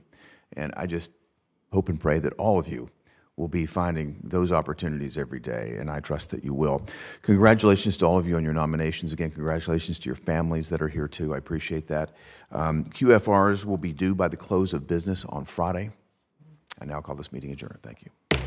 And 0.53 0.73
I 0.75 0.87
just 0.87 1.11
hope 1.71 1.89
and 1.89 1.99
pray 1.99 2.19
that 2.19 2.33
all 2.33 2.57
of 2.57 2.67
you 2.67 2.89
will 3.37 3.47
be 3.49 3.65
finding 3.65 4.17
those 4.23 4.51
opportunities 4.51 5.17
every 5.17 5.39
day, 5.39 5.75
and 5.77 5.91
I 5.91 5.99
trust 5.99 6.29
that 6.29 6.43
you 6.43 6.53
will. 6.53 6.85
Congratulations 7.21 7.97
to 7.97 8.05
all 8.05 8.17
of 8.17 8.27
you 8.27 8.37
on 8.37 8.43
your 8.43 8.53
nominations. 8.53 9.11
Again, 9.11 9.31
congratulations 9.31 9.99
to 9.99 10.05
your 10.05 10.15
families 10.15 10.69
that 10.69 10.81
are 10.81 10.87
here 10.87 11.07
too. 11.07 11.33
I 11.33 11.37
appreciate 11.37 11.87
that. 11.87 12.11
Um, 12.51 12.85
QFRs 12.85 13.65
will 13.65 13.77
be 13.77 13.91
due 13.91 14.15
by 14.15 14.29
the 14.29 14.37
close 14.37 14.73
of 14.73 14.87
business 14.87 15.25
on 15.25 15.43
Friday. 15.43 15.91
I 16.79 16.85
now 16.85 17.01
call 17.01 17.15
this 17.15 17.33
meeting 17.33 17.51
adjourned. 17.51 17.79
Thank 17.81 18.03
you. 18.03 18.44